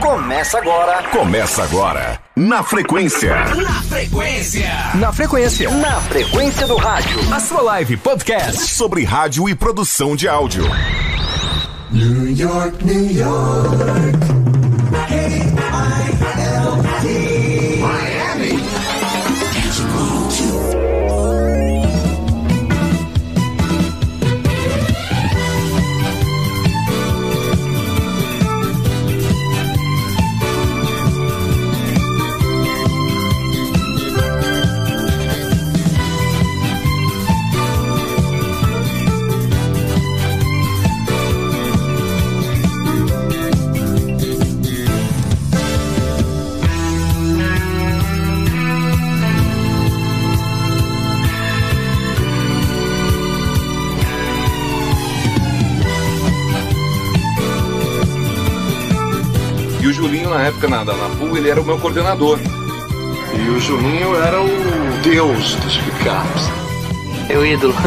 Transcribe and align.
Começa 0.00 0.58
agora. 0.58 1.02
Começa 1.10 1.62
agora. 1.64 2.20
Na 2.36 2.62
frequência. 2.62 3.34
Na 3.56 3.82
frequência. 3.82 4.70
Na 4.94 5.12
frequência. 5.12 5.70
Na 5.70 6.00
frequência 6.02 6.66
do 6.68 6.76
rádio. 6.76 7.18
A 7.34 7.40
sua 7.40 7.60
live 7.62 7.96
podcast 7.96 8.60
sobre 8.74 9.04
rádio 9.04 9.48
e 9.48 9.54
produção 9.56 10.14
de 10.14 10.28
áudio. 10.28 10.64
New 11.90 12.30
York, 12.30 12.84
New 12.84 13.12
York. 13.12 14.37
Julinho, 60.28 60.34
na 60.34 60.42
época, 60.42 60.68
na, 60.68 60.84
na 60.84 61.08
PUL, 61.16 61.36
ele 61.36 61.48
era 61.48 61.60
o 61.60 61.64
meu 61.64 61.78
coordenador. 61.78 62.38
E 63.34 63.48
o 63.50 63.58
Julinho 63.60 64.14
era 64.16 64.40
o 64.40 64.48
deus 65.02 65.54
dos 65.56 65.76
picapes. 65.78 66.44
Meu 67.28 67.44
ídolo. 67.44 67.74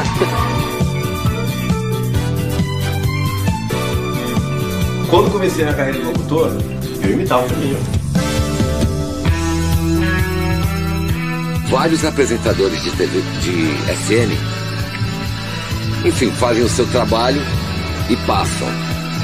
Quando 5.10 5.32
comecei 5.32 5.66
a 5.68 5.74
carreira 5.74 6.00
de 6.00 6.06
locutor, 6.06 6.52
eu 7.04 7.12
imitava 7.12 7.46
o 7.46 7.50
Julinho. 7.50 7.78
Vários 11.70 12.04
apresentadores 12.04 12.84
de, 12.84 12.92
TV, 12.92 13.22
de 13.42 13.76
FM, 13.94 14.32
enfim, 16.06 16.30
fazem 16.32 16.64
o 16.64 16.70
seu 16.70 16.86
trabalho 16.88 17.42
e 18.10 18.16
passam. 18.28 18.68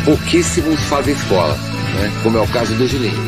Pouquíssimos 0.05 0.79
fazem 0.83 1.13
escola, 1.13 1.57
né? 1.97 2.11
como 2.23 2.37
é 2.37 2.41
o 2.41 2.47
caso 2.47 2.73
do 2.75 2.87
Julinho. 2.87 3.26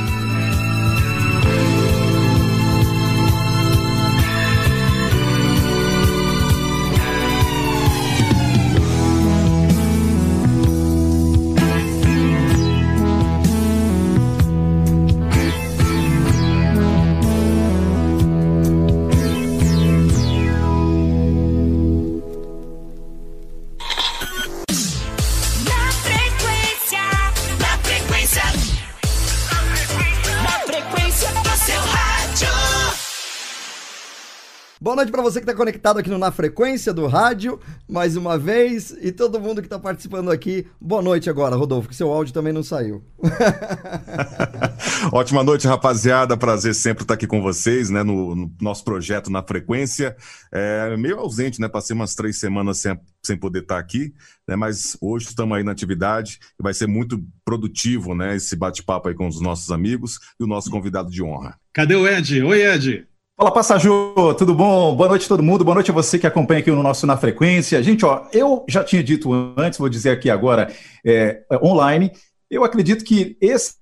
Noite 35.00 35.14
para 35.14 35.22
você 35.22 35.40
que 35.40 35.46
está 35.46 35.56
conectado 35.56 35.98
aqui 35.98 36.10
no 36.10 36.18
Na 36.18 36.30
Frequência 36.30 36.94
do 36.94 37.08
Rádio, 37.08 37.58
mais 37.88 38.18
uma 38.18 38.38
vez, 38.38 38.94
e 39.02 39.14
todo 39.14 39.40
mundo 39.40 39.62
que 39.62 39.68
está 39.68 39.80
participando 39.80 40.30
aqui. 40.30 40.68
Boa 40.80 41.02
noite 41.02 41.30
agora, 41.30 41.56
Rodolfo, 41.56 41.88
que 41.88 41.96
seu 41.96 42.12
áudio 42.12 42.34
também 42.34 42.52
não 42.52 42.62
saiu. 42.62 43.02
Ótima 45.14 45.42
noite, 45.42 45.66
rapaziada. 45.66 46.36
Prazer 46.36 46.76
sempre 46.76 47.06
estar 47.06 47.14
aqui 47.14 47.26
com 47.26 47.42
vocês, 47.42 47.90
né? 47.90 48.04
No, 48.04 48.36
no 48.36 48.52
nosso 48.62 48.84
projeto 48.84 49.32
na 49.32 49.42
frequência. 49.42 50.18
É, 50.52 50.98
meio 50.98 51.18
ausente, 51.18 51.62
né? 51.62 51.70
Passei 51.70 51.96
umas 51.96 52.14
três 52.14 52.38
semanas 52.38 52.80
sem, 52.80 53.00
sem 53.24 53.38
poder 53.38 53.62
estar 53.62 53.80
aqui, 53.80 54.14
né? 54.46 54.58
Mas 54.58 54.98
hoje 55.00 55.28
estamos 55.28 55.58
aí 55.58 55.64
na 55.64 55.72
atividade 55.72 56.40
e 56.60 56.62
vai 56.62 56.74
ser 56.74 56.88
muito 56.88 57.24
produtivo, 57.46 58.14
né? 58.14 58.36
Esse 58.36 58.54
bate-papo 58.54 59.08
aí 59.08 59.16
com 59.16 59.30
os 59.30 59.40
nossos 59.40 59.72
amigos 59.72 60.20
e 60.38 60.44
o 60.44 60.48
nosso 60.48 60.70
convidado 60.70 61.10
de 61.10 61.24
honra. 61.24 61.58
Cadê 61.72 61.96
o 61.96 62.06
Ed? 62.06 62.44
Oi, 62.44 62.62
Ed. 62.62 63.09
Fala, 63.40 63.54
Passaju, 63.54 64.36
tudo 64.38 64.54
bom? 64.54 64.94
Boa 64.94 65.08
noite 65.08 65.24
a 65.24 65.30
todo 65.30 65.42
mundo, 65.42 65.64
boa 65.64 65.76
noite 65.76 65.90
a 65.90 65.94
você 65.94 66.20
que 66.20 66.28
acompanha 66.28 66.60
aqui 66.60 66.70
no 66.70 66.84
nosso 66.84 67.08
Na 67.08 67.16
Frequência. 67.16 67.82
Gente, 67.82 68.04
ó, 68.04 68.28
eu 68.34 68.66
já 68.68 68.84
tinha 68.84 69.02
dito 69.02 69.32
antes, 69.56 69.80
vou 69.80 69.88
dizer 69.88 70.10
aqui 70.10 70.30
agora, 70.30 70.70
é, 71.06 71.42
é, 71.50 71.66
online, 71.66 72.12
eu 72.52 72.66
acredito 72.66 73.06
que 73.06 73.38
esse, 73.40 73.76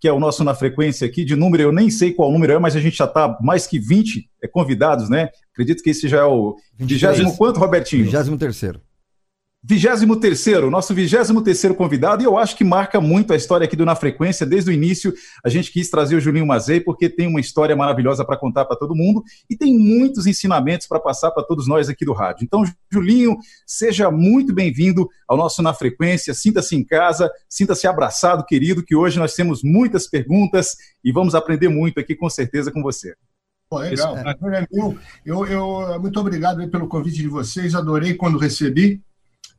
que 0.00 0.08
é 0.08 0.10
o 0.10 0.18
nosso 0.18 0.42
Na 0.42 0.54
Frequência 0.54 1.06
aqui, 1.06 1.22
de 1.22 1.36
número, 1.36 1.62
eu 1.62 1.70
nem 1.70 1.90
sei 1.90 2.14
qual 2.14 2.32
número 2.32 2.54
é, 2.54 2.58
mas 2.58 2.74
a 2.76 2.80
gente 2.80 2.96
já 2.96 3.04
está 3.04 3.36
mais 3.42 3.66
que 3.66 3.78
20 3.78 4.26
é, 4.42 4.48
convidados, 4.48 5.10
né? 5.10 5.28
Acredito 5.52 5.82
que 5.82 5.90
esse 5.90 6.08
já 6.08 6.20
é 6.20 6.24
o 6.24 6.56
vigésimo 6.78 7.36
quanto, 7.36 7.60
Robertinho? 7.60 8.06
Vigésimo 9.66 10.16
terceiro. 10.16 10.44
23º, 10.44 10.70
nosso 10.70 10.94
23º 10.94 11.74
convidado, 11.74 12.22
e 12.22 12.26
eu 12.26 12.36
acho 12.36 12.56
que 12.56 12.64
marca 12.64 13.00
muito 13.00 13.32
a 13.32 13.36
história 13.36 13.64
aqui 13.64 13.76
do 13.76 13.84
Na 13.84 13.96
Frequência, 13.96 14.46
desde 14.46 14.70
o 14.70 14.72
início 14.72 15.12
a 15.44 15.48
gente 15.48 15.72
quis 15.72 15.88
trazer 15.88 16.16
o 16.16 16.20
Julinho 16.20 16.46
Mazei, 16.46 16.80
porque 16.80 17.08
tem 17.08 17.26
uma 17.26 17.40
história 17.40 17.74
maravilhosa 17.74 18.24
para 18.24 18.36
contar 18.36 18.64
para 18.64 18.76
todo 18.76 18.94
mundo, 18.94 19.22
e 19.48 19.56
tem 19.56 19.76
muitos 19.76 20.26
ensinamentos 20.26 20.86
para 20.86 21.00
passar 21.00 21.30
para 21.30 21.42
todos 21.42 21.66
nós 21.66 21.88
aqui 21.88 22.04
do 22.04 22.12
rádio. 22.12 22.44
Então, 22.44 22.64
Julinho, 22.90 23.36
seja 23.66 24.10
muito 24.10 24.54
bem-vindo 24.54 25.08
ao 25.28 25.36
nosso 25.36 25.62
Na 25.62 25.74
Frequência, 25.74 26.34
sinta-se 26.34 26.76
em 26.76 26.84
casa, 26.84 27.30
sinta-se 27.48 27.86
abraçado, 27.86 28.44
querido, 28.44 28.84
que 28.84 28.94
hoje 28.94 29.18
nós 29.18 29.34
temos 29.34 29.62
muitas 29.62 30.06
perguntas 30.08 30.76
e 31.02 31.12
vamos 31.12 31.34
aprender 31.34 31.68
muito 31.68 32.00
aqui 32.00 32.14
com 32.14 32.28
certeza 32.28 32.70
com 32.70 32.82
você. 32.82 33.14
Pô, 33.68 33.78
legal, 33.78 34.16
é. 34.18 34.66
Eu, 35.24 35.46
eu, 35.46 36.00
muito 36.00 36.20
obrigado 36.20 36.68
pelo 36.68 36.86
convite 36.86 37.16
de 37.16 37.28
vocês, 37.28 37.74
adorei 37.74 38.14
quando 38.14 38.38
recebi. 38.38 39.02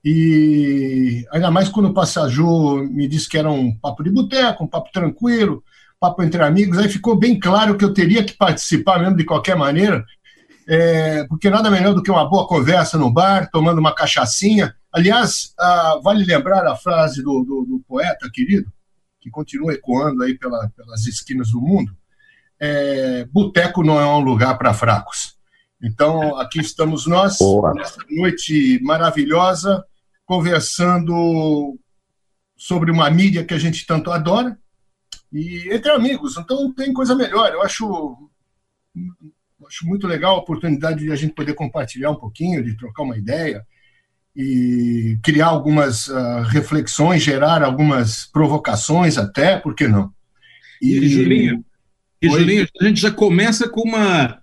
E 0.05 1.25
ainda 1.31 1.49
mais 1.49 1.67
quando 1.67 1.87
o 1.87 1.93
Passaju 1.93 2.83
me 2.91 3.07
disse 3.07 3.27
que 3.27 3.39
era 3.39 3.49
um 3.49 3.75
papo 3.75 4.03
de 4.03 4.11
boteco, 4.11 4.63
um 4.63 4.67
papo 4.67 4.91
tranquilo, 4.93 5.63
papo 5.99 6.21
entre 6.21 6.43
amigos, 6.43 6.77
aí 6.77 6.87
ficou 6.87 7.15
bem 7.17 7.39
claro 7.39 7.75
que 7.75 7.83
eu 7.83 7.91
teria 7.91 8.23
que 8.23 8.37
participar 8.37 8.99
mesmo 8.99 9.17
de 9.17 9.25
qualquer 9.25 9.55
maneira, 9.55 10.05
é, 10.67 11.23
porque 11.23 11.49
nada 11.49 11.71
melhor 11.71 11.95
do 11.95 12.03
que 12.03 12.11
uma 12.11 12.29
boa 12.29 12.47
conversa 12.47 12.99
no 12.99 13.11
bar, 13.11 13.49
tomando 13.51 13.79
uma 13.79 13.95
cachaçinha. 13.95 14.75
Aliás, 14.91 15.55
vale 16.03 16.23
lembrar 16.23 16.67
a 16.67 16.75
frase 16.75 17.23
do, 17.23 17.43
do, 17.43 17.65
do, 17.65 17.83
poeta 17.87 18.29
querido, 18.31 18.71
que 19.19 19.31
continua 19.31 19.73
ecoando 19.73 20.21
aí 20.21 20.37
pela, 20.37 20.69
pelas 20.75 21.07
esquinas 21.07 21.49
do 21.49 21.59
mundo: 21.59 21.91
é, 22.59 23.25
boteco 23.31 23.83
não 23.83 23.99
é 23.99 24.05
um 24.05 24.19
lugar 24.19 24.55
para 24.55 24.71
fracos. 24.71 25.33
Então, 25.81 26.37
aqui 26.37 26.59
estamos 26.59 27.07
nós, 27.07 27.37
Boa. 27.39 27.73
nessa 27.73 27.99
noite 28.09 28.79
maravilhosa, 28.83 29.83
conversando 30.25 31.77
sobre 32.57 32.91
uma 32.91 33.09
mídia 33.09 33.43
que 33.43 33.53
a 33.53 33.59
gente 33.59 33.85
tanto 33.85 34.11
adora 34.11 34.57
e 35.31 35.69
entre 35.71 35.91
amigos. 35.91 36.37
Então 36.37 36.73
tem 36.73 36.93
coisa 36.93 37.15
melhor. 37.15 37.51
Eu 37.51 37.61
acho, 37.61 38.29
acho 39.67 39.85
muito 39.85 40.07
legal 40.07 40.35
a 40.35 40.39
oportunidade 40.39 40.99
de 40.99 41.11
a 41.11 41.15
gente 41.15 41.33
poder 41.33 41.53
compartilhar 41.53 42.11
um 42.11 42.15
pouquinho, 42.15 42.63
de 42.63 42.77
trocar 42.77 43.03
uma 43.03 43.17
ideia 43.17 43.65
e 44.35 45.17
criar 45.23 45.47
algumas 45.47 46.07
uh, 46.07 46.41
reflexões, 46.47 47.23
gerar 47.23 47.63
algumas 47.63 48.25
provocações 48.25 49.17
até, 49.17 49.57
por 49.57 49.73
que 49.73 49.87
não? 49.87 50.13
E, 50.81 50.97
e 50.97 51.09
Julinho, 51.09 51.65
e, 52.21 52.29
Julinho, 52.29 52.67
a 52.81 52.83
gente 52.83 52.99
já 52.99 53.11
começa 53.11 53.69
com 53.69 53.81
uma 53.81 54.41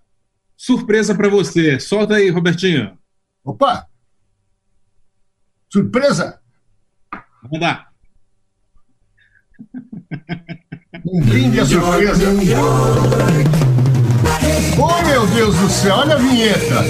surpresa 0.56 1.14
para 1.14 1.28
você. 1.28 1.78
Solta 1.78 2.14
aí, 2.14 2.30
Robertinho. 2.30 2.96
Opa! 3.44 3.86
Surpresa! 5.72 6.38
Vamos 7.44 7.60
lá. 7.62 7.86
Um 11.06 11.22
brinde 11.22 11.60
à 11.60 11.64
surpresa. 11.64 12.24
Oh, 14.78 15.06
meu 15.06 15.26
Deus 15.28 15.56
do 15.56 15.70
céu, 15.70 15.96
olha 15.96 16.16
a 16.16 16.18
vinheta. 16.18 16.84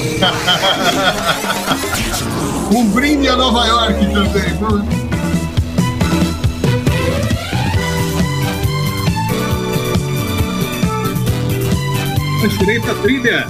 um 2.75 2.91
brinde 2.91 3.29
a 3.29 3.37
Nova 3.37 3.65
York 3.67 4.01
também. 4.13 4.43
Direito 12.59 12.91
a 12.91 12.95
trilha. 12.97 13.47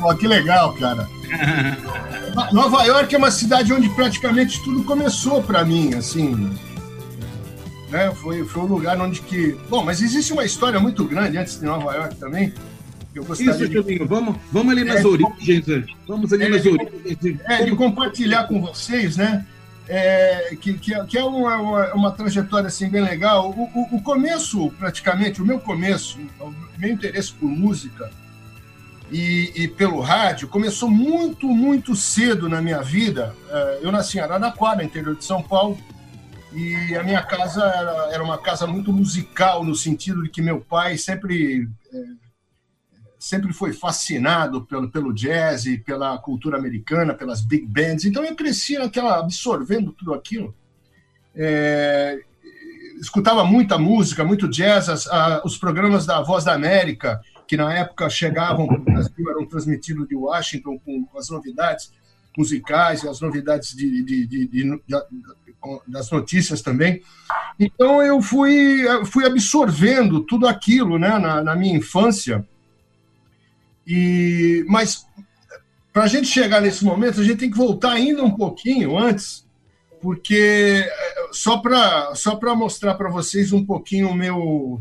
Pô, 0.00 0.12
que 0.16 0.26
legal, 0.26 0.74
cara. 0.74 1.08
Nova 2.52 2.84
York 2.84 3.14
é 3.14 3.18
uma 3.18 3.30
cidade 3.30 3.72
onde 3.72 3.88
praticamente 3.90 4.62
tudo 4.62 4.82
começou 4.84 5.42
para 5.42 5.64
mim, 5.64 5.94
assim. 5.94 6.56
né? 7.90 8.12
Foi, 8.14 8.44
foi 8.44 8.62
um 8.62 8.66
lugar 8.66 9.00
onde 9.00 9.20
que. 9.20 9.56
Bom, 9.68 9.84
mas 9.84 10.00
existe 10.02 10.32
uma 10.32 10.44
história 10.44 10.78
muito 10.80 11.04
grande 11.04 11.36
antes 11.38 11.58
de 11.58 11.64
Nova 11.66 11.94
York 11.94 12.16
também. 12.16 12.52
Eu 13.14 13.24
gostaria 13.24 13.52
Isso, 13.52 13.66
de- 13.68 13.74
Julinho, 13.74 14.06
vamos, 14.06 14.36
vamos 14.52 14.72
ali 14.72 14.84
nas 14.84 15.00
É, 15.04 15.06
origens. 15.06 15.66
né? 15.66 15.84
Vamos 16.06 16.32
ali 16.32 16.44
É, 16.44 16.48
nas 16.48 16.62
de- 16.62 16.68
origens. 16.68 17.40
É, 17.46 17.64
de 17.64 17.74
compartilhar 17.74 18.44
com 18.44 18.60
vocês, 18.60 19.16
né? 19.16 19.44
É, 19.88 20.56
que, 20.60 20.74
que, 20.74 20.94
é- 20.94 21.04
que 21.04 21.18
é 21.18 21.24
uma, 21.24 21.56
uma, 21.56 21.94
uma 21.94 22.10
trajetória 22.12 22.68
assim, 22.68 22.88
bem 22.88 23.02
legal. 23.02 23.50
O, 23.50 23.62
o, 23.62 23.96
o 23.96 24.02
começo, 24.02 24.70
praticamente, 24.78 25.42
o 25.42 25.44
meu 25.44 25.58
começo, 25.58 26.18
o 26.38 26.54
meu 26.78 26.92
interesse 26.92 27.32
por 27.32 27.48
música 27.48 28.08
e, 29.10 29.52
e 29.56 29.68
pelo 29.68 30.00
rádio 30.00 30.48
começou 30.48 30.88
muito, 30.90 31.46
muito 31.48 31.94
cedo 31.96 32.48
na 32.48 32.60
minha 32.62 32.80
vida. 32.82 33.34
É, 33.48 33.78
Eu 33.82 33.90
nasci 33.92 34.18
em 34.18 34.20
Araraquara, 34.20 34.84
interior 34.84 35.16
de 35.16 35.24
São 35.24 35.42
Paulo, 35.42 35.76
e 36.52 36.96
a 36.96 37.02
minha 37.02 37.22
casa 37.22 37.62
era, 37.64 38.08
era 38.14 38.22
uma 38.24 38.38
casa 38.38 38.66
muito 38.66 38.92
musical, 38.92 39.62
no 39.64 39.74
sentido 39.74 40.22
de 40.22 40.28
que 40.30 40.42
meu 40.42 40.60
pai 40.60 40.96
sempre 40.98 41.68
é, 41.92 41.98
sempre 43.18 43.52
foi 43.52 43.72
fascinado 43.72 44.62
pelo, 44.64 44.90
pelo 44.90 45.12
jazz 45.12 45.64
pela 45.84 46.16
cultura 46.18 46.56
americana, 46.56 47.12
pelas 47.12 47.42
big 47.42 47.66
bands. 47.66 48.04
Então 48.06 48.24
eu 48.24 48.34
cresci 48.34 48.78
naquela 48.78 49.18
absorvendo 49.18 49.92
tudo 49.92 50.14
aquilo. 50.14 50.54
É, 51.36 52.18
escutava 53.00 53.44
muita 53.44 53.78
música, 53.78 54.24
muito 54.24 54.48
jazz, 54.48 54.88
as- 54.88 55.06
a- 55.06 55.42
os 55.44 55.56
programas 55.58 56.06
da 56.06 56.20
Voz 56.22 56.44
da 56.44 56.52
América, 56.54 57.20
que 57.50 57.56
na 57.56 57.74
época 57.74 58.08
chegavam 58.08 58.64
para 58.64 58.76
o 58.78 58.84
Brasil, 58.84 59.28
eram 59.28 59.44
transmitidos 59.44 60.06
de 60.06 60.14
Washington 60.14 60.78
com 60.78 61.04
as 61.18 61.28
novidades 61.30 61.92
musicais 62.38 63.02
e 63.02 63.08
as 63.08 63.20
novidades 63.20 63.74
de, 63.74 64.04
de- 64.04 64.24
de- 64.24 64.46
de- 64.46 64.82
das 65.88 66.08
notícias 66.12 66.62
também. 66.62 67.02
Então 67.58 68.00
eu 68.00 68.22
fui, 68.22 68.84
fui 69.06 69.26
absorvendo 69.26 70.20
tudo 70.20 70.46
aquilo 70.46 70.96
né, 70.96 71.18
na, 71.18 71.42
na 71.42 71.56
minha 71.56 71.76
infância. 71.76 72.46
E, 73.84 74.64
mas 74.68 75.04
para 75.92 76.04
a 76.04 76.06
gente 76.06 76.28
chegar 76.28 76.60
nesse 76.60 76.84
momento, 76.84 77.20
a 77.20 77.24
gente 77.24 77.38
tem 77.38 77.50
que 77.50 77.56
voltar 77.58 77.94
ainda 77.94 78.22
um 78.22 78.30
pouquinho 78.30 78.96
antes, 78.96 79.44
porque 80.00 80.84
eh, 80.86 81.28
só 81.32 81.58
para 81.58 82.14
só 82.14 82.38
mostrar 82.54 82.94
para 82.94 83.10
vocês 83.10 83.52
um 83.52 83.66
pouquinho 83.66 84.08
o 84.10 84.14
meu 84.14 84.80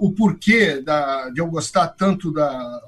o 0.00 0.12
porquê 0.12 0.80
da, 0.80 1.28
de 1.30 1.40
eu 1.40 1.46
gostar 1.46 1.88
tanto 1.88 2.32
da 2.32 2.82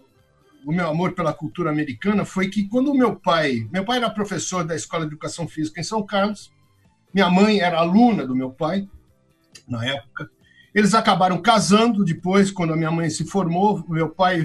o 0.64 0.72
meu 0.72 0.88
amor 0.88 1.12
pela 1.12 1.32
cultura 1.32 1.70
americana 1.70 2.24
foi 2.24 2.48
que 2.48 2.66
quando 2.68 2.92
meu 2.92 3.14
pai, 3.14 3.68
meu 3.72 3.84
pai 3.84 3.98
era 3.98 4.10
professor 4.10 4.64
da 4.64 4.74
Escola 4.74 5.04
de 5.04 5.12
Educação 5.12 5.46
Física 5.46 5.80
em 5.80 5.84
São 5.84 6.04
Carlos, 6.04 6.50
minha 7.14 7.30
mãe 7.30 7.60
era 7.60 7.78
aluna 7.78 8.26
do 8.26 8.34
meu 8.34 8.50
pai 8.50 8.88
na 9.68 9.84
época. 9.86 10.28
Eles 10.74 10.92
acabaram 10.92 11.40
casando 11.40 12.04
depois, 12.04 12.50
quando 12.50 12.72
a 12.72 12.76
minha 12.76 12.90
mãe 12.90 13.08
se 13.08 13.24
formou. 13.24 13.82
Meu 13.88 14.10
pai 14.10 14.44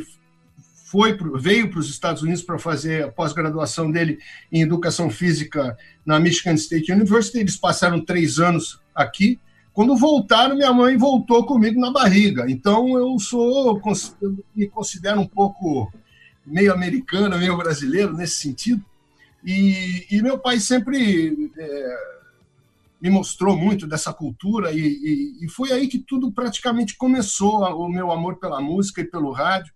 foi 0.85 1.17
veio 1.35 1.69
para 1.69 1.79
os 1.79 1.89
Estados 1.89 2.21
Unidos 2.21 2.43
para 2.43 2.59
fazer 2.59 3.05
a 3.05 3.11
pós-graduação 3.11 3.91
dele 3.91 4.19
em 4.51 4.61
Educação 4.61 5.09
Física 5.09 5.75
na 6.05 6.19
Michigan 6.19 6.53
State 6.53 6.91
University. 6.91 7.39
Eles 7.39 7.57
passaram 7.57 7.99
três 7.99 8.39
anos 8.39 8.79
aqui. 8.93 9.39
Quando 9.73 9.95
voltaram, 9.95 10.55
minha 10.55 10.73
mãe 10.73 10.97
voltou 10.97 11.45
comigo 11.45 11.79
na 11.79 11.91
barriga. 11.91 12.45
Então 12.49 12.97
eu 12.97 13.17
sou, 13.19 13.79
eu 14.21 14.45
me 14.55 14.67
considero 14.67 15.21
um 15.21 15.27
pouco 15.27 15.91
meio 16.45 16.73
americano, 16.73 17.37
meio 17.37 17.55
brasileiro 17.57 18.13
nesse 18.13 18.35
sentido. 18.35 18.83
E, 19.43 20.05
e 20.11 20.21
meu 20.21 20.37
pai 20.37 20.59
sempre 20.59 21.51
é, 21.57 21.97
me 23.01 23.09
mostrou 23.09 23.57
muito 23.57 23.87
dessa 23.87 24.13
cultura 24.13 24.71
e, 24.71 24.79
e- 24.79 25.45
e 25.45 25.49
foi 25.49 25.71
aí 25.71 25.87
que 25.87 25.97
tudo 25.97 26.31
praticamente 26.31 26.95
começou, 26.97 27.61
o 27.63 27.89
meu 27.89 28.11
amor 28.11 28.37
pela 28.37 28.61
música 28.61 29.01
e 29.01 29.05
pelo 29.09 29.31
rádio. 29.31 29.73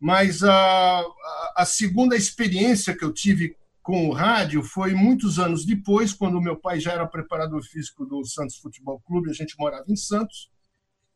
Mas 0.00 0.42
a, 0.42 0.52
a, 0.52 1.52
a 1.58 1.64
segunda 1.64 2.16
experiência 2.16 2.96
que 2.96 3.04
eu 3.04 3.12
tive 3.12 3.56
com 3.82 4.08
o 4.08 4.12
rádio 4.12 4.62
foi 4.62 4.94
muitos 4.94 5.38
anos 5.38 5.66
depois, 5.66 6.12
quando 6.12 6.40
meu 6.40 6.56
pai 6.56 6.78
já 6.78 6.92
era 6.92 7.06
preparador 7.06 7.62
físico 7.64 8.06
do 8.06 8.24
Santos 8.24 8.56
Futebol 8.56 9.00
Clube, 9.00 9.30
a 9.30 9.34
gente 9.34 9.56
morava 9.58 9.84
em 9.88 9.96
Santos, 9.96 10.50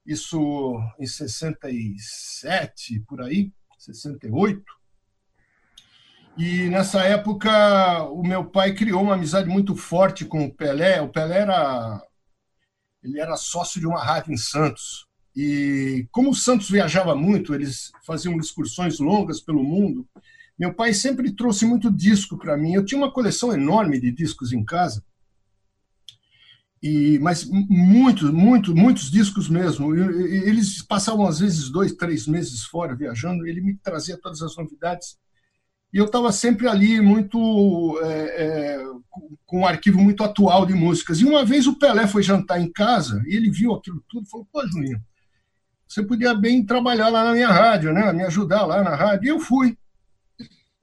isso 0.05 0.77
em 0.99 1.07
67, 1.07 3.01
por 3.09 3.23
aí, 3.23 3.53
68. 3.79 4.63
E 6.37 6.69
nessa 6.69 7.03
época, 7.03 8.03
o 8.11 8.23
meu 8.23 8.45
pai 8.45 8.75
criou 8.75 9.03
uma 9.03 9.15
amizade 9.15 9.49
muito 9.49 9.75
forte 9.75 10.25
com 10.25 10.45
o 10.45 10.55
Pelé. 10.55 11.01
O 11.01 11.09
Pelé 11.09 11.39
era, 11.39 12.03
ele 13.03 13.19
era 13.19 13.37
sócio 13.37 13.81
de 13.81 13.87
uma 13.87 14.05
rádio 14.05 14.35
em 14.35 14.37
Santos. 14.37 15.07
E 15.35 16.07
como 16.11 16.31
o 16.31 16.35
Santos 16.35 16.69
viajava 16.69 17.15
muito, 17.15 17.55
eles 17.55 17.91
faziam 18.05 18.37
excursões 18.39 18.99
longas 18.99 19.41
pelo 19.41 19.65
mundo. 19.65 20.07
Meu 20.59 20.73
pai 20.73 20.95
sempre 20.95 21.31
trouxe 21.33 21.67
muito 21.67 21.91
disco 21.91 22.39
para 22.39 22.57
mim. 22.57 22.73
Eu 22.75 22.85
tinha 22.85 22.99
uma 22.99 23.13
coleção 23.13 23.53
enorme 23.53 24.01
de 24.01 24.11
discos 24.11 24.53
em 24.53 24.65
casa. 24.65 25.05
E, 26.83 27.19
mas 27.21 27.45
muitos, 27.51 28.31
muitos, 28.31 28.75
muitos 28.75 29.11
discos 29.11 29.49
mesmo. 29.49 29.95
Eles 29.95 30.83
passavam 30.83 31.27
às 31.27 31.41
vezes 31.41 31.69
dois, 31.71 31.93
três 31.93 32.27
meses 32.27 32.65
fora 32.65 32.95
viajando. 32.95 33.47
Ele 33.47 33.61
me 33.61 33.75
trazia 33.77 34.19
todas 34.21 34.43
as 34.43 34.57
novidades. 34.57 35.17
E 35.93 35.99
eu 35.99 36.05
estava 36.07 36.31
sempre 36.33 36.69
ali 36.69 37.01
muito 37.01 37.99
é, 38.03 38.45
é, 38.45 38.85
com- 39.47 39.61
um 39.61 39.67
arquivo 39.67 39.99
muito 40.01 40.23
atual 40.23 40.67
de 40.67 40.75
músicas. 40.75 41.21
E 41.21 41.25
uma 41.25 41.45
vez 41.45 41.67
o 41.67 41.79
Pelé 41.79 42.07
foi 42.07 42.23
jantar 42.23 42.61
em 42.61 42.71
casa 42.71 43.23
e 43.27 43.35
ele 43.35 43.51
viu 43.51 43.73
aquilo 43.75 44.03
tudo 44.09 44.27
e 44.27 44.31
falou: 44.31 44.47
Pô, 44.53 44.67
Julinho, 44.67 45.01
você 45.89 46.03
podia 46.03 46.35
bem 46.35 46.65
trabalhar 46.65 47.09
lá 47.09 47.25
na 47.25 47.33
minha 47.33 47.49
rádio, 47.49 47.93
né? 47.93 48.13
Me 48.13 48.25
ajudar 48.25 48.67
lá 48.67 48.83
na 48.83 48.95
rádio. 48.95 49.27
E 49.27 49.29
eu 49.31 49.41
fui. 49.41 49.77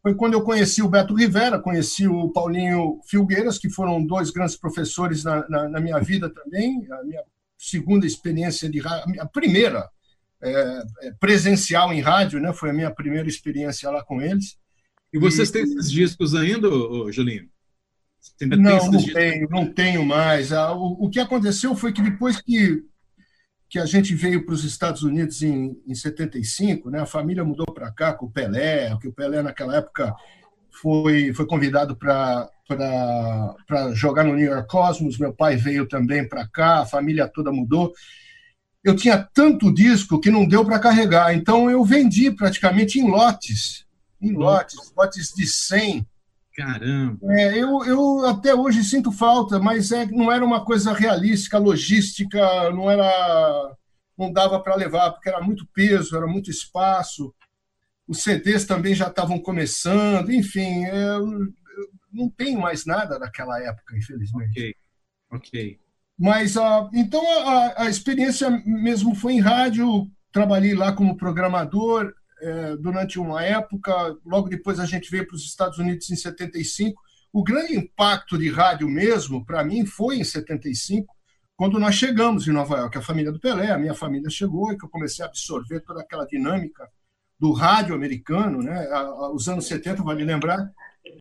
Foi 0.04 0.14
quando 0.14 0.34
eu 0.34 0.44
conheci 0.44 0.84
o 0.84 0.90
Beto 0.90 1.16
Rivera, 1.16 1.58
conheci 1.58 2.06
o 2.08 2.30
Paulinho 2.30 3.00
Filgueiras, 3.08 3.58
que 3.58 3.70
foram 3.70 4.06
dois 4.06 4.32
grandes 4.32 4.58
professores 4.58 5.24
na, 5.24 5.48
na, 5.48 5.70
na 5.70 5.80
minha 5.80 5.98
vida 6.00 6.30
também. 6.30 6.86
A 6.92 7.04
minha 7.06 7.24
segunda 7.58 8.06
experiência 8.06 8.70
de 8.70 8.80
rádio, 8.80 9.04
a 9.06 9.08
minha 9.10 9.26
primeira 9.26 9.90
é, 10.42 10.84
é, 11.04 11.12
presencial 11.22 11.94
em 11.94 12.02
rádio, 12.02 12.42
né? 12.42 12.52
Foi 12.52 12.70
a 12.70 12.74
minha 12.74 12.92
primeira 12.92 13.30
experiência 13.30 13.90
lá 13.90 14.04
com 14.04 14.22
eles. 14.22 14.58
E 15.14 15.18
vocês 15.18 15.50
têm 15.50 15.64
esses 15.64 15.90
discos 15.90 16.36
ainda, 16.36 16.68
Julinho? 17.10 17.48
Não, 18.42 18.92
não 18.92 19.06
tenho, 19.06 19.50
não 19.50 19.74
tenho 19.74 20.06
mais. 20.06 20.52
Ah, 20.52 20.74
O, 20.74 21.06
o 21.06 21.10
que 21.10 21.20
aconteceu 21.20 21.74
foi 21.76 21.94
que 21.94 22.02
depois 22.02 22.42
que, 22.42 22.84
que 23.74 23.80
a 23.80 23.88
gente 23.88 24.14
veio 24.14 24.46
para 24.46 24.54
os 24.54 24.64
Estados 24.64 25.02
Unidos 25.02 25.42
em, 25.42 25.82
em 25.88 25.96
75, 25.96 26.92
né, 26.92 27.00
a 27.00 27.08
família 27.08 27.44
mudou 27.44 27.66
para 27.74 27.92
cá 27.92 28.14
com 28.14 28.28
o 28.28 28.32
Pelé, 28.32 28.96
que 29.02 29.08
o 29.08 29.12
Pelé 29.12 29.42
naquela 29.42 29.76
época 29.76 30.14
foi, 30.70 31.34
foi 31.34 31.48
convidado 31.48 31.96
para 31.96 32.52
jogar 33.96 34.26
no 34.26 34.36
New 34.36 34.46
York 34.46 34.68
Cosmos, 34.70 35.18
meu 35.18 35.34
pai 35.34 35.56
veio 35.56 35.88
também 35.88 36.30
para 36.30 36.48
cá, 36.48 36.82
a 36.82 36.86
família 36.86 37.28
toda 37.28 37.52
mudou. 37.52 37.92
Eu 38.84 38.96
tinha 38.96 39.18
tanto 39.34 39.74
disco 39.74 40.22
que 40.22 40.30
não 40.30 40.48
deu 40.48 40.64
para 40.64 40.78
carregar, 40.78 41.34
então 41.34 41.68
eu 41.68 41.84
vendi 41.84 42.30
praticamente 42.30 43.00
em 43.00 43.10
lotes, 43.10 43.88
em 44.22 44.34
lotes, 44.34 44.94
lotes 44.96 45.34
de 45.36 45.48
100, 45.48 46.06
Caramba. 46.56 47.18
é, 47.32 47.58
eu, 47.58 47.84
eu 47.84 48.26
até 48.28 48.54
hoje 48.54 48.84
sinto 48.84 49.12
falta, 49.12 49.60
mas 49.60 49.92
é, 49.92 50.06
não 50.06 50.32
era 50.32 50.46
uma 50.46 50.64
coisa 50.64 50.94
realística, 50.94 51.58
logística, 51.58 52.70
não 52.72 52.90
era, 52.90 53.76
não 54.18 54.32
dava 54.32 54.60
para 54.60 54.76
levar 54.76 55.12
porque 55.12 55.30
era 55.30 55.42
muito 55.42 55.66
peso, 55.74 56.16
era 56.16 56.28
muito 56.28 56.52
espaço. 56.52 57.34
Os 58.08 58.22
CDs 58.22 58.66
também 58.66 58.94
já 58.94 59.08
estavam 59.08 59.40
começando, 59.40 60.32
enfim, 60.32 60.86
é, 60.86 61.16
eu, 61.16 61.32
eu 61.32 61.90
não 62.12 62.30
tenho 62.30 62.60
mais 62.60 62.86
nada 62.86 63.18
daquela 63.18 63.60
época, 63.60 63.98
infelizmente. 63.98 64.52
Ok, 64.52 64.76
ok. 65.32 65.80
Mas 66.20 66.56
ah, 66.56 66.88
então 66.94 67.22
a, 67.50 67.84
a 67.84 67.90
experiência 67.90 68.50
mesmo 68.66 69.16
foi 69.16 69.34
em 69.34 69.40
rádio. 69.40 70.08
Trabalhei 70.32 70.76
lá 70.76 70.94
como 70.94 71.18
programador 71.18 72.14
eh, 72.44 72.76
durante 72.78 73.20
uma 73.20 73.44
época. 73.44 73.92
Logo 74.26 74.50
depois 74.50 74.80
a 74.80 74.86
gente 74.86 75.10
veio 75.10 75.26
para 75.28 75.36
os 75.36 75.44
Estados 75.46 75.78
Unidos 75.80 76.10
em 76.10 76.16
75. 76.16 77.02
O 77.32 77.44
grande 77.44 77.76
impacto 77.76 78.38
de 78.38 78.50
rádio 78.52 78.88
mesmo 78.90 79.46
para 79.46 79.64
mim 79.64 79.86
foi 79.86 80.18
em 80.18 80.24
75, 80.24 81.14
quando 81.56 81.80
nós 81.80 81.96
chegamos 81.96 82.48
em 82.48 82.52
Nova 82.52 82.78
York. 82.78 82.98
A 82.98 83.02
família 83.02 83.32
do 83.32 83.40
Pelé, 83.40 83.72
a 83.72 83.78
minha 83.78 83.94
família 83.96 84.30
chegou 84.30 84.72
e 84.72 84.78
que 84.78 84.86
eu 84.86 84.90
comecei 84.90 85.24
a 85.26 85.28
absorver 85.28 85.80
toda 85.82 86.02
aquela 86.02 86.26
dinâmica 86.26 86.88
do 87.40 87.52
rádio 87.52 87.96
americano, 87.96 88.60
né? 88.62 88.88
Os 89.34 89.48
anos 89.50 89.66
70, 89.68 90.04
vale 90.04 90.24
lembrar 90.24 90.72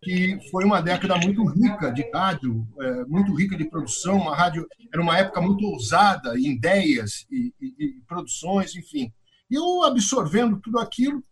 que 0.01 0.39
foi 0.49 0.63
uma 0.63 0.81
década 0.81 1.17
muito 1.17 1.43
rica 1.45 1.91
de 1.91 2.09
rádio, 2.13 2.65
é, 2.79 3.05
muito 3.05 3.33
rica 3.35 3.57
de 3.57 3.65
produção. 3.65 4.17
Uma 4.17 4.35
rádio 4.35 4.67
era 4.93 5.01
uma 5.01 5.17
época 5.17 5.41
muito 5.41 5.65
ousada 5.65 6.37
em 6.39 6.51
ideias 6.53 7.25
e, 7.31 7.53
e- 7.61 7.75
e 7.79 8.01
produções, 8.07 8.75
enfim. 8.75 9.11
E 9.53 9.57
eu 9.57 9.83
absorvendo 9.83 10.59
tudo 10.59 10.79
aquilo, 10.79 11.23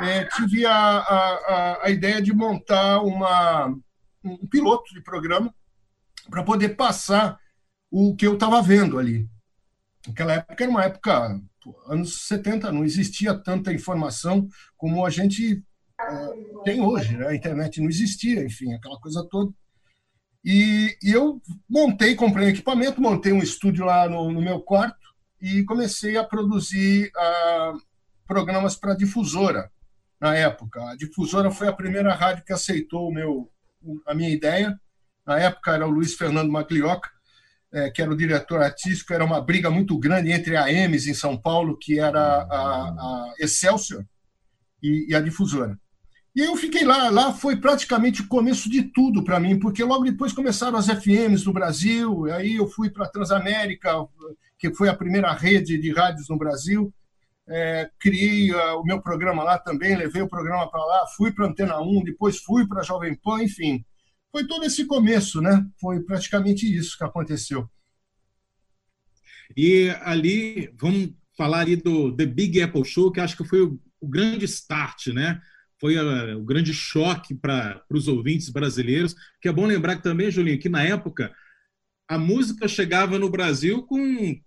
é, 0.00 0.24
tive 0.24 0.64
a, 0.66 0.72
a, 0.74 1.84
a- 1.84 1.90
ideia 1.90 2.22
de 2.22 2.32
montar 2.32 3.02
uma, 3.02 3.66
um 4.24 4.46
piloto 4.48 4.94
de 4.94 5.02
programa 5.02 5.54
para 6.30 6.42
poder 6.42 6.70
passar 6.70 7.38
o 7.90 8.16
que 8.16 8.26
eu 8.26 8.34
estava 8.34 8.62
vendo 8.62 8.98
ali. 8.98 9.28
Naquela 10.06 10.34
época 10.34 10.64
era 10.64 10.70
uma 10.70 10.84
época, 10.84 11.40
anos 11.88 12.26
70, 12.28 12.72
não 12.72 12.84
existia 12.84 13.34
tanta 13.34 13.72
informação 13.72 14.48
como 14.76 15.06
a 15.06 15.10
gente 15.10 15.62
é, 16.00 16.62
tem 16.64 16.80
hoje, 16.80 17.16
né? 17.16 17.28
A 17.28 17.34
internet 17.36 17.80
não 17.80 17.88
existia, 17.88 18.44
enfim, 18.44 18.72
aquela 18.74 18.98
coisa 19.00 19.26
toda. 19.30 19.52
E, 20.44 20.96
e 21.02 21.10
eu 21.12 21.42
montei, 21.68 22.14
comprei 22.14 22.46
um 22.46 22.50
equipamento, 22.50 23.00
montei 23.00 23.32
um 23.32 23.42
estúdio 23.42 23.84
lá 23.84 24.08
no, 24.08 24.30
no 24.32 24.40
meu 24.40 24.60
quarto 24.60 25.05
e 25.46 25.64
comecei 25.64 26.16
a 26.16 26.24
produzir 26.24 27.12
ah, 27.16 27.74
programas 28.26 28.74
para 28.74 28.96
difusora 28.96 29.70
na 30.20 30.34
época. 30.34 30.90
A 30.90 30.96
difusora 30.96 31.52
foi 31.52 31.68
a 31.68 31.72
primeira 31.72 32.12
rádio 32.14 32.44
que 32.44 32.52
aceitou 32.52 33.08
o 33.08 33.12
meu, 33.12 33.48
a 34.04 34.12
minha 34.12 34.30
ideia. 34.30 34.76
Na 35.24 35.38
época 35.38 35.72
era 35.72 35.86
o 35.86 35.90
Luiz 35.90 36.14
Fernando 36.14 36.50
Maglioca, 36.50 37.08
eh, 37.72 37.90
que 37.90 38.02
era 38.02 38.10
o 38.10 38.16
diretor 38.16 38.60
artístico. 38.60 39.12
Era 39.12 39.24
uma 39.24 39.40
briga 39.40 39.70
muito 39.70 39.96
grande 39.98 40.32
entre 40.32 40.56
a 40.56 40.72
EMES 40.72 41.06
em 41.06 41.14
São 41.14 41.36
Paulo, 41.36 41.78
que 41.78 42.00
era 42.00 42.20
a, 42.20 42.88
a 42.88 43.34
Excelsior, 43.38 44.04
e, 44.82 45.06
e 45.10 45.14
a 45.14 45.20
difusora. 45.20 45.78
E 46.34 46.40
eu 46.40 46.56
fiquei 46.56 46.84
lá, 46.84 47.08
lá 47.08 47.32
foi 47.32 47.56
praticamente 47.56 48.22
o 48.22 48.28
começo 48.28 48.68
de 48.68 48.82
tudo 48.82 49.24
para 49.24 49.40
mim, 49.40 49.58
porque 49.58 49.82
logo 49.82 50.04
depois 50.04 50.32
começaram 50.32 50.76
as 50.76 50.86
FMs 50.86 51.46
no 51.46 51.52
Brasil, 51.52 52.26
aí 52.32 52.56
eu 52.56 52.68
fui 52.68 52.90
para 52.90 53.06
a 53.06 53.08
Transamérica, 53.08 53.92
que 54.58 54.74
foi 54.74 54.88
a 54.88 54.96
primeira 54.96 55.32
rede 55.32 55.78
de 55.78 55.92
rádios 55.92 56.28
no 56.28 56.38
Brasil, 56.38 56.92
é, 57.48 57.88
criei 58.00 58.52
uh, 58.52 58.80
o 58.80 58.84
meu 58.84 59.00
programa 59.00 59.42
lá 59.44 59.58
também, 59.58 59.96
levei 59.96 60.22
o 60.22 60.28
programa 60.28 60.68
para 60.70 60.84
lá, 60.84 61.06
fui 61.16 61.32
para 61.32 61.46
Antena 61.46 61.80
1, 61.80 62.04
depois 62.04 62.38
fui 62.38 62.66
para 62.66 62.80
a 62.80 62.84
Jovem 62.84 63.14
Pan, 63.14 63.42
enfim. 63.42 63.84
Foi 64.32 64.46
todo 64.46 64.64
esse 64.64 64.84
começo, 64.84 65.40
né? 65.40 65.64
Foi 65.80 66.00
praticamente 66.00 66.66
isso 66.66 66.98
que 66.98 67.04
aconteceu. 67.04 67.70
E 69.56 69.90
ali, 70.02 70.72
vamos 70.78 71.14
falar 71.36 71.60
ali 71.60 71.76
do 71.76 72.14
The 72.14 72.26
Big 72.26 72.60
Apple 72.60 72.84
Show, 72.84 73.12
que 73.12 73.20
acho 73.20 73.36
que 73.36 73.44
foi 73.44 73.62
o, 73.62 73.80
o 74.00 74.08
grande 74.08 74.44
start, 74.46 75.08
né? 75.08 75.40
Foi 75.80 75.96
a, 75.96 76.36
o 76.36 76.42
grande 76.42 76.72
choque 76.74 77.34
para 77.34 77.82
os 77.90 78.08
ouvintes 78.08 78.48
brasileiros. 78.48 79.14
Que 79.40 79.48
é 79.48 79.52
bom 79.52 79.66
lembrar 79.66 79.96
que 79.96 80.02
também, 80.02 80.30
Julinho, 80.30 80.58
que 80.58 80.68
na 80.68 80.82
época 80.82 81.32
a 82.08 82.18
música 82.18 82.68
chegava 82.68 83.18
no 83.18 83.28
Brasil 83.28 83.82
com 83.82 84.38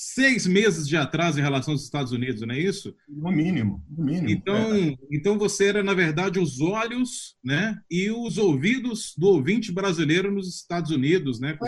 seis 0.00 0.46
meses 0.46 0.86
de 0.86 0.96
atraso 0.96 1.40
em 1.40 1.42
relação 1.42 1.74
aos 1.74 1.82
Estados 1.82 2.12
Unidos, 2.12 2.40
não 2.42 2.54
é 2.54 2.58
isso? 2.60 2.94
No 3.08 3.32
mínimo, 3.32 3.84
no 3.90 4.04
mínimo. 4.04 4.30
Então, 4.30 4.74
é. 4.74 4.96
então 5.10 5.36
você 5.36 5.66
era, 5.66 5.82
na 5.82 5.92
verdade, 5.92 6.38
os 6.38 6.60
olhos 6.60 7.36
né, 7.42 7.76
e 7.90 8.08
os 8.08 8.38
ouvidos 8.38 9.12
do 9.18 9.26
ouvinte 9.26 9.72
brasileiro 9.72 10.30
nos 10.30 10.54
Estados 10.54 10.92
Unidos, 10.92 11.40
né? 11.40 11.58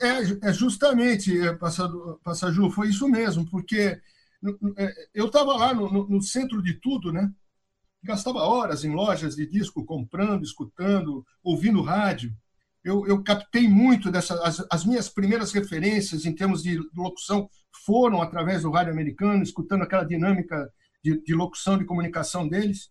É, 0.00 0.06
é, 0.06 0.48
é 0.48 0.52
justamente, 0.54 1.38
é, 1.38 1.52
Passaju, 1.54 2.70
foi 2.70 2.88
isso 2.88 3.06
mesmo, 3.06 3.44
porque 3.50 4.00
é, 4.78 4.94
eu 5.14 5.26
estava 5.26 5.52
lá 5.52 5.74
no, 5.74 5.92
no, 5.92 6.08
no 6.08 6.22
centro 6.22 6.62
de 6.62 6.72
tudo, 6.80 7.12
né? 7.12 7.30
Gastava 8.02 8.38
horas 8.38 8.82
em 8.82 8.94
lojas 8.94 9.36
de 9.36 9.46
disco, 9.46 9.84
comprando, 9.84 10.42
escutando, 10.42 11.22
ouvindo 11.44 11.82
rádio 11.82 12.34
eu, 12.84 13.06
eu 13.06 13.22
captei 13.22 13.68
muito 13.68 14.10
dessas. 14.10 14.40
As, 14.40 14.66
as, 14.70 14.84
minhas 14.84 15.08
primeiras 15.08 15.52
referências 15.52 16.24
em 16.24 16.34
termos 16.34 16.62
de 16.62 16.78
locução 16.94 17.48
foram 17.84 18.20
através 18.20 18.62
do 18.62 18.70
rádio 18.70 18.92
americano, 18.92 19.42
escutando 19.42 19.82
aquela 19.82 20.04
dinâmica 20.04 20.68
de, 21.02 21.22
de 21.22 21.34
locução, 21.34 21.78
de 21.78 21.84
comunicação 21.84 22.48
deles. 22.48 22.90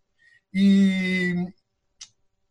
E, 0.54 1.36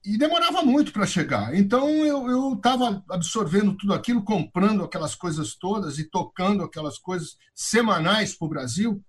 e 0.04 0.18
demorava 0.18 0.62
muito 0.62 0.92
para 0.92 1.06
chegar. 1.06 1.54
Então 1.54 1.88
eu 1.88 2.54
estava 2.54 3.02
absorvendo 3.10 3.74
tudo 3.76 3.94
aquilo, 3.94 4.22
comprando 4.22 4.84
aquelas 4.84 5.14
coisas 5.14 5.54
todas 5.54 5.98
e 5.98 6.10
tocando 6.10 6.62
aquelas 6.62 6.98
coisas 6.98 7.36
semanais 7.54 8.36
para 8.36 8.46
o 8.46 8.50
Brasil. 8.50 9.02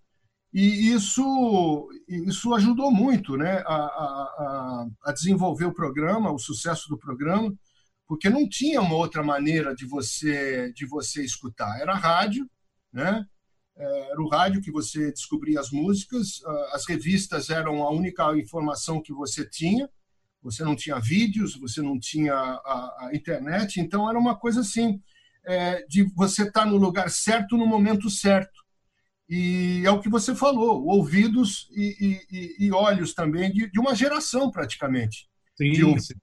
E 0.54 0.92
isso, 0.92 1.90
isso 2.08 2.54
ajudou 2.54 2.92
muito 2.92 3.38
né, 3.38 3.64
a, 3.66 3.76
a, 3.76 4.88
a 5.06 5.12
desenvolver 5.14 5.66
o 5.66 5.74
programa, 5.74 6.32
o 6.32 6.40
sucesso 6.40 6.90
do 6.90 6.98
programa 6.98 7.54
porque 8.12 8.30
não 8.30 8.46
tinha 8.46 8.82
uma 8.82 8.96
outra 8.96 9.24
maneira 9.24 9.74
de 9.74 9.86
você 9.86 10.74
de 10.74 10.86
você 10.86 11.24
escutar. 11.24 11.80
Era 11.80 11.96
rádio, 11.96 12.46
né? 12.92 13.26
É, 13.74 14.12
era 14.12 14.22
o 14.22 14.28
rádio 14.28 14.62
que 14.62 14.70
você 14.70 15.14
descobria 15.14 15.62
as 15.62 15.72
músicas, 15.72 16.42
as 16.74 16.86
revistas 16.86 17.50
eram 17.50 17.82
a 17.82 17.90
única 17.90 18.38
informação 18.38 19.02
que 19.02 19.14
você 19.14 19.50
tinha. 19.50 19.90
Você 20.42 20.62
não 20.62 20.76
tinha 20.76 21.00
vídeos, 21.00 21.56
você 21.56 21.82
não 21.82 21.98
tinha 21.98 22.34
a, 22.34 23.08
a 23.08 23.12
internet, 23.14 23.80
então 23.80 24.10
era 24.10 24.20
uma 24.20 24.36
coisa 24.36 24.60
assim 24.60 25.02
é, 25.46 25.86
de 25.88 26.04
você 26.14 26.44
estar 26.44 26.66
no 26.66 26.76
lugar 26.76 27.10
certo 27.10 27.56
no 27.56 27.66
momento 27.66 28.10
certo. 28.10 28.60
E 29.30 29.84
é 29.86 29.90
o 29.90 30.02
que 30.02 30.10
você 30.10 30.36
falou, 30.36 30.84
ouvidos 30.86 31.70
e, 31.72 32.20
e, 32.30 32.66
e 32.66 32.72
olhos 32.74 33.14
também 33.14 33.54
de, 33.54 33.72
de, 33.72 33.80
uma 33.80 33.96
geração 33.96 34.52
praticamente. 34.52 35.30
Sim, 35.56 35.72
de, 35.72 36.02
sim. 36.02 36.14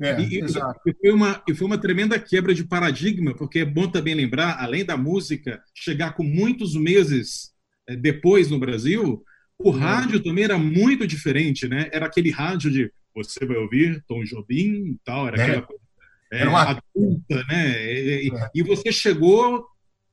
É, 0.00 0.20
e, 0.20 0.40
e, 0.40 0.94
foi 1.00 1.12
uma, 1.12 1.42
e 1.48 1.54
foi 1.54 1.66
uma 1.66 1.78
tremenda 1.78 2.18
quebra 2.18 2.52
de 2.52 2.64
paradigma, 2.64 3.34
porque 3.34 3.60
é 3.60 3.64
bom 3.64 3.88
também 3.88 4.14
lembrar, 4.14 4.60
além 4.60 4.84
da 4.84 4.96
música 4.96 5.62
chegar 5.72 6.14
com 6.14 6.24
muitos 6.24 6.74
meses 6.74 7.52
é, 7.88 7.94
depois 7.94 8.50
no 8.50 8.58
Brasil, 8.58 9.22
o 9.58 9.70
uhum. 9.70 9.78
rádio 9.78 10.20
também 10.22 10.44
era 10.44 10.58
muito 10.58 11.06
diferente, 11.06 11.68
né? 11.68 11.88
Era 11.92 12.06
aquele 12.06 12.30
rádio 12.30 12.70
de 12.70 12.92
você 13.14 13.46
vai 13.46 13.56
ouvir 13.56 14.02
Tom 14.08 14.24
Jobim 14.24 14.90
e 14.90 14.98
tal, 15.04 15.28
era 15.28 15.40
é. 15.40 15.42
aquela 15.42 15.62
coisa 15.62 15.84
é, 16.32 16.40
era 16.40 16.50
uma... 16.50 16.62
adulta, 16.62 17.44
né? 17.48 17.92
E, 17.92 18.30
é. 18.34 18.50
e, 18.54 18.62
você 18.62 18.90
chegou 18.90 19.64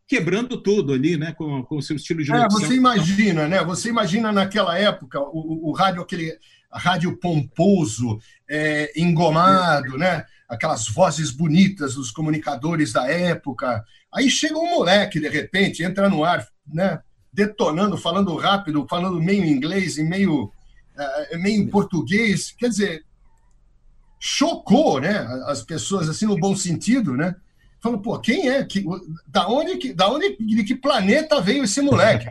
quebrando 0.08 0.62
tudo 0.62 0.94
ali, 0.94 1.18
né? 1.18 1.34
Com, 1.34 1.64
com 1.64 1.78
o 1.78 1.82
seu 1.82 1.96
estilo 1.96 2.24
de 2.24 2.32
É, 2.32 2.48
você 2.50 2.76
imagina, 2.76 3.48
né? 3.48 3.64
Você 3.64 3.90
imagina 3.90 4.32
naquela 4.32 4.78
época 4.78 5.20
o, 5.20 5.70
o 5.70 5.72
rádio 5.72 6.02
aquele 6.02 6.38
rádio 6.72 7.18
pomposo, 7.18 8.20
é, 8.52 8.92
engomado, 8.98 9.98
né? 9.98 10.26
aquelas 10.48 10.86
vozes 10.90 11.32
bonitas 11.32 11.96
dos 11.96 12.12
comunicadores 12.12 12.92
da 12.92 13.10
época. 13.10 13.86
Aí 14.14 14.30
chega 14.30 14.60
um 14.60 14.70
moleque, 14.70 15.22
de 15.22 15.30
repente, 15.30 15.82
entra 15.82 16.10
no 16.10 16.26
ar, 16.26 16.46
né? 16.68 17.00
detonando, 17.32 17.98
falando 17.98 18.36
rápido, 18.36 18.86
falando 18.90 19.22
meio 19.22 19.46
inglês 19.46 19.98
e 19.98 20.04
meio, 20.04 20.52
é, 20.98 21.38
meio 21.38 21.70
português. 21.70 22.54
Quer 22.58 22.68
dizer, 22.68 23.06
chocou 24.20 25.00
né? 25.00 25.20
as 25.48 25.64
pessoas, 25.64 26.10
assim, 26.10 26.26
no 26.26 26.38
bom 26.38 26.54
sentido, 26.54 27.16
né? 27.16 27.34
Falando, 27.80 28.02
pô, 28.02 28.20
quem 28.20 28.50
é? 28.50 28.64
Que, 28.66 28.84
da 29.26 29.48
onde, 29.48 29.94
da 29.94 30.12
onde, 30.12 30.36
de 30.38 30.64
que 30.66 30.76
planeta 30.76 31.40
veio 31.40 31.64
esse 31.64 31.82
moleque? 31.82 32.28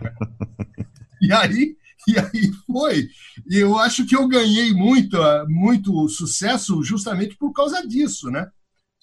e 1.22 1.32
aí 1.32 1.74
E 2.08 2.18
aí 2.18 2.50
foi. 2.66 3.08
E 3.48 3.58
eu 3.58 3.78
acho 3.78 4.06
que 4.06 4.16
eu 4.16 4.26
ganhei 4.26 4.72
muito, 4.72 5.16
muito 5.48 6.08
sucesso 6.08 6.82
justamente 6.82 7.36
por 7.36 7.52
causa 7.52 7.86
disso, 7.86 8.30
né? 8.30 8.50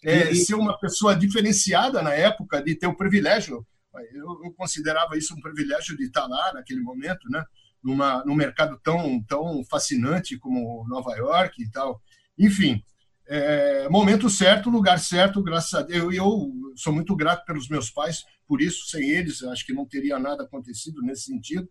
É, 0.03 0.31
e... 0.31 0.35
Ser 0.35 0.55
uma 0.55 0.77
pessoa 0.79 1.15
diferenciada 1.15 2.01
na 2.01 2.13
época, 2.13 2.61
de 2.61 2.75
ter 2.75 2.87
o 2.87 2.97
privilégio, 2.97 3.65
eu, 4.13 4.43
eu, 4.43 4.51
considerava 4.53 5.17
isso 5.17 5.33
um 5.33 5.41
privilégio 5.41 5.97
de 5.97 6.05
estar 6.05 6.27
lá 6.27 6.53
naquele 6.53 6.81
momento, 6.81 7.29
né? 7.29 7.43
Numa, 7.83 8.23
num 8.25 8.35
mercado 8.35 8.79
tão, 8.83 9.23
tão 9.23 9.63
fascinante 9.65 10.37
como 10.37 10.85
Nova 10.87 11.15
York 11.15 11.61
e 11.61 11.69
tal. 11.69 12.01
Enfim, 12.37 12.83
é, 13.27 13.89
momento 13.89 14.29
certo, 14.29 14.69
lugar 14.69 14.99
certo, 14.99 15.41
graças 15.43 15.73
a 15.73 15.81
Deus. 15.81 16.13
E 16.13 16.17
eu 16.17 16.51
sou 16.75 16.93
muito 16.93 17.15
grato 17.15 17.45
pelos 17.45 17.69
meus 17.69 17.89
pais 17.89 18.23
por 18.47 18.61
isso. 18.61 18.87
Sem 18.87 19.09
eles, 19.09 19.43
acho 19.43 19.65
que 19.65 19.73
não 19.73 19.85
teria 19.85 20.19
nada 20.19 20.43
acontecido 20.43 21.01
nesse 21.01 21.23
sentido. 21.23 21.67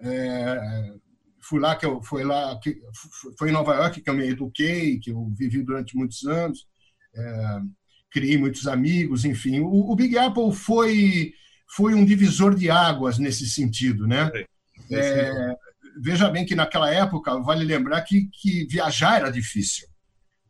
É, 0.00 0.92
fui 1.40 1.60
lá 1.60 1.76
que 1.76 1.86
eu 1.86 2.02
foi 2.02 2.24
lá 2.24 2.58
que 2.60 2.78
foi 3.38 3.48
em 3.48 3.52
Nova 3.52 3.74
York 3.74 4.00
que 4.00 4.10
eu 4.10 4.14
me 4.14 4.28
eduquei, 4.28 4.98
que 4.98 5.10
eu 5.10 5.28
vivi 5.36 5.62
durante 5.62 5.96
muitos 5.96 6.24
anos, 6.26 6.66
é, 7.14 7.60
criei 8.10 8.36
muitos 8.36 8.66
amigos, 8.66 9.24
enfim. 9.24 9.60
O, 9.60 9.90
o, 9.90 9.96
Big 9.96 10.16
Apple 10.18 10.52
foi 10.52 11.32
foi 11.74 11.94
um 11.94 12.04
divisor 12.04 12.54
de 12.54 12.70
águas 12.70 13.18
nesse 13.18 13.48
sentido, 13.48 14.06
né? 14.06 14.30
É, 14.90 15.56
veja 16.00 16.28
bem 16.28 16.44
que 16.44 16.54
naquela 16.54 16.92
época 16.92 17.40
vale 17.40 17.64
lembrar 17.64 18.02
que, 18.02 18.28
que 18.32 18.66
viajar 18.66 19.18
era 19.20 19.32
difícil. 19.32 19.88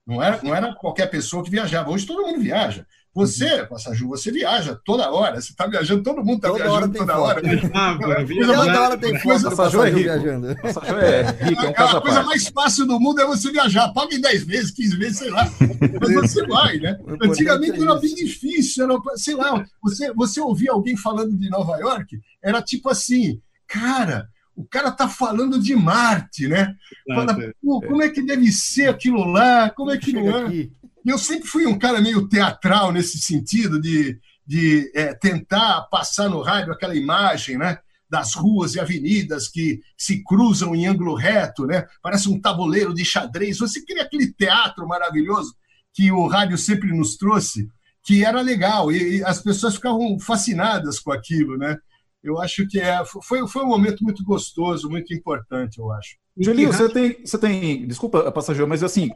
Não 0.07 0.23
era, 0.23 0.41
não 0.43 0.55
era 0.55 0.75
qualquer 0.75 1.07
pessoa 1.07 1.43
que 1.43 1.51
viajava. 1.51 1.91
Hoje 1.91 2.07
todo 2.07 2.23
mundo 2.23 2.41
viaja. 2.41 2.87
Você, 3.17 3.65
Passaju, 3.65 4.09
você 4.09 4.31
viaja 4.31 4.79
toda 4.85 5.11
hora. 5.11 5.41
Você 5.41 5.51
está 5.51 5.67
viajando, 5.67 6.03
todo 6.03 6.23
mundo 6.23 6.37
está 6.37 6.53
viajando 6.53 6.99
toda 6.99 7.19
hora. 7.19 7.41
Ah, 7.73 7.97
toda 7.99 8.81
hora 8.83 8.99
tem 8.99 9.19
coisa 9.21 9.49
Passaju 9.49 9.85
é 9.85 9.91
viajando. 9.91 10.55
Passaju 10.61 10.99
é 10.99 11.23
rico, 11.41 11.65
é 11.65 11.69
um 11.71 11.97
A 11.97 12.01
coisa 12.03 12.23
mais 12.25 12.49
fácil 12.49 12.85
do 12.85 13.01
mundo 13.01 13.23
é 13.23 13.25
você 13.25 13.51
viajar. 13.51 13.89
Paga 13.95 14.15
em 14.15 14.21
10 14.21 14.45
vezes, 14.45 14.71
15 14.71 14.97
vezes, 14.99 15.19
sei 15.19 15.31
lá. 15.31 15.51
Mas 15.99 16.15
você 16.15 16.47
vai, 16.47 16.77
né? 16.77 16.99
Antigamente 17.23 17.81
era 17.81 17.95
bem 17.95 18.15
difícil. 18.15 18.85
Era, 18.85 19.01
sei 19.15 19.35
lá, 19.35 19.65
você, 19.83 20.13
você 20.13 20.39
ouvia 20.39 20.73
alguém 20.73 20.95
falando 20.95 21.35
de 21.35 21.49
Nova 21.49 21.79
York, 21.79 22.21
era 22.43 22.61
tipo 22.61 22.91
assim, 22.91 23.41
cara, 23.67 24.29
o 24.55 24.65
cara 24.67 24.91
tá 24.91 25.09
falando 25.09 25.59
de 25.59 25.75
Marte, 25.75 26.49
né? 26.49 26.75
Fala, 27.15 27.35
Pô, 27.63 27.81
como 27.81 28.03
é 28.03 28.11
que 28.11 28.21
deve 28.21 28.53
ser 28.53 28.89
aquilo 28.89 29.25
lá? 29.25 29.71
Como 29.71 29.91
é 29.91 29.97
que 29.97 30.13
não 30.13 30.29
é? 30.29 30.69
E 31.07 31.09
eu 31.09 31.19
sempre 31.19 31.47
fui 31.47 31.65
um 31.67 31.79
cara 31.79 32.01
meio 32.01 32.27
teatral 32.27 32.91
nesse 32.91 33.19
sentido, 33.19 33.81
de, 33.81 34.19
de 34.45 34.91
é, 34.93 35.15
tentar 35.15 35.83
passar 35.83 36.29
no 36.29 36.43
rádio 36.43 36.73
aquela 36.73 36.97
imagem, 36.97 37.57
né? 37.57 37.79
Das 38.11 38.35
ruas 38.35 38.75
e 38.75 38.81
avenidas 38.81 39.47
que 39.47 39.81
se 39.97 40.25
cruzam 40.25 40.75
em 40.75 40.85
ângulo 40.85 41.15
reto, 41.15 41.65
né? 41.65 41.87
Parece 42.03 42.29
um 42.29 42.41
tabuleiro 42.41 42.93
de 42.93 43.05
xadrez. 43.05 43.61
Você 43.61 43.85
queria 43.85 44.03
aquele 44.03 44.33
teatro 44.33 44.85
maravilhoso 44.89 45.55
que 45.95 46.11
o 46.11 46.27
rádio 46.27 46.59
sempre 46.59 46.93
nos 46.93 47.17
trouxe, 47.17 47.69
que 48.03 48.25
era 48.25 48.41
legal 48.41 48.91
e 48.91 49.23
as 49.23 49.41
pessoas 49.41 49.77
ficavam 49.77 50.19
fascinadas 50.19 50.99
com 50.99 51.13
aquilo, 51.13 51.57
né? 51.57 51.79
Eu 52.21 52.41
acho 52.41 52.67
que 52.67 52.81
é, 52.81 53.05
foi, 53.23 53.47
foi 53.47 53.63
um 53.63 53.69
momento 53.69 54.03
muito 54.03 54.25
gostoso, 54.25 54.91
muito 54.91 55.15
importante, 55.15 55.79
eu 55.79 55.93
acho. 55.93 56.17
Julinho, 56.37 56.73
você 56.73 56.89
tem, 56.89 57.25
você 57.25 57.39
tem, 57.39 57.87
desculpa, 57.87 58.31
passageiro, 58.33 58.69
mas 58.69 58.83
assim, 58.83 59.09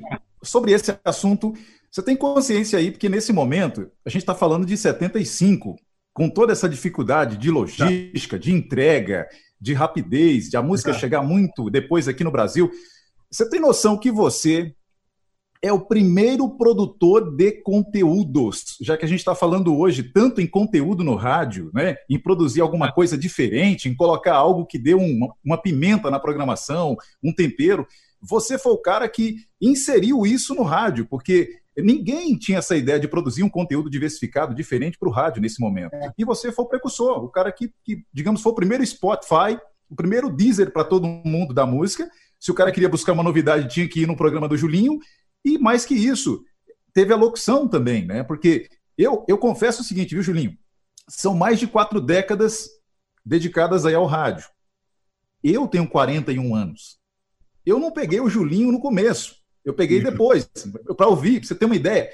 sobre 0.43 0.73
esse 0.73 0.97
assunto, 1.05 1.53
você 1.91 2.03
tem 2.03 2.17
consciência 2.17 2.79
aí, 2.79 2.91
porque 2.91 3.09
nesse 3.09 3.33
momento, 3.33 3.91
a 4.07 4.11
gente 4.11 4.23
está 4.23 4.35
falando 4.35 4.65
de 4.65 4.77
75, 4.77 5.77
com 6.13 6.29
toda 6.29 6.53
essa 6.53 6.69
dificuldade 6.69 7.37
de 7.37 7.51
logística, 7.51 8.39
de 8.39 8.53
entrega, 8.53 9.27
de 9.61 9.75
rapidez, 9.75 10.49
de 10.49 10.57
a 10.57 10.63
música 10.63 10.93
chegar 10.93 11.23
muito 11.23 11.69
depois 11.69 12.07
aqui 12.07 12.23
no 12.23 12.31
Brasil. 12.31 12.71
Você 13.31 13.49
tem 13.49 13.61
noção 13.61 13.99
que 13.99 14.11
você 14.11 14.75
é 15.63 15.73
o 15.73 15.81
primeiro 15.81 16.49
produtor 16.57 17.37
de 17.37 17.53
conteúdos, 17.63 18.77
já 18.81 18.97
que 18.97 19.05
a 19.05 19.09
gente 19.09 19.19
está 19.19 19.35
falando 19.35 19.77
hoje 19.77 20.03
tanto 20.03 20.41
em 20.41 20.47
conteúdo 20.47 21.05
no 21.05 21.15
rádio, 21.15 21.71
né, 21.75 21.97
em 22.09 22.19
produzir 22.19 22.63
alguma 22.63 22.91
coisa 22.91 23.19
diferente, 23.19 23.89
em 23.89 23.95
colocar 23.95 24.35
algo 24.35 24.65
que 24.65 24.79
dê 24.79 24.95
uma, 24.95 25.35
uma 25.45 25.61
pimenta 25.61 26.11
na 26.11 26.19
programação, 26.19 26.97
um 27.23 27.33
tempero. 27.33 27.87
Você 28.23 28.59
foi 28.59 28.73
o 28.73 28.81
cara 28.81 29.07
que 29.09 29.37
inseriu 29.61 30.25
isso 30.25 30.55
no 30.55 30.63
rádio, 30.63 31.07
porque 31.07 31.60
ninguém 31.77 32.37
tinha 32.37 32.59
essa 32.59 32.77
ideia 32.77 32.99
de 32.99 33.09
produzir 33.09 33.43
um 33.43 33.49
conteúdo 33.49 33.89
diversificado, 33.89 34.55
diferente 34.55 34.99
para 34.99 35.09
o 35.09 35.13
rádio 35.13 35.41
nesse 35.41 35.61
momento. 35.61 35.95
É. 35.95 36.13
E 36.19 36.25
você 36.25 36.51
foi 36.51 36.65
o 36.65 36.69
precursor, 36.69 37.25
o 37.25 37.29
cara 37.29 37.53
que, 37.53 37.73
que, 37.85 38.05
digamos, 38.13 38.43
foi 38.43 38.53
o 38.53 38.55
primeiro 38.55 38.85
Spotify, 38.85 39.59
o 39.89 39.95
primeiro 39.95 40.31
Deezer 40.31 40.73
para 40.73 40.85
todo 40.85 41.07
mundo 41.07 41.53
da 41.53 41.67
música. 41.67 42.11
Se 42.39 42.51
o 42.51 42.55
cara 42.55 42.73
queria 42.73 42.89
buscar 42.89 43.13
uma 43.13 43.23
novidade, 43.23 43.69
tinha 43.69 43.89
que 43.89 44.01
ir 44.01 44.07
no 44.07 44.17
programa 44.17 44.49
do 44.49 44.57
Julinho. 44.57 44.99
E 45.45 45.59
mais 45.59 45.85
que 45.85 45.95
isso, 45.95 46.45
teve 46.93 47.13
a 47.13 47.17
locução 47.17 47.69
também, 47.69 48.07
né? 48.07 48.23
Porque 48.23 48.69
eu, 48.97 49.25
eu 49.29 49.39
confesso 49.39 49.83
o 49.83 49.85
seguinte, 49.85 50.15
viu, 50.15 50.23
Julinho? 50.23 50.57
São 51.09 51.35
mais 51.35 51.59
de 51.59 51.67
quatro 51.67 52.01
décadas 52.01 52.69
dedicadas 53.25 53.85
aí 53.85 53.95
ao 53.95 54.07
rádio. 54.07 54.47
Eu 55.43 55.67
tenho 55.67 55.89
41 55.89 56.55
anos. 56.55 56.99
Eu 57.65 57.79
não 57.79 57.91
peguei 57.91 58.21
o 58.21 58.29
Julinho 58.29 58.73
no 58.73 58.81
começo. 58.81 59.37
Eu 59.65 59.75
peguei 59.75 60.01
depois, 60.03 60.49
para 60.97 61.09
ouvir, 61.09 61.41
para 61.41 61.49
você 61.49 61.55
ter 61.55 61.65
uma 61.65 61.77
ideia. 61.77 62.11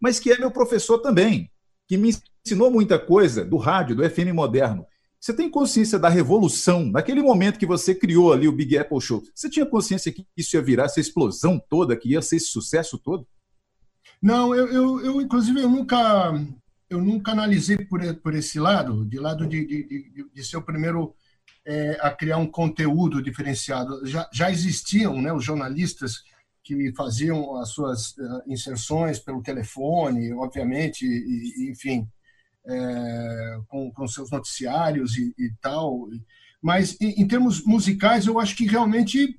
Mas 0.00 0.18
que 0.18 0.32
é 0.32 0.38
meu 0.38 0.50
professor 0.50 0.98
também, 0.98 1.50
que 1.86 1.96
me 1.96 2.14
ensinou 2.44 2.70
muita 2.70 2.98
coisa 2.98 3.44
do 3.44 3.56
rádio, 3.56 3.96
do 3.96 4.08
FM 4.08 4.32
moderno. 4.32 4.86
Você 5.20 5.34
tem 5.34 5.50
consciência 5.50 5.98
da 5.98 6.08
revolução, 6.08 6.86
naquele 6.86 7.20
momento 7.20 7.58
que 7.58 7.66
você 7.66 7.94
criou 7.94 8.32
ali 8.32 8.48
o 8.48 8.52
Big 8.52 8.78
Apple 8.78 9.00
Show? 9.00 9.22
Você 9.34 9.50
tinha 9.50 9.66
consciência 9.66 10.10
que 10.10 10.26
isso 10.34 10.56
ia 10.56 10.62
virar 10.62 10.84
essa 10.84 10.98
explosão 10.98 11.62
toda, 11.68 11.96
que 11.96 12.10
ia 12.10 12.22
ser 12.22 12.36
esse 12.36 12.46
sucesso 12.46 12.96
todo? 12.96 13.26
Não, 14.22 14.54
eu, 14.54 14.66
eu, 14.68 15.04
eu 15.04 15.20
inclusive, 15.20 15.60
eu 15.60 15.68
nunca, 15.68 16.32
eu 16.88 17.02
nunca 17.02 17.32
analisei 17.32 17.76
por, 17.84 18.00
por 18.16 18.34
esse 18.34 18.58
lado, 18.58 19.04
de 19.04 19.18
lado 19.18 19.46
de, 19.46 19.66
de, 19.66 19.88
de, 19.88 20.30
de 20.32 20.44
ser 20.44 20.56
o 20.56 20.62
primeiro 20.62 21.14
é, 21.66 21.98
a 22.00 22.10
criar 22.10 22.38
um 22.38 22.46
conteúdo 22.46 23.22
diferenciado. 23.22 24.06
Já, 24.06 24.28
já 24.32 24.50
existiam 24.50 25.20
né, 25.20 25.32
os 25.32 25.44
jornalistas 25.44 26.22
que 26.62 26.92
faziam 26.94 27.56
as 27.56 27.70
suas 27.70 28.12
uh, 28.12 28.42
inserções 28.46 29.18
pelo 29.18 29.42
telefone, 29.42 30.32
obviamente, 30.34 31.04
e, 31.06 31.64
e 31.64 31.70
enfim, 31.70 32.06
é, 32.66 33.58
com, 33.68 33.90
com, 33.92 34.06
seus 34.06 34.30
noticiários 34.30 35.16
e, 35.16 35.34
e 35.38 35.50
tal. 35.60 36.08
Mas, 36.62 37.00
em, 37.00 37.22
em, 37.22 37.26
termos 37.26 37.64
musicais, 37.64 38.26
eu 38.26 38.38
acho 38.38 38.54
que 38.56 38.66
realmente 38.66 39.34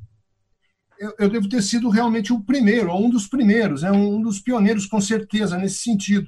eu, 0.99 1.13
eu, 1.19 1.29
devo 1.29 1.47
ter 1.49 1.61
sido 1.61 1.89
realmente 1.89 2.33
o 2.33 2.43
primeiro, 2.43 2.91
ou 2.91 3.05
um 3.05 3.09
dos 3.09 3.27
primeiros, 3.27 3.83
né? 3.83 3.91
um 3.91 4.21
dos 4.21 4.39
pioneiros, 4.39 4.85
com 4.85 4.99
certeza, 4.99 5.57
nesse 5.57 5.79
sentido. 5.79 6.27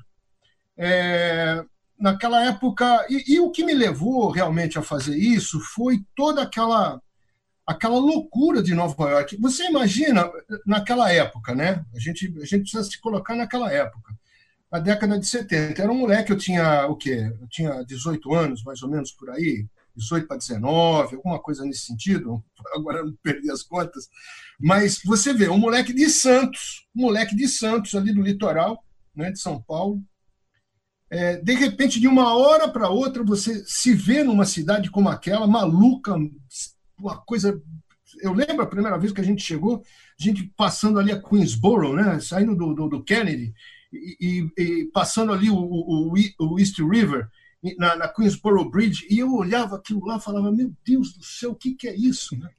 É, 0.78 1.64
naquela 2.00 2.44
época, 2.44 3.06
e, 3.10 3.36
e, 3.36 3.40
o 3.40 3.52
que 3.52 3.64
me 3.64 3.74
levou 3.74 4.30
realmente 4.30 4.78
a 4.78 4.82
fazer 4.82 5.18
isso 5.18 5.60
foi 5.60 6.04
toda 6.16 6.42
aquela 6.42 7.02
aquela 7.66 7.98
loucura 7.98 8.62
de 8.62 8.74
Nova 8.74 9.10
York. 9.10 9.38
Você 9.40 9.66
imagina 9.66 10.30
naquela 10.66 11.12
época, 11.12 11.56
né? 11.56 11.86
A 11.94 12.00
gente 12.00 12.34
a 12.38 12.46
gente 12.46 12.62
precisa 12.62 12.84
se 12.84 13.00
colocar 13.00 13.36
naquela 13.36 13.72
época 13.72 14.14
na 14.74 14.80
década 14.80 15.20
de 15.20 15.28
70. 15.28 15.80
Era 15.80 15.92
um 15.92 16.00
moleque, 16.00 16.32
eu 16.32 16.38
tinha 16.38 16.88
o 16.88 16.96
quê? 16.96 17.32
Eu 17.40 17.48
tinha 17.48 17.84
18 17.84 18.34
anos, 18.34 18.64
mais 18.64 18.82
ou 18.82 18.90
menos 18.90 19.12
por 19.12 19.30
aí, 19.30 19.68
18 19.96 20.28
para 20.28 20.38
19, 20.38 21.16
alguma 21.16 21.40
coisa 21.40 21.64
nesse 21.64 21.86
sentido. 21.86 22.44
Agora 22.74 23.04
não 23.04 23.14
perdi 23.22 23.52
as 23.52 23.62
contas. 23.62 24.10
Mas 24.60 25.00
você 25.06 25.32
vê, 25.32 25.48
um 25.48 25.60
moleque 25.60 25.94
de 25.94 26.10
Santos, 26.10 26.88
um 26.96 27.04
moleque 27.04 27.36
de 27.36 27.48
Santos, 27.48 27.94
ali 27.94 28.12
do 28.12 28.24
litoral, 28.24 28.84
né, 29.16 29.32
de 29.32 29.40
São 29.40 29.62
Paulo. 29.62 30.02
É, 31.08 31.36
de 31.36 31.54
repente, 31.54 32.00
de 32.00 32.08
uma 32.08 32.36
hora 32.36 32.68
para 32.68 32.90
outra, 32.90 33.24
você 33.24 33.64
se 33.68 33.94
vê 33.94 34.24
numa 34.24 34.46
cidade 34.46 34.90
como 34.90 35.08
aquela, 35.08 35.46
maluca, 35.46 36.16
uma 36.98 37.18
coisa. 37.18 37.62
Eu 38.22 38.34
lembro 38.34 38.62
a 38.62 38.68
primeira 38.68 38.98
vez 38.98 39.12
que 39.12 39.22
a 39.22 39.24
gente 39.24 39.42
chegou, 39.42 39.84
a 40.20 40.24
gente 40.24 40.52
passando 40.56 41.00
ali 41.00 41.12
a 41.12 41.22
Queensboro, 41.22 41.94
né, 41.94 42.20
saindo 42.20 42.56
do, 42.56 42.74
do, 42.74 42.88
do 42.88 43.04
Kennedy, 43.04 43.54
e, 43.92 44.48
e, 44.58 44.86
passando 44.94 45.32
ali 45.32 45.50
o, 45.50 45.56
o, 45.56 46.14
o 46.40 46.60
East 46.60 46.80
River, 46.80 47.28
na, 47.78 47.96
na, 47.96 48.08
Queensboro 48.08 48.70
Bridge, 48.70 49.08
e 49.10 49.20
eu 49.20 49.34
olhava 49.34 49.78
aquilo 49.78 50.06
lá 50.06 50.18
e 50.18 50.22
falava, 50.22 50.52
meu 50.52 50.74
Deus 50.86 51.14
do 51.14 51.24
céu, 51.24 51.52
o 51.52 51.56
que, 51.56 51.76
que 51.76 51.88
é 51.88 51.96
isso? 51.96 52.38
Né? 52.38 52.50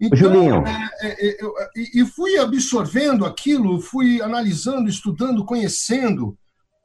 Então. 0.00 0.66
É, 0.66 0.90
é, 1.02 1.28
é, 1.28 1.44
eu, 1.44 1.54
e 1.76 2.06
fui 2.06 2.38
absorvendo 2.38 3.26
aquilo, 3.26 3.80
fui 3.80 4.22
analisando, 4.22 4.88
estudando, 4.88 5.44
conhecendo. 5.44 6.38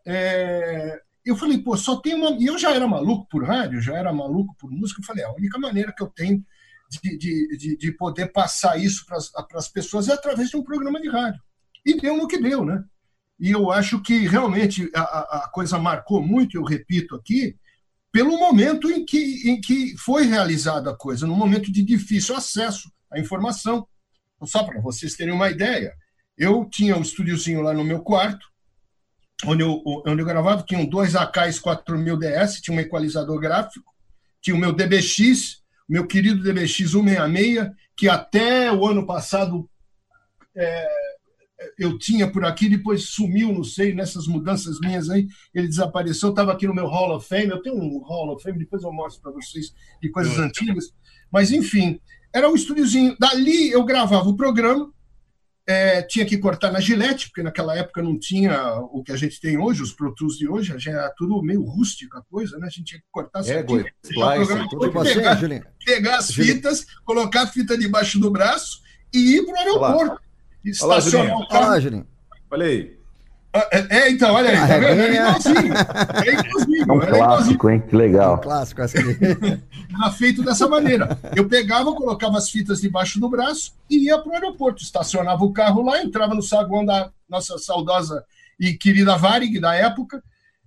É, 0.06 1.00
eu 1.26 1.38
falei, 1.38 1.58
pô, 1.58 1.78
só 1.78 1.96
tem 1.96 2.14
uma. 2.14 2.32
E 2.32 2.46
eu 2.46 2.58
já 2.58 2.74
era 2.74 2.86
maluco 2.86 3.26
por 3.30 3.46
rádio, 3.46 3.82
já 3.82 3.96
era 3.96 4.12
maluco 4.12 4.54
por 4.60 4.70
música. 4.70 5.00
Eu 5.00 5.06
falei, 5.06 5.24
a 5.24 5.32
única 5.32 5.58
maneira 5.58 5.94
que 5.96 6.04
eu 6.04 6.08
tenho 6.08 6.46
de, 7.02 7.18
de, 7.18 7.58
de, 7.58 7.78
de 7.78 7.92
poder 7.92 8.32
passar 8.32 8.78
isso 8.78 9.06
para 9.06 9.18
as 9.56 9.68
pessoas 9.68 10.08
é 10.08 10.14
através 10.14 10.50
de 10.50 10.58
um 10.58 10.64
programa 10.64 11.00
de 11.02 11.10
rádio. 11.10 11.42
E 11.86 12.00
deu 12.00 12.18
no 12.18 12.28
que 12.28 12.40
deu, 12.40 12.66
né? 12.66 12.84
E 13.40 13.52
eu 13.52 13.72
acho 13.72 14.02
que 14.02 14.28
realmente 14.28 14.90
a, 14.96 15.02
a 15.44 15.50
coisa 15.50 15.78
marcou 15.78 16.22
muito, 16.22 16.58
eu 16.58 16.64
repito 16.64 17.16
aqui, 17.16 17.56
pelo 18.12 18.38
momento 18.40 18.90
em 18.90 19.06
que, 19.06 19.50
em 19.50 19.60
que 19.60 19.96
foi 19.98 20.26
realizada 20.26 20.92
a 20.92 20.96
coisa, 20.96 21.28
no 21.28 21.36
momento 21.36 21.70
de 21.72 21.84
difícil 21.84 22.36
acesso 22.36 22.90
à 23.12 23.20
informação. 23.20 23.86
Então, 24.36 24.48
só 24.48 24.64
para 24.64 24.80
vocês 24.80 25.16
terem 25.16 25.34
uma 25.34 25.50
ideia, 25.50 25.94
eu 26.38 26.66
tinha 26.70 26.96
um 26.96 27.02
estúdiozinho 27.02 27.62
lá 27.62 27.74
no 27.74 27.84
meu 27.84 28.02
quarto, 28.02 28.48
onde 29.46 29.64
eu, 29.64 29.82
onde 30.08 30.22
eu 30.22 30.26
gravava, 30.26 30.64
tinham 30.64 30.86
dois 30.86 31.14
AKs 31.14 31.60
4000 31.60 32.18
DS, 32.18 32.62
tinha 32.62 32.78
um 32.78 32.80
equalizador 32.80 33.38
gráfico, 33.38 33.94
tinha 34.42 34.56
o 34.56 34.60
meu 34.60 34.72
DBX, 34.72 35.62
meu 35.88 36.08
querido 36.08 36.42
DBX 36.42 36.92
166, 36.92 37.72
que 37.96 38.10
até 38.10 38.72
o 38.72 38.86
ano 38.86 39.06
passado 39.06 39.70
é, 40.56 40.88
eu 41.78 41.98
tinha 41.98 42.30
por 42.30 42.46
aqui, 42.46 42.70
depois 42.70 43.10
sumiu, 43.10 43.52
não 43.54 43.64
sei, 43.64 43.94
nessas 43.94 44.28
mudanças 44.28 44.80
minhas 44.80 45.10
aí, 45.10 45.28
ele 45.54 45.68
desapareceu, 45.68 46.30
estava 46.30 46.52
aqui 46.52 46.68
no 46.68 46.74
meu 46.74 46.88
Hall 46.88 47.16
of 47.16 47.28
Fame, 47.28 47.50
eu 47.50 47.62
tenho 47.62 47.76
um 47.76 48.00
Hall 48.00 48.34
of 48.34 48.44
Fame, 48.44 48.60
depois 48.60 48.84
eu 48.84 48.92
mostro 48.92 49.22
para 49.22 49.32
vocês 49.32 49.74
de 50.02 50.10
coisas 50.10 50.38
antigas, 50.40 50.94
mas 51.32 51.52
enfim, 51.52 52.00
era 52.34 52.50
um 52.50 52.56
estúdiozinho, 52.56 53.16
dali 53.20 53.72
eu 53.72 53.84
gravava 53.84 54.30
o 54.30 54.36
programa, 54.38 54.92
é, 55.68 56.02
tinha 56.04 56.26
que 56.26 56.38
cortar 56.38 56.72
na 56.72 56.80
gilete, 56.80 57.28
porque 57.28 57.42
naquela 57.42 57.76
época 57.76 58.02
não 58.02 58.20
tinha 58.20 58.76
o 58.92 59.04
que 59.04 59.12
a 59.12 59.18
gente 59.18 59.40
tem 59.40 59.58
hoje, 59.58 59.82
os 59.82 59.92
Pro 59.92 60.14
Tools 60.14 60.38
de 60.38 60.48
hoje, 60.48 60.78
já 60.78 60.92
era 60.92 61.14
tudo 61.18 61.42
meio 61.42 61.64
rústico 61.64 62.18
a 62.18 62.22
coisa, 62.24 62.58
né? 62.60 62.68
A 62.68 62.70
gente 62.70 62.86
tinha 62.86 63.00
que 63.00 63.08
cortar 63.12 63.40
é, 63.40 63.44
certinho, 63.44 63.86
splice, 64.04 64.70
tudo 64.70 64.92
pegar, 64.92 65.74
pegar 65.84 66.18
as 66.18 66.32
fitas, 66.32 66.86
colocar 67.04 67.44
a 67.44 67.48
fita 67.48 67.78
debaixo 67.78 68.20
do 68.20 68.30
braço 68.30 68.82
e 69.14 69.38
ir 69.38 69.46
para 69.46 69.54
o 69.54 69.58
aeroporto. 69.58 70.26
Estacionar 70.64 71.38
o 71.38 71.48
carro. 71.48 71.66
Olá, 71.66 71.80
Julinho. 71.80 72.08
Olha 72.52 72.66
aí. 72.66 73.05
É, 73.72 73.98
é, 73.98 74.12
então, 74.12 74.34
olha 74.34 74.50
aí, 74.50 74.68
tá 74.68 74.78
vendo? 74.78 75.02
É 75.02 75.16
igualzinho. 75.16 75.74
É 76.26 76.34
igualzinho. 76.34 76.86
É 76.88 76.92
um 76.92 77.00
clássico, 77.00 77.70
hein? 77.70 77.84
Que 77.88 77.96
legal. 77.96 78.34
É 78.34 78.36
um 78.38 78.42
clássico 78.42 78.82
essa 78.82 79.00
aqui. 79.00 79.14
Era 79.96 80.12
feito 80.12 80.44
dessa 80.44 80.68
maneira. 80.68 81.18
Eu 81.36 81.48
pegava, 81.48 81.94
colocava 81.94 82.38
as 82.38 82.50
fitas 82.50 82.82
debaixo 82.82 83.20
do 83.20 83.30
braço 83.30 83.74
e 83.90 84.08
ia 84.08 84.18
para 84.18 84.30
o 84.30 84.34
aeroporto. 84.34 84.84
Estacionava 84.84 85.44
o 85.44 85.54
carro 85.54 85.84
lá, 85.84 86.02
entrava 86.02 86.36
no 86.36 86.42
saguão 86.42 86.86
da 86.86 87.10
nossa 87.30 87.58
saudosa 87.58 88.24
e 88.60 88.74
querida 88.74 89.18
Varig 89.18 89.60
da 89.60 89.74
época 89.74 90.22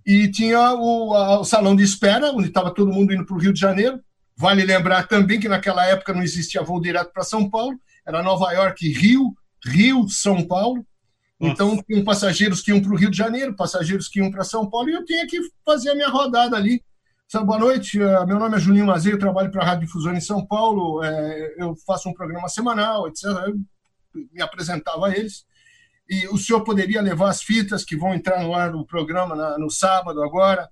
e 0.05 0.27
tinha 0.27 0.73
o, 0.73 1.13
a, 1.13 1.39
o 1.39 1.43
salão 1.43 1.75
de 1.75 1.83
espera, 1.83 2.31
onde 2.31 2.47
estava 2.47 2.73
todo 2.73 2.91
mundo 2.91 3.13
indo 3.13 3.25
para 3.25 3.35
o 3.35 3.39
Rio 3.39 3.53
de 3.53 3.59
Janeiro. 3.59 3.99
Vale 4.35 4.63
lembrar 4.63 5.07
também 5.07 5.39
que 5.39 5.49
naquela 5.49 5.85
época 5.85 6.13
não 6.13 6.23
existia 6.23 6.63
voo 6.63 6.81
direto 6.81 7.11
para 7.11 7.23
São 7.23 7.49
Paulo, 7.49 7.77
era 8.07 8.23
Nova 8.23 8.51
York 8.51 8.91
Rio, 8.91 9.35
Rio, 9.63 10.07
São 10.09 10.43
Paulo. 10.47 10.83
Então, 11.39 11.81
tinham 11.87 12.03
passageiros 12.03 12.61
que 12.61 12.71
iam 12.71 12.81
para 12.81 12.91
o 12.91 12.95
Rio 12.97 13.09
de 13.09 13.17
Janeiro, 13.17 13.55
passageiros 13.55 14.07
que 14.07 14.19
iam 14.19 14.29
para 14.29 14.43
São 14.43 14.69
Paulo, 14.69 14.89
e 14.89 14.93
eu 14.93 15.05
tinha 15.05 15.25
que 15.25 15.39
fazer 15.65 15.91
a 15.91 15.95
minha 15.95 16.09
rodada 16.09 16.55
ali. 16.57 16.83
Sabe, 17.27 17.45
boa 17.45 17.59
noite, 17.59 18.01
eh, 18.01 18.25
meu 18.25 18.39
nome 18.39 18.57
é 18.57 18.59
Julinho 18.59 18.87
Mazeiro, 18.87 19.19
trabalho 19.19 19.51
para 19.51 19.61
a 19.61 19.65
Rádio 19.65 19.85
Difusão 19.85 20.13
em 20.13 20.19
São 20.21 20.45
Paulo, 20.45 21.03
é, 21.03 21.55
eu 21.59 21.75
faço 21.85 22.09
um 22.09 22.13
programa 22.13 22.49
semanal, 22.49 23.07
etc. 23.07 23.23
Eu 23.47 23.55
me 24.33 24.41
apresentava 24.41 25.07
a 25.07 25.15
eles. 25.17 25.45
E 26.09 26.27
o 26.29 26.37
senhor 26.39 26.61
poderia 26.63 27.01
levar 27.03 27.29
as 27.29 27.43
fitas 27.43 27.85
que 27.85 27.95
vão 27.95 28.15
entrar 28.15 28.41
no 28.41 28.53
ar 28.55 28.71
do 28.71 28.83
programa 28.83 29.35
na, 29.35 29.59
no 29.59 29.69
sábado 29.69 30.23
agora. 30.23 30.67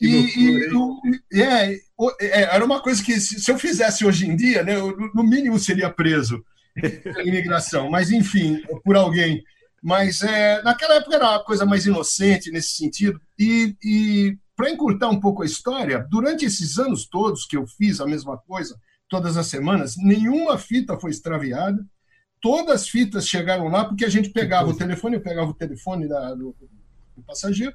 E, 0.00 0.06
e 0.38 0.74
o- 0.74 1.00
é, 1.32 1.76
o- 1.96 2.10
é, 2.20 2.42
era 2.54 2.64
uma 2.64 2.82
coisa 2.82 3.02
que, 3.02 3.18
se, 3.18 3.40
se 3.40 3.50
eu 3.50 3.58
fizesse 3.58 4.04
hoje 4.04 4.26
em 4.28 4.36
dia, 4.36 4.62
né, 4.62 4.76
eu, 4.76 4.94
no 5.14 5.22
mínimo 5.24 5.58
seria 5.58 5.88
preso 5.90 6.44
pela 6.74 7.22
imigração, 7.22 7.90
mas 7.90 8.10
enfim, 8.12 8.60
por 8.84 8.94
alguém. 8.96 9.42
Mas 9.82 10.22
é, 10.22 10.62
naquela 10.62 10.94
época 10.94 11.16
era 11.16 11.30
uma 11.30 11.44
coisa 11.44 11.66
mais 11.66 11.84
inocente 11.86 12.50
nesse 12.52 12.72
sentido. 12.76 13.20
E, 13.38 13.76
e 13.82 14.38
para 14.54 14.70
encurtar 14.70 15.08
um 15.08 15.18
pouco 15.18 15.42
a 15.42 15.46
história, 15.46 16.06
durante 16.08 16.44
esses 16.44 16.78
anos 16.78 17.06
todos 17.06 17.44
que 17.44 17.56
eu 17.56 17.66
fiz 17.66 18.00
a 18.00 18.06
mesma 18.06 18.38
coisa, 18.38 18.78
todas 19.08 19.36
as 19.36 19.48
semanas, 19.48 19.96
nenhuma 19.96 20.56
fita 20.56 20.98
foi 20.98 21.10
extraviada. 21.10 21.84
Todas 22.40 22.82
as 22.82 22.88
fitas 22.88 23.28
chegaram 23.28 23.68
lá 23.68 23.84
porque 23.84 24.04
a 24.04 24.08
gente 24.08 24.30
pegava 24.30 24.68
o 24.68 24.76
telefone, 24.76 25.16
eu 25.16 25.20
pegava 25.22 25.50
o 25.50 25.54
telefone 25.54 26.08
da- 26.08 26.34
do, 26.34 26.54
do 27.16 27.22
passageiro, 27.24 27.74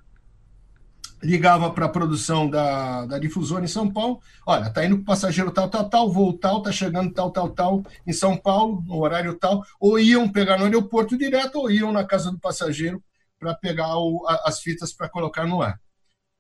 ligava 1.22 1.72
para 1.72 1.86
a 1.86 1.90
produção 1.90 2.50
da, 2.50 3.06
da 3.06 3.20
difusora 3.20 3.64
em 3.66 3.68
São 3.68 3.92
Paulo. 3.92 4.22
Olha, 4.46 4.70
tá 4.70 4.86
indo 4.86 4.98
com 4.98 5.02
o 5.02 5.06
passageiro 5.06 5.52
tal, 5.52 5.70
tal, 5.70 5.90
tal, 5.90 6.12
voo 6.12 6.34
tal, 6.38 6.62
tá 6.62 6.72
chegando 6.72 7.14
tal, 7.14 7.32
tal, 7.32 7.50
tal 7.50 7.84
em 8.06 8.14
São 8.14 8.38
Paulo, 8.38 8.84
no 8.86 8.98
horário 9.00 9.36
tal. 9.36 9.64
Ou 9.80 10.00
iam 10.00 10.30
pegar 10.30 10.58
no 10.58 10.66
aeroporto 10.66 11.18
direto, 11.18 11.58
ou 11.60 11.72
iam 11.72 11.92
na 11.92 12.04
casa 12.06 12.32
do 12.32 12.40
passageiro 12.40 13.04
para 13.40 13.54
pegar 13.56 13.98
o- 13.98 14.26
a- 14.28 14.44
as 14.46 14.60
fitas 14.62 14.94
para 14.94 15.10
colocar 15.10 15.46
no 15.46 15.62
ar. 15.62 15.80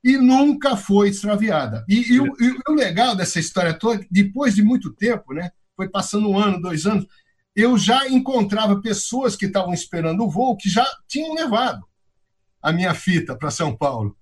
E 0.03 0.17
nunca 0.17 0.77
foi 0.77 1.09
extraviada. 1.09 1.83
E, 1.87 2.13
e 2.13 2.19
o, 2.19 2.25
e 2.39 2.59
o 2.69 2.73
legal 2.73 3.15
dessa 3.15 3.39
história 3.39 3.73
toda, 3.73 4.05
depois 4.09 4.55
de 4.55 4.63
muito 4.63 4.93
tempo, 4.93 5.33
né? 5.33 5.51
Foi 5.75 5.89
passando 5.89 6.29
um 6.29 6.37
ano, 6.39 6.61
dois 6.61 6.85
anos, 6.85 7.05
eu 7.55 7.77
já 7.77 8.07
encontrava 8.07 8.81
pessoas 8.81 9.35
que 9.35 9.47
estavam 9.47 9.73
esperando 9.73 10.23
o 10.23 10.29
voo 10.29 10.55
que 10.55 10.69
já 10.69 10.85
tinham 11.07 11.33
levado 11.33 11.85
a 12.61 12.71
minha 12.71 12.93
fita 12.93 13.35
para 13.35 13.51
São 13.51 13.75
Paulo. 13.75 14.15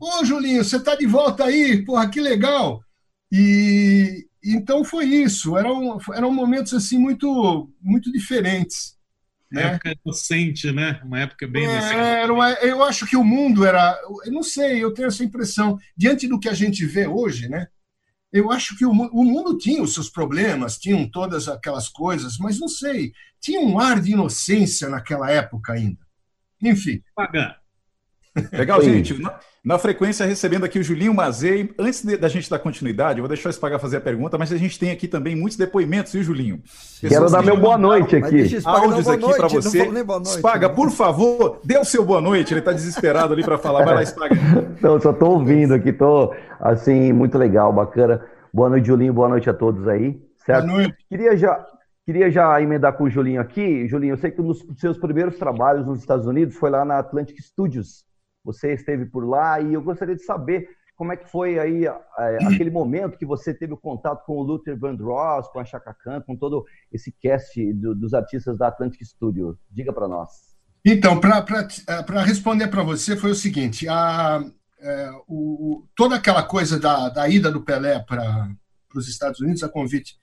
Ô, 0.00 0.24
Julinho, 0.24 0.64
você 0.64 0.76
está 0.76 0.94
de 0.96 1.06
volta 1.06 1.44
aí? 1.44 1.84
Porra, 1.84 2.08
que 2.10 2.20
legal! 2.20 2.82
E 3.30 4.26
então 4.44 4.84
foi 4.84 5.06
isso. 5.06 5.56
Eram, 5.56 5.98
eram 6.14 6.32
momentos 6.32 6.72
assim 6.74 6.98
muito, 6.98 7.70
muito 7.80 8.10
diferentes. 8.12 8.96
Uma 9.50 9.62
época 9.62 9.94
inocente, 10.04 10.72
né? 10.72 11.00
Uma 11.04 11.20
época 11.20 11.46
bem 11.46 11.64
inocente. 11.64 11.94
É, 11.94 12.22
era 12.22 12.32
uma- 12.32 12.52
eu 12.54 12.82
acho 12.84 13.06
que 13.06 13.16
o 13.16 13.24
mundo 13.24 13.64
era. 13.64 13.98
Eu 14.24 14.32
não 14.32 14.42
sei, 14.42 14.82
eu 14.82 14.92
tenho 14.92 15.08
essa 15.08 15.24
impressão. 15.24 15.78
Diante 15.96 16.26
do 16.28 16.38
que 16.38 16.48
a 16.48 16.54
gente 16.54 16.84
vê 16.84 17.06
hoje, 17.06 17.48
né? 17.48 17.68
Eu 18.32 18.50
acho 18.52 18.76
que 18.76 18.84
o, 18.84 18.90
o 18.90 19.24
mundo 19.24 19.56
tinha 19.58 19.82
os 19.82 19.94
seus 19.94 20.10
problemas, 20.10 20.78
tinham 20.78 21.08
todas 21.10 21.48
aquelas 21.48 21.88
coisas, 21.88 22.38
mas 22.38 22.58
não 22.60 22.68
sei, 22.68 23.12
tinha 23.40 23.60
um 23.60 23.78
ar 23.80 24.00
de 24.00 24.12
inocência 24.12 24.88
naquela 24.88 25.30
época 25.30 25.72
ainda. 25.74 25.98
Enfim. 26.62 27.02
Pagar. 27.14 27.62
Legal, 28.52 28.80
Sim. 28.82 28.92
gente. 28.94 29.20
Na, 29.22 29.34
na 29.64 29.78
frequência, 29.78 30.26
recebendo 30.26 30.64
aqui 30.64 30.78
o 30.78 30.82
Julinho 30.82 31.14
Mazei. 31.14 31.72
Antes 31.78 32.04
de- 32.04 32.16
da 32.16 32.28
gente 32.28 32.48
dar 32.50 32.58
continuidade, 32.58 33.18
eu 33.18 33.22
vou 33.22 33.28
deixar 33.28 33.48
o 33.48 33.52
Spaga 33.52 33.78
fazer 33.78 33.96
a 33.96 34.00
pergunta, 34.00 34.36
mas 34.38 34.52
a 34.52 34.56
gente 34.56 34.78
tem 34.78 34.90
aqui 34.90 35.08
também 35.08 35.34
muitos 35.34 35.56
depoitos, 35.56 36.12
viu, 36.12 36.22
Julinho? 36.22 36.60
Quero 37.00 37.30
dar 37.30 37.40
que 37.40 37.46
meu 37.46 37.56
boa 37.56 37.78
noite 37.78 38.16
aqui. 38.16 38.20
Mas 38.20 38.30
deixa 38.32 38.56
o 38.58 38.60
Spaga 38.60 38.78
dar 38.78 38.84
Áudios 38.84 39.08
aqui 39.08 39.20
para 39.26 39.42
não 39.42 39.48
você. 39.48 39.84
noite, 39.90 40.28
Spaga, 40.28 40.68
né? 40.68 40.74
por 40.74 40.90
favor, 40.90 41.60
dê 41.64 41.78
o 41.78 41.84
seu 41.84 42.04
boa 42.04 42.20
noite. 42.20 42.52
Ele 42.52 42.60
está 42.60 42.72
desesperado 42.72 43.32
ali 43.32 43.42
para 43.42 43.58
falar. 43.58 43.84
Vai 43.84 43.94
lá, 43.94 44.04
Spaga. 44.04 44.36
Não, 44.80 45.00
só 45.00 45.12
tô 45.12 45.30
ouvindo 45.30 45.74
aqui, 45.74 45.92
tô 45.92 46.34
assim, 46.60 47.12
muito 47.12 47.36
legal, 47.38 47.72
bacana. 47.72 48.22
Boa 48.52 48.68
noite, 48.70 48.86
Julinho, 48.86 49.12
boa 49.12 49.28
noite 49.28 49.48
a 49.50 49.54
todos 49.54 49.86
aí. 49.88 50.20
Certo? 50.44 50.66
Boa 50.66 50.78
noite. 50.78 50.94
Queria 51.08 51.36
já, 51.36 51.66
queria 52.06 52.30
já 52.30 52.60
emendar 52.62 52.92
com 52.92 53.04
o 53.04 53.10
Julinho 53.10 53.40
aqui. 53.40 53.86
Julinho, 53.88 54.12
eu 54.14 54.18
sei 54.18 54.30
que 54.30 54.40
nos 54.40 54.64
seus 54.78 54.96
primeiros 54.96 55.36
trabalhos 55.36 55.86
nos 55.86 55.98
Estados 55.98 56.26
Unidos 56.26 56.54
foi 56.56 56.70
lá 56.70 56.84
na 56.84 56.98
Atlantic 56.98 57.36
Studios. 57.40 58.04
Você 58.46 58.72
esteve 58.72 59.04
por 59.04 59.28
lá 59.28 59.60
e 59.60 59.74
eu 59.74 59.82
gostaria 59.82 60.14
de 60.16 60.22
saber 60.22 60.68
como 60.96 61.12
é 61.12 61.16
que 61.16 61.28
foi 61.30 61.58
aí 61.58 61.84
é, 61.84 62.38
aquele 62.46 62.70
momento 62.70 63.18
que 63.18 63.26
você 63.26 63.52
teve 63.52 63.74
o 63.74 63.76
contato 63.76 64.24
com 64.24 64.38
o 64.38 64.42
Luther 64.42 64.78
Vandross, 64.78 65.46
com 65.48 65.58
a 65.58 65.64
Chaka 65.64 65.92
Khan, 65.92 66.22
com 66.22 66.34
todo 66.34 66.64
esse 66.90 67.12
cast 67.12 67.72
do- 67.74 67.94
dos 67.94 68.14
artistas 68.14 68.56
da 68.56 68.68
Atlantic 68.68 69.02
Studio. 69.04 69.58
Diga 69.70 69.92
para 69.92 70.08
nós. 70.08 70.30
Então, 70.82 71.20
para 71.20 72.22
responder 72.22 72.68
para 72.68 72.82
você, 72.82 73.14
foi 73.16 73.32
o 73.32 73.34
seguinte: 73.34 73.86
a, 73.88 74.42
é, 74.80 75.10
o- 75.28 75.72
o- 75.82 75.88
toda 75.94 76.14
aquela 76.16 76.42
coisa 76.42 76.78
da, 76.80 77.08
da 77.10 77.28
ida 77.28 77.50
do 77.50 77.60
Pelé 77.62 77.98
para 78.08 78.48
os 78.94 79.06
Estados 79.08 79.40
Unidos, 79.40 79.62
a 79.62 79.68
convite 79.68 80.16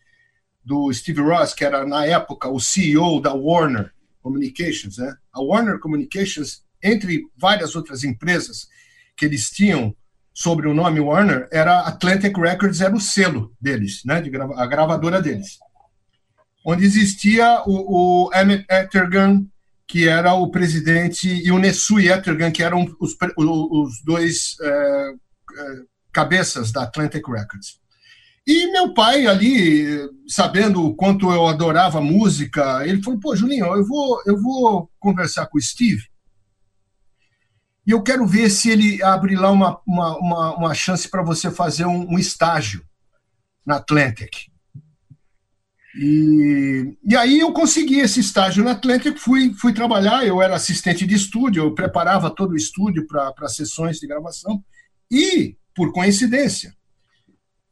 do 0.65 0.91
Steve 0.93 1.21
Ross, 1.21 1.53
que 1.53 1.65
era 1.65 1.85
na 1.85 2.05
época 2.05 2.47
o 2.49 2.59
CEO 2.59 3.19
da 3.21 3.33
Warner 3.33 3.91
Communications, 4.21 4.97
né? 4.97 5.13
a 5.33 5.41
Warner 5.41 5.77
Communications, 5.79 6.63
entre 6.83 7.23
várias 7.37 7.75
outras 7.75 8.03
empresas 8.03 8.67
que 9.15 9.25
eles 9.25 9.49
tinham 9.49 9.95
sobre 10.33 10.67
o 10.67 10.73
nome 10.73 10.99
Warner, 10.99 11.47
era 11.51 11.81
Atlantic 11.81 12.35
Records, 12.37 12.81
era 12.81 12.95
o 12.95 12.99
selo 12.99 13.55
deles, 13.61 14.01
né? 14.03 14.21
de 14.21 14.29
grava- 14.29 14.61
a 14.61 14.65
gravadora 14.65 15.21
deles 15.21 15.59
onde 16.65 16.85
existia 16.85 17.61
o, 17.65 18.27
o 18.27 18.33
Emmett 18.33 18.65
Ettergan, 18.69 19.45
que 19.87 20.07
era 20.07 20.33
o 20.33 20.49
presidente, 20.49 21.27
e 21.27 21.51
o 21.51 21.59
Nesui 21.59 22.09
Ettergan, 22.09 22.51
que 22.51 22.63
eram 22.63 22.85
os, 22.99 23.15
os 23.37 24.01
dois 24.03 24.55
eh, 24.61 25.13
cabeças 26.11 26.71
da 26.71 26.83
Atlantic 26.83 27.27
Records. 27.27 27.79
E 28.47 28.71
meu 28.71 28.93
pai 28.93 29.27
ali, 29.27 29.85
sabendo 30.27 30.85
o 30.85 30.95
quanto 30.95 31.31
eu 31.31 31.47
adorava 31.47 32.01
música, 32.01 32.85
ele 32.85 33.01
falou, 33.01 33.19
pô, 33.19 33.35
Julinho, 33.35 33.65
eu 33.65 33.85
vou, 33.85 34.21
eu 34.25 34.41
vou 34.41 34.89
conversar 34.99 35.47
com 35.47 35.57
o 35.57 35.61
Steve 35.61 36.03
e 37.85 37.91
eu 37.91 38.01
quero 38.01 38.25
ver 38.25 38.49
se 38.49 38.69
ele 38.69 39.03
abre 39.03 39.35
lá 39.35 39.51
uma, 39.51 39.79
uma, 39.85 40.17
uma, 40.17 40.55
uma 40.55 40.73
chance 40.73 41.07
para 41.09 41.21
você 41.21 41.51
fazer 41.51 41.85
um, 41.85 42.13
um 42.13 42.17
estágio 42.17 42.85
na 43.65 43.75
Atlantic. 43.75 44.47
E, 45.95 46.97
e 47.03 47.15
aí 47.15 47.39
eu 47.39 47.53
consegui 47.53 47.99
esse 47.99 48.19
estágio 48.19 48.63
na 48.63 48.71
Atlantic, 48.71 49.17
fui, 49.17 49.53
fui 49.53 49.73
trabalhar, 49.73 50.25
eu 50.25 50.41
era 50.41 50.55
assistente 50.55 51.05
de 51.05 51.13
estúdio, 51.13 51.63
eu 51.63 51.75
preparava 51.75 52.33
todo 52.33 52.51
o 52.51 52.57
estúdio 52.57 53.05
para 53.05 53.47
sessões 53.47 53.99
de 53.99 54.07
gravação. 54.07 54.63
E, 55.11 55.57
por 55.75 55.91
coincidência, 55.91 56.75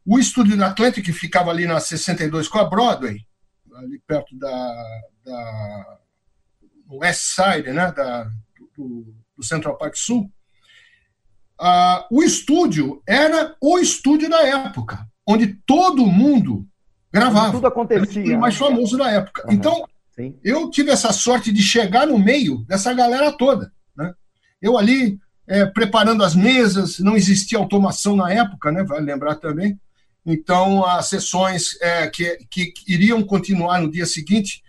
o 0.06 0.20
estúdio 0.20 0.58
da 0.58 0.68
Atlantic 0.68 1.06
ficava 1.14 1.50
ali 1.50 1.66
na 1.66 1.80
62 1.80 2.48
com 2.48 2.60
a 2.60 2.70
Broadway, 2.70 3.26
ali 3.76 4.00
perto 4.06 4.38
da, 4.38 5.02
da 5.26 6.00
West 6.92 7.22
Side, 7.22 7.72
né, 7.72 7.92
da, 7.92 8.30
do, 8.78 9.16
do 9.38 9.44
Central 9.44 9.78
Park 9.78 9.96
Sul. 9.96 10.32
Ah, 11.60 12.08
o 12.10 12.24
estúdio 12.24 13.02
era 13.08 13.56
o 13.62 13.78
estúdio 13.78 14.30
da 14.30 14.42
época, 14.48 15.06
onde 15.28 15.48
todo 15.66 16.06
mundo 16.08 16.66
gravava. 17.12 17.52
Tudo 17.52 17.68
acontecia. 17.68 18.24
Era 18.24 18.38
o 18.38 18.42
mais 18.42 18.56
famoso 18.56 18.98
da 18.98 19.10
época. 19.12 19.44
Aham, 19.44 19.54
Então, 19.54 19.86
sim. 20.16 20.40
eu 20.44 20.70
tive 20.70 20.92
essa 20.92 21.12
sorte 21.12 21.52
de 21.52 21.62
chegar 21.62 22.08
no 22.08 22.18
meio 22.18 22.66
dessa 22.68 22.94
galera 22.94 23.32
toda. 23.32 23.72
Né? 23.96 24.14
Eu 24.62 24.78
ali, 24.78 25.20
é, 25.48 25.66
preparando 25.66 26.24
as 26.24 26.34
mesas, 26.34 27.00
não 27.00 27.16
existia 27.16 27.60
automação 27.60 28.16
na 28.16 28.32
época, 28.32 28.72
né? 28.72 28.84
vale 28.84 29.06
lembrar 29.06 29.36
também. 29.36 29.80
Então, 30.26 30.86
as 30.86 31.08
sessões 31.08 31.80
é, 31.82 32.08
que, 32.08 32.38
que 32.50 32.74
iriam 32.88 33.24
continuar 33.24 33.80
no 33.80 33.92
dia 33.92 34.06
seguinte, 34.06 34.64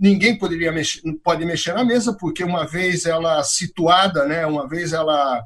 ninguém 0.00 0.38
poderia 0.38 0.72
mexer, 0.72 1.02
pode 1.22 1.44
mexer 1.44 1.74
na 1.74 1.84
mesa, 1.84 2.16
porque 2.18 2.42
uma 2.42 2.66
vez 2.66 3.04
ela 3.04 3.42
situada, 3.44 4.24
né, 4.24 4.46
uma 4.46 4.66
vez 4.66 4.92
ela, 4.92 5.42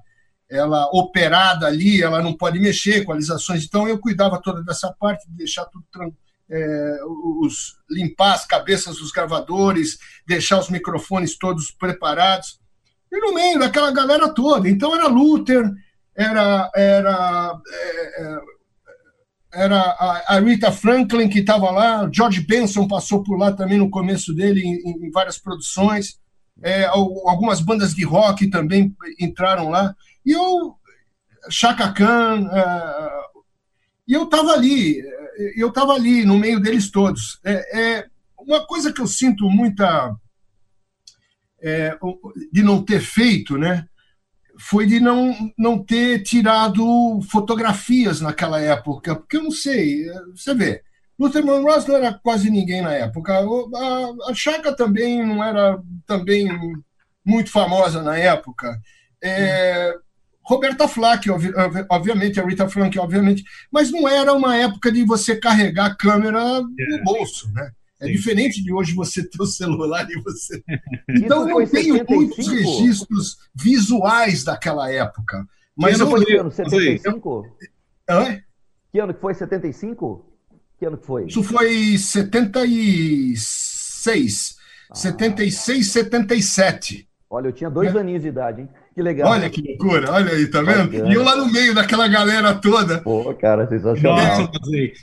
ela 0.48 0.88
operada 0.92 1.66
ali, 1.66 2.02
ela 2.02 2.22
não 2.22 2.36
pode 2.36 2.60
mexer, 2.60 2.98
equalizações. 2.98 3.64
Então, 3.64 3.88
eu 3.88 3.98
cuidava 3.98 4.40
toda 4.40 4.62
dessa 4.62 4.92
parte, 4.92 5.28
de 5.28 5.36
deixar 5.36 5.64
tudo 5.66 5.84
tranquilo 5.90 6.24
é, 6.50 6.98
os, 7.40 7.76
limpar 7.90 8.34
as 8.34 8.46
cabeças 8.46 8.96
dos 8.96 9.10
gravadores, 9.10 9.98
deixar 10.26 10.58
os 10.58 10.70
microfones 10.70 11.38
todos 11.38 11.70
preparados. 11.70 12.60
E 13.10 13.18
no 13.18 13.34
meio 13.34 13.58
daquela 13.58 13.90
galera 13.92 14.28
toda. 14.28 14.68
Então 14.68 14.94
era 14.94 15.06
Luther, 15.06 15.70
era, 16.14 16.70
era, 16.74 17.60
é, 17.66 18.22
é, 18.22 18.38
era 19.54 19.80
a, 19.80 20.36
a 20.36 20.40
Rita 20.40 20.70
Franklin 20.72 21.28
que 21.28 21.40
estava 21.40 21.70
lá, 21.70 22.08
George 22.12 22.40
Benson 22.40 22.86
passou 22.88 23.22
por 23.22 23.36
lá 23.38 23.52
também 23.52 23.78
no 23.78 23.90
começo 23.90 24.34
dele 24.34 24.62
em, 24.62 25.06
em 25.06 25.10
várias 25.10 25.38
produções. 25.38 26.18
É, 26.62 26.84
al- 26.84 27.28
algumas 27.28 27.60
bandas 27.60 27.94
de 27.94 28.04
rock 28.04 28.48
também 28.48 28.94
entraram 29.18 29.70
lá. 29.70 29.94
E 30.24 30.32
eu, 30.32 30.74
Chaka 31.50 31.92
Khan, 31.92 32.48
é, 32.52 33.10
e 34.06 34.12
eu 34.12 34.24
estava 34.24 34.52
ali, 34.52 35.02
eu 35.56 35.68
estava 35.68 35.94
ali 35.94 36.24
no 36.24 36.38
meio 36.38 36.60
deles 36.60 36.90
todos. 36.90 37.40
É, 37.44 37.80
é 37.98 38.06
uma 38.38 38.66
coisa 38.66 38.92
que 38.92 39.00
eu 39.00 39.06
sinto 39.06 39.48
muita 39.50 40.14
é, 41.62 41.96
de 42.52 42.62
não 42.62 42.84
ter 42.84 43.00
feito, 43.00 43.56
né? 43.56 43.86
Foi 44.66 44.86
de 44.86 44.98
não, 44.98 45.34
não 45.58 45.78
ter 45.82 46.22
tirado 46.22 47.20
fotografias 47.30 48.20
naquela 48.20 48.60
época, 48.60 49.14
porque 49.14 49.36
eu 49.36 49.42
não 49.42 49.50
sei, 49.50 50.08
é, 50.08 50.14
você 50.34 50.54
vê, 50.54 50.82
Luther 51.18 51.44
Vandross 51.44 51.86
não 51.86 51.96
era 51.96 52.12
quase 52.14 52.50
ninguém 52.50 52.80
na 52.80 52.92
época, 52.92 53.34
a, 53.38 54.30
a 54.30 54.34
Chaka 54.34 54.74
também 54.74 55.24
não 55.24 55.44
era 55.44 55.78
também 56.06 56.48
muito 57.24 57.50
famosa 57.50 58.02
na 58.02 58.16
época. 58.16 58.80
É, 59.22 59.94
Roberta 60.42 60.88
Flack, 60.88 61.30
obvi- 61.30 61.54
obvi- 61.54 61.86
obviamente, 61.90 62.40
a 62.40 62.44
Rita 62.44 62.68
Frank, 62.68 62.98
obviamente, 62.98 63.44
mas 63.70 63.90
não 63.90 64.08
era 64.08 64.32
uma 64.32 64.56
época 64.56 64.90
de 64.90 65.04
você 65.04 65.36
carregar 65.36 65.86
a 65.86 65.94
câmera 65.94 66.60
no 66.60 67.04
bolso, 67.04 67.50
né? 67.52 67.70
É 68.00 68.06
diferente 68.06 68.62
de 68.62 68.72
hoje 68.72 68.94
você 68.94 69.22
ter 69.22 69.40
o 69.40 69.46
celular 69.46 70.06
e 70.10 70.20
você. 70.20 70.62
Então 71.08 71.48
eu 71.48 71.60
não 71.60 71.66
tenho 71.66 71.96
75? 71.96 72.14
muitos 72.14 72.48
registros 72.48 73.38
visuais 73.54 74.44
daquela 74.44 74.90
época. 74.90 75.46
Mas 75.76 75.96
que 75.96 76.02
ano 76.02 76.10
eu, 76.10 76.16
foi? 76.16 76.26
Que 76.26 76.36
ano? 76.36 76.50
75? 76.50 77.56
Hã? 78.08 78.40
Que 78.92 79.00
ano 79.00 79.14
que 79.14 79.20
foi? 79.20 79.34
75? 79.34 80.24
Que 80.78 80.86
ano 80.86 80.98
que 80.98 81.06
foi? 81.06 81.26
Isso 81.26 81.42
foi 81.42 81.98
76. 81.98 84.56
76, 84.92 85.90
77. 85.90 87.08
Olha, 87.30 87.48
eu 87.48 87.52
tinha 87.52 87.70
dois 87.70 87.96
aninhos 87.96 88.22
de 88.22 88.28
idade, 88.28 88.60
hein? 88.62 88.68
Que 88.94 89.02
legal. 89.02 89.30
Olha 89.32 89.50
que 89.50 89.60
loucura, 89.60 90.12
olha 90.12 90.32
aí, 90.32 90.46
tá 90.46 90.62
vendo? 90.62 90.92
Bacana. 90.92 91.10
E 91.10 91.14
eu 91.14 91.24
lá 91.24 91.34
no 91.34 91.50
meio 91.50 91.74
daquela 91.74 92.06
galera 92.06 92.54
toda. 92.54 93.00
Pô, 93.00 93.34
cara, 93.34 93.68
sensacional. 93.68 94.16
Nossa, 94.16 94.50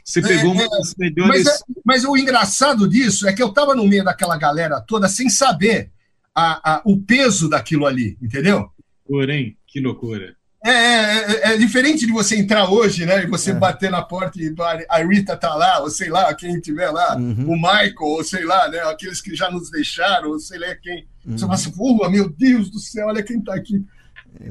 você 0.05 0.21
pegou 0.21 0.53
uma 0.53 0.69
das 0.69 0.95
melhores. 0.97 1.43
Mas, 1.43 1.47
é- 1.47 1.59
mas 1.83 2.05
o 2.05 2.15
engraçado 2.15 2.87
disso 2.87 3.27
é 3.27 3.33
que 3.33 3.43
eu 3.43 3.47
estava 3.49 3.75
no 3.75 3.85
meio 3.85 4.03
daquela 4.05 4.37
galera 4.37 4.79
toda 4.79 5.09
sem 5.09 5.29
saber 5.29 5.91
a- 6.33 6.75
a- 6.75 6.81
o 6.85 6.97
peso 7.01 7.49
daquilo 7.49 7.85
ali, 7.85 8.17
entendeu? 8.21 8.69
Porém, 9.05 9.57
que 9.67 9.81
loucura. 9.81 10.35
É, 10.63 10.69
é- 10.71 11.31
é- 11.49 11.53
é 11.53 11.57
diferente 11.57 12.05
de 12.05 12.11
você 12.11 12.35
entrar 12.35 12.69
hoje, 12.69 13.05
né? 13.05 13.23
E 13.23 13.27
você 13.27 13.51
bater 13.59 13.89
na 13.89 14.01
porta 14.03 14.39
e 14.39 14.53
a 14.87 14.97
Rita 15.03 15.35
tá 15.35 15.55
lá, 15.55 15.79
ou 15.79 15.89
sei 15.89 16.09
lá, 16.09 16.31
quem 16.35 16.59
tiver 16.59 16.91
lá, 16.91 17.15
o 17.15 17.55
Michael, 17.55 17.95
ou 17.99 18.23
sei 18.23 18.43
lá, 18.45 18.67
né? 18.69 18.79
Aqueles 18.81 19.19
que 19.21 19.35
já 19.35 19.49
nos 19.49 19.71
deixaram, 19.71 20.29
ou 20.29 20.39
sei 20.39 20.59
lá 20.59 20.75
quem. 20.75 21.07
Você 21.25 21.41
fala 21.41 21.55
assim, 21.55 21.71
pô, 21.71 22.07
meu 22.09 22.29
Deus 22.29 22.69
do 22.69 22.79
céu, 22.79 23.07
olha 23.07 23.23
quem 23.23 23.41
tá 23.41 23.55
aqui. 23.55 23.83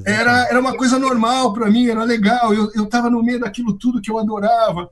Era, 0.04 0.46
era 0.48 0.60
uma 0.60 0.76
coisa 0.76 0.98
normal 0.98 1.52
para 1.52 1.70
mim, 1.70 1.88
era 1.88 2.02
legal. 2.04 2.52
Eu, 2.52 2.70
eu 2.74 2.86
tava 2.86 3.08
no 3.08 3.22
meio 3.22 3.38
daquilo 3.40 3.72
tudo 3.78 4.00
que 4.00 4.10
eu 4.10 4.18
adorava. 4.18 4.90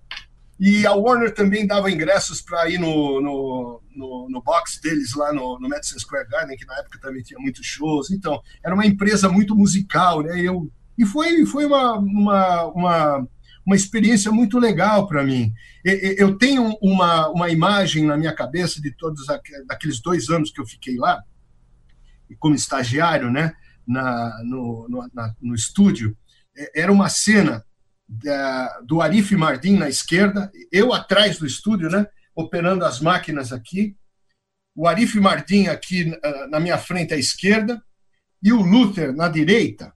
E 0.61 0.85
a 0.87 0.93
Warner 0.93 1.33
também 1.33 1.67
dava 1.67 1.91
ingressos 1.91 2.41
para 2.41 2.69
ir 2.69 2.79
no, 2.79 3.21
no, 3.21 3.81
no, 3.95 4.27
no 4.29 4.43
box 4.43 4.81
deles 4.83 5.15
lá 5.15 5.33
no, 5.33 5.59
no 5.61 5.69
Madison 5.69 5.99
Square 5.99 6.27
Garden, 6.29 6.57
que 6.57 6.65
na 6.67 6.79
época 6.79 6.99
também 7.01 7.23
tinha 7.23 7.39
muitos 7.39 7.65
shows. 7.65 8.11
Então, 8.11 8.41
era 8.65 8.75
uma 8.75 8.85
empresa 8.87 9.29
muito 9.29 9.55
musical, 9.55 10.21
né? 10.23 10.41
Eu, 10.41 10.69
e 10.99 11.07
foi, 11.07 11.47
foi 11.47 11.65
uma, 11.65 11.99
uma, 11.99 12.65
uma, 12.67 13.29
uma 13.65 13.77
experiência 13.77 14.31
muito 14.33 14.59
legal 14.59 15.07
para 15.07 15.23
mim. 15.25 15.53
Eu 15.85 16.37
tenho 16.37 16.77
uma, 16.83 17.29
uma 17.31 17.49
imagem 17.51 18.05
na 18.05 18.17
minha 18.17 18.35
cabeça 18.35 18.81
de 18.83 18.91
todos 18.91 19.29
aqu- 19.29 19.65
daqueles 19.67 20.01
dois 20.01 20.29
anos 20.29 20.51
que 20.51 20.61
eu 20.61 20.67
fiquei 20.67 20.97
lá, 20.97 21.23
como 22.39 22.55
estagiário, 22.55 23.31
né? 23.31 23.53
Na, 23.87 24.43
no, 24.45 24.87
no, 24.89 25.09
na- 25.15 25.35
no 25.41 25.55
estúdio. 25.55 26.17
É- 26.57 26.83
Era 26.83 26.93
uma 26.93 27.09
cena 27.09 27.65
da- 28.09 28.81
do 28.87 29.01
Arif 29.01 29.35
Mardim 29.37 29.77
na 29.77 29.89
esquerda, 29.89 30.51
eu 30.73 30.93
atrás 30.93 31.39
do 31.39 31.47
estúdio, 31.47 31.89
né? 31.89 32.07
Operando 32.35 32.85
as 32.85 33.01
máquinas 33.01 33.53
aqui. 33.53 33.97
O 34.75 34.87
Arif 34.87 35.19
Mardim 35.21 35.67
aqui 35.67 36.13
na 36.51 36.61
minha 36.61 36.79
frente 36.79 37.13
à 37.15 37.17
esquerda 37.17 37.83
e 38.43 38.53
o 38.53 38.63
Luther 38.63 39.13
na 39.15 39.29
direita, 39.29 39.93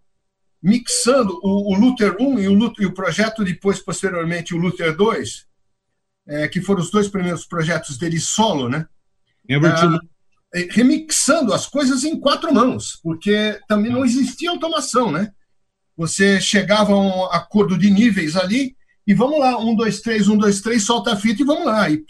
mixando 0.63 1.39
o, 1.43 1.75
o 1.75 1.79
Luther 1.79 2.17
1 2.21 2.39
e 2.39 2.49
o, 2.49 2.55
Luther, 2.55 2.85
e 2.85 2.87
o 2.87 2.95
projeto 2.95 3.43
depois, 3.43 3.81
posteriormente, 3.81 4.55
o 4.55 4.59
Luther 4.59 4.97
2, 4.97 5.47
é, 6.29 6.49
que 6.49 6.61
foram 6.61 6.81
os 6.81 6.91
dois 6.91 7.09
primeiros 7.09 7.45
projetos 7.45 7.99
dele 7.99 8.21
solo, 8.21 8.69
né? 8.69 8.87
Ah, 9.97 10.59
eh, 10.59 10.69
remixando 10.71 11.53
as 11.53 11.67
coisas 11.67 12.05
em 12.05 12.19
quatro 12.21 12.55
mãos, 12.55 13.01
porque 13.03 13.59
também 13.67 13.91
não 13.91 14.05
existia 14.05 14.51
automação, 14.51 15.11
né? 15.11 15.33
Você 15.97 16.41
chegava 16.41 16.93
a 16.93 16.97
um 16.97 17.25
acordo 17.25 17.77
de 17.77 17.91
níveis 17.91 18.37
ali 18.37 18.77
e 19.07 19.15
vamos 19.15 19.39
lá, 19.39 19.59
um, 19.59 19.75
dois, 19.75 20.01
três, 20.01 20.29
um, 20.29 20.37
dois, 20.37 20.61
três, 20.61 20.85
solta 20.85 21.13
a 21.13 21.17
fita 21.17 21.43
e 21.43 21.45
vamos 21.45 21.67
lá. 21.67 21.91
E... 21.91 22.05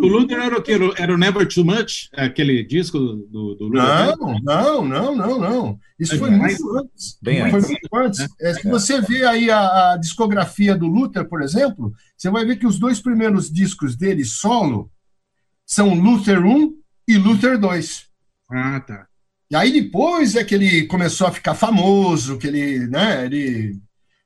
O 0.00 0.06
Luther 0.06 0.38
era 0.38 0.58
o 0.58 0.62
que? 0.62 0.72
Era 0.72 1.14
o 1.14 1.18
Never 1.18 1.46
Too 1.46 1.64
Much? 1.64 2.08
Aquele 2.12 2.62
disco 2.64 2.98
do, 2.98 3.54
do 3.54 3.68
Luther? 3.68 4.16
Não, 4.16 4.38
não, 4.40 4.84
não, 4.84 5.16
não, 5.16 5.38
não. 5.38 5.78
Isso 5.98 6.14
É 6.14 6.18
foi 6.18 6.30
muito 6.30 6.78
antes. 6.78 7.18
bem 7.22 7.40
foi 7.50 7.58
antes. 7.58 7.68
muito 7.68 7.96
antes. 7.96 8.20
É. 8.20 8.50
É, 8.50 8.54
se 8.54 8.68
você 8.68 9.00
vê 9.00 9.24
aí 9.24 9.50
a, 9.50 9.92
a 9.92 9.96
discografia 9.96 10.76
do 10.76 10.86
Luther, 10.86 11.28
por 11.28 11.42
exemplo, 11.42 11.92
você 12.16 12.30
vai 12.30 12.44
ver 12.44 12.56
que 12.56 12.66
os 12.66 12.78
dois 12.78 13.00
primeiros 13.00 13.50
discos 13.50 13.96
dele 13.96 14.24
solo 14.24 14.90
são 15.66 15.94
Luther 15.94 16.44
1 16.44 16.74
e 17.08 17.16
Luther 17.16 17.58
2. 17.58 18.06
Ah, 18.50 18.80
tá. 18.80 19.06
E 19.50 19.56
aí 19.56 19.72
depois 19.72 20.36
é 20.36 20.44
que 20.44 20.54
ele 20.54 20.86
começou 20.86 21.26
a 21.26 21.32
ficar 21.32 21.54
famoso, 21.54 22.38
que 22.38 22.46
ele, 22.46 22.86
né, 22.86 23.24
ele... 23.24 23.78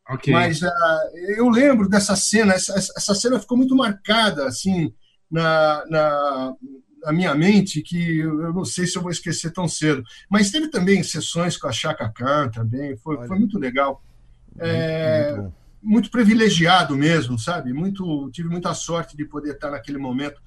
Ok. 0.09 0.33
Mas 0.33 0.63
ah, 0.63 1.11
eu 1.37 1.49
lembro 1.49 1.89
dessa 1.89 2.17
cena, 2.17 2.55
essa, 2.55 2.75
essa 2.75 3.15
cena 3.15 3.39
ficou 3.39 3.59
muito 3.59 3.77
marcada, 3.77 4.47
assim, 4.47 4.93
na, 5.31 5.85
na, 5.89 6.55
na 7.05 7.13
minha 7.13 7.35
mente, 7.35 7.83
que 7.83 8.19
eu 8.21 8.53
não 8.53 8.65
sei 8.65 8.87
se 8.87 8.97
eu 8.97 9.03
vou 9.03 9.11
esquecer 9.11 9.53
tão 9.53 9.69
cedo. 9.69 10.03
Mas 10.31 10.51
teve 10.51 10.69
também 10.69 11.03
sessões 11.03 11.57
com 11.59 11.69
a 11.69 11.73
Chaka 11.73 12.09
Khan 12.11 12.49
também, 12.49 12.97
foi, 12.97 13.27
foi 13.27 13.39
muito 13.39 13.59
legal. 13.59 14.03
É, 14.59 15.39
muito 15.83 16.11
privilegiado 16.11 16.97
mesmo, 16.97 17.39
sabe? 17.39 17.73
Muito, 17.73 18.31
tive 18.33 18.49
muita 18.49 18.75
sorte 18.75 19.17
de 19.17 19.25
poder 19.25 19.55
estar 19.55 19.71
naquele 19.71 19.99
momento, 19.99 20.41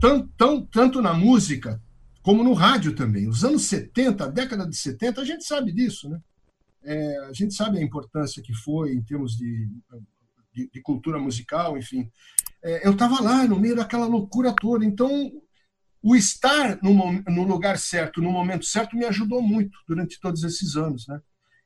tão, 0.00 0.26
tão, 0.36 0.64
tanto 0.64 1.00
na 1.00 1.12
música 1.14 1.80
como 2.22 2.44
no 2.44 2.52
rádio 2.52 2.94
também. 2.94 3.28
Os 3.28 3.44
anos 3.44 3.64
70, 3.64 4.24
a 4.24 4.28
década 4.28 4.66
de 4.66 4.76
70, 4.76 5.20
a 5.20 5.24
gente 5.24 5.44
sabe 5.44 5.72
disso, 5.72 6.08
né? 6.08 6.20
É, 6.86 7.18
a 7.28 7.32
gente 7.32 7.52
sabe 7.54 7.78
a 7.78 7.82
importância 7.82 8.42
que 8.42 8.54
foi 8.54 8.92
em 8.92 9.02
termos 9.02 9.36
de, 9.36 9.68
de, 10.54 10.70
de 10.72 10.80
cultura 10.80 11.18
musical, 11.18 11.76
enfim. 11.76 12.08
É, 12.62 12.86
eu 12.86 12.92
estava 12.92 13.20
lá 13.20 13.44
no 13.46 13.58
meio 13.58 13.74
daquela 13.76 14.06
loucura 14.06 14.54
toda, 14.54 14.84
então 14.84 15.30
o 16.02 16.14
estar 16.14 16.78
no, 16.82 17.12
no 17.22 17.42
lugar 17.42 17.78
certo, 17.78 18.22
no 18.22 18.30
momento 18.30 18.64
certo, 18.64 18.96
me 18.96 19.04
ajudou 19.04 19.42
muito 19.42 19.76
durante 19.88 20.20
todos 20.20 20.44
esses 20.44 20.76
anos, 20.76 21.06
né? 21.08 21.20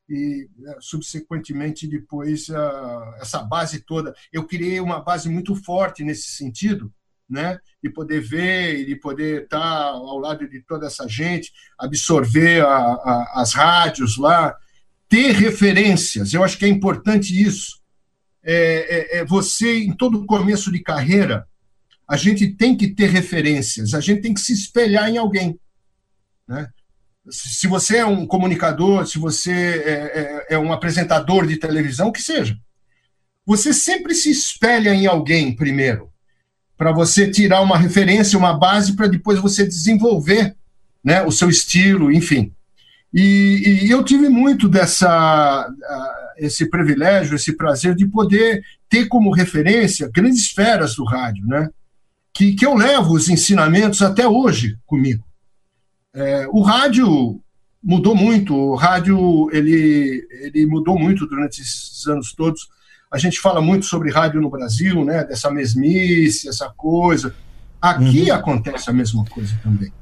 E 0.09 0.49
é, 0.67 0.77
subsequentemente 0.81 1.87
depois 1.87 2.49
a- 2.51 3.19
essa 3.21 3.43
base 3.43 3.81
toda, 3.85 4.15
eu 4.33 4.47
criei 4.47 4.81
uma 4.81 5.01
base 5.01 5.29
muito 5.29 5.55
forte 5.55 6.03
nesse 6.03 6.31
sentido, 6.31 6.93
né? 7.29 7.59
De 7.83 7.91
poder 7.91 8.21
ver 8.21 8.81
e 8.81 8.87
de 8.87 8.97
poder 8.97 9.43
estar 9.45 9.61
ao 9.91 10.19
lado 10.19 10.49
de 10.49 10.63
toda 10.63 10.87
essa 10.87 11.07
gente, 11.07 11.53
absorver 11.79 12.65
a- 12.65 12.95
a- 12.95 13.33
as 13.43 13.53
rádios 13.53 14.17
lá, 14.17 14.57
ter 15.11 15.33
referências. 15.33 16.33
Eu 16.33 16.43
acho 16.45 16.57
que 16.57 16.65
é 16.65 16.69
importante 16.69 17.39
isso. 17.39 17.81
É, 18.43 19.17
é- 19.17 19.19
é 19.19 19.25
você, 19.25 19.81
em 19.81 19.93
todo 19.93 20.25
começo 20.25 20.73
de 20.73 20.79
carreira, 20.79 21.47
a 22.09 22.17
gente 22.17 22.47
tem 22.47 22.75
que 22.77 22.89
ter 22.89 23.11
referências, 23.11 23.93
a 23.93 24.01
gente 24.01 24.23
tem 24.23 24.33
que 24.33 24.41
se 24.41 24.53
espelhar 24.53 25.11
em 25.11 25.19
alguém. 25.19 25.59
Né? 26.49 26.69
Se 27.29 27.67
você 27.67 27.99
é 27.99 28.07
um 28.07 28.27
comunicador, 28.27 29.07
se 29.07 29.19
você 29.19 29.53
é, 29.53 30.47
é- 30.51 30.55
é 30.55 30.59
um 30.59 30.73
apresentador 30.73 31.47
de 31.47 31.57
televisão, 31.57 32.09
o 32.09 32.13
que 32.13 32.23
seja, 32.23 32.57
você 33.45 33.73
sempre 33.73 34.15
se 34.15 34.31
espelha 34.31 34.95
em 34.95 35.07
alguém 35.07 35.55
primeiro, 35.55 36.09
para 36.77 36.93
você 36.93 37.31
tirar 37.31 37.61
uma 37.61 37.77
referência, 37.77 38.39
uma 38.39 38.57
base, 38.57 38.95
para 38.95 39.07
depois 39.07 39.39
você 39.39 39.67
desenvolver 39.67 40.57
né, 41.05 41.23
o 41.23 41.31
seu 41.31 41.51
estilo, 41.51 42.11
enfim. 42.13 42.55
E, 43.13 43.85
e 43.85 43.91
eu 43.91 44.05
tive 44.05 44.29
muito 44.29 44.69
dessa 44.69 45.69
esse 46.41 46.69
privilégio, 46.71 47.37
esse 47.37 47.55
prazer 47.55 47.95
de 47.95 48.07
poder 48.07 48.63
ter 48.89 49.07
como 49.07 49.33
referência 49.33 50.11
grandes 50.13 50.51
feras 50.51 50.95
do 50.97 51.05
rádio, 51.05 51.47
né? 51.47 51.69
Que, 52.33 52.55
que 52.55 52.65
eu 52.65 52.75
levo 52.75 53.13
os 53.13 53.29
ensinamentos 53.29 54.01
até 54.01 54.27
hoje 54.27 54.79
comigo. 54.87 55.23
É, 56.15 56.47
o 56.49 56.63
rádio 56.63 57.41
mudou 57.83 58.15
muito, 58.15 58.55
o 58.55 58.75
rádio 58.75 59.51
ele, 59.53 60.27
ele 60.31 60.67
mudou 60.67 60.99
muito 60.99 61.27
durante 61.27 61.61
esses 61.61 62.07
anos 62.07 62.33
todos. 62.33 62.69
A 63.13 63.19
gente 63.19 63.39
fala 63.39 63.61
muito 63.61 63.85
sobre 63.87 64.11
rádio 64.11 64.41
no 64.41 64.49
Brasil, 64.49 65.05
né? 65.05 65.25
Dessa 65.25 65.51
mesmice, 65.51 66.49
essa 66.49 66.71
coisa. 66.71 67.35
Aqui 67.81 68.31
acontece 68.31 68.89
a 68.89 68.93
mesma 68.93 69.25
coisa 69.25 69.59
também. 69.63 69.93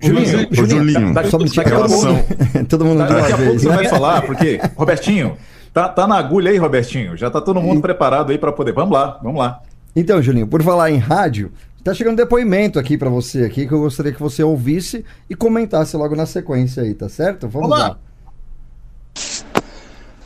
Julinho, 0.00 0.48
Ô, 0.50 0.54
Julinho, 0.54 1.14
daqui, 1.14 1.30
só 1.30 1.38
me 1.38 1.44
em 1.44 1.48
checa 1.48 1.70
todo 1.70 1.88
mundo, 1.88 2.24
todo 2.68 2.84
mundo 2.84 3.02
de 3.06 3.08
Daqui 3.08 3.14
uma 3.14 3.26
a 3.26 3.28
pouco 3.28 3.42
vez. 3.50 3.62
você 3.62 3.68
vai 3.68 3.88
falar, 3.88 4.22
porque, 4.22 4.60
Robertinho, 4.76 5.36
tá, 5.72 5.88
tá 5.88 6.06
na 6.06 6.16
agulha 6.16 6.50
aí, 6.50 6.58
Robertinho. 6.58 7.16
Já 7.16 7.30
tá 7.30 7.40
todo 7.40 7.60
mundo 7.60 7.80
preparado 7.80 8.32
aí 8.32 8.38
para 8.38 8.52
poder. 8.52 8.72
Vamos 8.72 8.92
lá, 8.92 9.18
vamos 9.22 9.38
lá. 9.38 9.60
Então, 9.96 10.20
Julinho, 10.20 10.46
por 10.46 10.62
falar 10.62 10.90
em 10.90 10.98
rádio, 10.98 11.50
Tá 11.84 11.92
chegando 11.92 12.16
depoimento 12.16 12.78
aqui 12.78 12.96
pra 12.96 13.10
você 13.10 13.44
aqui, 13.44 13.68
que 13.68 13.74
eu 13.74 13.80
gostaria 13.80 14.10
que 14.10 14.18
você 14.18 14.42
ouvisse 14.42 15.04
e 15.28 15.34
comentasse 15.34 15.94
logo 15.98 16.16
na 16.16 16.24
sequência 16.24 16.82
aí, 16.82 16.94
tá 16.94 17.10
certo? 17.10 17.46
Vamos 17.46 17.68
Olá. 17.68 17.88
lá. 17.90 17.98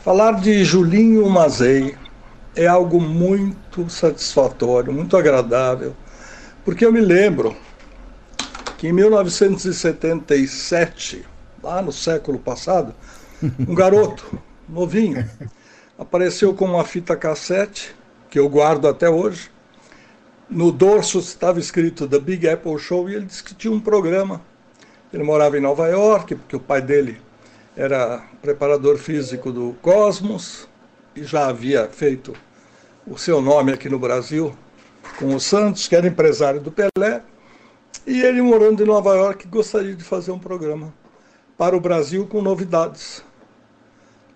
Falar 0.01 0.39
de 0.39 0.63
Julinho 0.63 1.29
Mazei 1.29 1.95
é 2.55 2.65
algo 2.65 3.01
muito 3.01 3.89
satisfatório, 3.89 4.93
muito 4.93 5.17
agradável, 5.17 5.93
porque 6.63 6.85
eu 6.85 6.93
me 6.93 7.01
lembro 7.01 7.53
que 8.79 8.87
em 8.87 8.93
1977, 8.93 11.23
lá 11.61 11.81
no 11.81 11.91
século 11.91 12.39
passado, 12.39 12.95
um 13.67 13.75
garoto 13.75 14.39
novinho 14.69 15.29
apareceu 15.97 16.53
com 16.53 16.63
uma 16.63 16.85
fita 16.85 17.17
cassete 17.17 17.93
que 18.29 18.39
eu 18.39 18.47
guardo 18.47 18.87
até 18.87 19.09
hoje. 19.09 19.51
No 20.49 20.71
dorso 20.71 21.19
estava 21.19 21.59
escrito 21.59 22.07
The 22.07 22.19
Big 22.19 22.47
Apple 22.47 22.79
Show 22.79 23.09
e 23.09 23.15
ele 23.15 23.25
disse 23.25 23.43
que 23.43 23.53
tinha 23.53 23.73
um 23.73 23.81
programa. 23.81 24.41
Ele 25.11 25.23
morava 25.23 25.57
em 25.57 25.61
Nova 25.61 25.89
York, 25.89 26.35
porque 26.35 26.55
o 26.55 26.59
pai 26.59 26.81
dele 26.81 27.19
era 27.75 28.23
preparador 28.41 28.97
físico 28.97 29.51
do 29.51 29.75
Cosmos 29.81 30.69
e 31.13 31.25
já 31.25 31.47
havia 31.47 31.89
feito 31.89 32.33
o 33.05 33.17
seu 33.17 33.41
nome 33.41 33.73
aqui 33.73 33.89
no 33.89 33.99
Brasil 33.99 34.55
com 35.17 35.35
o 35.35 35.39
Santos, 35.39 35.85
que 35.85 35.97
era 35.97 36.07
empresário 36.07 36.61
do 36.61 36.71
Pelé. 36.71 37.21
E 38.05 38.21
ele, 38.21 38.41
morando 38.41 38.83
em 38.83 38.85
Nova 38.85 39.15
York, 39.15 39.47
gostaria 39.47 39.95
de 39.95 40.03
fazer 40.03 40.31
um 40.31 40.39
programa 40.39 40.93
para 41.57 41.75
o 41.75 41.79
Brasil 41.79 42.25
com 42.25 42.41
novidades 42.41 43.23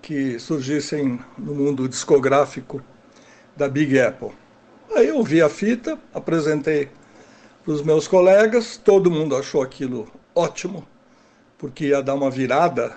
que 0.02 0.38
surgissem 0.38 1.20
no 1.38 1.56
mundo 1.56 1.88
discográfico 1.88 2.84
da 3.56 3.70
Big 3.70 4.00
Apple. 4.00 4.32
Aí 4.96 5.08
eu 5.08 5.24
vi 5.24 5.42
a 5.42 5.50
fita, 5.50 5.98
apresentei 6.14 6.90
para 7.64 7.74
os 7.74 7.82
meus 7.82 8.08
colegas, 8.08 8.76
todo 8.78 9.10
mundo 9.10 9.36
achou 9.36 9.62
aquilo 9.62 10.08
ótimo, 10.36 10.86
porque 11.58 11.88
ia 11.88 12.04
dar 12.04 12.16
uma 12.16 12.30
virada 12.30 12.94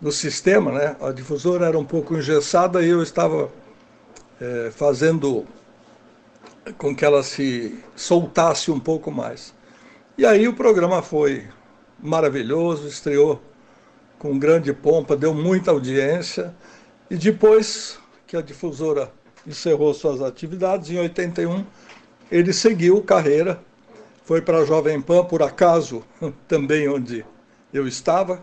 no 0.00 0.10
sistema, 0.10 0.72
né? 0.72 0.96
A 1.00 1.12
difusora 1.12 1.66
era 1.66 1.78
um 1.78 1.84
pouco 1.84 2.16
engessada 2.16 2.82
e 2.82 2.88
eu 2.88 3.02
estava 3.02 3.50
eh, 4.40 4.70
fazendo 4.74 5.46
com 6.78 6.94
que 6.94 7.04
ela 7.04 7.22
se 7.22 7.78
soltasse 7.96 8.70
um 8.70 8.80
pouco 8.80 9.10
mais. 9.10 9.54
E 10.16 10.26
aí 10.26 10.46
o 10.46 10.54
programa 10.54 11.02
foi 11.02 11.44
maravilhoso, 11.98 12.86
estreou 12.86 13.40
com 14.18 14.38
grande 14.38 14.72
pompa, 14.72 15.16
deu 15.16 15.32
muita 15.34 15.70
audiência. 15.70 16.54
E 17.10 17.16
depois 17.16 17.98
que 18.26 18.36
a 18.36 18.42
difusora 18.42 19.10
encerrou 19.46 19.94
suas 19.94 20.20
atividades, 20.20 20.90
em 20.90 20.98
81, 20.98 21.64
ele 22.30 22.52
seguiu 22.52 23.02
carreira, 23.02 23.60
foi 24.24 24.40
para 24.40 24.58
a 24.58 24.64
Jovem 24.64 25.00
Pan, 25.00 25.24
por 25.24 25.42
acaso, 25.42 26.04
também 26.46 26.88
onde 26.88 27.24
eu 27.72 27.88
estava, 27.88 28.40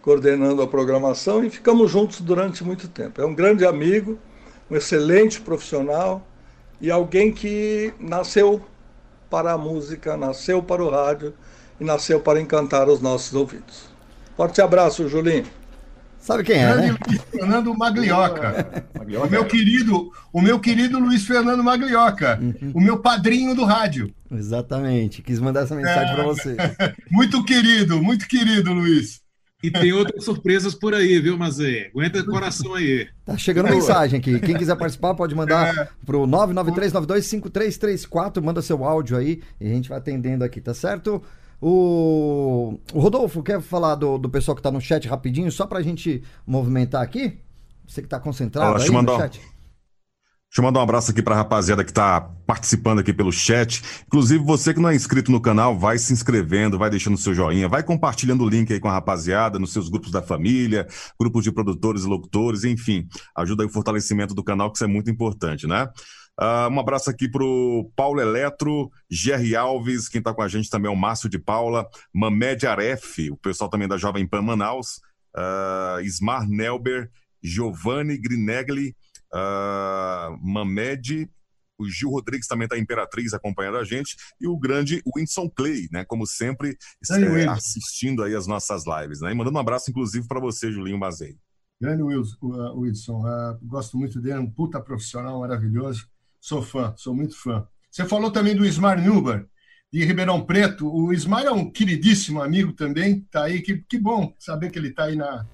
coordenando 0.00 0.62
a 0.62 0.66
programação, 0.66 1.44
e 1.44 1.50
ficamos 1.50 1.90
juntos 1.90 2.20
durante 2.20 2.64
muito 2.64 2.88
tempo. 2.88 3.20
É 3.20 3.26
um 3.26 3.34
grande 3.34 3.66
amigo, 3.66 4.18
um 4.70 4.76
excelente 4.76 5.40
profissional 5.40 6.26
e 6.80 6.90
alguém 6.90 7.32
que 7.32 7.92
nasceu 7.98 8.62
para 9.30 9.52
a 9.52 9.58
música, 9.58 10.16
nasceu 10.16 10.62
para 10.62 10.82
o 10.82 10.90
rádio 10.90 11.34
e 11.80 11.84
nasceu 11.84 12.20
para 12.20 12.40
encantar 12.40 12.88
os 12.88 13.00
nossos 13.00 13.34
ouvidos. 13.34 13.88
Forte 14.36 14.60
abraço, 14.60 15.08
Julinho. 15.08 15.44
Sabe 16.20 16.42
quem 16.42 16.56
é, 16.56 16.74
né? 16.74 16.96
Luiz 17.06 17.22
Fernando 17.30 17.74
Maglioca. 17.74 18.84
O 19.24 19.30
meu 19.30 19.44
querido, 19.46 20.10
o 20.32 20.40
meu 20.42 20.58
querido 20.58 20.98
Luiz 20.98 21.24
Fernando 21.24 21.62
Maglioca, 21.62 22.40
o 22.74 22.80
meu 22.80 22.98
padrinho 22.98 23.54
do 23.54 23.64
rádio. 23.64 24.12
Exatamente. 24.30 25.22
Quis 25.22 25.38
mandar 25.38 25.62
essa 25.62 25.74
mensagem 25.74 26.12
É. 26.12 26.14
pra 26.14 26.24
você. 26.24 26.56
Muito 27.10 27.42
querido, 27.44 28.02
muito 28.02 28.26
querido, 28.28 28.72
Luiz. 28.72 29.20
E 29.60 29.72
tem 29.72 29.92
outras 29.92 30.24
surpresas 30.24 30.72
por 30.72 30.94
aí, 30.94 31.18
viu, 31.18 31.36
Mazê? 31.36 31.90
Aguenta 31.92 32.20
o 32.20 32.26
coração 32.26 32.74
aí. 32.74 33.08
Tá 33.24 33.36
chegando 33.36 33.68
mensagem 33.68 34.20
aqui. 34.20 34.38
Quem 34.38 34.56
quiser 34.56 34.76
participar 34.76 35.14
pode 35.14 35.34
mandar 35.34 35.92
pro 36.06 36.20
993925334, 36.28 38.40
manda 38.40 38.62
seu 38.62 38.84
áudio 38.84 39.16
aí 39.16 39.42
e 39.60 39.66
a 39.66 39.74
gente 39.74 39.88
vai 39.88 39.98
atendendo 39.98 40.44
aqui, 40.44 40.60
tá 40.60 40.72
certo? 40.72 41.20
O, 41.60 42.78
o 42.92 43.00
Rodolfo, 43.00 43.42
quer 43.42 43.60
falar 43.60 43.96
do, 43.96 44.16
do 44.16 44.30
pessoal 44.30 44.54
que 44.54 44.62
tá 44.62 44.70
no 44.70 44.80
chat 44.80 45.08
rapidinho, 45.08 45.50
só 45.50 45.66
pra 45.66 45.82
gente 45.82 46.22
movimentar 46.46 47.02
aqui? 47.02 47.36
Você 47.84 48.00
que 48.00 48.06
tá 48.08 48.20
concentrado 48.20 48.80
aí 48.80 48.86
no 48.86 48.92
mandar- 48.94 49.18
chat. 49.18 49.40
Deixa 50.50 50.62
eu 50.62 50.64
mandar 50.64 50.80
um 50.80 50.82
abraço 50.82 51.10
aqui 51.10 51.22
pra 51.22 51.34
rapaziada 51.34 51.84
que 51.84 51.92
tá 51.92 52.22
participando 52.46 53.00
aqui 53.00 53.12
pelo 53.12 53.30
chat. 53.30 53.82
Inclusive, 54.06 54.42
você 54.42 54.72
que 54.72 54.80
não 54.80 54.88
é 54.88 54.94
inscrito 54.94 55.30
no 55.30 55.42
canal, 55.42 55.78
vai 55.78 55.98
se 55.98 56.10
inscrevendo, 56.10 56.78
vai 56.78 56.88
deixando 56.88 57.18
seu 57.18 57.34
joinha, 57.34 57.68
vai 57.68 57.82
compartilhando 57.82 58.42
o 58.42 58.48
link 58.48 58.72
aí 58.72 58.80
com 58.80 58.88
a 58.88 58.92
rapaziada, 58.92 59.58
nos 59.58 59.74
seus 59.74 59.90
grupos 59.90 60.10
da 60.10 60.22
família, 60.22 60.86
grupos 61.20 61.44
de 61.44 61.52
produtores 61.52 62.04
e 62.04 62.06
locutores, 62.06 62.64
enfim. 62.64 63.06
Ajuda 63.36 63.62
aí 63.62 63.68
o 63.68 63.72
fortalecimento 63.72 64.34
do 64.34 64.42
canal, 64.42 64.70
que 64.70 64.78
isso 64.78 64.84
é 64.84 64.88
muito 64.88 65.10
importante, 65.10 65.66
né? 65.66 65.86
Ah, 66.40 66.68
um 66.72 66.80
abraço 66.80 67.10
aqui 67.10 67.28
pro 67.28 67.90
Paulo 67.94 68.18
Eletro, 68.18 68.90
Jerry 69.10 69.54
Alves, 69.54 70.08
quem 70.08 70.22
tá 70.22 70.32
com 70.32 70.40
a 70.40 70.48
gente 70.48 70.70
também 70.70 70.90
é 70.90 70.94
o 70.94 70.96
Márcio 70.96 71.28
de 71.28 71.38
Paula, 71.38 71.86
Mamed 72.14 72.66
Aref, 72.66 73.30
o 73.30 73.36
pessoal 73.36 73.68
também 73.68 73.86
da 73.86 73.98
Jovem 73.98 74.26
Pan 74.26 74.40
Manaus, 74.40 75.00
ah, 75.36 75.98
Ismar 76.02 76.48
Nelber, 76.48 77.10
Giovanni 77.42 78.16
Grinegli, 78.16 78.96
ah, 79.32 80.36
Mamed, 80.42 81.30
o 81.78 81.88
Gil 81.88 82.10
Rodrigues 82.10 82.46
também 82.46 82.64
está 82.64 82.76
Imperatriz 82.76 83.32
acompanhando 83.32 83.78
a 83.78 83.84
gente, 83.84 84.16
e 84.40 84.48
o 84.48 84.56
grande 84.56 85.02
Winston 85.16 85.48
Clay, 85.48 85.88
né? 85.92 86.04
Como 86.04 86.26
sempre, 86.26 86.76
Aí, 87.10 87.24
Wilson. 87.24 87.50
assistindo 87.50 88.22
aí 88.24 88.34
as 88.34 88.46
nossas 88.46 88.82
lives, 88.84 89.20
né? 89.20 89.30
E 89.30 89.34
mandando 89.34 89.56
um 89.56 89.60
abraço, 89.60 89.90
inclusive, 89.90 90.26
para 90.26 90.40
você, 90.40 90.72
Julinho 90.72 90.98
Mazei. 90.98 91.36
Grande 91.80 92.02
Wilson, 92.02 92.36
uh, 92.42 93.52
uh, 93.52 93.58
gosto 93.62 93.96
muito 93.96 94.20
dele, 94.20 94.40
um 94.40 94.50
puta 94.50 94.80
profissional 94.80 95.38
maravilhoso. 95.40 96.08
Sou 96.40 96.60
fã, 96.60 96.92
sou 96.96 97.14
muito 97.14 97.36
fã. 97.36 97.66
Você 97.90 98.04
falou 98.04 98.32
também 98.32 98.56
do 98.56 98.66
Ismar 98.66 99.00
Nuber, 99.00 99.46
de 99.92 100.04
Ribeirão 100.04 100.44
Preto. 100.44 100.92
O 100.92 101.12
Ismar 101.12 101.44
é 101.44 101.50
um 101.52 101.70
queridíssimo 101.70 102.42
amigo 102.42 102.72
também, 102.72 103.20
tá 103.30 103.44
aí. 103.44 103.62
Que, 103.62 103.78
que 103.88 103.98
bom 103.98 104.34
saber 104.38 104.70
que 104.70 104.78
ele 104.78 104.88
está 104.88 105.04
aí 105.04 105.14
na, 105.14 105.46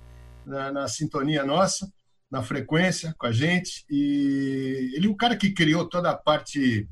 na, 0.47 0.73
na 0.73 0.89
sintonia 0.89 1.45
nossa, 1.45 1.91
na 2.35 2.43
frequência 2.43 3.15
com 3.17 3.27
a 3.27 3.33
gente. 3.33 3.85
E 3.89 4.93
ele 4.97 5.07
é 5.07 5.11
o 5.11 5.17
cara 5.17 5.37
que 5.37 5.53
criou 5.53 5.89
toda 5.89 6.11
a 6.11 6.17
parte. 6.17 6.89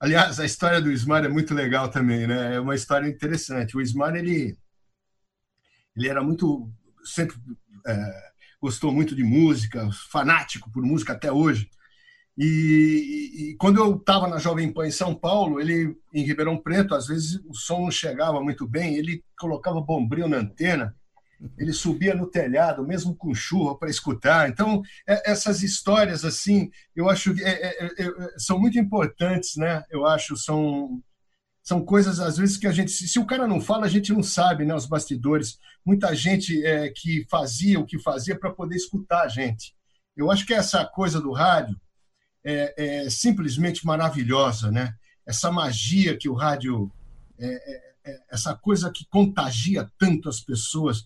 Aliás, 0.00 0.40
a 0.40 0.46
história 0.46 0.80
do 0.80 0.90
Ismar 0.90 1.24
é 1.24 1.28
muito 1.28 1.54
legal 1.54 1.90
também, 1.90 2.26
né? 2.26 2.54
É 2.54 2.60
uma 2.60 2.74
história 2.74 3.06
interessante. 3.08 3.76
O 3.76 3.80
Ismar, 3.80 4.16
ele, 4.16 4.56
ele 5.96 6.08
era 6.08 6.22
muito. 6.22 6.70
sempre 7.04 7.36
é, 7.86 8.28
gostou 8.60 8.90
muito 8.92 9.14
de 9.14 9.22
música, 9.22 9.88
fanático 10.10 10.70
por 10.72 10.82
música 10.82 11.12
até 11.12 11.30
hoje. 11.30 11.68
E, 12.36 12.46
e- 12.46 13.50
e 13.52 13.56
quando 13.56 13.78
eu 13.80 13.96
estava 13.96 14.28
na 14.28 14.38
Jovem 14.38 14.72
Pan 14.72 14.86
em 14.86 14.90
São 14.92 15.14
Paulo, 15.14 15.60
ele 15.60 15.96
em 16.14 16.24
Ribeirão 16.24 16.56
Preto, 16.56 16.94
às 16.94 17.06
vezes 17.08 17.40
o 17.46 17.54
som 17.54 17.82
não 17.82 17.90
chegava 17.90 18.40
muito 18.40 18.66
bem, 18.66 18.96
ele 18.96 19.24
colocava 19.38 19.80
bombril 19.80 20.28
na 20.28 20.38
antena, 20.38 20.96
ele 21.56 21.72
subia 21.72 22.14
no 22.14 22.26
telhado, 22.26 22.86
mesmo 22.86 23.14
com 23.14 23.34
chuva, 23.34 23.76
para 23.76 23.90
escutar. 23.90 24.48
Então, 24.48 24.82
é- 25.06 25.30
essas 25.30 25.62
histórias 25.62 26.24
assim, 26.24 26.70
eu 26.96 27.08
acho 27.08 27.34
que 27.34 27.42
é- 27.42 27.66
é- 27.66 27.86
é- 27.86 28.06
é- 28.06 28.38
são 28.38 28.58
muito 28.58 28.78
importantes, 28.78 29.56
né? 29.56 29.82
Eu 29.90 30.06
acho 30.06 30.36
são 30.36 31.00
são 31.62 31.84
coisas 31.84 32.18
às 32.18 32.38
vezes 32.38 32.56
que 32.56 32.66
a 32.66 32.72
gente, 32.72 32.90
se 32.90 33.18
o 33.18 33.26
cara 33.26 33.46
não 33.46 33.60
fala, 33.60 33.84
a 33.84 33.90
gente 33.90 34.10
não 34.10 34.22
sabe, 34.22 34.64
né? 34.64 34.74
Os 34.74 34.86
bastidores, 34.86 35.58
muita 35.84 36.14
gente 36.14 36.64
é, 36.64 36.88
que 36.90 37.26
fazia 37.30 37.78
o 37.78 37.84
que 37.84 37.98
fazia 37.98 38.38
para 38.38 38.50
poder 38.50 38.74
escutar 38.76 39.24
a 39.24 39.28
gente. 39.28 39.74
Eu 40.16 40.30
acho 40.30 40.46
que 40.46 40.54
essa 40.54 40.84
coisa 40.86 41.20
do 41.20 41.30
rádio 41.30 41.78
é, 42.44 43.06
simplesmente 43.10 43.84
maravilhosa, 43.84 44.70
né? 44.70 44.94
Essa 45.26 45.52
magia 45.52 46.16
que 46.16 46.28
o 46.28 46.32
rádio, 46.32 46.90
essa 48.30 48.54
coisa 48.54 48.90
que 48.90 49.04
contagia 49.10 49.86
tanto 49.98 50.28
as 50.30 50.40
pessoas. 50.40 51.04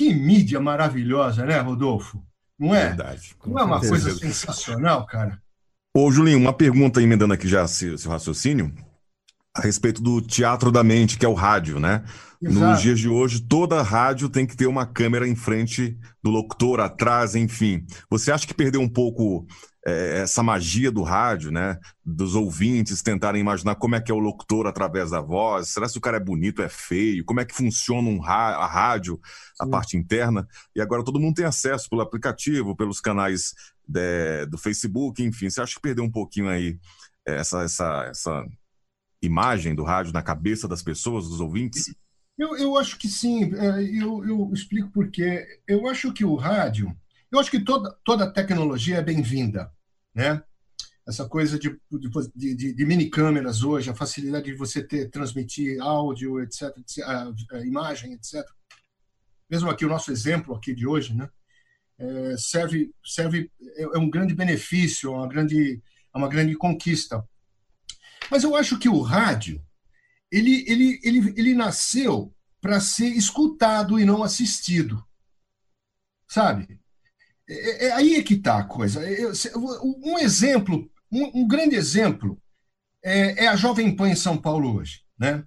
Que 0.00 0.14
mídia 0.14 0.58
maravilhosa, 0.58 1.44
né, 1.44 1.58
Rodolfo? 1.60 2.24
Não 2.58 2.74
é? 2.74 2.86
Verdade. 2.86 3.36
Não 3.44 3.58
é 3.58 3.64
uma 3.64 3.80
coisa 3.80 4.10
sensacional, 4.16 5.04
cara? 5.04 5.38
Ô, 5.94 6.10
Julinho, 6.10 6.38
uma 6.38 6.54
pergunta 6.54 7.02
emendando 7.02 7.34
aqui 7.34 7.46
já 7.46 7.68
seu, 7.68 7.96
raciocínio 8.08 8.72
a 9.54 9.60
respeito 9.60 10.00
do 10.00 10.22
teatro 10.22 10.72
da 10.72 10.82
mente, 10.82 11.18
que 11.18 11.26
é 11.26 11.28
o 11.28 11.34
rádio, 11.34 11.78
né? 11.78 12.02
Nos 12.40 12.56
Exato. 12.56 12.80
dias 12.80 12.98
de 12.98 13.10
hoje, 13.10 13.42
toda 13.42 13.82
rádio 13.82 14.30
tem 14.30 14.46
que 14.46 14.56
ter 14.56 14.66
uma 14.66 14.86
câmera 14.86 15.28
em 15.28 15.34
frente 15.34 15.98
do 16.22 16.30
locutor, 16.30 16.80
atrás, 16.80 17.34
enfim. 17.34 17.84
Você 18.08 18.32
acha 18.32 18.46
que 18.46 18.54
perdeu 18.54 18.80
um 18.80 18.88
pouco 18.88 19.46
eh, 19.86 20.20
essa 20.22 20.42
magia 20.42 20.90
do 20.90 21.02
rádio, 21.02 21.50
né? 21.50 21.78
Dos 22.04 22.34
ouvintes 22.34 23.02
tentarem 23.02 23.40
imaginar 23.40 23.76
como 23.76 23.94
é 23.94 24.00
que 24.00 24.10
é 24.12 24.14
o 24.14 24.18
locutor 24.18 24.66
através 24.66 25.10
da 25.10 25.20
voz? 25.20 25.68
Será 25.68 25.88
se 25.88 25.96
o 25.98 26.00
cara 26.00 26.18
é 26.18 26.20
bonito, 26.20 26.62
é 26.62 26.68
feio? 26.68 27.24
Como 27.24 27.40
é 27.40 27.44
que 27.44 27.54
funciona 27.54 28.08
um 28.08 28.22
a 28.22 28.66
rádio, 28.66 29.20
a 29.58 29.66
parte 29.66 29.96
interna? 29.96 30.46
E 30.74 30.80
agora 30.80 31.04
todo 31.04 31.20
mundo 31.20 31.36
tem 31.36 31.44
acesso 31.46 31.88
pelo 31.88 32.02
aplicativo, 32.02 32.76
pelos 32.76 33.00
canais 33.00 33.54
eh, 33.94 34.46
do 34.46 34.58
Facebook, 34.58 35.22
enfim. 35.22 35.48
Você 35.48 35.60
acha 35.60 35.74
que 35.74 35.80
perdeu 35.80 36.04
um 36.04 36.10
pouquinho 36.10 36.48
aí 36.48 36.78
eh, 37.26 37.36
essa, 37.36 37.62
essa, 37.62 38.04
essa 38.10 38.44
imagem 39.22 39.74
do 39.74 39.84
rádio 39.84 40.12
na 40.12 40.22
cabeça 40.22 40.68
das 40.68 40.82
pessoas, 40.82 41.28
dos 41.28 41.40
ouvintes? 41.40 41.94
Eu, 42.38 42.56
eu 42.56 42.78
acho 42.78 42.98
que 42.98 43.08
sim. 43.08 43.54
É, 43.54 43.82
Eu, 43.82 44.24
eu 44.24 44.50
explico 44.52 44.90
por 44.90 45.10
quê. 45.10 45.46
Eu 45.66 45.86
acho 45.88 46.12
que 46.12 46.24
o 46.24 46.34
rádio, 46.34 46.94
eu 47.30 47.38
acho 47.38 47.50
que 47.50 47.60
toda, 47.60 47.96
toda 48.04 48.32
tecnologia 48.32 48.96
é 48.96 49.02
bem-vinda, 49.02 49.72
né? 50.14 50.42
Essa 51.06 51.28
coisa 51.28 51.58
de, 51.58 51.80
de, 51.90 52.54
de, 52.54 52.72
de 52.74 52.84
mini 52.84 53.08
câmeras 53.08 53.62
hoje, 53.62 53.90
a 53.90 53.94
facilidade 53.94 54.46
de 54.46 54.54
você 54.54 54.82
ter 54.82 55.10
transmitir 55.10 55.80
áudio, 55.80 56.40
etc, 56.40 56.76
etc, 56.78 57.04
a, 57.04 57.32
a 57.52 57.66
imagem, 57.66 58.12
etc. 58.12 58.44
Mesmo 59.48 59.70
aqui 59.70 59.84
o 59.84 59.88
nosso 59.88 60.12
exemplo 60.12 60.54
aqui 60.54 60.74
de 60.74 60.86
hoje, 60.86 61.14
né? 61.14 61.28
É, 61.98 62.36
serve 62.38 62.94
serve 63.04 63.50
é, 63.76 63.82
é 63.82 63.98
um 63.98 64.08
grande 64.08 64.34
benefício, 64.34 65.12
é 65.12 65.16
uma 65.16 65.28
grande 65.28 65.82
é 66.14 66.18
uma 66.18 66.28
grande 66.28 66.54
conquista. 66.56 67.26
Mas 68.30 68.44
eu 68.44 68.54
acho 68.54 68.78
que 68.78 68.88
o 68.88 69.00
rádio 69.00 69.62
ele, 70.30 70.64
ele, 70.68 71.00
ele, 71.02 71.34
ele 71.36 71.54
nasceu 71.54 72.34
para 72.60 72.80
ser 72.80 73.08
escutado 73.08 73.98
e 73.98 74.04
não 74.04 74.22
assistido. 74.22 75.04
Sabe? 76.28 76.79
É, 77.50 77.86
é 77.88 77.92
aí 77.92 78.14
é 78.16 78.22
que 78.22 78.34
está 78.34 78.58
a 78.58 78.64
coisa. 78.64 79.02
Eu- 79.10 79.32
um 80.04 80.18
exemplo, 80.18 80.90
um, 81.10 81.42
um 81.42 81.48
grande 81.48 81.74
exemplo, 81.76 82.40
é, 83.04 83.44
é 83.46 83.48
a 83.48 83.56
Jovem 83.56 83.94
Pan 83.94 84.10
em 84.10 84.16
São 84.16 84.38
Paulo 84.38 84.76
hoje. 84.76 85.02
Né? 85.18 85.44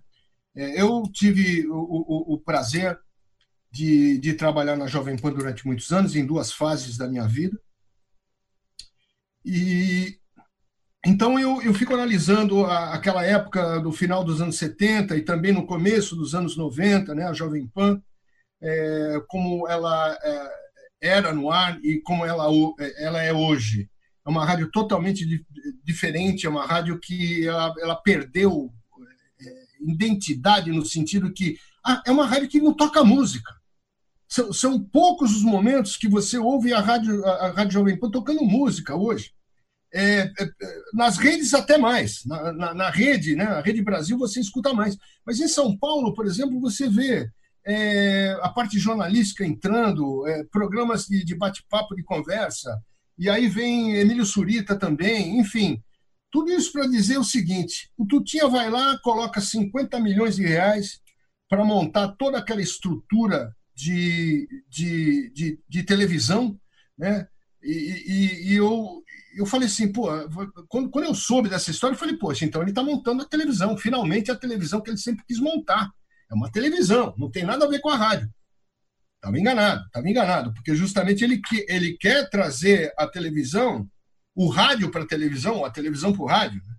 É, 0.55 0.81
Eu 0.81 1.03
tive 1.13 1.67
o, 1.67 1.75
o- 1.77 2.33
o 2.35 2.39
prazer 2.39 2.99
de, 3.71 4.19
de 4.19 4.33
trabalhar 4.35 4.77
na 4.77 4.87
Jovem 4.87 5.17
Pan 5.17 5.31
durante 5.33 5.65
muitos 5.67 5.91
anos, 5.93 6.15
em 6.15 6.25
duas 6.25 6.51
fases 6.53 6.97
da 6.97 7.07
minha 7.07 7.27
vida. 7.27 7.59
E 9.45 10.17
então 11.05 11.39
eu, 11.39 11.61
eu 11.63 11.73
fico 11.73 11.93
analisando 11.93 12.65
a- 12.65 12.93
aquela 12.93 13.25
época 13.25 13.79
do 13.79 13.91
final 13.91 14.23
dos 14.23 14.41
anos 14.41 14.57
70 14.57 15.17
e 15.17 15.23
também 15.23 15.53
no 15.53 15.65
começo 15.67 16.15
dos 16.15 16.35
anos 16.35 16.57
90, 16.57 17.15
né, 17.15 17.25
a 17.25 17.33
Jovem 17.33 17.67
Pan, 17.67 18.01
é, 18.61 19.21
como 19.27 19.67
ela 19.69 20.17
é, 20.23 20.51
era 21.03 21.33
no 21.33 21.51
ar 21.51 21.77
e 21.83 21.99
como 21.99 22.25
ela, 22.25 22.49
o- 22.49 22.73
ela 22.97 23.21
é 23.21 23.33
hoje. 23.33 23.89
É 24.25 24.29
uma 24.29 24.45
rádio 24.45 24.71
totalmente 24.71 25.25
di- 25.25 25.45
diferente, 25.83 26.45
é 26.47 26.49
uma 26.49 26.65
rádio 26.65 26.97
que 26.97 27.45
ela, 27.45 27.73
ela 27.79 27.95
perdeu 27.95 28.73
é, 29.41 29.63
identidade 29.81 30.71
no 30.71 30.85
sentido 30.85 31.33
que 31.33 31.57
ah, 31.85 32.01
é 32.07 32.11
uma 32.11 32.25
rádio 32.25 32.47
que 32.47 32.61
não 32.61 32.73
toca 32.73 33.03
música. 33.03 33.53
São, 34.29 34.53
são 34.53 34.81
poucos 34.81 35.35
os 35.35 35.43
momentos 35.43 35.97
que 35.97 36.07
você 36.07 36.37
ouve 36.37 36.73
a 36.73 36.79
rádio, 36.79 37.23
a, 37.25 37.47
a 37.47 37.51
rádio 37.51 37.73
Jovem 37.73 37.99
Pan 37.99 38.09
tocando 38.09 38.41
música 38.43 38.95
hoje. 38.95 39.31
É, 39.93 40.21
é, 40.21 40.43
é, 40.43 40.49
nas 40.93 41.17
redes 41.17 41.53
até 41.53 41.77
mais. 41.77 42.23
Na, 42.25 42.53
na, 42.53 42.73
na 42.73 42.89
rede, 42.89 43.35
né? 43.35 43.43
A 43.43 43.61
Rede 43.61 43.83
Brasil 43.83 44.17
você 44.17 44.39
escuta 44.39 44.73
mais. 44.73 44.97
Mas 45.25 45.39
em 45.39 45.47
São 45.47 45.77
Paulo, 45.77 46.13
por 46.15 46.25
exemplo, 46.25 46.59
você 46.59 46.89
vê 46.89 47.29
é, 47.65 48.37
a 48.41 48.49
parte 48.49 48.77
jornalística 48.79 49.45
entrando, 49.45 50.27
é, 50.27 50.43
programas 50.45 51.05
de, 51.05 51.23
de 51.23 51.35
bate-papo, 51.35 51.95
de 51.95 52.03
conversa, 52.03 52.77
e 53.17 53.29
aí 53.29 53.47
vem 53.47 53.95
Emílio 53.95 54.25
Surita 54.25 54.77
também, 54.77 55.39
enfim. 55.39 55.81
Tudo 56.31 56.51
isso 56.51 56.71
para 56.71 56.87
dizer 56.87 57.17
o 57.17 57.23
seguinte: 57.23 57.89
o 57.97 58.05
Tutinha 58.05 58.47
vai 58.47 58.69
lá, 58.69 58.97
coloca 59.03 59.39
50 59.39 59.99
milhões 59.99 60.35
de 60.35 60.43
reais 60.45 60.99
para 61.49 61.63
montar 61.63 62.09
toda 62.17 62.37
aquela 62.39 62.61
estrutura 62.61 63.55
de, 63.75 64.47
de, 64.69 65.31
de, 65.33 65.59
de 65.67 65.83
televisão, 65.83 66.59
né? 66.97 67.27
E, 67.61 67.71
e- 67.71 68.51
e 68.51 68.55
eu, 68.55 69.03
eu 69.37 69.45
falei 69.45 69.67
assim, 69.67 69.91
pô, 69.91 70.07
quando, 70.67 70.89
quando 70.89 71.05
eu 71.05 71.15
soube 71.15 71.47
dessa 71.49 71.71
história, 71.71 71.93
eu 71.95 71.99
falei, 71.99 72.17
poxa, 72.17 72.43
então 72.45 72.61
ele 72.61 72.71
está 72.71 72.83
montando 72.83 73.23
a 73.23 73.27
televisão, 73.27 73.77
finalmente 73.77 74.31
a 74.31 74.35
televisão 74.35 74.81
que 74.81 74.89
ele 74.89 74.97
sempre 74.97 75.23
quis 75.25 75.39
montar. 75.39 75.89
É 76.33 76.35
uma 76.35 76.51
televisão, 76.51 77.13
não 77.17 77.29
tem 77.29 77.43
nada 77.43 77.65
a 77.65 77.69
ver 77.69 77.79
com 77.79 77.89
a 77.89 77.95
rádio. 77.95 78.27
Estava 79.17 79.39
enganado, 79.39 79.85
estava 79.85 80.09
enganado, 80.09 80.53
porque 80.53 80.75
justamente 80.75 81.23
ele, 81.23 81.39
que- 81.39 81.65
ele 81.69 81.95
quer 81.97 82.29
trazer 82.29 82.91
a 82.97 83.07
televisão, 83.07 83.87
o 84.35 84.49
rádio 84.49 84.91
para 84.91 85.03
a 85.03 85.07
televisão, 85.07 85.63
a 85.63 85.69
televisão 85.71 86.11
para 86.11 86.23
o 86.23 86.27
rádio. 86.27 86.61
né? 86.65 86.75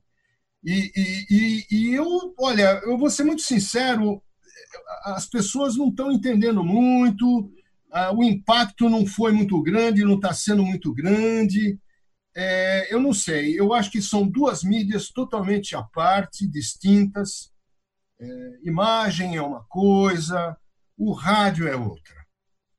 E, 0.64 0.92
e, 0.96 1.26
e, 1.30 1.66
e 1.90 1.94
eu, 1.94 2.34
olha, 2.38 2.80
eu 2.84 2.98
vou 2.98 3.10
ser 3.10 3.24
muito 3.24 3.42
sincero, 3.42 4.22
as 5.04 5.26
pessoas 5.26 5.76
não 5.76 5.88
estão 5.88 6.10
entendendo 6.10 6.64
muito, 6.64 7.50
o 8.16 8.24
impacto 8.24 8.90
não 8.90 9.06
foi 9.06 9.32
muito 9.32 9.62
grande, 9.62 10.04
não 10.04 10.16
está 10.16 10.32
sendo 10.34 10.64
muito 10.64 10.92
grande. 10.92 11.78
É, 12.36 12.92
eu 12.92 13.00
não 13.00 13.14
sei, 13.14 13.58
eu 13.58 13.72
acho 13.72 13.90
que 13.90 14.02
são 14.02 14.26
duas 14.26 14.64
mídias 14.64 15.10
totalmente 15.10 15.76
à 15.76 15.82
parte, 15.82 16.48
distintas. 16.48 17.52
É, 18.20 18.50
imagem 18.64 19.36
é 19.36 19.42
uma 19.42 19.64
coisa, 19.64 20.56
o 20.96 21.12
rádio 21.12 21.68
é 21.68 21.76
outra. 21.76 22.24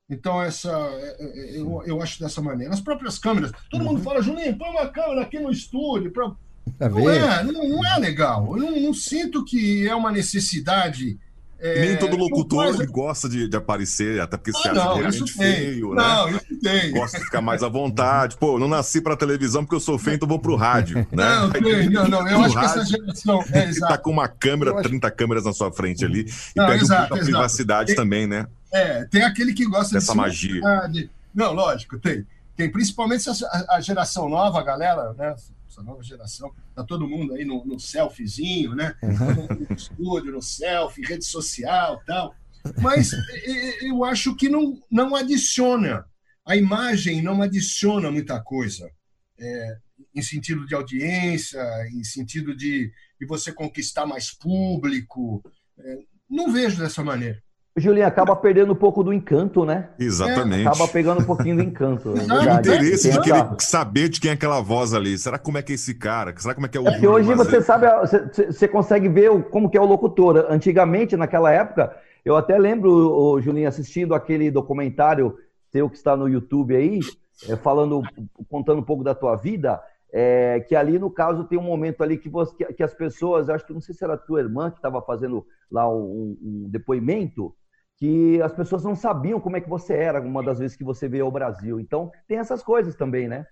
Então, 0.10 0.42
essa, 0.42 0.70
é, 0.70 1.16
é, 1.20 1.60
eu, 1.60 1.82
eu 1.86 2.02
acho 2.02 2.20
dessa 2.20 2.42
maneira. 2.42 2.74
As 2.74 2.82
próprias 2.82 3.18
câmeras, 3.18 3.52
todo 3.72 3.84
mundo 3.84 4.02
fala, 4.02 4.22
Juninho, 4.22 4.58
põe 4.58 4.70
uma 4.70 4.88
câmera 4.88 5.22
aqui 5.22 5.40
no 5.40 5.52
estúdio. 5.52 6.12
Pra... 6.12 6.32
Pra 6.78 6.90
Não, 6.90 7.10
é, 7.10 7.44
não, 7.44 7.70
não 7.70 7.86
é 7.88 7.98
legal. 8.00 8.58
Eu 8.58 8.72
não, 8.72 8.80
não 8.80 8.94
sinto 8.94 9.44
que 9.44 9.88
é 9.88 9.96
uma 9.96 10.12
necessidade. 10.12 11.20
É, 11.66 11.80
Nem 11.82 11.98
todo 11.98 12.16
locutor 12.16 12.68
ele 12.68 12.86
gosta 12.88 13.28
de, 13.30 13.48
de 13.48 13.58
aparecer, 13.58 14.22
até 14.22 14.38
porque 14.38 14.52
se 14.52 14.68
Ah, 14.68 14.72
acha 14.72 14.84
não, 14.86 14.96
realmente 14.96 15.32
feio, 15.34 15.94
né? 15.94 16.02
Não, 16.04 16.30
isso 16.30 16.60
tem. 16.62 16.92
Gosta 16.92 17.18
de 17.20 17.26
ficar 17.26 17.42
mais 17.42 17.64
à 17.64 17.68
vontade. 17.70 18.38
Pô, 18.38 18.60
não 18.60 18.68
nasci 18.68 19.02
pra 19.02 19.16
televisão 19.16 19.64
porque 19.64 19.76
eu 19.76 19.80
sou 19.80 19.98
feio, 19.98 20.16
então 20.16 20.28
vou 20.28 20.40
pro 20.40 20.56
rádio, 20.56 21.06
né? 21.12 21.36
Não, 21.36 21.50
tem, 21.50 21.90
não, 21.90 22.08
não, 22.08 22.28
eu 22.28 22.42
acho 22.44 22.58
que 22.60 22.66
essa 22.66 22.86
geração. 22.86 23.44
É, 23.52 23.64
Ele 23.64 23.72
exato. 23.72 23.94
tá 23.94 23.98
com 23.98 24.12
uma 24.12 24.28
câmera, 24.28 24.82
30 24.82 25.10
câmeras 25.12 25.46
na 25.46 25.54
sua 25.54 25.72
frente 25.72 26.04
ali, 26.06 26.22
e 26.22 26.60
Não, 26.60 26.66
perde 26.68 26.84
um 26.84 26.86
exato, 26.86 27.08
pouco 27.10 27.22
a 27.24 27.26
privacidade 27.26 27.88
Tem- 27.88 27.96
também, 27.96 28.28
né? 28.28 28.48
É, 28.72 29.06
tem 29.06 29.24
aquele 29.24 29.54
que 29.54 29.66
gosta 29.66 29.94
Dessa 29.96 30.14
magia. 30.14 30.56
mostrar, 30.62 30.88
de- 30.90 31.10
Não, 31.34 31.54
lógico, 31.54 31.98
tem. 31.98 32.26
Tem 32.58 32.70
principalmente 32.72 33.30
a, 33.30 33.76
a 33.76 33.82
geração 33.82 34.30
nova, 34.30 34.60
a 34.60 34.64
galera, 34.64 35.14
né? 35.18 35.36
Essa 35.76 35.84
nova 35.84 36.02
geração, 36.02 36.54
tá 36.74 36.86
todo 36.86 37.08
mundo 37.08 37.34
aí 37.34 37.44
no, 37.44 37.66
no 37.66 37.78
selfiezinho, 37.78 38.74
né? 38.74 38.96
Todo 39.02 39.36
mundo 39.36 39.68
no 39.70 39.76
estúdio, 39.76 40.32
no 40.32 40.42
selfie, 40.42 41.06
rede 41.06 41.26
social 41.26 42.02
tal. 42.08 42.34
Mas 42.82 43.12
eu 43.84 44.06
acho 44.06 44.34
que 44.38 44.48
não, 44.48 44.82
não 44.90 45.14
adiciona. 45.14 46.06
A 46.48 46.56
imagem 46.56 47.22
não 47.22 47.42
adiciona 47.42 48.10
muita 48.10 48.42
coisa. 48.42 48.90
É, 49.38 49.78
em 50.16 50.22
sentido 50.22 50.66
de 50.66 50.74
audiência, 50.74 51.62
em 51.92 52.06
sentido 52.06 52.56
de, 52.56 52.90
de 53.20 53.28
você 53.28 53.52
conquistar 53.52 54.06
mais 54.06 54.32
público. 54.32 55.44
É, 55.78 56.00
não 56.30 56.54
vejo 56.54 56.78
dessa 56.78 57.04
maneira. 57.04 57.44
Julinho, 57.78 58.08
acaba 58.08 58.34
perdendo 58.38 58.72
um 58.72 58.76
pouco 58.76 59.04
do 59.04 59.12
encanto, 59.12 59.66
né? 59.66 59.90
Exatamente. 60.00 60.66
Acaba 60.66 60.88
pegando 60.88 61.22
um 61.22 61.26
pouquinho 61.26 61.58
do 61.58 61.62
encanto. 61.62 62.08
é 62.10 62.12
O 62.12 62.16
verdade. 62.16 62.70
interesse 62.70 63.12
de 63.12 63.20
querer 63.20 63.46
saber 63.60 64.08
de 64.08 64.22
quem 64.22 64.32
é 64.32 64.34
aquela 64.34 64.62
voz 64.62 64.94
ali. 64.94 65.18
Será 65.18 65.38
como 65.38 65.58
é 65.58 65.62
que 65.62 65.74
é 65.74 65.76
esse 65.76 65.94
cara? 65.94 66.34
Será 66.38 66.54
como 66.56 66.68
é 66.68 66.70
que 66.70 66.78
é 66.78 66.82
o 66.82 66.88
É 66.88 66.98
que 66.98 67.06
hoje 67.06 67.34
você 67.34 67.62
sabe, 67.62 67.86
você, 68.00 68.46
você 68.50 68.68
consegue 68.68 69.10
ver 69.10 69.30
o- 69.30 69.44
como 69.44 69.70
que 69.70 69.78
é 69.78 69.82
o 69.82 69.86
locutor. 69.86 70.46
Antigamente, 70.50 71.18
naquela 71.18 71.52
época, 71.52 71.94
eu 72.24 72.38
até 72.38 72.58
lembro, 72.58 72.90
o 72.92 73.42
Julinho, 73.42 73.68
assistindo 73.68 74.16
aquele 74.16 74.50
documentário 74.50 75.38
seu 75.70 75.90
que 75.90 75.98
está 75.98 76.16
no 76.16 76.30
YouTube 76.30 76.74
aí, 76.74 77.02
é, 77.50 77.58
falando, 77.58 78.02
contando 78.50 78.80
um 78.80 78.84
pouco 78.86 79.04
da 79.04 79.14
tua 79.14 79.36
vida, 79.36 79.82
é, 80.14 80.62
que 80.62 80.78
ali, 80.78 80.98
no 80.98 81.10
caso, 81.12 81.44
tem 81.44 81.60
um 81.60 81.64
momento 81.64 82.02
ali 82.02 82.18
que, 82.18 82.30
você, 82.30 82.56
que, 82.56 82.66
que 82.72 82.84
as 82.84 82.94
pessoas, 82.94 83.50
acho 83.50 83.66
que 83.66 83.74
não 83.74 83.82
sei 83.82 83.94
se 83.94 84.02
era 84.02 84.14
a 84.14 84.18
tua 84.18 84.40
irmã 84.40 84.72
que 84.72 84.78
estava 84.78 85.02
fazendo 85.02 85.46
lá 85.70 85.90
um, 85.94 86.38
um 86.42 86.70
depoimento, 86.70 87.54
que 87.98 88.42
as 88.42 88.54
pessoas 88.54 88.84
não 88.84 88.96
sabiam 88.96 89.40
como 89.40 89.58
é 89.58 89.62
que 89.62 89.70
você 89.70 89.94
era 89.94 90.22
uma 90.22 90.44
das 90.44 90.60
vezes 90.60 90.76
que 90.76 90.84
você 90.84 91.08
veio 91.08 91.26
ao 91.26 91.32
Brasil. 91.32 91.80
Então, 91.80 92.12
tem 92.28 92.38
essas 92.38 92.62
coisas 92.62 92.96
também, 92.96 93.28
né? 93.28 93.46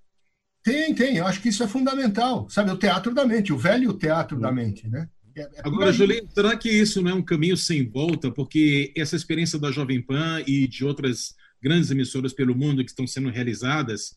Tem, 0.63 0.93
tem. 0.93 1.17
Eu 1.17 1.27
acho 1.27 1.41
que 1.41 1.49
isso 1.49 1.63
é 1.63 1.67
fundamental. 1.67 2.49
Sabe, 2.49 2.71
o 2.71 2.77
teatro 2.77 3.13
da 3.13 3.25
mente, 3.25 3.53
o 3.53 3.57
velho 3.57 3.93
teatro 3.93 4.39
da 4.39 4.51
mente, 4.51 4.87
né? 4.87 5.09
É- 5.35 5.41
é 5.41 5.49
Agora. 5.63 5.91
Julinho, 5.91 6.27
será 6.33 6.55
que 6.55 6.69
isso 6.69 7.01
não 7.01 7.11
é 7.11 7.13
um 7.13 7.23
caminho 7.23 7.57
sem 7.57 7.89
volta? 7.89 8.31
Porque 8.31 8.93
essa 8.95 9.15
experiência 9.15 9.59
da 9.59 9.71
Jovem 9.71 10.01
Pan 10.01 10.41
e 10.45 10.67
de 10.67 10.85
outras 10.85 11.35
grandes 11.61 11.89
emissoras 11.91 12.33
pelo 12.33 12.55
mundo 12.55 12.83
que 12.83 12.89
estão 12.89 13.07
sendo 13.07 13.29
realizadas, 13.29 14.13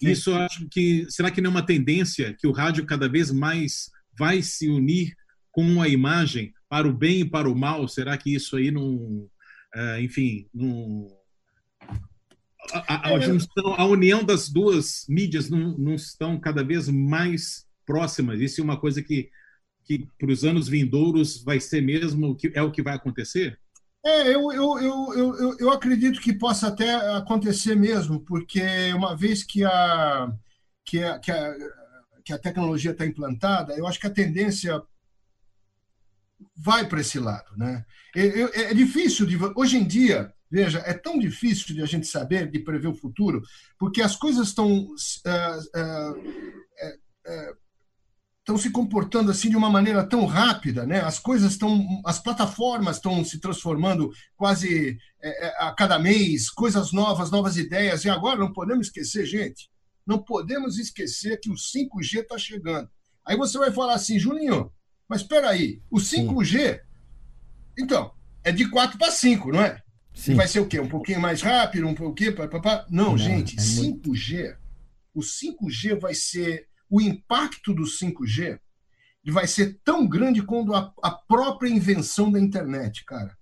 isso 0.00 0.30
eu 0.30 0.36
acho 0.36 0.68
que 0.68 1.06
será 1.08 1.30
que 1.30 1.40
não 1.40 1.48
é 1.48 1.52
uma 1.52 1.66
tendência 1.66 2.34
que 2.38 2.46
o 2.46 2.52
rádio 2.52 2.84
cada 2.84 3.08
vez 3.08 3.30
mais 3.30 3.90
vai 4.18 4.42
se 4.42 4.68
unir 4.68 5.14
com 5.50 5.80
a 5.80 5.88
imagem 5.88 6.52
para 6.68 6.88
o 6.88 6.92
bem 6.92 7.20
e 7.20 7.24
para 7.24 7.48
o 7.48 7.56
mal? 7.56 7.86
Será 7.88 8.16
que 8.16 8.34
isso 8.34 8.56
aí 8.56 8.70
não, 8.70 9.28
eh, 9.74 10.02
enfim, 10.02 10.48
não 10.54 11.08
a, 12.72 12.94
a- 13.10 13.14
a 13.14 13.20
junção, 13.20 13.74
a 13.76 13.84
união 13.86 14.24
das 14.24 14.48
duas 14.48 15.04
mídias 15.08 15.50
não, 15.50 15.76
não 15.76 15.94
estão 15.94 16.38
cada 16.38 16.62
vez 16.64 16.88
mais 16.88 17.66
próximas. 17.84 18.40
Isso 18.40 18.60
é 18.60 18.64
uma 18.64 18.78
coisa 18.78 19.02
que, 19.02 19.30
que 19.84 20.06
para 20.18 20.30
os 20.32 20.44
anos 20.44 20.68
vindouros 20.68 21.42
vai 21.42 21.60
ser 21.60 21.82
mesmo 21.82 22.30
o 22.30 22.36
que 22.36 22.52
é 22.54 22.62
o 22.62 22.70
que 22.70 22.82
vai 22.82 22.94
acontecer? 22.94 23.58
É, 24.04 24.34
eu, 24.34 24.50
eu, 24.52 24.78
eu, 24.80 25.14
eu, 25.14 25.34
eu- 25.40 25.56
eu 25.60 25.70
acredito 25.70 26.20
que 26.20 26.32
possa 26.32 26.68
até 26.68 26.92
acontecer 27.16 27.76
mesmo, 27.76 28.20
porque 28.24 28.60
uma 28.94 29.16
vez 29.16 29.44
que 29.44 29.64
a, 29.64 30.28
que 30.84 31.02
a, 31.02 31.18
que 31.20 31.30
a, 31.30 31.54
que 32.24 32.32
a 32.32 32.38
tecnologia 32.38 32.92
está 32.92 33.06
implantada, 33.06 33.74
eu 33.76 33.86
acho 33.86 34.00
que 34.00 34.06
a 34.06 34.10
tendência 34.10 34.82
vai 36.56 36.88
para 36.88 37.00
esse 37.00 37.18
lado. 37.18 37.56
Né? 37.56 37.84
É, 38.16 38.70
é 38.70 38.74
difícil, 38.74 39.26
de, 39.26 39.38
hoje 39.56 39.76
em 39.76 39.84
dia, 39.84 40.32
veja, 40.50 40.82
é 40.84 40.92
tão 40.92 41.18
difícil 41.18 41.74
de 41.74 41.82
a 41.82 41.86
gente 41.86 42.06
saber, 42.06 42.50
de 42.50 42.58
prever 42.58 42.88
o 42.88 42.94
futuro, 42.94 43.42
porque 43.78 44.02
as 44.02 44.16
coisas 44.16 44.48
estão. 44.48 44.68
Uh, 44.70 45.78
uh, 45.78 46.18
uh, 46.18 47.62
estão 48.42 48.58
se 48.58 48.70
comportando 48.70 49.30
assim 49.30 49.48
de 49.48 49.56
uma 49.56 49.70
maneira 49.70 50.04
tão 50.04 50.26
rápida, 50.26 50.84
né? 50.84 51.00
As 51.00 51.18
coisas 51.18 51.52
estão, 51.52 52.02
as 52.04 52.18
plataformas 52.18 52.96
estão 52.96 53.24
se 53.24 53.40
transformando 53.40 54.10
quase 54.36 54.98
é, 55.22 55.46
é, 55.46 55.64
a 55.64 55.72
cada 55.72 55.98
mês, 55.98 56.50
coisas 56.50 56.92
novas, 56.92 57.30
novas 57.30 57.56
ideias. 57.56 58.04
E 58.04 58.10
agora 58.10 58.40
não 58.40 58.52
podemos 58.52 58.88
esquecer, 58.88 59.24
gente, 59.26 59.70
não 60.04 60.18
podemos 60.18 60.76
esquecer 60.76 61.38
que 61.40 61.50
o 61.50 61.54
5G 61.54 62.22
está 62.22 62.36
chegando. 62.36 62.90
Aí 63.24 63.36
você 63.36 63.56
vai 63.56 63.70
falar 63.70 63.94
assim, 63.94 64.18
Juninho, 64.18 64.72
mas 65.12 65.20
espera 65.20 65.50
aí, 65.50 65.82
o 65.90 65.98
5G, 65.98 66.80
então, 67.78 68.14
é 68.42 68.50
de 68.50 68.66
4 68.70 68.96
para 68.96 69.10
5, 69.10 69.52
não 69.52 69.60
é? 69.60 69.82
Sim. 70.14 70.36
vai 70.36 70.48
ser 70.48 70.60
o 70.60 70.66
quê? 70.66 70.80
Um 70.80 70.88
pouquinho 70.88 71.20
mais 71.20 71.42
rápido, 71.42 71.86
um 71.86 71.94
pouquinho... 71.94 72.34
Pá, 72.34 72.48
pá, 72.48 72.60
pá. 72.60 72.86
Não, 72.88 73.10
não, 73.10 73.18
gente, 73.18 73.54
é 73.58 73.60
5G, 73.60 73.76
muito... 73.82 74.10
o 75.12 75.20
5G 75.20 76.00
vai 76.00 76.14
ser 76.14 76.66
o 76.88 76.98
impacto 76.98 77.74
do 77.74 77.82
5G 77.82 78.58
vai 79.30 79.46
ser 79.46 79.78
tão 79.84 80.08
grande 80.08 80.40
quanto 80.40 80.74
a, 80.74 80.90
a 81.02 81.10
própria 81.10 81.68
invenção 81.68 82.32
da 82.32 82.40
internet, 82.40 83.04
cara. 83.04 83.36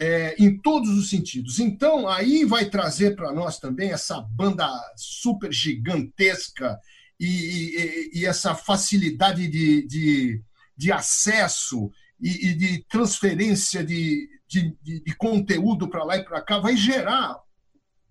É, 0.00 0.42
em 0.42 0.58
todos 0.58 0.88
os 0.96 1.10
sentidos. 1.10 1.58
Então, 1.60 2.08
aí 2.08 2.46
vai 2.46 2.64
trazer 2.64 3.14
para 3.14 3.30
nós 3.30 3.58
também 3.58 3.90
essa 3.90 4.22
banda 4.22 4.66
super 4.96 5.52
gigantesca 5.52 6.80
e, 7.20 7.26
e, 7.26 8.20
e 8.20 8.26
essa 8.26 8.54
facilidade 8.54 9.46
de, 9.48 9.86
de, 9.86 10.42
de 10.78 10.92
acesso 10.92 11.90
e, 12.20 12.48
e, 12.48 12.54
de 12.54 12.84
transferência 12.84 13.84
de, 13.84 14.28
de, 14.46 14.76
de 14.80 15.16
conteúdo 15.16 15.88
para 15.88 16.04
lá 16.04 16.16
e 16.16 16.24
para 16.24 16.40
cá, 16.40 16.60
vai 16.60 16.76
gerar 16.76 17.36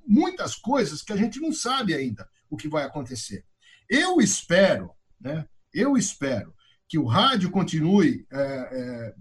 muitas 0.05 0.53
coisas 0.55 1.01
que 1.01 1.13
a 1.13 1.17
gente 1.17 1.39
não 1.39 1.53
sabe 1.53 1.93
ainda 1.93 2.27
o 2.49 2.57
que 2.57 2.67
vai 2.67 2.83
acontecer. 2.83 3.45
Eu 3.89 4.19
espero, 4.19 4.91
né? 5.19 5.45
Eu 5.73 5.95
espero 5.95 6.53
que 6.89 6.97
o 6.97 7.05
rádio 7.05 7.49
continue, 7.49 8.25
é, 8.31 8.39
é, 8.39 9.15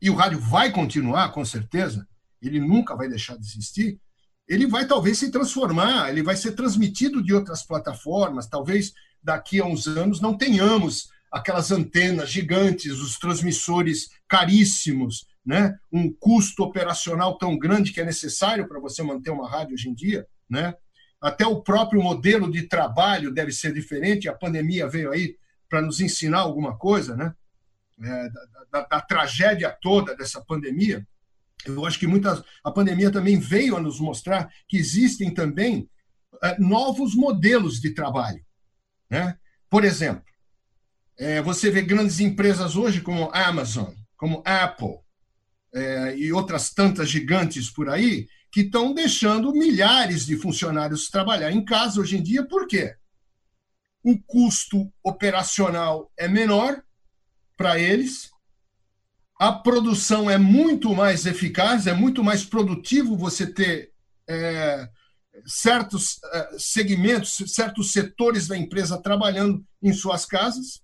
e 0.00 0.10
o 0.10 0.14
rádio 0.14 0.38
vai 0.38 0.70
continuar, 0.70 1.32
com 1.32 1.44
certeza, 1.44 2.06
ele 2.40 2.60
nunca 2.60 2.94
vai 2.94 3.08
deixar 3.08 3.36
de 3.36 3.46
existir, 3.46 3.98
ele 4.48 4.66
vai 4.66 4.86
talvez 4.86 5.18
se 5.18 5.30
transformar, 5.30 6.10
ele 6.10 6.22
vai 6.22 6.36
ser 6.36 6.52
transmitido 6.52 7.22
de 7.22 7.32
outras 7.32 7.62
plataformas, 7.62 8.48
talvez 8.48 8.92
daqui 9.22 9.60
a 9.60 9.64
uns 9.64 9.86
anos 9.86 10.20
não 10.20 10.36
tenhamos 10.36 11.08
aquelas 11.32 11.72
antenas 11.72 12.30
gigantes, 12.30 12.92
os 13.00 13.18
transmissores 13.18 14.10
caríssimos, 14.28 15.26
né? 15.44 15.76
um 15.90 16.12
custo 16.12 16.62
operacional 16.62 17.38
tão 17.38 17.58
grande 17.58 17.92
que 17.92 18.00
é 18.00 18.04
necessário 18.04 18.68
para 18.68 18.78
você 18.78 19.02
manter 19.02 19.30
uma 19.30 19.48
rádio 19.48 19.74
hoje 19.74 19.88
em 19.88 19.94
dia, 19.94 20.26
né? 20.48 20.74
até 21.22 21.46
o 21.46 21.62
próprio 21.62 22.02
modelo 22.02 22.50
de 22.50 22.64
trabalho 22.64 23.32
deve 23.32 23.52
ser 23.52 23.72
diferente. 23.72 24.28
A 24.28 24.34
pandemia 24.34 24.88
veio 24.88 25.12
aí 25.12 25.36
para 25.68 25.80
nos 25.80 26.00
ensinar 26.00 26.40
alguma 26.40 26.76
coisa, 26.76 27.16
né? 27.16 27.32
É, 28.02 28.28
da, 28.28 28.64
da, 28.72 28.86
da, 28.88 29.00
tragédia 29.00 29.70
toda 29.80 30.16
dessa 30.16 30.40
pandemia. 30.40 31.06
Eu 31.64 31.86
acho 31.86 31.98
que 31.98 32.06
muitas, 32.06 32.42
a 32.64 32.70
pandemia 32.70 33.12
também 33.12 33.38
veio 33.38 33.76
a 33.76 33.80
nos 33.80 34.00
mostrar 34.00 34.50
que 34.66 34.76
existem 34.76 35.32
também 35.32 35.88
é, 36.42 36.58
novos 36.58 37.14
modelos 37.14 37.80
de 37.80 37.94
trabalho. 37.94 38.44
Né? 39.08 39.38
Por 39.70 39.84
exemplo, 39.84 40.24
é, 41.18 41.40
você 41.42 41.70
vê 41.70 41.82
grandes 41.82 42.20
empresas 42.20 42.76
hoje 42.76 43.00
como 43.00 43.30
Amazon, 43.32 43.92
como 44.16 44.42
Apple 44.44 44.98
é, 45.74 46.16
e 46.16 46.32
outras 46.32 46.70
tantas 46.70 47.08
gigantes 47.08 47.70
por 47.70 47.88
aí, 47.88 48.28
que 48.50 48.62
estão 48.62 48.92
deixando 48.92 49.52
milhares 49.52 50.26
de 50.26 50.36
funcionários 50.36 51.08
trabalhar 51.08 51.50
em 51.50 51.64
casa 51.64 52.00
hoje 52.00 52.16
em 52.16 52.22
dia. 52.22 52.44
Por 52.44 52.66
quê? 52.66 52.94
O 54.02 54.18
custo 54.20 54.92
operacional 55.02 56.12
é 56.16 56.28
menor 56.28 56.82
para 57.56 57.78
eles, 57.78 58.32
a 59.38 59.52
produção 59.52 60.30
é 60.30 60.38
muito 60.38 60.94
mais 60.94 61.26
eficaz, 61.26 61.86
é 61.86 61.92
muito 61.92 62.22
mais 62.22 62.44
produtivo 62.44 63.16
você 63.16 63.46
ter 63.46 63.92
é, 64.28 64.88
certos 65.46 66.18
é, 66.32 66.58
segmentos, 66.58 67.42
certos 67.52 67.92
setores 67.92 68.46
da 68.46 68.56
empresa 68.56 69.02
trabalhando 69.02 69.64
em 69.82 69.92
suas 69.92 70.24
casas. 70.24 70.81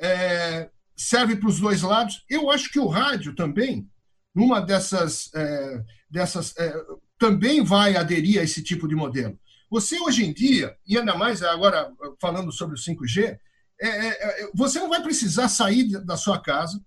É, 0.00 0.70
serve 0.96 1.36
para 1.36 1.48
os 1.48 1.60
dois 1.60 1.82
lados. 1.82 2.24
Eu 2.28 2.50
acho 2.50 2.70
que 2.70 2.78
o 2.78 2.88
rádio 2.88 3.34
também, 3.34 3.88
numa 4.34 4.60
dessas 4.60 5.30
é, 5.34 5.84
dessas 6.10 6.56
é, 6.58 6.74
também 7.18 7.62
vai 7.62 7.96
aderir 7.96 8.40
a 8.40 8.42
esse 8.42 8.62
tipo 8.62 8.88
de 8.88 8.94
modelo. 8.94 9.38
Você 9.70 9.98
hoje 9.98 10.24
em 10.24 10.32
dia, 10.32 10.76
e 10.86 10.98
ainda 10.98 11.16
mais 11.16 11.42
agora 11.42 11.90
falando 12.20 12.52
sobre 12.52 12.74
o 12.74 12.78
5G, 12.78 13.38
é, 13.80 13.88
é, 13.88 14.50
você 14.54 14.78
não 14.78 14.90
vai 14.90 15.02
precisar 15.02 15.48
sair 15.48 15.88
da 16.04 16.16
sua 16.16 16.38
casa, 16.38 16.78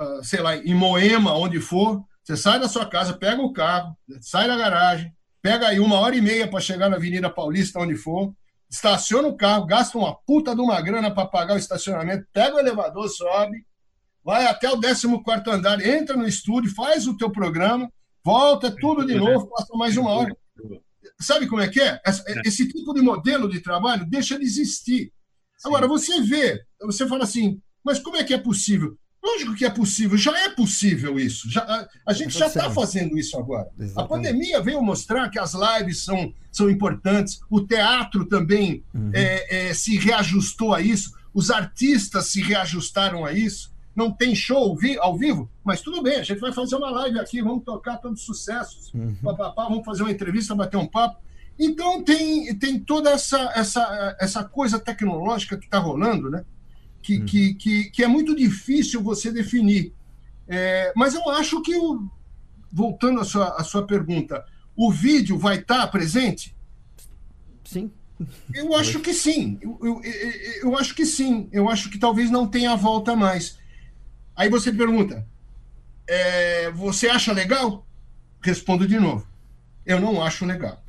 uh, 0.00 0.24
sei 0.24 0.40
lá, 0.40 0.56
em 0.56 0.74
Moema, 0.74 1.36
onde 1.36 1.60
for, 1.60 2.02
você 2.24 2.36
sai 2.36 2.58
da 2.58 2.68
sua 2.68 2.86
casa, 2.86 3.16
pega 3.16 3.40
o 3.42 3.52
carro, 3.52 3.96
sai 4.20 4.48
da 4.48 4.56
garagem, 4.56 5.14
pega 5.42 5.68
aí 5.68 5.78
uma 5.78 6.00
hora 6.00 6.16
e 6.16 6.20
meia 6.20 6.48
para 6.48 6.60
chegar 6.60 6.88
na 6.88 6.96
Avenida 6.96 7.30
Paulista, 7.30 7.78
onde 7.78 7.94
for, 7.94 8.34
estaciona 8.68 9.28
o 9.28 9.36
carro, 9.36 9.66
gasta 9.66 9.96
uma 9.96 10.14
puta 10.14 10.54
de 10.54 10.60
uma 10.60 10.80
grana 10.80 11.12
para 11.12 11.26
pagar 11.26 11.54
o 11.54 11.58
estacionamento, 11.58 12.26
pega 12.32 12.56
o 12.56 12.58
elevador, 12.58 13.08
sobe, 13.08 13.64
vai 14.24 14.46
até 14.46 14.68
o 14.70 14.80
14 14.80 15.06
andar, 15.50 15.84
entra 15.84 16.16
no 16.16 16.26
estúdio, 16.26 16.74
faz 16.74 17.06
o 17.06 17.16
teu 17.16 17.30
programa, 17.30 17.90
volta 18.24 18.74
tudo 18.74 19.06
de 19.06 19.14
novo, 19.14 19.48
passa 19.48 19.76
mais 19.76 19.96
uma 19.96 20.10
hora. 20.10 20.36
Sabe 21.20 21.46
como 21.46 21.62
é 21.62 21.68
que 21.68 21.80
é? 21.80 22.00
Esse 22.44 22.68
tipo 22.68 22.92
de 22.92 23.00
modelo 23.00 23.48
de 23.48 23.60
trabalho 23.60 24.04
deixa 24.04 24.38
de 24.38 24.44
existir. 24.44 25.12
Agora, 25.64 25.86
você 25.86 26.20
vê, 26.20 26.60
você 26.80 27.06
fala 27.06 27.24
assim, 27.24 27.60
mas 27.84 27.98
como 28.00 28.16
é 28.16 28.24
que 28.24 28.34
é 28.34 28.38
possível? 28.38 28.98
Lógico 29.26 29.54
que 29.56 29.64
é 29.64 29.70
possível, 29.70 30.16
já 30.16 30.38
é 30.38 30.50
possível 30.50 31.18
isso. 31.18 31.50
Já, 31.50 31.62
a, 31.62 31.88
a 32.06 32.12
gente 32.12 32.38
já 32.38 32.46
está 32.46 32.70
fazendo 32.70 33.18
isso 33.18 33.36
agora. 33.36 33.68
Exatamente. 33.76 33.98
A 33.98 34.04
pandemia 34.04 34.62
veio 34.62 34.80
mostrar 34.80 35.28
que 35.28 35.38
as 35.38 35.52
lives 35.52 36.04
são, 36.04 36.32
são 36.52 36.70
importantes, 36.70 37.40
o 37.50 37.60
teatro 37.60 38.24
também 38.26 38.84
uhum. 38.94 39.10
é, 39.12 39.68
é, 39.68 39.74
se 39.74 39.98
reajustou 39.98 40.72
a 40.72 40.80
isso, 40.80 41.12
os 41.34 41.50
artistas 41.50 42.26
se 42.28 42.40
reajustaram 42.40 43.24
a 43.24 43.32
isso 43.32 43.74
não 43.96 44.12
tem 44.12 44.34
show 44.34 44.78
ao 45.00 45.16
vivo, 45.16 45.50
mas 45.64 45.80
tudo 45.80 46.02
bem, 46.02 46.16
a 46.16 46.22
gente 46.22 46.38
vai 46.38 46.52
fazer 46.52 46.76
uma 46.76 46.90
live 46.90 47.18
aqui, 47.18 47.40
vamos 47.40 47.64
tocar 47.64 47.96
todos 47.96 48.20
os 48.20 48.26
sucessos, 48.26 48.92
uhum. 48.92 49.16
vamos 49.22 49.86
fazer 49.86 50.02
uma 50.02 50.12
entrevista, 50.12 50.54
bater 50.54 50.76
um 50.76 50.86
papo. 50.86 51.18
Então 51.58 52.02
tem, 52.04 52.54
tem 52.58 52.78
toda 52.78 53.08
essa, 53.08 53.50
essa, 53.54 54.16
essa 54.20 54.44
coisa 54.44 54.78
tecnológica 54.78 55.56
que 55.56 55.64
está 55.64 55.78
rolando, 55.78 56.28
né? 56.28 56.44
Que, 57.06 57.18
uhum. 57.18 57.24
que, 57.24 57.54
que, 57.54 57.84
que, 57.90 58.02
é 58.02 58.08
muito 58.08 58.34
difícil 58.34 59.00
você 59.00 59.30
definir. 59.30 59.94
É, 60.48 60.92
mas 60.96 61.14
eu 61.14 61.30
acho 61.30 61.62
que, 61.62 61.76
o, 61.76 62.10
voltando 62.72 63.20
à 63.20 63.24
sua, 63.24 63.60
à 63.60 63.62
sua 63.62 63.86
pergunta, 63.86 64.44
o 64.74 64.90
vídeo 64.90 65.38
vai 65.38 65.58
estar 65.58 65.82
tá 65.82 65.86
presente? 65.86 66.56
Sim. 67.62 67.92
Eu 68.52 68.74
acho 68.74 68.98
que 68.98 69.14
sim. 69.14 69.56
Eu, 69.60 69.78
eu, 69.80 70.02
eu, 70.02 70.62
eu, 70.62 70.76
acho 70.76 70.96
que 70.96 71.06
sim. 71.06 71.48
Eu 71.52 71.70
acho 71.70 71.88
que 71.90 71.96
talvez 71.96 72.28
não 72.28 72.44
tenha 72.44 72.74
volta 72.74 73.14
mais. 73.14 73.56
Aí 74.34 74.50
você 74.50 74.72
pergunta: 74.72 75.24
é, 76.08 76.72
você 76.72 77.08
acha 77.08 77.32
legal? 77.32 77.86
Respondo 78.40 78.84
de 78.84 78.98
novo: 78.98 79.28
eu 79.84 80.00
não 80.00 80.20
acho 80.20 80.44
legal. 80.44 80.82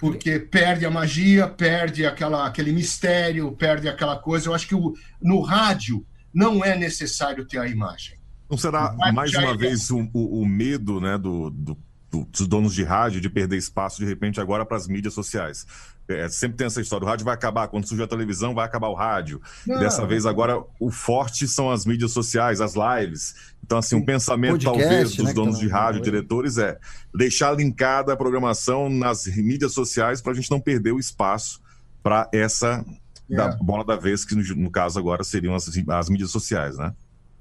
Porque 0.00 0.38
perde 0.38 0.86
a 0.86 0.90
magia, 0.90 1.46
perde 1.46 2.06
aquela, 2.06 2.46
aquele 2.46 2.72
mistério, 2.72 3.52
perde 3.52 3.86
aquela 3.86 4.16
coisa. 4.16 4.48
Eu 4.48 4.54
acho 4.54 4.66
que 4.66 4.74
o, 4.74 4.94
no 5.22 5.42
rádio 5.42 6.04
não 6.32 6.64
é 6.64 6.76
necessário 6.76 7.44
ter 7.44 7.58
a 7.58 7.68
imagem. 7.68 8.18
Não 8.48 8.56
será 8.56 8.96
mais 9.12 9.32
uma 9.34 9.50
é... 9.50 9.56
vez 9.56 9.90
o, 9.90 10.08
o, 10.12 10.40
o, 10.40 10.46
medo 10.46 11.00
né, 11.00 11.18
do, 11.18 11.50
do, 11.50 11.76
dos 12.10 12.46
donos 12.48 12.74
de 12.74 12.82
rádio 12.82 13.20
de 13.20 13.28
perder 13.28 13.56
espaço 13.58 13.98
de 13.98 14.06
repente 14.06 14.40
agora 14.40 14.64
para 14.64 14.76
as 14.76 14.88
mídias 14.88 15.14
sociais? 15.14 15.66
É, 16.12 16.28
sempre 16.28 16.56
tem 16.56 16.66
essa 16.66 16.80
história, 16.80 17.04
o 17.04 17.08
rádio 17.08 17.24
vai 17.24 17.34
acabar, 17.34 17.68
quando 17.68 17.86
surge 17.86 18.02
a 18.02 18.06
televisão 18.06 18.54
vai 18.54 18.64
acabar 18.64 18.88
o 18.88 18.94
rádio. 18.94 19.40
Dessa 19.66 20.06
vez 20.06 20.26
agora 20.26 20.62
o 20.78 20.90
forte 20.90 21.46
são 21.46 21.70
as 21.70 21.86
mídias 21.86 22.12
sociais, 22.12 22.60
as 22.60 22.74
lives. 22.74 23.34
Então 23.64 23.78
assim, 23.78 23.94
um 23.94 24.04
pensamento 24.04 24.64
Podcast, 24.64 24.80
talvez 24.80 25.16
dos 25.16 25.26
né, 25.26 25.32
donos 25.32 25.58
de 25.58 25.68
rádio, 25.68 26.02
diretores 26.02 26.58
é 26.58 26.78
deixar 27.14 27.52
linkada 27.52 28.12
a 28.12 28.16
programação 28.16 28.88
nas 28.88 29.26
mídias 29.26 29.72
sociais 29.72 30.20
para 30.20 30.32
a 30.32 30.34
gente 30.34 30.50
não 30.50 30.60
perder 30.60 30.92
o 30.92 30.98
espaço 30.98 31.60
para 32.02 32.28
essa 32.32 32.84
é. 33.30 33.36
da 33.36 33.48
bola 33.56 33.84
da 33.84 33.96
vez 33.96 34.24
que 34.24 34.34
no, 34.34 34.42
no 34.56 34.70
caso 34.70 34.98
agora 34.98 35.22
seriam 35.22 35.54
as, 35.54 35.70
as 35.88 36.08
mídias 36.08 36.30
sociais, 36.30 36.76
né? 36.76 36.92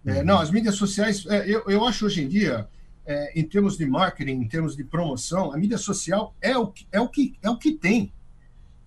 É, 0.05 0.23
não, 0.23 0.39
as 0.39 0.49
mídias 0.49 0.75
sociais, 0.75 1.25
é, 1.27 1.49
eu, 1.49 1.63
eu 1.67 1.85
acho 1.85 2.05
hoje 2.05 2.23
em 2.23 2.27
dia 2.27 2.67
é, 3.05 3.39
em 3.39 3.43
termos 3.43 3.75
de 3.75 3.85
marketing, 3.87 4.33
em 4.33 4.47
termos 4.47 4.75
de 4.75 4.83
promoção, 4.83 5.51
a 5.51 5.57
mídia 5.57 5.79
social 5.79 6.35
é 6.39 6.55
o 6.55 6.71
é 6.91 7.01
o 7.01 7.07
que, 7.07 7.33
é 7.41 7.49
o 7.49 7.57
que 7.57 7.71
tem. 7.71 8.13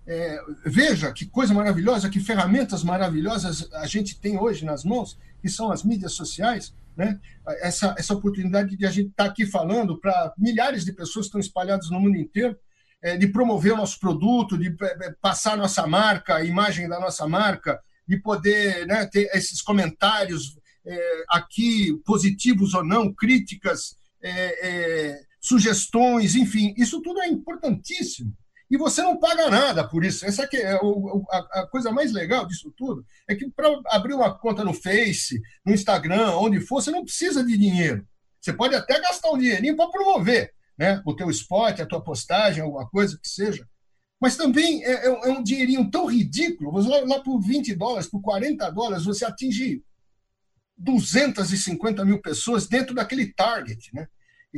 É, 0.05 0.37
veja 0.65 1.11
que 1.13 1.25
coisa 1.25 1.53
maravilhosa, 1.53 2.09
que 2.09 2.19
ferramentas 2.19 2.83
maravilhosas 2.83 3.71
a 3.73 3.87
gente 3.87 4.19
tem 4.19 4.37
hoje 4.37 4.65
nas 4.65 4.83
mãos, 4.83 5.17
que 5.41 5.49
são 5.49 5.71
as 5.71 5.83
mídias 5.83 6.13
sociais. 6.13 6.73
né? 6.95 7.19
essa, 7.61 7.95
essa 7.97 8.13
oportunidade 8.13 8.75
de 8.75 8.85
a 8.85 8.91
gente 8.91 9.09
estar 9.09 9.25
aqui 9.25 9.45
falando 9.45 9.99
para 9.99 10.33
milhares 10.37 10.85
de 10.85 10.93
pessoas 10.93 11.25
que 11.25 11.29
estão 11.29 11.39
espalhadas 11.39 11.89
no 11.89 11.99
mundo 11.99 12.17
inteiro, 12.17 12.57
é, 13.01 13.17
de 13.17 13.27
promover 13.27 13.73
o 13.73 13.77
nosso 13.77 13.99
produto, 13.99 14.57
de 14.57 14.75
é, 14.81 15.13
passar 15.21 15.53
a 15.53 15.57
nossa 15.57 15.85
marca, 15.85 16.35
a 16.35 16.43
imagem 16.43 16.87
da 16.87 16.99
nossa 16.99 17.27
marca, 17.27 17.79
de 18.07 18.17
poder 18.17 18.85
né, 18.85 19.05
ter 19.05 19.29
esses 19.33 19.61
comentários 19.61 20.57
é, 20.85 21.23
aqui, 21.29 21.93
positivos 22.05 22.73
ou 22.73 22.83
não, 22.83 23.13
críticas, 23.13 23.95
é, 24.21 24.67
é, 24.67 25.21
sugestões, 25.39 26.35
enfim, 26.35 26.73
isso 26.77 27.01
tudo 27.01 27.21
é 27.21 27.27
importantíssimo. 27.27 28.33
E 28.69 28.77
você 28.77 29.01
não 29.01 29.19
paga 29.19 29.49
nada 29.49 29.87
por 29.87 30.03
isso. 30.03 30.25
Essa 30.25 30.47
que 30.47 30.57
é 30.57 30.79
o, 30.81 31.23
a, 31.29 31.61
a, 31.61 31.67
coisa 31.67 31.91
mais 31.91 32.11
legal 32.11 32.45
disso 32.47 32.73
tudo 32.75 33.05
é 33.27 33.35
que 33.35 33.49
para 33.51 33.69
abrir 33.87 34.13
uma 34.13 34.33
conta 34.37 34.63
no 34.63 34.73
Face, 34.73 35.39
no 35.65 35.73
Instagram, 35.73 36.31
onde 36.37 36.59
for, 36.59 36.81
você 36.81 36.89
não 36.89 37.03
precisa 37.03 37.43
de 37.43 37.57
dinheiro. 37.57 38.07
Você 38.41 38.51
pode 38.51 38.75
até 38.75 38.99
gastar 38.99 39.31
um 39.31 39.37
dinheirinho 39.37 39.75
para 39.75 39.89
promover 39.89 40.51
né? 40.77 41.01
o 41.05 41.15
teu 41.15 41.29
spot, 41.29 41.79
a 41.79 41.85
tua 41.85 42.03
postagem, 42.03 42.63
alguma 42.63 42.87
coisa 42.89 43.17
que 43.21 43.27
seja. 43.27 43.67
Mas 44.19 44.37
também 44.37 44.83
é, 44.83 45.07
é 45.07 45.29
um 45.29 45.43
dinheirinho 45.43 45.89
tão 45.91 46.05
ridículo. 46.05 46.71
Lá, 46.79 47.01
lá 47.01 47.19
por 47.21 47.39
20 47.39 47.75
dólares, 47.75 48.09
por 48.09 48.21
40 48.21 48.69
dólares, 48.71 49.05
você 49.05 49.25
atinge 49.25 49.83
250 50.77 52.03
mil 52.05 52.21
pessoas 52.21 52.67
dentro 52.67 52.95
daquele 52.95 53.33
target, 53.33 53.93
né? 53.93 54.07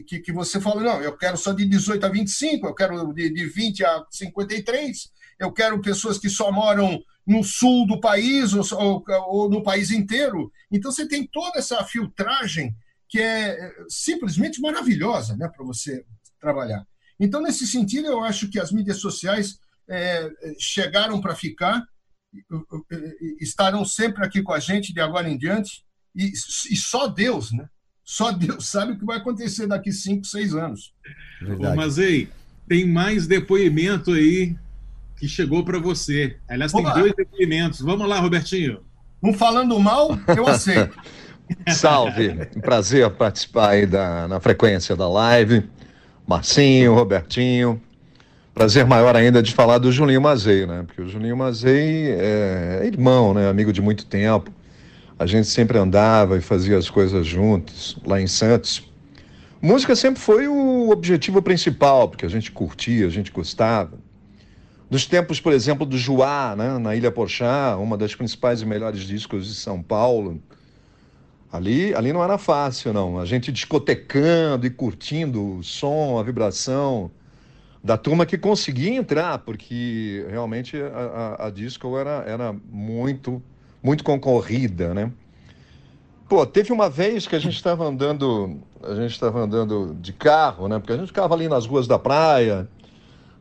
Que, 0.06 0.20
que 0.20 0.34
você 0.34 0.60
fala, 0.60 0.84
não, 0.84 1.02
eu 1.02 1.16
quero 1.16 1.38
só 1.38 1.54
de 1.54 1.66
18 1.66 2.06
a 2.06 2.10
25, 2.10 2.68
eu 2.68 2.76
quero 2.76 3.14
de, 3.14 3.30
de 3.30 3.46
20 3.46 3.86
a 3.86 4.06
53, 4.12 5.10
eu 5.40 5.52
quero 5.54 5.82
pessoas 5.82 6.18
que 6.18 6.30
só 6.30 6.52
moram 6.52 7.02
no 7.26 7.44
sul 7.44 7.88
do 7.88 8.00
país 8.00 8.54
ou, 8.54 8.64
ou, 8.78 9.06
ou 9.28 9.50
no 9.50 9.64
país 9.64 9.92
inteiro. 9.92 10.52
Então 10.70 10.92
você 10.92 11.08
tem 11.08 11.26
toda 11.26 11.60
essa 11.60 11.84
filtragem 11.86 12.76
que 13.08 13.20
é 13.20 13.72
simplesmente 13.88 14.60
maravilhosa 14.60 15.36
né, 15.38 15.48
para 15.48 15.66
você 15.66 16.06
trabalhar. 16.40 16.86
Então, 17.20 17.42
nesse 17.42 17.66
sentido, 17.66 18.08
eu 18.08 18.24
acho 18.24 18.50
que 18.50 18.60
as 18.60 18.72
mídias 18.72 18.98
sociais 18.98 19.60
é, 19.88 20.30
chegaram 20.60 21.22
para 21.22 21.36
ficar, 21.36 21.88
estarão 23.40 23.86
sempre 23.86 24.26
aqui 24.26 24.42
com 24.42 24.52
a 24.52 24.60
gente 24.60 24.94
de 24.94 25.00
agora 25.00 25.30
em 25.30 25.38
diante, 25.38 25.84
e, 26.14 26.32
e 26.34 26.76
só 26.76 27.08
Deus, 27.08 27.52
né? 27.52 27.70
Só 28.06 28.32
Deus 28.32 28.68
sabe 28.70 28.94
o 28.94 29.00
que 29.00 29.06
vai 29.06 29.18
acontecer 29.18 29.66
daqui 29.66 29.92
cinco, 29.92 30.26
seis 30.26 30.54
anos. 30.54 30.94
Verdade. 31.42 31.74
Ô, 31.74 31.76
mas 31.76 31.98
aí, 31.98 32.30
tem 32.68 32.88
mais 32.88 33.26
depoimento 33.26 34.12
aí 34.12 34.56
que 35.18 35.28
chegou 35.28 35.66
para 35.66 35.80
você. 35.80 36.38
Aliás, 36.48 36.72
tem 36.72 36.84
dois 36.84 37.14
depoimentos. 37.16 37.82
Vamos 37.82 38.08
lá, 38.08 38.20
Robertinho. 38.20 38.80
Um 39.24 39.34
falando 39.34 39.80
mal, 39.80 40.18
eu 40.28 40.48
aceito. 40.48 40.96
Salve, 41.70 42.50
um 42.56 42.60
prazer 42.60 43.10
participar 43.12 43.70
aí 43.70 43.86
da, 43.86 44.28
na 44.28 44.40
frequência 44.40 44.96
da 44.96 45.08
live. 45.08 45.64
Marcinho, 46.28 46.94
Robertinho. 46.94 47.82
Prazer 48.54 48.86
maior 48.86 49.16
ainda 49.16 49.44
de 49.44 49.54
falar 49.54 49.78
do 49.78 49.92
Julinho 49.92 50.22
Mazei, 50.22 50.66
né? 50.66 50.84
Porque 50.88 51.02
o 51.02 51.08
Julinho 51.10 51.38
Mazei 51.38 52.12
é 52.12 52.82
irmão, 52.86 53.34
né? 53.34 53.50
Amigo 53.50 53.72
de 53.72 53.82
muito 53.82 54.06
tempo. 54.06 54.52
A 55.18 55.26
gente 55.26 55.48
sempre 55.48 55.78
andava 55.78 56.38
e 56.38 56.42
fazia 56.42 56.78
as 56.78 56.90
coisas 56.90 57.26
juntos 57.26 57.98
lá 58.06 58.20
em 58.20 58.28
Santos. 58.28 58.92
Música 59.62 59.96
sempre 59.96 60.22
foi 60.22 60.48
o 60.48 60.90
objetivo 60.90 61.42
principal, 61.42 62.10
porque 62.10 62.26
a 62.26 62.30
gente 62.30 62.52
curtia, 62.52 63.08
a 63.08 63.10
gente 63.10 63.32
gostava. 63.32 63.98
Dos 64.90 65.06
tempos, 65.06 65.40
por 65.40 65.54
exemplo, 65.54 65.86
do 65.86 65.98
Juá, 65.98 66.54
né, 66.56 66.78
na 66.78 66.96
Ilha 66.96 67.12
Porchá, 67.12 67.78
uma 67.78 67.98
das 67.98 68.14
principais 68.14 68.62
e 68.62 68.66
melhores 68.66 69.02
discos 69.02 69.48
de 69.48 69.56
São 69.56 69.82
Paulo. 69.82 70.42
Ali, 71.52 71.96
ali 71.96 72.12
não 72.12 72.22
era 72.22 72.38
fácil, 72.38 72.92
não. 72.92 73.18
A 73.18 73.26
gente 73.26 73.54
discotecando 73.54 74.68
e 74.68 74.70
curtindo 74.70 75.60
o 75.60 75.64
som, 75.64 76.20
a 76.20 76.24
vibração 76.24 77.10
da 77.82 77.98
turma 77.98 78.26
que 78.26 78.38
conseguia 78.38 78.94
entrar, 78.94 79.40
porque 79.40 80.26
realmente 80.30 80.76
a, 80.76 81.38
a, 81.40 81.48
a 81.48 81.50
disco 81.50 81.98
era, 81.98 82.24
era 82.28 82.54
muito 82.70 83.42
muito 83.86 84.04
concorrida, 84.04 84.96
né? 84.96 85.12
Pô, 86.28 86.44
teve 86.44 86.74
uma 86.74 86.90
vez 86.90 87.28
que 87.28 87.36
a 87.36 87.40
gente 87.40 87.54
estava 87.54 87.86
andando, 87.86 88.58
a 88.82 88.96
gente 88.96 89.12
estava 89.12 89.40
andando 89.40 89.96
de 90.02 90.12
carro, 90.12 90.68
né? 90.68 90.80
Porque 90.80 90.94
a 90.94 90.98
gente 90.98 91.08
ficava 91.08 91.36
ali 91.36 91.48
nas 91.48 91.68
ruas 91.68 91.86
da 91.86 92.00
praia, 92.00 92.68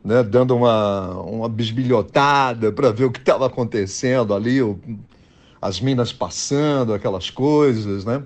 né? 0.03 0.21
Dando 0.21 0.55
uma, 0.55 1.19
uma 1.21 1.49
bisbilhotada 1.49 2.71
para 2.71 2.91
ver 2.91 3.05
o 3.05 3.11
que 3.11 3.17
estava 3.17 3.47
acontecendo 3.47 4.35
ali, 4.35 4.61
o, 4.61 4.79
as 5.59 5.81
minas 5.81 6.13
passando, 6.13 6.93
aquelas 6.93 7.31
coisas, 7.31 8.05
né? 8.05 8.21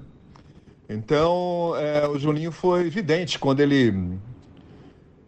Então, 0.89 1.73
é, 1.77 2.05
o 2.05 2.19
Julinho 2.19 2.51
foi 2.51 2.85
evidente 2.85 3.39
quando 3.39 3.61
ele 3.61 3.93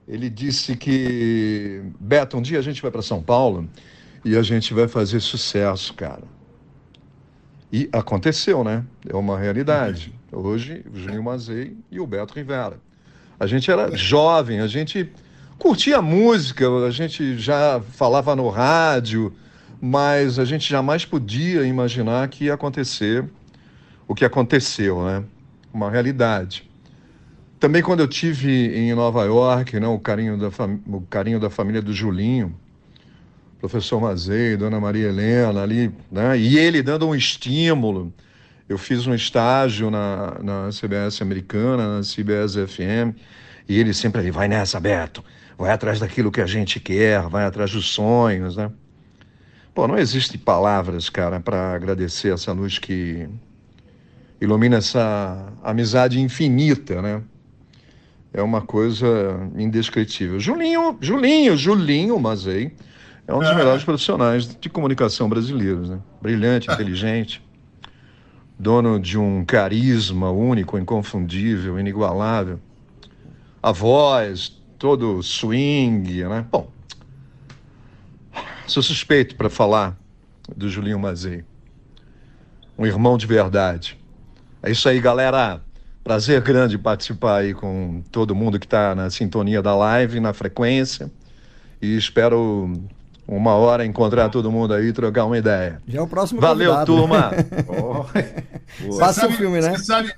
ele 0.05 0.29
disse 0.29 0.75
que 0.75 1.83
Beto, 1.97 2.35
um 2.35 2.41
dia 2.41 2.59
a 2.59 2.61
gente 2.61 2.81
vai 2.81 2.91
para 2.91 3.01
São 3.01 3.23
Paulo 3.23 3.69
e 4.25 4.35
a 4.35 4.41
gente 4.41 4.73
vai 4.73 4.89
fazer 4.89 5.21
sucesso, 5.21 5.93
cara. 5.93 6.40
E 7.71 7.87
aconteceu, 7.91 8.63
né? 8.63 8.83
É 9.07 9.15
uma 9.15 9.39
realidade. 9.39 10.13
Hoje, 10.31 10.83
o 10.93 10.97
Juninho 10.97 11.23
Mazei 11.23 11.77
e 11.89 11.99
o 11.99 12.07
Beto 12.07 12.33
Rivera. 12.33 12.77
A 13.39 13.47
gente 13.47 13.71
era 13.71 13.95
jovem, 13.95 14.59
a 14.59 14.67
gente 14.67 15.09
curtia 15.57 16.01
música, 16.01 16.67
a 16.85 16.91
gente 16.91 17.37
já 17.37 17.79
falava 17.79 18.35
no 18.35 18.49
rádio, 18.49 19.33
mas 19.79 20.37
a 20.37 20.45
gente 20.45 20.69
jamais 20.69 21.05
podia 21.05 21.63
imaginar 21.63 22.27
que 22.27 22.45
ia 22.45 22.53
acontecer 22.53 23.25
o 24.07 24.13
que 24.13 24.25
aconteceu, 24.25 25.03
né? 25.03 25.23
Uma 25.73 25.89
realidade. 25.89 26.69
Também 27.59 27.81
quando 27.81 28.01
eu 28.01 28.07
tive 28.07 28.75
em 28.75 28.93
Nova 28.93 29.23
York, 29.23 29.79
né, 29.79 29.87
o 29.87 29.99
carinho 29.99 30.37
da, 30.37 30.49
o 30.87 31.01
carinho 31.01 31.39
da 31.39 31.49
família 31.49 31.81
do 31.81 31.93
Julinho, 31.93 32.55
professor 33.61 34.01
Mazei, 34.01 34.57
dona 34.57 34.79
Maria 34.79 35.09
Helena 35.09 35.61
ali, 35.61 35.93
né? 36.11 36.35
E 36.35 36.57
ele 36.57 36.81
dando 36.81 37.07
um 37.07 37.13
estímulo. 37.13 38.11
Eu 38.67 38.75
fiz 38.75 39.05
um 39.05 39.13
estágio 39.13 39.91
na, 39.91 40.39
na 40.41 40.69
CBS 40.71 41.21
americana, 41.21 41.97
na 41.97 42.01
CBS 42.01 42.55
FM, 42.55 43.15
e 43.69 43.79
ele 43.79 43.93
sempre 43.93 44.19
ali, 44.19 44.31
vai 44.31 44.47
nessa, 44.47 44.79
Beto, 44.79 45.23
vai 45.57 45.71
atrás 45.71 45.99
daquilo 45.99 46.31
que 46.31 46.41
a 46.41 46.47
gente 46.47 46.79
quer, 46.79 47.21
vai 47.29 47.45
atrás 47.45 47.71
dos 47.71 47.89
sonhos, 47.89 48.55
né? 48.55 48.71
Pô, 49.75 49.87
não 49.87 49.97
existem 49.97 50.39
palavras, 50.39 51.07
cara, 51.09 51.39
para 51.39 51.73
agradecer 51.73 52.33
essa 52.33 52.51
luz 52.51 52.79
que 52.79 53.29
ilumina 54.41 54.77
essa 54.77 55.53
amizade 55.63 56.19
infinita, 56.19 56.99
né? 56.99 57.21
É 58.33 58.41
uma 58.41 58.61
coisa 58.61 59.07
indescritível. 59.55 60.39
Julinho, 60.39 60.97
Julinho, 60.99 61.55
Julinho 61.55 62.19
Mazei, 62.19 62.71
é 63.27 63.33
um 63.33 63.39
dos 63.39 63.55
melhores 63.55 63.83
profissionais 63.83 64.55
de 64.55 64.69
comunicação 64.69 65.29
brasileiros, 65.29 65.89
né? 65.89 65.99
Brilhante, 66.21 66.69
inteligente, 66.69 67.41
dono 68.57 68.99
de 68.99 69.17
um 69.17 69.45
carisma 69.45 70.29
único, 70.31 70.77
inconfundível, 70.77 71.79
inigualável. 71.79 72.59
A 73.61 73.71
voz, 73.71 74.61
todo 74.77 75.21
swing, 75.21 76.23
né? 76.23 76.45
Bom, 76.51 76.69
sou 78.67 78.81
suspeito 78.81 79.35
para 79.35 79.49
falar 79.49 79.97
do 80.55 80.69
Julinho 80.69 80.99
Mazei. 80.99 81.43
Um 82.77 82.85
irmão 82.85 83.17
de 83.17 83.27
verdade. 83.27 83.97
É 84.63 84.71
isso 84.71 84.89
aí, 84.89 84.99
galera. 84.99 85.61
Prazer 86.03 86.41
grande 86.41 86.77
participar 86.77 87.37
aí 87.37 87.53
com 87.53 88.01
todo 88.11 88.35
mundo 88.35 88.59
que 88.59 88.65
está 88.65 88.95
na 88.95 89.09
sintonia 89.09 89.61
da 89.61 89.75
live, 89.75 90.19
na 90.19 90.33
frequência. 90.33 91.11
E 91.79 91.95
espero 91.95 92.73
uma 93.31 93.53
hora 93.55 93.85
encontrar 93.85 94.29
todo 94.29 94.51
mundo 94.51 94.73
aí 94.73 94.87
e 94.87 94.93
trocar 94.93 95.25
uma 95.25 95.37
ideia. 95.37 95.81
Já 95.87 95.99
é 95.99 96.01
o 96.01 96.07
próximo 96.07 96.41
Valeu, 96.41 96.71
convidado. 96.73 96.95
turma. 96.95 97.31
Você 98.87 98.99
Passa 98.99 99.21
sabe- 99.21 99.33
o 99.33 99.37
filme, 99.37 99.59
né? 99.61 99.77
sabe, 99.77 100.13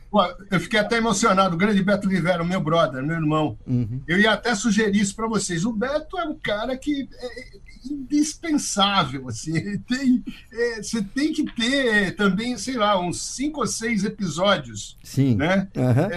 eu 0.52 0.60
fiquei 0.60 0.80
até 0.80 0.98
emocionado. 0.98 1.56
O 1.56 1.58
grande 1.58 1.82
Beto 1.84 2.08
Rivera, 2.08 2.44
meu 2.44 2.62
brother, 2.62 3.04
meu 3.04 3.16
irmão. 3.16 3.58
Uhum. 3.68 4.02
Eu 4.08 4.20
ia 4.20 4.32
até 4.32 4.54
sugerir 4.56 5.00
isso 5.00 5.16
para 5.16 5.28
vocês. 5.28 5.66
O 5.66 5.74
Beto 5.74 6.18
é 6.20 6.26
um 6.26 6.36
cara 6.36 6.78
que 6.78 7.08
é 7.20 7.88
indispensável. 7.92 9.28
Assim, 9.28 9.58
ele 9.58 9.78
tem, 9.80 10.24
é, 10.52 10.82
você 10.82 11.02
tem 11.02 11.34
que 11.34 11.44
ter 11.56 12.16
também, 12.16 12.58
sei 12.58 12.76
lá, 12.76 13.00
uns 13.00 13.22
cinco 13.22 13.62
ou 13.62 13.68
seis 13.68 14.04
episódios 14.04 14.98
Sim. 15.04 15.36
né? 15.36 15.68
Aham. 15.76 16.10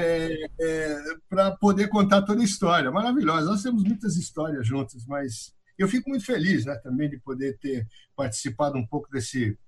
para 1.29 1.51
poder 1.53 1.89
contar 1.89 2.23
toda 2.23 2.41
a 2.41 2.45
história. 2.45 2.91
Maravilhosa. 2.91 3.47
Nós 3.51 3.63
temos 3.63 3.83
muitas 3.83 4.17
histórias 4.17 4.67
juntas, 4.67 5.05
mas 5.07 5.53
eu 5.79 5.89
fico 5.89 6.09
muito 6.11 6.25
feliz 6.25 6.65
né, 6.65 6.75
também 6.77 7.09
de 7.11 7.19
poder 7.19 7.59
ter 7.59 7.87
participado 8.15 8.79
um 8.79 8.87
pouco 8.87 9.11
desse, 9.11 9.59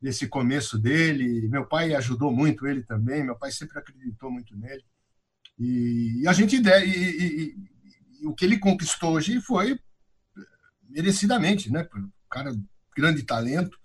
desse 0.00 0.26
começo 0.26 0.78
dele. 0.78 1.48
Meu 1.48 1.66
pai 1.66 1.94
ajudou 1.94 2.32
muito 2.32 2.66
ele 2.66 2.82
também, 2.82 3.24
meu 3.24 3.36
pai 3.36 3.52
sempre 3.52 3.78
acreditou 3.78 4.30
muito 4.30 4.56
nele. 4.56 4.82
E, 5.58 6.24
a 6.26 6.32
gente. 6.32 6.56
E, 6.56 6.86
e- 6.86 7.42
e- 8.22 8.26
o 8.26 8.34
que 8.34 8.44
ele 8.44 8.58
conquistou 8.58 9.14
hoje 9.14 9.40
foi 9.40 9.78
merecidamente, 10.88 11.70
né? 11.72 11.88
um 11.96 12.08
Cara, 12.30 12.54
grande 12.96 13.22
talento. 13.24 13.78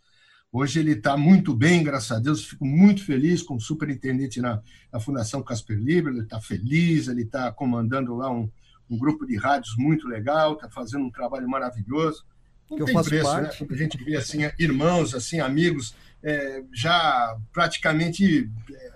Hoje 0.52 0.80
ele 0.80 0.94
está 0.94 1.18
muito 1.18 1.56
bem, 1.56 1.84
graças 1.84 2.12
a 2.12 2.20
Deus. 2.20 2.46
Fico 2.46 2.66
muito 2.66 3.04
feliz 3.04 3.42
como 3.42 3.60
superintendente 3.60 4.40
na, 4.40 4.62
na 4.92 5.00
Fundação 5.00 5.44
Casper 5.44 5.78
Libre. 5.78 6.14
Ele 6.14 6.24
está 6.24 6.40
feliz, 6.40 7.08
ele 7.08 7.24
está 7.24 7.52
comandando 7.52 8.16
lá 8.16 8.32
um, 8.32 8.50
um 8.90 8.98
grupo 8.98 9.26
de 9.26 9.36
rádios 9.38 9.76
muito 9.78 10.08
legal, 10.08 10.54
está 10.54 10.70
fazendo 10.70 11.06
um 11.06 11.12
trabalho 11.12 11.48
maravilhoso. 11.50 12.26
Não 12.70 12.78
Que 12.78 12.84
eu 12.84 12.86
tem 12.88 12.96
faço 12.96 13.10
preço, 13.10 13.26
parte. 13.26 13.64
né? 13.64 13.70
A 13.72 13.76
gente 13.76 14.04
vê 14.04 14.16
assim, 14.18 14.40
irmãos, 14.60 15.14
assim, 15.16 15.40
amigos, 15.40 15.96
é, 16.24 16.64
já 16.74 17.36
praticamente 17.54 18.50
é, 18.74 18.92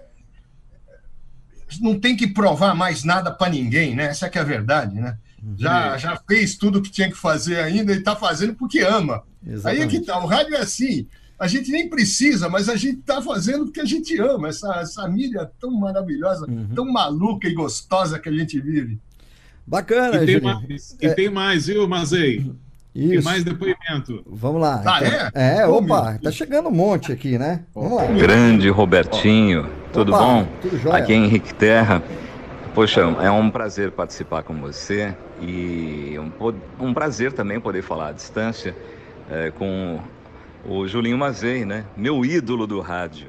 não 1.79 1.99
tem 1.99 2.15
que 2.15 2.27
provar 2.27 2.75
mais 2.75 3.03
nada 3.03 3.31
para 3.31 3.51
ninguém, 3.51 3.95
né? 3.95 4.05
Essa 4.05 4.29
que 4.29 4.37
é 4.37 4.41
a 4.41 4.45
verdade, 4.45 4.95
né? 4.95 5.17
Uhum. 5.41 5.55
Já, 5.57 5.97
já 5.97 6.17
fez 6.27 6.55
tudo 6.55 6.79
o 6.79 6.81
que 6.81 6.91
tinha 6.91 7.09
que 7.09 7.17
fazer 7.17 7.59
ainda 7.59 7.93
e 7.93 7.97
está 7.97 8.15
fazendo 8.15 8.53
porque 8.55 8.79
ama. 8.79 9.23
Aí 9.43 9.81
é 9.81 9.87
que 9.87 9.97
Exatamente. 9.97 10.05
tá, 10.05 10.19
o 10.23 10.27
rádio 10.27 10.55
é 10.55 10.59
assim. 10.59 11.07
A 11.39 11.47
gente 11.47 11.71
nem 11.71 11.89
precisa, 11.89 12.47
mas 12.47 12.69
a 12.69 12.75
gente 12.75 12.99
está 12.99 13.19
fazendo 13.21 13.65
porque 13.65 13.81
a 13.81 13.85
gente 13.85 14.15
ama. 14.19 14.49
Essa, 14.49 14.75
essa 14.81 15.07
mídia 15.07 15.49
tão 15.59 15.71
maravilhosa, 15.71 16.45
Uhum. 16.47 16.67
tão 16.75 16.85
maluca 16.91 17.47
e 17.47 17.53
gostosa 17.53 18.19
que 18.19 18.29
a 18.29 18.31
gente 18.31 18.59
vive. 18.61 18.99
Bacana, 19.71 20.17
E 20.17 20.25
tem, 20.25 20.35
Julinho. 20.35 20.43
mais, 20.67 20.97
e 21.01 21.09
tem 21.11 21.29
mais, 21.29 21.67
viu, 21.67 21.87
Mazei? 21.87 22.51
Tem 22.93 23.13
Isso. 23.13 23.23
mais 23.23 23.41
depoimento. 23.45 24.21
Vamos 24.27 24.61
lá. 24.61 24.83
Ah, 24.85 24.99
então. 25.01 25.29
é? 25.33 25.59
É, 25.61 25.65
Ô, 25.67 25.77
opa, 25.77 26.19
tá 26.21 26.29
chegando 26.29 26.67
um 26.67 26.73
monte 26.73 27.09
aqui, 27.13 27.37
né? 27.37 27.63
Vamos 27.73 27.93
lá. 27.93 28.05
Grande 28.07 28.67
Robertinho, 28.69 29.69
tudo 29.93 30.13
Opa, 30.13 30.19
bom? 30.21 30.47
tudo 30.61 30.77
jóia. 30.77 30.97
Aqui 30.97 31.13
é 31.13 31.15
Henrique 31.15 31.53
Terra. 31.55 32.03
Poxa, 32.75 32.99
é 33.21 33.31
um 33.31 33.49
prazer 33.49 33.91
participar 33.91 34.43
com 34.43 34.55
você 34.59 35.15
e 35.41 36.17
um, 36.19 36.85
um 36.87 36.93
prazer 36.93 37.31
também 37.31 37.59
poder 37.61 37.81
falar 37.81 38.09
à 38.09 38.11
distância 38.11 38.75
eh, 39.29 39.51
com 39.57 39.99
o 40.65 40.85
Julinho 40.85 41.17
Mazei, 41.17 41.63
né? 41.63 41.85
Meu 41.95 42.25
ídolo 42.25 42.67
do 42.67 42.81
rádio. 42.81 43.27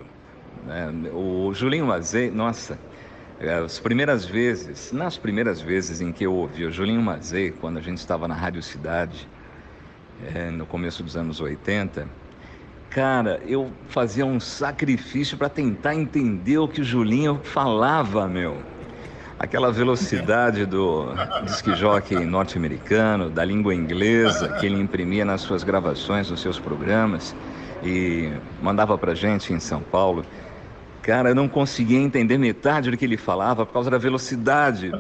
né? 0.66 0.92
O 1.14 1.52
Julinho 1.54 1.86
Mazei, 1.86 2.30
nossa, 2.32 2.76
as 3.64 3.78
primeiras 3.80 4.24
vezes, 4.24 4.92
nas 4.92 5.18
primeiras 5.18 5.60
vezes 5.60 6.00
em 6.00 6.12
que 6.12 6.24
eu 6.24 6.34
ouvi 6.34 6.64
o 6.64 6.72
Julinho 6.72 7.02
Mazei, 7.02 7.50
quando 7.50 7.78
a 7.78 7.80
gente 7.80 7.98
estava 7.98 8.28
na 8.28 8.34
Rádio 8.34 8.62
Cidade, 8.62 9.28
eh, 10.34 10.50
no 10.50 10.66
começo 10.66 11.02
dos 11.02 11.16
anos 11.16 11.40
80, 11.40 12.08
Cara, 12.94 13.40
eu 13.46 13.70
fazia 13.88 14.26
um 14.26 14.38
sacrifício 14.38 15.38
para 15.38 15.48
tentar 15.48 15.94
entender 15.94 16.58
o 16.58 16.68
que 16.68 16.82
o 16.82 16.84
Julinho 16.84 17.40
falava, 17.42 18.28
meu. 18.28 18.58
Aquela 19.38 19.72
velocidade 19.72 20.66
do 20.66 21.06
disc 21.42 21.66
jockey 21.74 22.22
norte-americano, 22.26 23.30
da 23.30 23.46
língua 23.46 23.74
inglesa, 23.74 24.50
que 24.60 24.66
ele 24.66 24.78
imprimia 24.78 25.24
nas 25.24 25.40
suas 25.40 25.64
gravações, 25.64 26.30
nos 26.30 26.42
seus 26.42 26.58
programas 26.58 27.34
e 27.82 28.30
mandava 28.60 28.96
pra 28.98 29.14
gente 29.14 29.54
em 29.54 29.58
São 29.58 29.80
Paulo. 29.80 30.22
Cara, 31.02 31.30
eu 31.30 31.34
não 31.34 31.48
conseguia 31.48 31.98
entender 31.98 32.38
metade 32.38 32.90
do 32.90 32.96
que 32.96 33.04
ele 33.04 33.16
falava 33.16 33.66
por 33.66 33.72
causa 33.72 33.90
da 33.90 33.98
velocidade. 33.98 34.96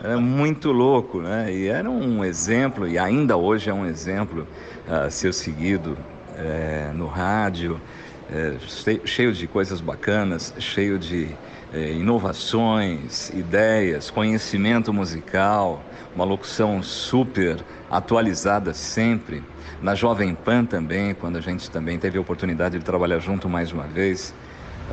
Era 0.00 0.18
muito 0.20 0.70
louco, 0.72 1.22
né? 1.22 1.52
E 1.54 1.66
era 1.68 1.90
um 1.90 2.22
exemplo, 2.24 2.86
e 2.86 2.98
ainda 2.98 3.36
hoje 3.36 3.70
é 3.70 3.74
um 3.74 3.86
exemplo 3.86 4.48
a 4.86 5.10
ser 5.10 5.32
seguido 5.34 5.98
eh, 6.34 6.92
no 6.94 7.06
rádio, 7.08 7.82
eh, 8.28 8.58
che- 8.60 9.02
cheio 9.06 9.32
de 9.32 9.48
coisas 9.48 9.80
bacanas, 9.80 10.52
cheio 10.58 10.98
de 10.98 11.38
eh, 11.72 11.94
inovações, 11.94 13.30
ideias, 13.30 14.10
conhecimento 14.10 14.92
musical, 14.92 15.88
uma 16.14 16.24
locução 16.24 16.82
super 16.82 17.64
atualizada 17.88 18.74
sempre. 18.74 19.46
Na 19.80 19.94
Jovem 19.94 20.34
Pan 20.34 20.64
também, 20.66 21.14
quando 21.14 21.36
a 21.36 21.40
gente 21.40 21.70
também 21.70 21.98
teve 21.98 22.18
a 22.18 22.20
oportunidade 22.20 22.78
de 22.78 22.84
trabalhar 22.84 23.18
junto 23.18 23.48
mais 23.48 23.72
uma 23.72 23.88
vez. 23.88 24.34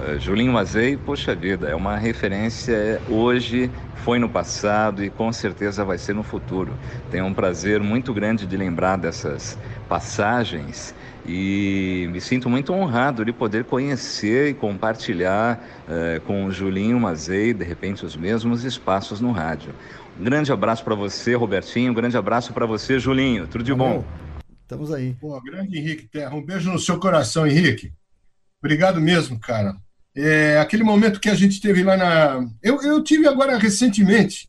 Eh, 0.03 0.19
Julinho 0.19 0.51
Mazei, 0.51 0.97
poxa 0.97 1.33
vida, 1.33 1.69
é 1.69 1.75
uma 1.75 1.95
referência 1.95 2.73
é, 2.73 3.01
hoje, 3.09 3.71
foi 4.03 4.19
no 4.19 4.27
passado 4.27 5.03
e 5.03 5.09
com 5.09 5.31
certeza 5.31 5.85
vai 5.85 5.97
ser 5.97 6.13
no 6.13 6.21
futuro. 6.21 6.73
Tenho 7.09 7.25
um 7.25 7.33
prazer 7.33 7.81
muito 7.81 8.13
grande 8.13 8.45
de 8.45 8.57
lembrar 8.57 8.97
dessas 8.97 9.57
passagens 9.87 10.93
e 11.25 12.07
me 12.11 12.19
sinto 12.19 12.49
muito 12.49 12.73
honrado 12.73 13.23
de 13.23 13.31
poder 13.31 13.63
conhecer 13.63 14.49
e 14.49 14.53
compartilhar 14.53 15.63
eh, 15.87 16.21
com 16.25 16.45
o 16.45 16.51
Julinho 16.51 16.99
Mazei, 16.99 17.53
de 17.53 17.63
repente, 17.63 18.05
os 18.05 18.17
mesmos 18.17 18.63
espaços 18.63 19.21
no 19.21 19.31
rádio. 19.31 19.73
Um 20.19 20.23
grande 20.23 20.51
abraço 20.51 20.83
para 20.83 20.93
você, 20.93 21.35
Robertinho, 21.35 21.91
um 21.91 21.95
grande 21.95 22.17
abraço 22.17 22.53
para 22.53 22.65
você, 22.65 22.99
Julinho. 22.99 23.47
Tudo 23.47 23.63
de 23.63 23.73
bom. 23.73 24.03
Estamos 24.61 24.91
aí. 24.91 25.15
Pô, 25.19 25.39
grande 25.41 25.77
Henrique 25.77 26.07
Terra, 26.07 26.35
um 26.35 26.45
beijo 26.45 26.71
no 26.71 26.79
seu 26.79 26.99
coração, 26.99 27.47
Henrique. 27.47 27.93
Obrigado 28.61 28.99
mesmo, 28.99 29.39
cara. 29.39 29.75
É, 30.15 30.57
aquele 30.59 30.83
momento 30.83 31.19
que 31.19 31.29
a 31.29 31.35
gente 31.35 31.59
teve 31.59 31.83
lá 31.83 31.97
na. 31.97 32.47
Eu, 32.63 32.81
eu 32.81 33.03
tive 33.03 33.27
agora 33.27 33.57
recentemente, 33.57 34.47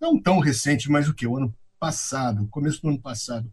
não 0.00 0.20
tão 0.20 0.38
recente, 0.38 0.90
mas 0.90 1.08
o 1.08 1.14
que? 1.14 1.26
O 1.26 1.36
ano 1.36 1.52
passado, 1.78 2.46
começo 2.50 2.80
do 2.82 2.88
ano 2.88 3.00
passado. 3.00 3.50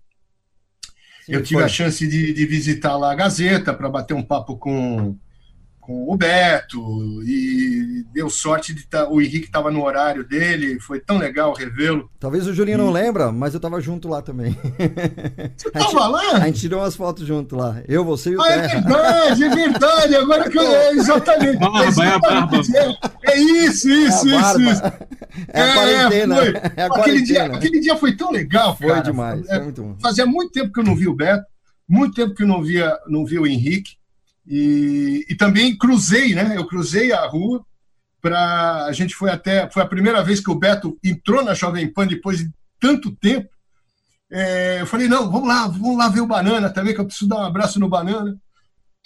eu 1.27 1.41
tive 1.41 1.55
foi. 1.55 1.63
a 1.63 1.67
chance 1.67 2.07
de, 2.07 2.33
de 2.33 2.45
visitar 2.45 2.95
lá 2.97 3.11
a 3.11 3.15
Gazeta 3.15 3.73
para 3.73 3.89
bater 3.89 4.13
um 4.13 4.21
papo 4.21 4.57
com, 4.57 5.17
com 5.85 6.11
o 6.11 6.17
Beto 6.17 6.79
e 7.23 8.03
deu 8.11 8.27
sorte 8.27 8.73
de 8.73 8.87
tá, 8.87 9.07
o 9.07 9.21
Henrique 9.21 9.45
estava 9.45 9.69
no 9.69 9.83
horário 9.83 10.23
dele, 10.27 10.79
foi 10.79 10.99
tão 10.99 11.17
legal 11.19 11.53
revê-lo. 11.53 12.09
Talvez 12.19 12.47
o 12.47 12.53
Julinho 12.55 12.79
não 12.79 12.91
lembra, 12.91 13.31
mas 13.31 13.53
eu 13.53 13.59
tava 13.59 13.79
junto 13.79 14.07
lá 14.09 14.19
também. 14.21 14.57
Você 15.55 15.69
tava 15.69 16.07
lá? 16.07 16.31
A 16.37 16.45
gente 16.47 16.59
tirou 16.61 16.79
umas 16.81 16.95
fotos 16.95 17.25
junto 17.27 17.55
lá. 17.55 17.81
Eu, 17.87 18.03
você 18.03 18.31
e 18.31 18.35
o 18.35 18.41
Ah, 18.41 18.49
é 18.51 18.61
Terra. 18.67 18.81
verdade, 18.81 19.43
é 19.43 19.49
verdade. 19.49 20.15
Agora 20.15 20.49
que 20.49 20.57
eu. 20.57 20.65
É, 20.75 20.91
exatamente. 20.93 21.57
Barba, 21.59 21.83
é, 21.83 21.87
exatamente, 21.87 22.77
é, 22.77 22.97
é 23.31 23.37
isso, 23.39 23.89
isso, 23.89 24.27
É 24.29 24.35
a 24.35 24.39
isso, 24.39 24.41
barba. 24.41 24.71
isso. 24.71 24.81
É 25.49 25.61
a 25.61 25.73
quarentena, 25.73 26.35
foi. 26.35 26.47
é 26.75 26.81
a 26.81 26.85
aquele, 26.87 27.21
dia, 27.21 27.35
quarentena. 27.35 27.57
aquele 27.57 27.79
dia 27.79 27.95
foi 27.97 28.15
tão 28.15 28.31
legal, 28.31 28.75
Foi 28.77 28.87
cara. 28.87 29.01
demais, 29.01 29.45
É, 29.47 29.55
foi 29.55 29.63
muito 29.63 29.81
bom. 29.83 29.95
Fazia 30.01 30.25
muito 30.25 30.51
tempo 30.51 30.71
que 30.73 30.79
eu 30.79 30.83
não 30.83 30.95
vi 30.95 31.07
o 31.07 31.13
Beto, 31.15 31.43
muito 31.87 32.15
tempo 32.15 32.33
que 32.33 32.43
eu 32.43 32.47
não 32.47 32.63
via, 32.63 32.97
não 33.07 33.25
via 33.25 33.41
o 33.41 33.45
Henrique. 33.47 33.91
E, 34.47 35.25
e 35.29 35.35
também 35.35 35.77
cruzei, 35.77 36.35
né? 36.35 36.53
Eu 36.55 36.67
cruzei 36.67 37.11
a 37.11 37.25
rua 37.25 37.65
para 38.21 38.85
a 38.85 38.91
gente 38.91 39.13
foi 39.15 39.29
até 39.29 39.69
foi 39.69 39.83
a 39.83 39.87
primeira 39.87 40.23
vez 40.23 40.39
que 40.39 40.49
o 40.49 40.55
Beto 40.55 40.97
entrou 41.03 41.43
na 41.43 41.53
Jovem 41.53 41.91
Pan 41.91 42.07
depois 42.07 42.39
de 42.39 42.49
tanto 42.79 43.15
tempo. 43.15 43.49
É, 44.31 44.81
eu 44.81 44.87
falei 44.87 45.07
não, 45.07 45.31
vamos 45.31 45.47
lá, 45.47 45.67
vamos 45.67 45.97
lá 45.97 46.09
ver 46.09 46.21
o 46.21 46.27
Banana 46.27 46.69
também 46.69 46.93
que 46.93 46.99
eu 47.01 47.05
preciso 47.05 47.27
dar 47.29 47.37
um 47.37 47.43
abraço 47.45 47.79
no 47.79 47.87
Banana. 47.89 48.35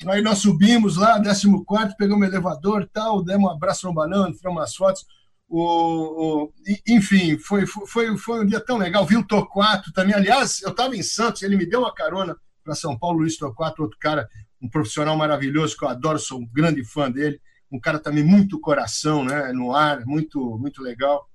Aí 0.07 0.21
nós 0.21 0.39
subimos 0.39 0.95
lá, 0.95 1.21
14 1.21 1.95
pegamos 1.97 2.25
o 2.25 2.29
elevador 2.31 2.89
tal, 2.91 3.21
demos 3.23 3.49
um 3.49 3.53
abraço 3.53 3.85
no 3.87 3.93
Banana, 3.93 4.33
tiramos 4.33 4.59
umas 4.61 4.73
fotos. 4.75 5.05
O, 5.47 6.45
o- 6.45 6.53
enfim, 6.87 7.37
foi, 7.37 7.65
foi, 7.65 8.15
foi 8.17 8.41
um 8.41 8.45
dia 8.45 8.59
tão 8.61 8.77
legal. 8.77 9.05
Vi 9.05 9.17
o 9.17 9.25
Torquato 9.27 9.91
também. 9.91 10.13
Aliás, 10.15 10.61
eu 10.61 10.69
estava 10.69 10.95
em 10.95 11.03
Santos, 11.03 11.41
ele 11.41 11.57
me 11.57 11.65
deu 11.65 11.81
uma 11.81 11.93
carona 11.93 12.35
para 12.63 12.75
São 12.75 12.97
Paulo, 12.97 13.19
Luiz 13.19 13.35
Torquato, 13.35 13.81
outro 13.81 13.97
cara, 13.99 14.29
um 14.61 14.69
profissional 14.69 15.15
maravilhoso 15.17 15.77
que 15.77 15.83
eu 15.83 15.89
adoro, 15.89 16.19
sou 16.19 16.39
um 16.39 16.45
grande 16.45 16.83
fã 16.83 17.11
dele. 17.11 17.39
Um 17.71 17.79
cara 17.79 17.99
também 17.99 18.23
muito 18.23 18.59
coração, 18.59 19.23
né, 19.23 19.51
no 19.53 19.75
ar, 19.75 20.05
muito, 20.05 20.57
muito 20.57 20.81
legal. 20.81 21.29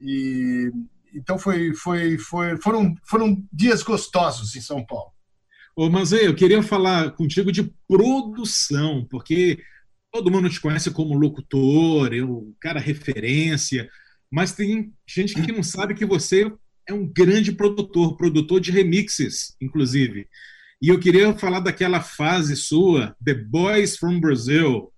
E 0.00 0.70
então 1.14 1.38
foi, 1.38 1.72
foi, 1.74 2.18
foi, 2.18 2.60
foram, 2.60 2.94
foram 3.04 3.42
dias 3.52 3.82
gostosos 3.82 4.54
em 4.54 4.60
São 4.60 4.84
Paulo. 4.84 5.12
Ô, 5.74 5.88
Manzei, 5.88 6.26
eu 6.26 6.34
queria 6.34 6.62
falar 6.62 7.12
contigo 7.12 7.50
de 7.52 7.72
produção, 7.88 9.06
porque 9.10 9.62
todo 10.12 10.30
mundo 10.30 10.50
te 10.50 10.60
conhece 10.60 10.90
como 10.90 11.16
locutor, 11.18 12.12
eu, 12.12 12.54
cara 12.60 12.80
referência, 12.80 13.88
mas 14.30 14.52
tem 14.52 14.92
gente 15.06 15.34
que 15.34 15.52
não 15.52 15.62
sabe 15.62 15.94
que 15.94 16.04
você 16.04 16.52
é 16.88 16.92
um 16.92 17.06
grande 17.06 17.52
produtor, 17.52 18.16
produtor 18.16 18.60
de 18.60 18.70
remixes, 18.70 19.56
inclusive. 19.60 20.28
E 20.80 20.88
eu 20.88 21.00
queria 21.00 21.32
falar 21.34 21.60
daquela 21.60 22.00
fase 22.00 22.54
sua, 22.54 23.16
The 23.24 23.34
Boys 23.34 23.96
from 23.96 24.20
Brazil, 24.20 24.92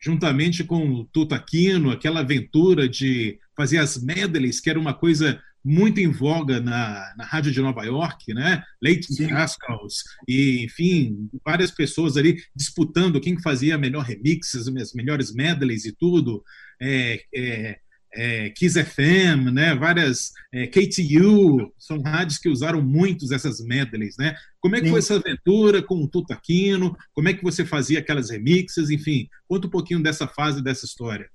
juntamente 0.00 0.64
com 0.64 0.88
o 0.90 1.04
Tutaquino, 1.04 1.90
aquela 1.90 2.20
aventura 2.20 2.88
de 2.88 3.38
fazer 3.56 3.78
as 3.78 4.02
medleys, 4.02 4.60
que 4.60 4.68
era 4.68 4.80
uma 4.80 4.92
coisa 4.92 5.40
muito 5.64 6.00
em 6.00 6.10
voga 6.10 6.60
na, 6.60 7.14
na 7.16 7.24
rádio 7.24 7.52
de 7.52 7.60
Nova 7.60 7.84
York, 7.84 8.34
né? 8.34 8.62
Leighton 8.82 9.14
Cascals 9.28 10.02
e, 10.26 10.64
enfim, 10.64 11.28
várias 11.44 11.70
pessoas 11.70 12.16
ali 12.16 12.42
disputando 12.54 13.20
quem 13.20 13.40
fazia 13.40 13.78
melhor 13.78 14.04
remixes, 14.04 14.66
as 14.66 14.92
melhores 14.92 15.32
medleys 15.32 15.84
e 15.84 15.92
tudo. 15.92 16.42
É, 16.80 17.22
é, 17.32 17.78
é, 18.14 18.50
Kiss 18.50 18.82
FM, 18.82 19.50
né? 19.52 19.74
Várias 19.74 20.32
é, 20.52 20.66
KTU, 20.66 21.72
são 21.78 22.00
rádios 22.00 22.38
que 22.38 22.48
usaram 22.48 22.82
muitos 22.82 23.30
essas 23.30 23.60
medleys, 23.60 24.16
né? 24.18 24.34
Como 24.60 24.76
é 24.76 24.80
que 24.80 24.90
foi 24.90 24.98
essa 24.98 25.16
aventura 25.16 25.82
com 25.82 26.02
o 26.02 26.08
Tutaquino? 26.08 26.96
Como 27.12 27.28
é 27.28 27.34
que 27.34 27.42
você 27.42 27.64
fazia 27.64 27.98
aquelas 27.98 28.30
remixes? 28.30 28.90
Enfim, 28.90 29.28
conta 29.48 29.66
um 29.66 29.70
pouquinho 29.70 30.02
dessa 30.02 30.26
fase 30.26 30.62
dessa 30.62 30.84
história. 30.84 31.28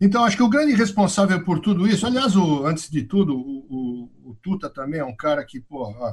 Então, 0.00 0.24
acho 0.24 0.36
que 0.36 0.42
o 0.42 0.48
grande 0.48 0.74
responsável 0.74 1.44
por 1.44 1.60
tudo 1.60 1.86
isso, 1.86 2.06
aliás, 2.06 2.36
o, 2.36 2.66
antes 2.66 2.90
de 2.90 3.02
tudo, 3.02 3.36
o, 3.36 3.66
o, 3.68 4.30
o 4.30 4.34
Tuta 4.42 4.68
também 4.68 5.00
é 5.00 5.04
um 5.04 5.16
cara 5.16 5.44
que, 5.44 5.60
pô, 5.60 5.82
ó, 5.82 6.12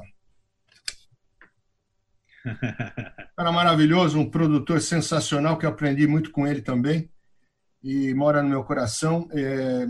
Cara 3.35 3.51
maravilhoso, 3.51 4.17
um 4.17 4.29
produtor 4.29 4.81
sensacional 4.81 5.57
que 5.57 5.65
eu 5.65 5.69
aprendi 5.69 6.07
muito 6.07 6.31
com 6.31 6.47
ele 6.47 6.61
também 6.61 7.09
e 7.83 8.13
mora 8.13 8.41
no 8.43 8.49
meu 8.49 8.63
coração. 8.63 9.27
É, 9.31 9.87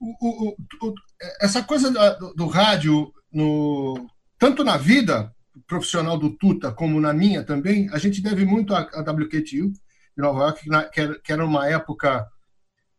o- 0.00 0.50
o- 0.50 0.56
o- 0.82 0.94
essa 1.40 1.62
coisa 1.62 1.90
do, 1.90 2.34
do 2.34 2.46
rádio, 2.46 3.12
no, 3.32 4.08
tanto 4.38 4.64
na 4.64 4.76
vida 4.76 5.34
profissional 5.66 6.18
do 6.18 6.36
Tuta 6.36 6.72
como 6.72 7.00
na 7.00 7.12
minha 7.12 7.44
também, 7.44 7.88
a 7.92 7.98
gente 7.98 8.22
deve 8.22 8.44
muito 8.44 8.74
à, 8.74 8.80
WKTU 8.80 9.70
de 9.72 10.16
Nova 10.16 10.40
York, 10.44 10.68
que 11.22 11.32
era 11.32 11.44
uma 11.44 11.68
época, 11.68 12.26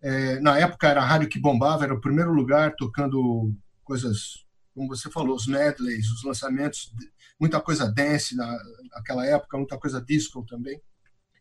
é, 0.01 0.39
na 0.39 0.57
época 0.59 0.88
era 0.88 1.01
a 1.01 1.05
rádio 1.05 1.30
que 1.30 1.39
bombava, 1.39 1.84
era 1.84 1.93
o 1.93 2.01
primeiro 2.01 2.32
lugar 2.32 2.76
tocando 2.76 3.53
coisas, 3.84 4.45
como 4.74 4.88
você 4.88 5.09
falou, 5.09 5.36
os 5.36 5.47
medleys, 5.47 6.09
os 6.11 6.24
lançamentos, 6.24 6.93
muita 7.39 7.59
coisa 7.59 7.91
dance 7.91 8.36
na, 8.36 8.57
naquela 8.93 9.26
época, 9.26 9.57
muita 9.57 9.78
coisa 9.78 10.01
disco 10.01 10.45
também. 10.45 10.80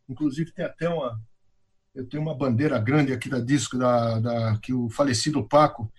Inclusive 0.09 0.53
tem 0.53 0.65
até 0.65 0.89
uma, 0.89 1.21
eu 1.95 2.07
tenho 2.09 2.23
uma 2.23 2.35
bandeira 2.35 2.79
grande 2.79 3.13
aqui 3.13 3.29
da 3.29 3.41
disco 3.41 3.77
da, 3.77 4.19
da 4.21 4.59
que 4.59 4.73
o 4.73 4.89
falecido 4.91 5.47
Paco 5.47 5.93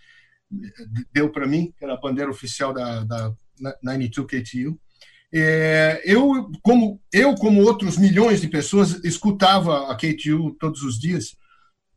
deu 1.13 1.29
para 1.31 1.47
mim, 1.47 1.73
que 1.77 1.83
era 1.83 1.93
a 1.93 1.99
bandeira 1.99 2.29
oficial 2.29 2.73
da, 2.73 3.03
da 3.03 3.33
92 3.81 4.27
KTU. 4.27 4.79
É, 5.33 6.01
eu, 6.03 6.51
como 6.61 7.01
eu, 7.11 7.35
como 7.35 7.61
outros 7.61 7.97
milhões 7.97 8.41
de 8.41 8.49
pessoas, 8.49 9.01
escutava 9.03 9.89
a 9.91 9.95
KTU 9.95 10.55
todos 10.59 10.83
os 10.83 10.99
dias 10.99 11.37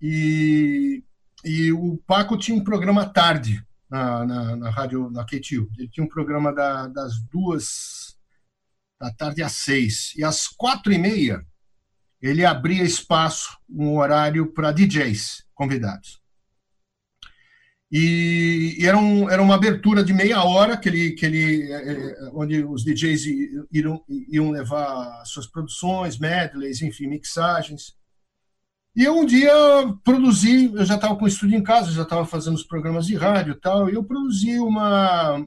e, 0.00 1.02
e 1.44 1.72
o 1.72 1.96
Paco 2.06 2.38
tinha 2.38 2.56
um 2.56 2.62
programa 2.62 3.02
à 3.02 3.08
tarde 3.08 3.64
na, 3.90 4.24
na, 4.24 4.56
na 4.56 4.70
rádio, 4.70 5.10
na 5.10 5.24
KTU. 5.24 5.68
Ele 5.78 5.88
tinha 5.88 6.04
um 6.04 6.08
programa 6.08 6.52
da- 6.52 6.86
das 6.88 7.20
duas 7.22 8.16
da 9.00 9.12
tarde 9.12 9.42
às 9.42 9.52
seis. 9.52 10.14
E 10.16 10.22
às 10.22 10.46
quatro 10.46 10.92
e 10.92 10.98
meia, 10.98 11.44
ele 12.26 12.44
abria 12.44 12.82
espaço, 12.82 13.58
um 13.68 13.98
horário 13.98 14.52
para 14.52 14.72
DJs 14.72 15.44
convidados. 15.54 16.22
E, 17.92 18.76
e 18.78 18.86
era, 18.86 18.96
um, 18.96 19.30
era 19.30 19.42
uma 19.42 19.54
abertura 19.54 20.02
de 20.02 20.12
meia 20.12 20.42
hora 20.42 20.76
que 20.76 20.88
ele, 20.88 21.12
que 21.12 21.26
ele, 21.26 21.70
eh, 21.70 21.90
eh, 21.90 22.30
onde 22.32 22.64
os 22.64 22.82
DJs 22.82 23.26
iam, 23.70 24.02
iam 24.32 24.50
levar 24.50 25.24
suas 25.26 25.46
produções, 25.46 26.18
medleys, 26.18 26.82
enfim, 26.82 27.06
mixagens. 27.06 27.94
E 28.96 29.04
eu 29.04 29.18
um 29.18 29.26
dia 29.26 29.52
produzi, 30.02 30.72
eu 30.74 30.84
já 30.84 30.94
estava 30.96 31.14
com 31.14 31.26
estúdio 31.26 31.58
em 31.58 31.62
casa, 31.62 31.92
já 31.92 32.02
estava 32.02 32.26
fazendo 32.26 32.54
os 32.54 32.64
programas 32.64 33.06
de 33.06 33.16
rádio 33.16 33.52
e 33.52 33.60
tal, 33.60 33.88
e 33.88 33.94
eu 33.94 34.02
produzi 34.02 34.58
uma, 34.58 35.46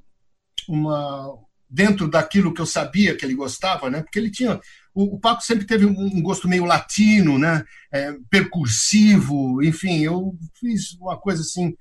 uma 0.70 1.38
dentro 1.70 2.10
daquilo 2.10 2.54
que 2.54 2.62
eu 2.62 2.66
sabia 2.66 3.16
que 3.16 3.26
ele 3.26 3.36
gostava, 3.36 3.90
né? 3.90 4.02
Porque 4.02 4.20
ele 4.20 4.32
tinha 4.32 4.60
o, 5.04 5.20
Paco 5.20 5.42
sempre 5.44 5.66
teve 5.66 5.86
um, 5.86 6.22
gosto 6.22 6.48
meio 6.48 6.66
latino, 6.66 7.38
né? 7.38 7.64
É, 7.92 8.14
percursivo, 8.30 9.62
enfim, 9.64 10.00
eu 10.00 10.36
fiz 10.60 10.94
uma 10.94 11.18
coisa 11.18 11.42
assim 11.42 11.76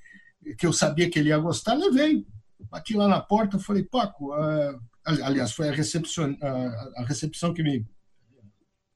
que 0.59 0.67
eu 0.67 0.73
sabia 0.73 1.09
que 1.11 1.19
ele 1.19 1.31
ia 1.31 1.39
gostar, 1.39 1.75
levei, 1.75 2.25
bati 2.71 2.95
lá 2.95 3.09
na 3.09 3.21
porta, 3.21 3.59
falei 3.59 3.83
Paco, 3.83 4.33
ah, 4.33 4.79
ali- 5.05 5.23
aliás 5.23 5.53
foi 5.53 5.69
a 5.69 5.73
recepção, 5.73 6.37
a, 6.43 7.03
a 7.03 7.05
recepção 7.07 7.53
que 7.53 7.63
me 7.63 7.85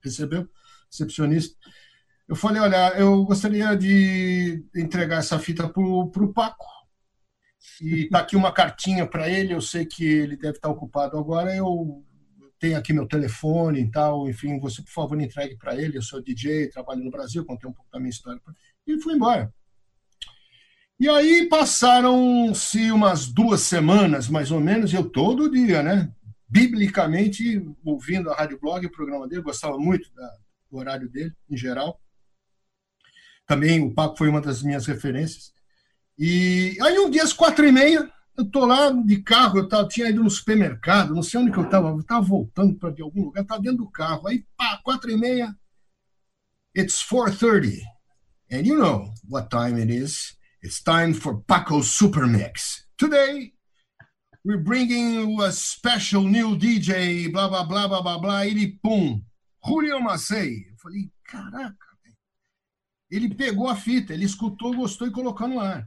recebeu, 0.02 0.48
recepcionista. 0.90 1.56
Eu 2.28 2.36
falei, 2.36 2.62
olha, 2.62 2.90
eu 2.96 3.24
gostaria 3.24 3.74
de 3.76 4.64
entregar 4.76 5.18
essa 5.18 5.38
fita 5.38 5.68
para 5.68 5.82
o 5.82 6.32
Paco. 6.32 6.66
E 7.80 8.08
tá 8.08 8.20
aqui 8.20 8.36
uma 8.36 8.52
cartinha 8.52 9.04
para 9.06 9.28
ele. 9.28 9.52
Eu 9.52 9.60
sei 9.60 9.84
que 9.84 10.04
ele 10.04 10.36
deve 10.36 10.56
estar 10.56 10.68
ocupado 10.68 11.18
agora. 11.18 11.54
Eu 11.54 12.04
tenho 12.60 12.76
aqui 12.78 12.92
meu 12.92 13.08
telefone 13.08 13.80
e 13.80 13.90
tal. 13.90 14.28
Enfim, 14.28 14.60
você, 14.60 14.82
por 14.82 14.90
favor, 14.92 15.20
entregue 15.20 15.56
para 15.56 15.74
ele. 15.74 15.96
Eu 15.96 16.02
sou 16.02 16.22
DJ, 16.22 16.68
trabalho 16.68 17.02
no 17.02 17.10
Brasil, 17.10 17.44
contei 17.44 17.68
um 17.68 17.72
pouco 17.72 17.90
da 17.90 17.98
minha 17.98 18.10
história. 18.10 18.40
E 18.86 19.00
fui 19.00 19.14
embora. 19.14 19.52
E 21.00 21.08
aí 21.08 21.48
passaram-se 21.48 22.92
umas 22.92 23.26
duas 23.26 23.62
semanas, 23.62 24.28
mais 24.28 24.50
ou 24.50 24.60
menos, 24.60 24.92
eu 24.92 25.08
todo 25.08 25.50
dia, 25.50 25.82
né? 25.82 26.12
Biblicamente, 26.46 27.64
ouvindo 27.82 28.30
a 28.30 28.36
Rádio 28.36 28.60
Blog, 28.60 28.84
o 28.84 28.92
programa 28.92 29.26
dele, 29.26 29.40
gostava 29.40 29.78
muito 29.78 30.12
da- 30.12 30.36
do 30.70 30.76
horário 30.76 31.08
dele, 31.08 31.32
em 31.48 31.56
geral. 31.56 31.98
Também 33.46 33.80
o 33.82 33.94
Paco 33.94 34.18
foi 34.18 34.28
uma 34.28 34.40
das 34.42 34.62
minhas 34.62 34.86
referências. 34.86 35.52
E 36.18 36.76
aí 36.82 36.98
um 36.98 37.08
dia 37.08 37.22
às 37.22 37.32
quatro 37.32 37.66
e 37.66 37.72
meia, 37.72 38.12
eu 38.40 38.50
tô 38.50 38.64
lá 38.64 38.90
de 38.90 39.22
carro, 39.22 39.58
eu 39.58 39.68
tava, 39.68 39.86
tinha 39.86 40.08
ido 40.08 40.22
no 40.22 40.30
supermercado, 40.30 41.14
não 41.14 41.22
sei 41.22 41.40
onde 41.40 41.52
que 41.52 41.58
eu 41.58 41.64
estava, 41.64 41.88
eu 41.88 42.00
estava 42.00 42.24
voltando 42.24 42.74
para 42.74 42.90
de 42.90 43.02
algum 43.02 43.24
lugar, 43.24 43.42
estava 43.42 43.60
dentro 43.60 43.84
do 43.84 43.90
carro. 43.90 44.26
Aí, 44.26 44.44
pá, 44.56 44.80
quatro 44.82 45.10
e 45.10 45.16
meia, 45.16 45.54
it's 46.74 47.02
4.30. 47.02 47.82
And 48.50 48.66
you 48.66 48.78
know 48.78 49.12
what 49.28 49.48
time 49.50 49.80
it 49.80 49.92
is. 49.92 50.36
It's 50.62 50.82
time 50.82 51.14
for 51.14 51.42
Paco's 51.42 51.90
Super 51.90 52.26
Mix. 52.26 52.86
Today, 52.98 53.52
we're 54.44 54.62
bringing 54.62 55.14
you 55.14 55.42
a 55.42 55.52
special 55.52 56.22
new 56.22 56.56
DJ, 56.56 57.30
blá, 57.30 57.48
blá, 57.48 57.64
blá, 57.64 57.88
blá, 57.88 58.02
blá, 58.02 58.18
blá, 58.18 58.46
ele, 58.46 58.78
pum, 58.82 59.22
Julio 59.64 60.00
Macei. 60.00 60.66
Eu 60.68 60.76
falei, 60.78 61.10
caraca, 61.24 61.90
ele 63.10 63.34
pegou 63.34 63.68
a 63.68 63.76
fita, 63.76 64.14
ele 64.14 64.24
escutou, 64.24 64.74
gostou 64.74 65.06
e 65.06 65.10
colocou 65.12 65.48
no 65.48 65.60
ar. 65.60 65.86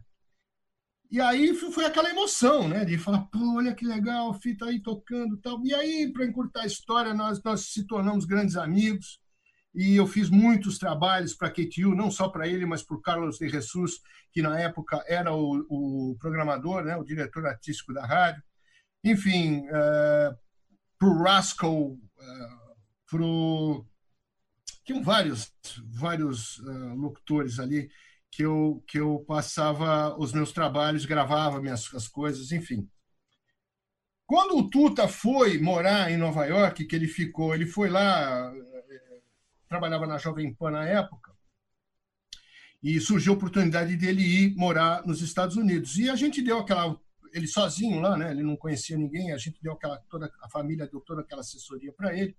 E 1.14 1.22
aí 1.22 1.54
foi 1.54 1.86
aquela 1.86 2.10
emoção, 2.10 2.68
né? 2.68 2.84
De 2.84 2.98
falar, 2.98 3.20
pô, 3.28 3.58
olha 3.58 3.76
que 3.76 3.86
legal, 3.86 4.32
a 4.32 4.34
fita 4.34 4.66
aí 4.66 4.82
tocando 4.82 5.38
tal. 5.38 5.64
E 5.64 5.72
aí, 5.72 6.12
para 6.12 6.26
encurtar 6.26 6.62
a 6.62 6.66
história, 6.66 7.14
nós, 7.14 7.40
nós 7.44 7.68
se 7.68 7.86
tornamos 7.86 8.26
grandes 8.26 8.56
amigos. 8.58 9.20
E 9.76 9.96
eu 9.96 10.08
fiz 10.08 10.32
muitos 10.32 10.80
trabalhos 10.80 11.36
para 11.36 11.52
KTU, 11.52 11.94
não 11.94 12.10
só 12.10 12.30
para 12.30 12.48
ele, 12.48 12.66
mas 12.66 12.82
para 12.82 12.98
o 12.98 13.02
Carlos 13.02 13.38
de 13.38 13.48
Jesus, 13.48 14.02
que 14.32 14.42
na 14.42 14.60
época 14.60 15.06
era 15.08 15.32
o, 15.32 15.64
o 15.70 16.18
programador, 16.18 16.84
né? 16.84 16.98
o 16.98 17.04
diretor 17.04 17.46
artístico 17.46 17.94
da 17.94 18.04
rádio. 18.04 18.42
Enfim, 19.04 19.68
uh, 19.68 20.36
para 20.98 21.10
o 21.10 21.24
Rascal, 21.24 21.92
uh, 21.92 22.76
para 23.06 23.22
o 23.22 23.86
tinham 24.84 25.04
vários, 25.04 25.54
vários 25.92 26.58
uh, 26.58 26.96
locutores 26.96 27.60
ali 27.60 27.88
que 28.36 28.44
eu, 28.44 28.84
que 28.88 29.00
eu 29.00 29.24
passava 29.28 30.18
os 30.18 30.34
meus 30.34 30.52
trabalhos, 30.52 31.06
gravava 31.06 31.62
minhas 31.62 31.94
as 31.94 32.08
coisas, 32.08 32.52
enfim. 32.52 32.90
Quando 34.26 34.58
o 34.58 34.70
Tuta 34.70 35.08
foi 35.08 35.60
morar 35.60 36.12
em 36.12 36.18
Nova 36.18 36.44
York, 36.46 36.86
que 36.86 36.96
ele 36.96 37.08
ficou, 37.08 37.54
ele 37.54 37.68
foi 37.68 37.90
lá, 37.90 38.52
eh, 38.56 39.20
trabalhava 39.70 40.08
na 40.08 40.18
Jovem 40.18 40.52
Pan 40.52 40.72
na 40.72 40.84
época, 40.84 41.32
e 42.82 43.00
surgiu 43.00 43.34
a 43.34 43.36
oportunidade 43.36 43.96
dele 43.96 44.24
ir 44.24 44.56
morar 44.56 45.06
nos 45.06 45.22
Estados 45.22 45.56
Unidos. 45.56 45.96
E 45.98 46.10
a 46.10 46.16
gente 46.16 46.42
deu 46.42 46.58
aquela, 46.58 47.00
ele 47.34 47.48
sozinho 47.48 48.00
lá, 48.00 48.18
né? 48.18 48.32
Ele 48.32 48.42
não 48.42 48.56
conhecia 48.56 48.98
ninguém, 48.98 49.32
a 49.32 49.38
gente 49.38 49.62
deu 49.62 49.74
aquela, 49.74 49.98
toda 50.10 50.32
a 50.42 50.50
família 50.50 50.88
deu 50.88 51.02
toda 51.02 51.22
aquela 51.22 51.42
assessoria 51.42 51.94
para 51.94 52.18
ele 52.18 52.36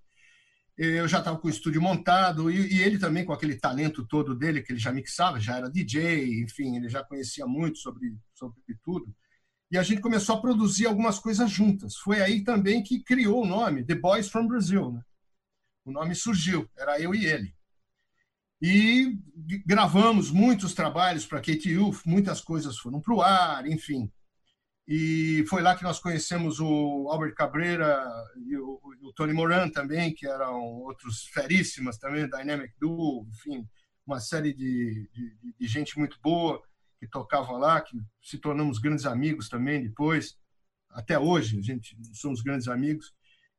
eu 0.76 1.06
já 1.06 1.18
estava 1.18 1.38
com 1.38 1.46
o 1.46 1.50
estúdio 1.50 1.80
montado 1.80 2.50
e, 2.50 2.74
e, 2.74 2.82
ele 2.82 2.98
também 2.98 3.24
com 3.24 3.32
aquele 3.32 3.56
talento 3.56 4.04
todo 4.06 4.34
dele 4.34 4.62
que 4.62 4.72
ele 4.72 4.78
já 4.78 4.92
mixava, 4.92 5.38
já 5.38 5.56
era 5.56 5.70
DJ, 5.70 6.42
enfim, 6.42 6.76
ele 6.76 6.88
já 6.88 7.02
conhecia 7.04 7.46
muito 7.46 7.78
sobre 7.78 8.16
sobre 8.34 8.60
tudo. 8.82 9.14
E 9.70 9.78
a 9.78 9.82
gente 9.82 10.00
começou 10.00 10.36
a 10.36 10.40
produzir 10.40 10.86
algumas 10.86 11.18
coisas 11.18 11.50
juntas. 11.50 11.96
Foi 11.96 12.20
aí 12.20 12.44
também 12.44 12.82
que 12.82 13.02
criou 13.02 13.42
o 13.42 13.46
nome 13.46 13.84
The 13.84 13.94
Boys 13.94 14.28
from 14.28 14.46
Brazil, 14.46 14.92
né? 14.92 15.02
O 15.84 15.92
nome 15.92 16.14
surgiu, 16.14 16.68
era 16.76 17.00
eu 17.00 17.14
e 17.14 17.26
ele. 17.26 17.54
E 18.60 19.18
gravamos 19.66 20.30
muitos 20.30 20.74
trabalhos 20.74 21.26
para 21.26 21.40
KTU, 21.40 21.90
muitas 22.06 22.40
coisas 22.40 22.78
foram 22.78 23.00
para 23.00 23.14
o 23.14 23.20
ar, 23.20 23.66
enfim. 23.66 24.10
E 24.86 25.44
foi 25.48 25.62
lá 25.62 25.74
que 25.74 25.82
nós 25.82 25.98
conhecemos 25.98 26.60
o 26.60 27.08
Albert 27.08 27.34
Cabreira 27.34 28.06
e 28.46 28.56
o, 28.56 28.78
o 29.00 29.12
Tony 29.14 29.32
Moran 29.32 29.70
também, 29.70 30.12
que 30.14 30.26
eram 30.26 30.60
outros 30.62 31.24
feríssimas 31.32 31.96
também, 31.96 32.28
Dynamic 32.28 32.74
Duo, 32.78 33.26
enfim, 33.30 33.66
uma 34.06 34.20
série 34.20 34.52
de, 34.52 35.08
de, 35.10 35.54
de, 35.58 35.66
gente 35.66 35.98
muito 35.98 36.18
boa 36.22 36.62
que 37.00 37.08
tocava 37.08 37.52
lá, 37.52 37.80
que 37.80 37.98
se 38.22 38.38
tornamos 38.38 38.78
grandes 38.78 39.06
amigos 39.06 39.48
também 39.48 39.82
depois. 39.82 40.36
Até 40.90 41.18
hoje, 41.18 41.58
a 41.58 41.62
gente 41.62 41.96
somos 42.12 42.42
grandes 42.42 42.68
amigos. 42.68 43.12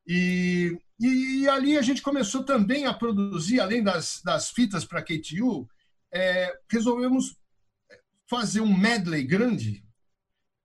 E, 0.06 0.78
e, 1.00 1.40
e 1.40 1.48
ali 1.48 1.76
a 1.76 1.82
gente 1.82 2.02
começou 2.02 2.44
também 2.44 2.86
a 2.86 2.94
produzir, 2.94 3.58
além 3.58 3.82
das, 3.82 4.22
das 4.24 4.50
fitas 4.50 4.84
para 4.84 5.02
KTU, 5.02 5.68
é, 6.12 6.56
resolvemos 6.70 7.36
fazer 8.28 8.60
um 8.60 8.76
medley 8.76 9.24
grande 9.24 9.84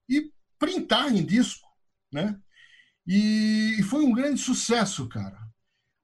e 0.07 0.31
printar 0.61 1.11
em 1.11 1.25
disco, 1.25 1.67
né? 2.13 2.39
E 3.07 3.81
foi 3.89 4.05
um 4.05 4.13
grande 4.13 4.39
sucesso, 4.39 5.09
cara. 5.09 5.39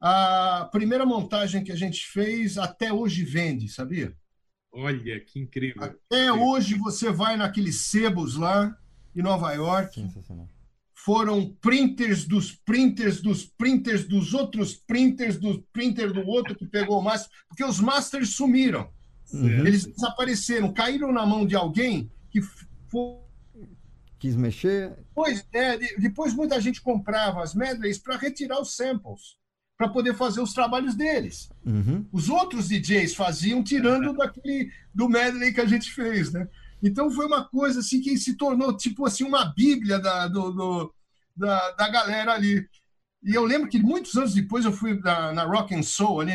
A 0.01 0.67
primeira 0.71 1.05
montagem 1.05 1.63
que 1.63 1.71
a 1.71 1.75
gente 1.75 2.07
fez 2.07 2.57
até 2.57 2.91
hoje 2.91 3.23
vende, 3.23 3.69
sabia? 3.69 4.15
Olha, 4.71 5.19
que 5.23 5.39
incrível. 5.39 5.83
Até 5.83 6.31
hoje 6.33 6.73
você 6.73 7.11
vai 7.11 7.37
naqueles 7.37 7.81
sebos 7.81 8.35
lá 8.35 8.75
em 9.15 9.21
Nova 9.21 9.53
York. 9.53 10.01
foram 10.93 11.55
printers 11.61 12.25
dos 12.25 12.51
printers 12.51 13.21
dos 13.21 13.45
printers 13.45 14.05
dos 14.07 14.33
outros 14.33 14.73
printers 14.73 15.39
do 15.39 15.61
printer 15.71 16.11
do 16.11 16.27
outro 16.27 16.55
que 16.55 16.65
pegou 16.65 16.99
o 16.99 17.01
master, 17.03 17.31
porque 17.47 17.63
os 17.63 17.79
masters 17.79 18.35
sumiram. 18.35 18.89
Uhum. 19.31 19.65
Eles 19.65 19.85
desapareceram, 19.85 20.73
caíram 20.73 21.11
na 21.13 21.25
mão 21.25 21.45
de 21.45 21.55
alguém 21.55 22.11
que 22.29 22.41
foi. 22.41 23.26
Quis 24.20 24.36
mexer. 24.36 24.89
Depois, 24.95 25.45
é, 25.53 25.78
de- 25.78 25.95
depois 25.97 26.34
muita 26.34 26.59
gente 26.59 26.82
comprava 26.82 27.43
as 27.43 27.53
medleys 27.53 27.99
para 27.99 28.18
retirar 28.18 28.59
os 28.59 28.76
samples, 28.76 29.38
para 29.78 29.88
poder 29.89 30.15
fazer 30.15 30.41
os 30.41 30.53
trabalhos 30.53 30.95
deles. 30.95 31.49
Uhum. 31.65 32.05
Os 32.11 32.28
outros 32.30 32.68
DJs 32.70 33.13
faziam 33.13 33.63
tirando 33.63 34.13
daquele 34.13 34.72
do 34.93 35.07
medley 35.07 35.53
que 35.53 35.61
a 35.61 35.65
gente 35.68 35.91
fez, 35.93 36.32
né? 36.34 36.47
Então 36.82 37.11
foi 37.11 37.26
uma 37.28 37.47
coisa 37.47 37.80
assim 37.80 38.01
que 38.01 38.18
se 38.18 38.36
tornou 38.36 38.76
tipo 38.76 39.05
assim 39.05 39.24
uma 39.24 39.45
bíblia 39.45 39.99
da, 39.99 40.28
do, 40.28 40.51
do- 40.51 40.93
da, 41.36 41.72
da 41.72 41.89
galera 41.89 42.34
ali. 42.34 42.68
E 43.24 43.34
eu 43.36 43.43
lembro 43.45 43.70
que 43.70 43.80
muitos 43.80 44.15
anos 44.15 44.34
depois 44.34 44.65
eu 44.65 44.72
fui 44.72 44.99
na, 44.99 45.32
na 45.34 45.43
Rock 45.43 45.76
and 45.76 45.84
Soul 45.84 46.22
ali. 46.22 46.34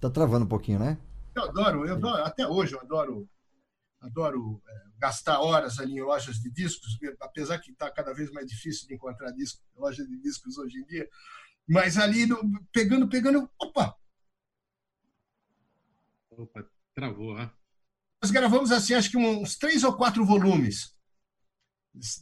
Tá 0.00 0.10
travando 0.10 0.44
um 0.44 0.48
pouquinho, 0.48 0.80
né? 0.80 0.98
Eu 1.34 1.44
adoro, 1.44 1.86
eu 1.86 1.94
adoro, 1.94 2.22
até 2.24 2.46
hoje 2.46 2.74
eu 2.74 2.80
adoro, 2.80 3.28
adoro 4.00 4.60
é, 4.68 4.72
gastar 5.02 5.40
horas 5.40 5.80
ali 5.80 5.94
em 5.94 6.00
lojas 6.00 6.36
de 6.36 6.48
discos, 6.48 6.96
apesar 7.20 7.58
que 7.58 7.72
está 7.72 7.90
cada 7.90 8.14
vez 8.14 8.30
mais 8.30 8.46
difícil 8.46 8.86
de 8.86 8.94
encontrar 8.94 9.32
disco, 9.32 9.60
loja 9.76 10.06
de 10.06 10.16
discos 10.22 10.56
hoje 10.56 10.78
em 10.78 10.84
dia. 10.84 11.08
Mas 11.68 11.98
ali, 11.98 12.28
pegando, 12.72 13.08
pegando, 13.08 13.50
opa, 13.58 13.96
Opa, 16.30 16.64
travou, 16.94 17.36
ah. 17.36 17.52
nós 18.22 18.30
gravamos 18.30 18.70
assim, 18.70 18.94
acho 18.94 19.10
que 19.10 19.18
uns 19.18 19.56
três 19.56 19.84
ou 19.84 19.94
quatro 19.94 20.24
volumes 20.24 20.96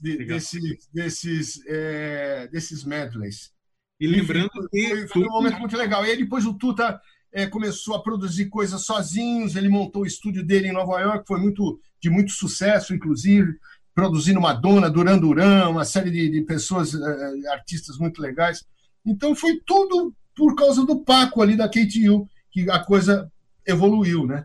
de- 0.01 0.25
desses, 0.25 0.89
desses, 0.93 1.67
é, 1.67 2.49
desses 2.49 2.83
medleys. 2.83 3.53
E 4.01 4.07
lembrando 4.07 4.51
Enfim, 4.73 4.89
foi, 4.89 5.09
foi 5.09 5.23
um 5.23 5.33
momento 5.33 5.59
muito 5.59 5.77
legal. 5.77 6.05
E 6.05 6.11
aí 6.11 6.17
depois 6.17 6.47
o 6.47 6.57
Tuta 6.57 7.01
é, 7.33 7.47
começou 7.47 7.95
a 7.95 8.03
produzir 8.03 8.47
coisas 8.47 8.83
sozinhos, 8.85 9.57
ele 9.57 9.69
montou 9.69 10.03
o 10.03 10.07
estúdio 10.07 10.45
dele 10.45 10.69
em 10.69 10.73
Nova 10.73 11.01
York, 11.01 11.25
foi 11.27 11.41
muito 11.41 11.81
de 12.03 12.11
muito 12.11 12.33
sucesso, 12.33 12.95
inclusive, 12.95 13.55
produzindo 13.95 14.41
Madonna, 14.41 14.91
Duran 14.91 15.19
Duran, 15.19 15.69
uma 15.69 15.85
série 15.85 16.11
de, 16.11 16.29
de 16.31 16.41
pessoas, 16.43 16.95
eh, 16.95 17.49
artistas 17.53 17.99
muito 17.99 18.21
legais. 18.23 18.65
Então 19.05 19.35
foi 19.35 19.61
tudo 19.67 20.15
por 20.35 20.55
causa 20.55 20.85
do 20.87 21.01
Paco 21.01 21.43
ali 21.43 21.57
da 21.57 21.69
KTU 21.69 22.27
que 22.51 22.69
a 22.71 22.79
coisa 22.79 23.31
evoluiu, 23.67 24.27
né? 24.27 24.45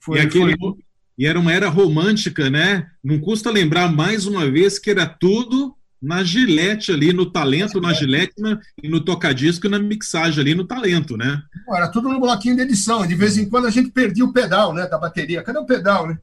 Foi, 0.00 0.18
e, 0.18 0.20
aquele- 0.20 0.56
foi- 0.58 0.74
e 1.16 1.26
era 1.26 1.38
uma 1.38 1.52
era 1.52 1.68
romântica, 1.68 2.50
né? 2.50 2.88
Não 3.02 3.20
custa 3.20 3.50
lembrar 3.50 3.90
mais 3.92 4.26
uma 4.26 4.50
vez 4.50 4.78
que 4.78 4.90
era 4.90 5.06
tudo 5.06 5.76
na 6.02 6.24
Gillette 6.24 6.92
ali, 6.92 7.12
no 7.12 7.30
talento, 7.30 7.80
na 7.80 7.92
Gillette 7.92 8.34
na- 8.38 8.58
e 8.82 8.88
no 8.88 9.00
tocadisco 9.00 9.66
e 9.66 9.70
na 9.70 9.78
mixagem 9.78 10.40
ali 10.40 10.54
no 10.54 10.64
talento, 10.64 11.16
né? 11.16 11.42
Pô, 11.66 11.74
Era 11.76 11.88
tudo 11.88 12.08
no 12.08 12.18
bloquinho 12.20 12.56
de 12.56 12.62
edição. 12.62 13.06
De 13.06 13.14
vez 13.14 13.36
em 13.36 13.48
quando 13.48 13.66
a 13.66 13.70
gente 13.70 13.90
perdia 13.90 14.24
o 14.24 14.32
pedal 14.32 14.72
né, 14.72 14.86
da 14.86 14.96
bateria. 14.98 15.42
Cadê 15.42 15.58
o 15.58 15.66
pedal, 15.66 16.08
né? 16.08 16.18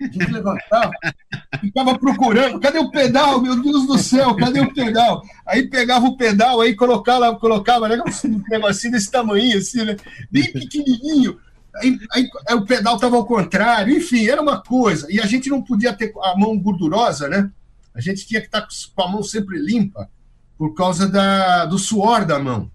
A 0.00 0.04
gente 0.04 0.32
levantava, 0.32 0.90
ficava 1.60 1.98
procurando. 1.98 2.60
Cadê 2.60 2.78
o 2.78 2.90
pedal? 2.90 3.42
Meu 3.42 3.60
Deus 3.60 3.86
do 3.86 3.98
céu, 3.98 4.34
cadê 4.36 4.60
o 4.60 4.72
pedal? 4.72 5.22
Aí 5.46 5.68
pegava 5.68 6.06
o 6.06 6.16
pedal, 6.16 6.60
aí 6.60 6.74
colocava, 6.76 7.34
colocava 7.36 7.88
né, 7.88 7.98
um 8.24 8.42
negocinho 8.48 8.92
desse 8.92 9.10
tamanho, 9.10 9.58
assim, 9.58 9.84
né? 9.84 9.96
Bem 10.30 10.52
pequenininho. 10.52 11.38
Aí, 11.76 11.98
aí- 12.12 12.28
aí 12.48 12.54
o 12.56 12.64
pedal 12.64 12.94
estava 12.94 13.16
ao 13.16 13.26
contrário. 13.26 13.94
Enfim, 13.96 14.26
era 14.26 14.40
uma 14.40 14.62
coisa. 14.62 15.06
E 15.10 15.20
a 15.20 15.26
gente 15.26 15.50
não 15.50 15.60
podia 15.62 15.92
ter 15.92 16.12
a 16.22 16.38
mão 16.38 16.56
gordurosa, 16.58 17.28
né? 17.28 17.50
A 17.98 18.00
gente 18.00 18.24
tinha 18.24 18.40
que 18.40 18.46
estar 18.46 18.64
com 18.94 19.02
a 19.02 19.08
mão 19.08 19.24
sempre 19.24 19.58
limpa 19.58 20.08
por 20.56 20.72
causa 20.72 21.08
da, 21.08 21.66
do 21.66 21.76
suor 21.76 22.24
da 22.24 22.38
mão. 22.38 22.70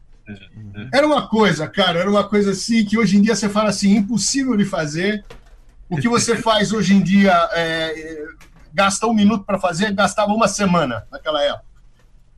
Era 0.94 1.08
uma 1.08 1.30
coisa, 1.30 1.66
cara, 1.66 1.98
era 1.98 2.10
uma 2.10 2.26
coisa 2.28 2.52
assim 2.52 2.84
que 2.84 2.98
hoje 2.98 3.18
em 3.18 3.22
dia 3.22 3.34
você 3.34 3.48
fala 3.48 3.70
assim, 3.70 3.96
impossível 3.96 4.58
de 4.58 4.66
fazer. 4.66 5.24
O 5.90 5.98
que 5.98 6.10
você 6.10 6.36
faz 6.44 6.74
hoje 6.74 6.94
em 6.94 7.02
dia, 7.02 7.32
é, 7.54 8.00
é, 8.00 8.26
gasta 8.74 9.08
um 9.08 9.14
minuto 9.14 9.46
para 9.46 9.58
fazer, 9.58 9.94
gastava 9.94 10.34
uma 10.34 10.50
semana 10.50 11.08
naquela 11.10 11.42
época. 11.42 11.66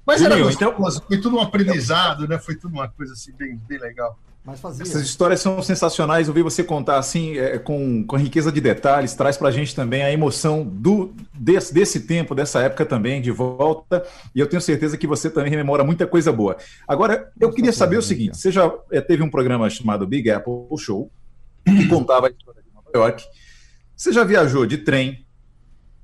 Mas 0.05 0.21
era 0.21 0.37
Juninho, 0.37 0.55
gostoso, 0.55 1.03
foi 1.07 1.19
tudo 1.19 1.37
um 1.37 1.41
aprendizado, 1.41 2.27
né? 2.27 2.37
Foi 2.37 2.55
tudo 2.55 2.73
uma 2.73 2.87
coisa 2.87 3.13
assim 3.13 3.31
bem, 3.31 3.57
bem 3.67 3.79
legal. 3.79 4.19
Mas 4.45 4.59
fazia. 4.59 4.83
Essas 4.83 5.01
histórias 5.01 5.41
são 5.41 5.59
sensacionais. 5.63 6.27
Ouvir 6.27 6.43
você 6.43 6.63
contar 6.63 6.99
assim, 6.99 7.35
é, 7.37 7.57
com, 7.57 8.05
com 8.05 8.15
riqueza 8.15 8.51
de 8.51 8.61
detalhes, 8.61 9.15
traz 9.15 9.37
pra 9.37 9.49
gente 9.49 9.73
também 9.73 10.03
a 10.03 10.11
emoção 10.11 10.63
do, 10.63 11.15
desse, 11.33 11.73
desse 11.73 12.01
tempo, 12.01 12.35
dessa 12.35 12.61
época 12.61 12.85
também, 12.85 13.21
de 13.21 13.31
volta. 13.31 14.05
E 14.35 14.39
eu 14.39 14.47
tenho 14.47 14.61
certeza 14.61 14.97
que 14.97 15.07
você 15.07 15.31
também 15.31 15.49
rememora 15.49 15.83
muita 15.83 16.05
coisa 16.05 16.31
boa. 16.31 16.57
Agora, 16.87 17.31
eu 17.39 17.51
queria 17.51 17.73
saber 17.73 17.97
o 17.97 18.03
seguinte: 18.03 18.37
você 18.37 18.51
já 18.51 18.71
é, 18.91 19.01
teve 19.01 19.23
um 19.23 19.31
programa 19.31 19.67
chamado 19.67 20.05
Big 20.05 20.29
Apple 20.29 20.53
Show, 20.77 21.09
que 21.65 21.87
contava 21.89 22.27
a 22.27 22.29
história 22.29 22.61
de 22.61 22.71
Nova 22.71 22.91
York. 22.93 23.25
Você 23.95 24.13
já 24.13 24.23
viajou 24.23 24.67
de 24.67 24.77
trem, 24.77 25.25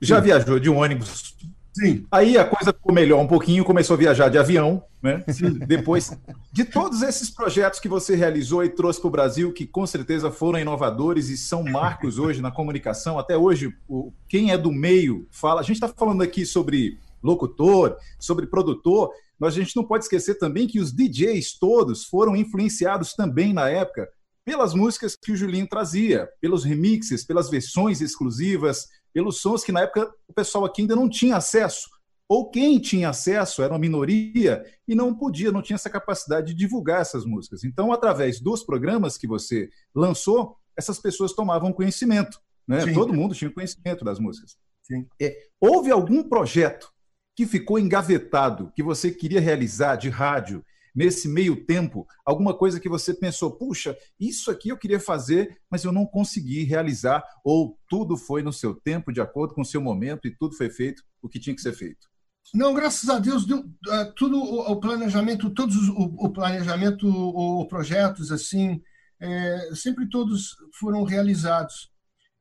já 0.01 0.19
viajou 0.19 0.59
de 0.59 0.69
ônibus. 0.69 1.35
Sim. 1.74 2.05
Aí 2.11 2.38
a 2.38 2.45
coisa 2.45 2.74
ficou 2.74 2.93
melhor 2.93 3.19
um 3.22 3.28
pouquinho, 3.28 3.63
começou 3.63 3.93
a 3.95 3.97
viajar 3.97 4.30
de 4.30 4.38
avião, 4.38 4.84
né? 5.01 5.24
Depois 5.67 6.11
de 6.51 6.65
todos 6.65 7.01
esses 7.01 7.30
projetos 7.30 7.80
que 7.80 7.88
você 7.88 8.15
realizou 8.15 8.63
e 8.63 8.69
trouxe 8.69 8.99
para 8.99 9.07
o 9.07 9.11
Brasil, 9.11 9.53
que 9.53 9.65
com 9.65 9.88
certeza 9.88 10.30
foram 10.30 10.59
inovadores 10.59 11.30
e 11.30 11.38
são 11.38 11.63
marcos 11.63 12.19
hoje 12.19 12.41
na 12.41 12.51
comunicação, 12.51 13.17
até 13.17 13.38
hoje, 13.38 13.74
o, 13.88 14.11
quem 14.28 14.51
é 14.51 14.57
do 14.57 14.72
meio 14.72 15.28
fala. 15.32 15.61
A 15.61 15.63
gente 15.63 15.76
está 15.76 15.88
falando 15.88 16.22
aqui 16.22 16.45
sobre 16.45 16.99
locutor, 17.24 17.97
sobre 18.19 18.47
produtor, 18.47 19.11
mas 19.39 19.53
a 19.53 19.57
gente 19.57 19.76
não 19.76 19.84
pode 19.84 20.03
esquecer 20.03 20.36
também 20.36 20.67
que 20.67 20.80
os 20.80 20.91
DJs 20.91 21.57
todos 21.57 22.03
foram 22.03 22.36
influenciados 22.36 23.13
também 23.13 23.53
na 23.53 23.69
época 23.69 24.09
pelas 24.43 24.74
músicas 24.74 25.15
que 25.15 25.32
o 25.32 25.36
Julinho 25.38 25.67
trazia, 25.67 26.28
pelos 26.41 26.63
remixes, 26.63 27.24
pelas 27.24 27.49
versões 27.49 28.01
exclusivas, 28.01 28.88
pelos 29.14 29.41
sons 29.41 29.64
que 29.64 29.72
na 29.72 29.82
época 29.82 30.12
o 30.28 30.34
pessoal 30.34 30.66
aqui 30.66 30.82
ainda 30.82 30.95
não 30.95 31.09
tinha 31.09 31.38
acesso. 31.38 31.89
Ou 32.28 32.49
quem 32.49 32.80
tinha 32.80 33.09
acesso 33.09 33.62
era 33.62 33.74
uma 33.74 33.80
minoria 33.80 34.64
e 34.88 34.95
não 34.95 35.14
podia, 35.14 35.51
não 35.51 35.62
tinha 35.62 35.76
essa 35.76 35.89
capacidade 35.89 36.47
de 36.47 36.53
divulgar 36.53 37.01
essas 37.01 37.26
músicas. 37.26 37.66
Então, 37.66 37.91
através 37.91 38.39
dos 38.39 38.64
programas 38.64 39.18
que 39.18 39.28
você 39.28 39.70
lançou, 39.93 40.55
essas 40.78 40.97
pessoas 40.97 41.34
tomavam 41.34 41.74
conhecimento. 41.74 42.39
Né? 42.66 42.93
Todo 42.93 43.14
mundo 43.14 43.36
tinha 43.36 43.51
conhecimento 43.51 44.05
das 44.05 44.18
músicas. 44.18 44.55
Sim. 44.82 45.05
É, 45.22 45.36
houve 45.59 45.91
algum 45.91 46.24
projeto 46.24 46.89
que 47.36 47.45
ficou 47.45 47.78
engavetado, 47.78 48.72
que 48.76 48.82
você 48.82 49.12
queria 49.12 49.41
realizar 49.41 49.97
de 49.97 50.07
rádio, 50.09 50.64
nesse 50.93 51.27
meio 51.27 51.65
tempo, 51.65 52.05
alguma 52.25 52.53
coisa 52.53 52.79
que 52.79 52.89
você 52.89 53.13
pensou, 53.13 53.51
puxa, 53.51 53.97
isso 54.19 54.51
aqui 54.51 54.69
eu 54.69 54.77
queria 54.77 54.99
fazer, 54.99 55.59
mas 55.69 55.83
eu 55.83 55.91
não 55.91 56.05
consegui 56.05 56.63
realizar, 56.63 57.23
ou 57.43 57.77
tudo 57.87 58.17
foi 58.17 58.43
no 58.43 58.51
seu 58.53 58.75
tempo, 58.75 59.11
de 59.11 59.21
acordo 59.21 59.53
com 59.53 59.61
o 59.61 59.65
seu 59.65 59.81
momento, 59.81 60.27
e 60.27 60.35
tudo 60.35 60.55
foi 60.55 60.69
feito 60.69 61.03
o 61.21 61.29
que 61.29 61.39
tinha 61.39 61.55
que 61.55 61.61
ser 61.61 61.73
feito? 61.73 62.09
Não, 62.53 62.73
graças 62.73 63.09
a 63.09 63.19
Deus, 63.19 63.45
deu, 63.45 63.63
eh, 63.89 64.13
tudo 64.15 64.37
o, 64.37 64.71
o 64.71 64.79
planejamento, 64.79 65.49
todos 65.51 65.75
os, 65.75 65.89
o, 65.89 66.25
o 66.25 66.29
planejamento, 66.33 67.07
o, 67.07 67.65
projetos 67.67 68.31
assim, 68.31 68.81
eh, 69.21 69.69
sempre 69.75 70.09
todos 70.09 70.55
foram 70.77 71.03
realizados, 71.03 71.91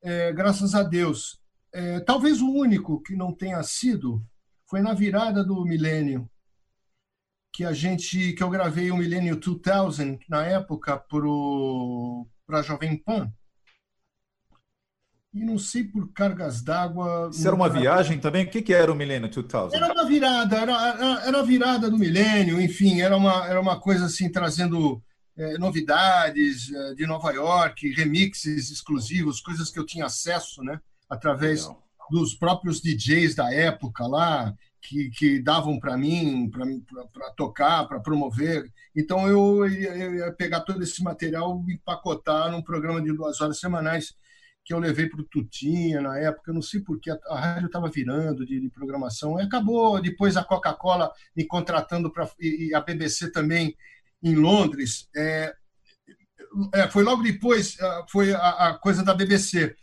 eh, 0.03 0.33
graças 0.33 0.75
a 0.75 0.83
Deus. 0.83 1.39
Eh, 1.73 2.01
talvez 2.01 2.41
o 2.41 2.51
único 2.51 3.01
que 3.03 3.15
não 3.15 3.33
tenha 3.33 3.63
sido 3.63 4.25
foi 4.69 4.81
na 4.81 4.95
virada 4.95 5.45
do 5.45 5.65
milênio, 5.65 6.29
que 7.53 7.65
a 7.65 7.73
gente, 7.73 8.33
que 8.33 8.43
eu 8.43 8.51
gravei 8.51 8.91
o 8.91 8.97
Millennium 8.97 9.37
2000 9.37 10.19
na 10.29 10.45
época 10.45 10.97
para 12.47 12.59
a 12.59 12.63
Jovem 12.63 12.97
Pan. 12.97 13.33
E 15.33 15.45
não 15.45 15.59
sei 15.59 15.85
por 15.85 16.13
cargas 16.13 16.61
d'água. 16.61 17.31
Isso 17.33 17.47
era 17.47 17.55
uma 17.55 17.69
viagem 17.69 18.19
também? 18.19 18.45
O 18.45 18.51
que, 18.51 18.63
que 18.63 18.75
era 18.75 18.91
o 18.91 18.97
Millennium 18.97 19.31
2000? 19.31 19.71
Era 19.73 19.93
uma 19.93 20.05
virada, 20.05 20.57
era, 20.57 21.23
era, 21.27 21.41
a 21.41 21.43
virada 21.43 21.89
do 21.89 21.97
milênio, 21.97 22.61
enfim, 22.61 23.01
era 23.01 23.17
uma, 23.17 23.47
era 23.47 23.61
uma 23.61 23.79
coisa 23.79 24.07
assim, 24.07 24.31
trazendo 24.31 25.01
eh, 25.37 25.57
novidades 25.57 26.73
eh, 26.73 26.95
de 26.95 27.07
Nova 27.07 27.31
York, 27.31 27.89
remixes 27.93 28.71
exclusivos, 28.71 29.41
coisas 29.41 29.71
que 29.71 29.79
eu 29.79 29.87
tinha 29.87 30.07
acesso, 30.07 30.65
né, 30.65 30.81
através 31.09 31.69
dos 32.11 32.35
próprios 32.35 32.81
DJs 32.81 33.37
da 33.37 33.55
época 33.55 34.07
lá, 34.07 34.53
que, 34.83 35.11
que 35.11 35.43
davam 35.43 35.79
para 35.79 35.97
mim, 35.97 36.51
para 36.51 37.31
tocar, 37.37 37.87
para 37.87 38.01
promover. 38.01 38.71
Então 38.97 39.29
eu 39.29 39.67
ia, 39.69 39.97
eu 39.97 40.15
ia 40.15 40.33
pegar 40.33 40.61
todo 40.61 40.83
esse 40.83 41.03
material 41.03 41.63
e 41.69 41.75
empacotar 41.75 42.51
num 42.51 42.63
programa 42.63 43.01
de 43.01 43.13
duas 43.13 43.41
horas 43.41 43.59
semanais 43.59 44.15
que 44.65 44.75
eu 44.75 44.79
levei 44.79 45.09
para 45.09 45.21
o 45.21 45.25
Tutinha 45.25 46.01
na 46.01 46.19
época, 46.19 46.51
eu 46.51 46.55
não 46.55 46.63
sei 46.63 46.81
porque 46.81 47.11
a, 47.11 47.19
rádio 47.35 47.67
estava 47.67 47.89
virando 47.89 48.45
de, 48.45 48.61
de, 48.61 48.69
programação, 48.69 49.41
e 49.41 49.43
acabou 49.43 50.01
depois 50.01 50.37
a 50.37 50.45
Coca-Cola 50.45 51.11
me 51.35 51.47
contratando 51.47 52.13
para 52.13 52.29
e 52.39 52.75
a 52.75 52.81
BBC 52.81 53.33
também 53.33 53.75
em 54.23 54.35
Londres. 54.35 55.09
É, 55.17 55.55
é, 56.75 56.89
foi 56.89 57.03
logo 57.03 57.23
depois, 57.23 57.77
foi 58.11 58.33
a, 58.33 58.69
a, 58.69 58.79
coisa 58.79 59.03
da 59.03 59.15
BBC. 59.15 59.75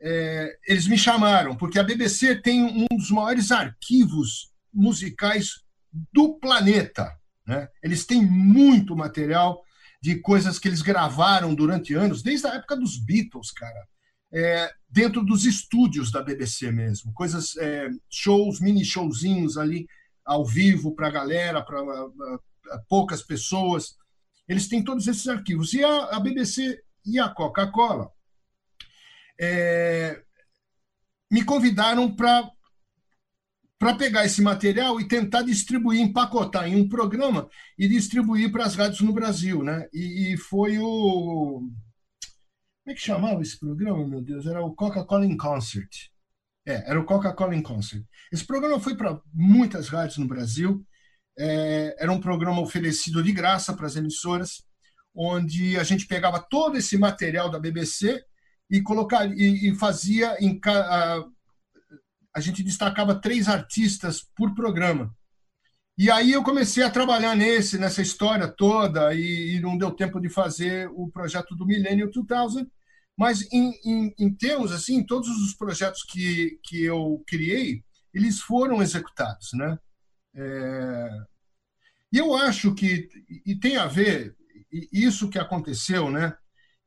É, 0.00 0.56
eles 0.66 0.86
me 0.86 0.96
chamaram, 0.96 1.56
porque 1.56 1.78
a 1.78 1.82
BBC 1.82 2.36
tem 2.36 2.62
um 2.64 2.96
dos 2.96 3.10
maiores 3.10 3.50
arquivos 3.50 4.52
musicais 4.72 5.62
do 6.12 6.38
planeta. 6.38 7.12
Né? 7.46 7.68
Eles 7.82 8.06
têm 8.06 8.24
muito 8.24 8.94
material 8.94 9.62
de 10.00 10.20
coisas 10.20 10.58
que 10.58 10.68
eles 10.68 10.82
gravaram 10.82 11.54
durante 11.54 11.94
anos, 11.94 12.22
desde 12.22 12.46
a 12.46 12.54
época 12.54 12.76
dos 12.76 12.96
Beatles, 12.96 13.50
cara. 13.50 13.88
É, 14.30 14.70
dentro 14.88 15.24
dos 15.24 15.46
estúdios 15.46 16.12
da 16.12 16.22
BBC 16.22 16.70
mesmo, 16.70 17.12
coisas, 17.14 17.56
é, 17.56 17.88
shows, 18.10 18.60
mini 18.60 18.84
showzinhos 18.84 19.56
ali 19.56 19.88
ao 20.24 20.44
vivo 20.44 20.94
para 20.94 21.08
a 21.08 21.10
galera, 21.10 21.62
para 21.62 21.80
poucas 22.88 23.22
pessoas. 23.22 23.96
Eles 24.46 24.68
têm 24.68 24.84
todos 24.84 25.08
esses 25.08 25.26
arquivos. 25.26 25.72
E 25.72 25.82
a, 25.82 26.16
a 26.16 26.20
BBC 26.20 26.78
e 27.04 27.18
a 27.18 27.28
Coca-Cola 27.30 28.10
é, 29.40 30.22
me 31.30 31.44
convidaram 31.44 32.14
para 32.14 32.50
para 33.78 33.94
pegar 33.94 34.24
esse 34.24 34.42
material 34.42 35.00
e 35.00 35.06
tentar 35.06 35.42
distribuir, 35.42 36.00
empacotar 36.00 36.66
em 36.66 36.74
um 36.74 36.88
programa 36.88 37.48
e 37.78 37.86
distribuir 37.86 38.50
para 38.50 38.64
as 38.64 38.74
rádios 38.74 39.02
no 39.02 39.12
Brasil, 39.12 39.62
né? 39.62 39.88
E, 39.92 40.32
e, 40.32 40.36
foi 40.36 40.80
o 40.80 41.62
como 42.88 42.92
é 42.92 42.94
que 42.94 43.00
chamava 43.00 43.42
esse 43.42 43.58
programa, 43.58 44.04
meu 44.04 44.20
Deus? 44.20 44.46
Era 44.46 44.64
o 44.64 44.74
Coca-Cola 44.74 45.26
in 45.26 45.36
Concert. 45.36 46.08
É, 46.66 46.90
era 46.90 46.98
o 46.98 47.04
Coca-Cola 47.04 47.54
in 47.54 47.62
Concert. 47.62 48.02
Esse 48.32 48.46
programa 48.46 48.80
foi 48.80 48.96
para 48.96 49.20
muitas 49.32 49.88
rádios 49.88 50.16
no 50.16 50.26
Brasil. 50.26 50.84
É, 51.38 51.94
era 51.98 52.10
um 52.10 52.18
programa 52.18 52.62
oferecido 52.62 53.22
de 53.22 53.30
graça 53.30 53.74
para 53.74 53.86
as 53.86 53.94
emissoras, 53.94 54.64
onde 55.14 55.78
a 55.78 55.84
gente 55.84 56.06
pegava 56.06 56.40
todo 56.40 56.78
esse 56.78 56.96
material 56.96 57.50
da 57.50 57.60
BBC 57.60 58.24
e 58.70 58.82
colocar 58.82 59.26
e, 59.26 59.70
e 59.70 59.74
fazia 59.74 60.36
em 60.40 60.60
a, 60.66 61.24
a 62.34 62.40
gente 62.40 62.62
destacava 62.62 63.20
três 63.20 63.48
artistas 63.48 64.22
por 64.36 64.54
programa. 64.54 65.14
E 65.96 66.10
aí 66.12 66.30
eu 66.30 66.44
comecei 66.44 66.84
a 66.84 66.90
trabalhar 66.90 67.34
nesse, 67.34 67.76
nessa 67.76 68.00
história 68.00 68.46
toda, 68.46 69.12
e, 69.12 69.56
e 69.56 69.60
não 69.60 69.76
deu 69.76 69.90
tempo 69.90 70.20
de 70.20 70.28
fazer 70.28 70.88
o 70.92 71.10
projeto 71.10 71.56
do 71.56 71.66
Millennium 71.66 72.08
2000, 72.08 72.70
mas 73.18 73.42
em, 73.52 73.72
em, 73.84 74.14
em, 74.16 74.32
termos, 74.32 74.70
assim, 74.70 75.04
todos 75.04 75.28
os 75.28 75.54
projetos 75.54 76.04
que, 76.04 76.60
que 76.62 76.84
eu 76.84 77.20
criei, 77.26 77.82
eles 78.14 78.38
foram 78.38 78.80
executados, 78.80 79.48
né? 79.54 79.76
É... 80.36 81.08
E 82.12 82.18
eu 82.18 82.32
acho 82.36 82.72
que, 82.74 83.08
e 83.44 83.56
tem 83.56 83.76
a 83.76 83.86
ver, 83.86 84.36
isso 84.70 85.28
que 85.28 85.38
aconteceu, 85.38 86.10
né? 86.10 86.32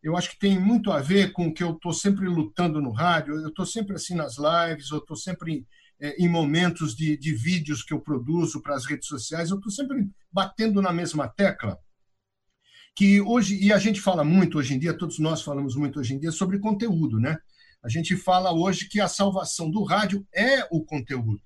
Eu 0.04 0.18
acho 0.18 0.32
que 0.32 0.40
tem 0.40 0.60
muito 0.60 0.92
a 0.92 1.00
ver 1.00 1.32
com 1.32 1.48
o 1.48 1.54
que 1.54 1.64
eu 1.64 1.72
estou 1.72 1.94
sempre 1.94 2.28
lutando 2.28 2.82
no 2.82 2.92
rádio. 2.92 3.36
Eu 3.36 3.50
estou 3.50 3.66
sempre 3.66 3.96
assim 3.96 4.16
nas 4.16 4.36
lives, 4.38 4.90
eu 4.90 4.98
estou 4.98 5.16
sempre 5.16 5.54
em, 5.54 5.68
é, 6.00 6.16
em 6.24 6.28
momentos 6.28 6.96
de, 6.96 7.16
de, 7.16 7.34
vídeos 7.36 7.84
que 7.84 7.94
eu 7.94 8.00
produzo 8.00 8.62
para 8.62 8.76
as 8.76 8.86
redes 8.86 9.08
sociais, 9.08 9.52
eu 9.52 9.58
estou 9.58 9.72
sempre 9.72 10.10
batendo 10.32 10.82
na 10.82 10.92
mesma 10.92 11.28
tecla. 11.28 11.78
Que 12.96 13.22
hoje, 13.22 13.56
e 13.64 13.72
a 13.72 13.78
gente 13.78 14.02
fala 14.02 14.24
muito 14.24 14.58
hoje 14.58 14.74
em 14.74 14.80
dia, 14.80 14.98
todos 14.98 15.20
nós 15.20 15.44
falamos 15.44 15.76
muito 15.76 16.00
hoje 16.00 16.16
em 16.16 16.20
dia 16.20 16.32
sobre 16.32 16.60
conteúdo, 16.60 17.20
né? 17.20 17.38
A 17.84 17.88
gente 17.88 18.16
fala 18.16 18.52
hoje 18.52 18.90
que 18.90 19.00
a 19.00 19.08
salvação 19.08 19.70
do 19.70 19.84
rádio 19.84 20.26
é 20.34 20.68
o 20.72 20.84
conteúdo. 20.84 21.42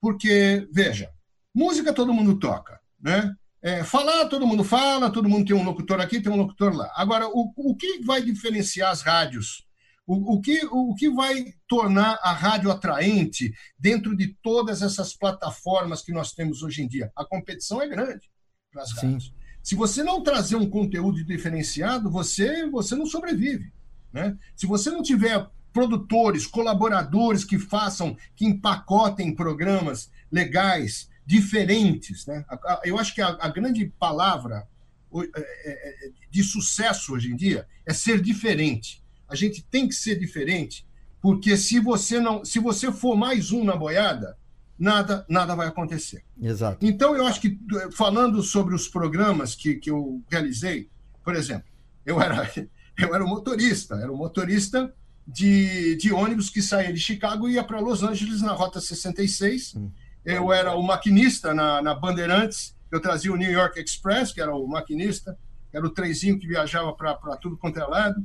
Porque, 0.00 0.68
veja, 0.70 1.10
música 1.54 1.92
todo 1.92 2.12
mundo 2.12 2.38
toca, 2.38 2.78
né? 3.00 3.34
É, 3.66 3.82
falar, 3.82 4.26
todo 4.26 4.46
mundo 4.46 4.62
fala, 4.62 5.10
todo 5.10 5.28
mundo 5.28 5.44
tem 5.44 5.56
um 5.56 5.64
locutor 5.64 6.00
aqui, 6.00 6.20
tem 6.20 6.30
um 6.30 6.36
locutor 6.36 6.72
lá. 6.72 6.88
Agora, 6.94 7.26
o, 7.26 7.52
o 7.56 7.74
que 7.74 8.00
vai 8.04 8.22
diferenciar 8.22 8.92
as 8.92 9.02
rádios? 9.02 9.66
O, 10.06 10.34
o, 10.34 10.40
que, 10.40 10.64
o 10.70 10.94
que 10.94 11.10
vai 11.10 11.52
tornar 11.66 12.16
a 12.22 12.32
rádio 12.32 12.70
atraente 12.70 13.52
dentro 13.76 14.16
de 14.16 14.36
todas 14.40 14.82
essas 14.82 15.14
plataformas 15.14 16.00
que 16.00 16.12
nós 16.12 16.32
temos 16.32 16.62
hoje 16.62 16.80
em 16.80 16.86
dia? 16.86 17.10
A 17.16 17.24
competição 17.24 17.82
é 17.82 17.88
grande 17.88 18.30
para 18.70 18.82
as 18.82 18.92
rádios. 18.92 19.34
Se 19.64 19.74
você 19.74 20.04
não 20.04 20.22
trazer 20.22 20.54
um 20.54 20.70
conteúdo 20.70 21.24
diferenciado, 21.24 22.08
você, 22.08 22.70
você 22.70 22.94
não 22.94 23.04
sobrevive. 23.04 23.72
Né? 24.12 24.38
Se 24.54 24.64
você 24.64 24.92
não 24.92 25.02
tiver 25.02 25.44
produtores, 25.72 26.46
colaboradores 26.46 27.44
que 27.44 27.58
façam, 27.58 28.16
que 28.36 28.46
empacotem 28.46 29.34
programas 29.34 30.08
legais, 30.30 31.08
diferentes. 31.26 32.24
Né? 32.26 32.44
Eu 32.84 32.98
acho 32.98 33.14
que 33.14 33.20
a, 33.20 33.36
a 33.40 33.48
grande 33.48 33.84
palavra 33.98 34.66
é, 35.12 35.40
é, 35.40 36.06
é, 36.06 36.10
de 36.30 36.42
sucesso 36.44 37.14
hoje 37.14 37.32
em 37.32 37.36
dia 37.36 37.66
é 37.84 37.92
ser 37.92 38.20
diferente. 38.20 39.02
A 39.28 39.34
gente 39.34 39.62
tem 39.64 39.88
que 39.88 39.94
ser 39.94 40.18
diferente, 40.18 40.86
porque 41.20 41.56
se 41.56 41.80
você 41.80 42.20
não, 42.20 42.44
se 42.44 42.60
você 42.60 42.92
for 42.92 43.16
mais 43.16 43.50
um 43.50 43.64
na 43.64 43.74
boiada, 43.74 44.38
nada, 44.78 45.26
nada 45.28 45.56
vai 45.56 45.66
acontecer. 45.66 46.24
Exato. 46.40 46.86
Então 46.86 47.16
eu 47.16 47.26
acho 47.26 47.40
que 47.40 47.58
falando 47.92 48.42
sobre 48.42 48.74
os 48.74 48.86
programas 48.86 49.54
que, 49.54 49.74
que 49.74 49.90
eu 49.90 50.22
realizei, 50.30 50.88
por 51.24 51.34
exemplo, 51.34 51.68
eu 52.04 52.20
era 52.20 52.48
eu 52.96 53.14
era 53.14 53.24
um 53.24 53.28
motorista, 53.28 53.96
era 53.96 54.12
um 54.12 54.16
motorista 54.16 54.94
de, 55.26 55.96
de 55.96 56.12
ônibus 56.12 56.50
que 56.50 56.62
saía 56.62 56.92
de 56.92 57.00
Chicago 57.00 57.48
e 57.48 57.54
ia 57.54 57.64
para 57.64 57.80
Los 57.80 58.04
Angeles 58.04 58.42
na 58.42 58.52
rota 58.52 58.80
66. 58.80 59.74
Hum 59.74 59.90
eu 60.26 60.52
era 60.52 60.74
o 60.74 60.82
maquinista 60.82 61.54
na, 61.54 61.80
na 61.80 61.94
Bandeirantes, 61.94 62.76
eu 62.90 63.00
trazia 63.00 63.32
o 63.32 63.36
New 63.36 63.50
York 63.50 63.80
Express, 63.80 64.32
que 64.32 64.40
era 64.40 64.52
o 64.52 64.66
maquinista, 64.66 65.38
era 65.72 65.86
o 65.86 65.90
trenzinho 65.90 66.38
que 66.38 66.48
viajava 66.48 66.92
para 66.92 67.36
tudo 67.36 67.56
quanto 67.56 67.78
é 67.78 67.86
lado. 67.86 68.20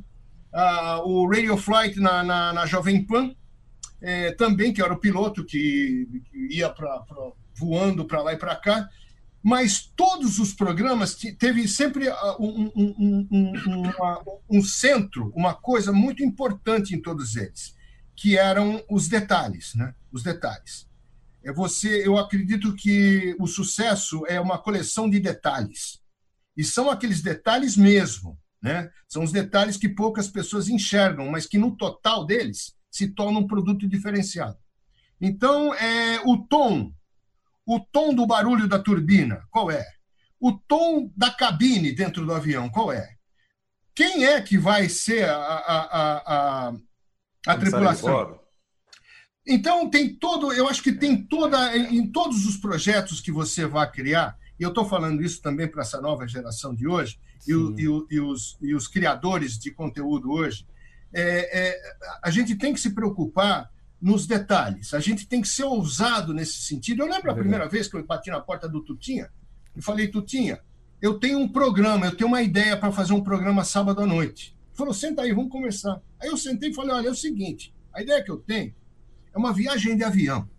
Ah, 0.52 1.00
o 1.06 1.30
Radio 1.30 1.56
Flight 1.58 2.00
na, 2.00 2.24
na, 2.24 2.54
na 2.54 2.66
Jovem 2.66 3.06
Pan, 3.06 3.36
é, 4.02 4.32
também, 4.32 4.74
que 4.74 4.82
era 4.82 4.92
o 4.92 5.00
piloto 5.00 5.46
que, 5.46 6.24
que 6.26 6.56
ia 6.56 6.70
pra, 6.70 7.02
pra 7.02 7.18
voando 7.54 8.04
para 8.04 8.24
lá 8.24 8.34
e 8.34 8.38
para 8.38 8.56
cá. 8.56 8.90
Mas 9.44 9.92
todos 9.96 10.40
os 10.40 10.54
programas 10.54 11.16
teve 11.38 11.68
sempre 11.68 12.10
ah, 12.10 12.36
um, 12.40 12.72
um, 12.76 13.28
um, 13.32 13.54
uma, 13.68 14.24
um 14.50 14.64
centro, 14.64 15.32
uma 15.36 15.54
coisa 15.54 15.92
muito 15.92 16.24
importante 16.24 16.96
em 16.96 17.02
todos 17.02 17.36
eles, 17.36 17.76
que 18.16 18.38
eram 18.38 18.84
os 18.90 19.08
detalhes, 19.08 19.76
né? 19.76 19.94
Os 20.12 20.24
detalhes 20.24 20.90
é 21.44 21.52
você, 21.52 22.06
eu 22.06 22.18
acredito 22.18 22.76
que 22.76 23.36
o 23.40 23.48
sucesso 23.48 24.24
é 24.28 24.40
uma 24.40 24.58
coleção 24.60 25.10
de 25.10 25.20
detalhes. 25.20 26.00
E 26.56 26.64
são 26.64 26.90
aqueles 26.90 27.22
detalhes 27.22 27.76
mesmo, 27.76 28.38
né? 28.62 28.92
São 29.08 29.24
os 29.24 29.32
detalhes 29.32 29.78
que 29.78 29.90
poucas 29.90 30.28
pessoas 30.28 30.70
enxergam, 30.70 31.30
mas 31.30 31.46
que 31.46 31.58
no 31.58 31.76
total 31.76 32.26
deles 32.26 32.76
se 32.90 33.08
torna 33.08 33.40
um 33.40 33.48
produto 33.48 33.88
diferenciado. 33.88 34.58
Então, 35.20 35.74
é 35.74 36.20
o 36.26 36.46
tom, 36.46 36.92
o 37.66 37.80
tom 37.80 38.14
do 38.14 38.28
barulho 38.28 38.68
da 38.68 38.78
turbina, 38.80 39.44
qual 39.50 39.72
é? 39.72 39.86
O 40.40 40.52
tom 40.52 41.12
da 41.16 41.32
cabine 41.32 41.92
dentro 41.92 42.26
do 42.26 42.34
avião, 42.34 42.70
qual 42.70 42.92
é? 42.92 43.16
Quem 43.96 44.26
é 44.26 44.42
que 44.42 44.58
vai 44.58 44.90
ser 44.90 45.30
a, 45.30 45.36
a, 45.36 45.82
a, 45.82 46.68
a, 46.68 46.74
a 47.48 47.58
tripulação? 47.58 48.41
Então 49.46 49.90
tem 49.90 50.14
todo, 50.14 50.54
eu 50.54 50.68
acho 50.68 50.84
que 50.84 50.92
tem 50.92 51.24
toda 51.24 51.76
em 51.76 52.08
todos 52.08 52.46
os 52.46 52.58
projetos 52.58 53.20
que 53.20 53.32
você 53.32 53.66
vai 53.66 53.90
criar. 53.90 54.38
E 54.60 54.64
eu 54.64 54.70
estou 54.70 54.86
falando 54.86 55.24
isso 55.24 55.42
também 55.42 55.68
para 55.68 55.82
essa 55.82 56.00
nova 56.00 56.28
geração 56.28 56.76
de 56.76 56.88
hoje 56.88 57.20
e, 57.48 57.56
o, 57.56 57.80
e, 57.80 57.88
o, 57.88 58.08
e, 58.12 58.20
os, 58.20 58.58
e 58.62 58.76
os 58.76 58.88
criadores 58.88 59.58
de 59.58 59.72
conteúdo 59.72 60.32
hoje. 60.32 60.68
É, 61.14 61.60
é, 61.70 61.82
a 62.24 62.30
gente 62.30 62.56
tem 62.56 62.74
que 62.74 62.80
se 62.80 62.92
preocupar 62.92 63.72
nos 64.00 64.28
detalhes. 64.28 64.94
A 64.94 65.00
gente 65.00 65.28
tem 65.28 65.42
que 65.42 65.48
ser 65.48 65.64
ousado 65.64 66.34
nesse 66.34 66.62
sentido. 66.62 67.02
Eu 67.02 67.10
lembro 67.10 67.32
a 67.32 67.36
primeira 67.36 67.68
vez 67.68 67.88
que 67.88 67.98
eu 67.98 68.06
bati 68.06 68.30
na 68.30 68.40
porta 68.40 68.70
do 68.70 68.82
Tutinha 68.82 69.30
e 69.76 69.82
falei, 69.82 70.08
Tutinha, 70.08 70.60
eu 71.02 71.20
tenho 71.20 71.40
um 71.40 71.48
programa, 71.48 72.06
eu 72.06 72.16
tenho 72.16 72.28
uma 72.28 72.44
ideia 72.44 72.78
para 72.78 72.92
fazer 72.92 73.14
um 73.14 73.24
programa 73.24 73.64
sábado 73.64 74.02
à 74.02 74.06
noite. 74.06 74.56
Ele 74.70 74.78
falou, 74.78 74.94
senta 74.94 75.24
aí, 75.24 75.34
vamos 75.34 75.52
conversar. 75.52 76.00
Aí 76.20 76.30
eu 76.30 76.38
sentei 76.38 76.70
e 76.70 76.74
falei, 76.74 76.94
olha, 76.94 77.08
é 77.08 77.12
o 77.12 77.16
seguinte, 77.16 77.74
a 77.92 78.02
ideia 78.02 78.24
que 78.24 78.32
eu 78.32 78.38
tenho 78.38 78.74
é 79.34 79.38
uma 79.38 79.54
viagem 79.54 79.96
de 79.96 80.04
avião. 80.04 80.50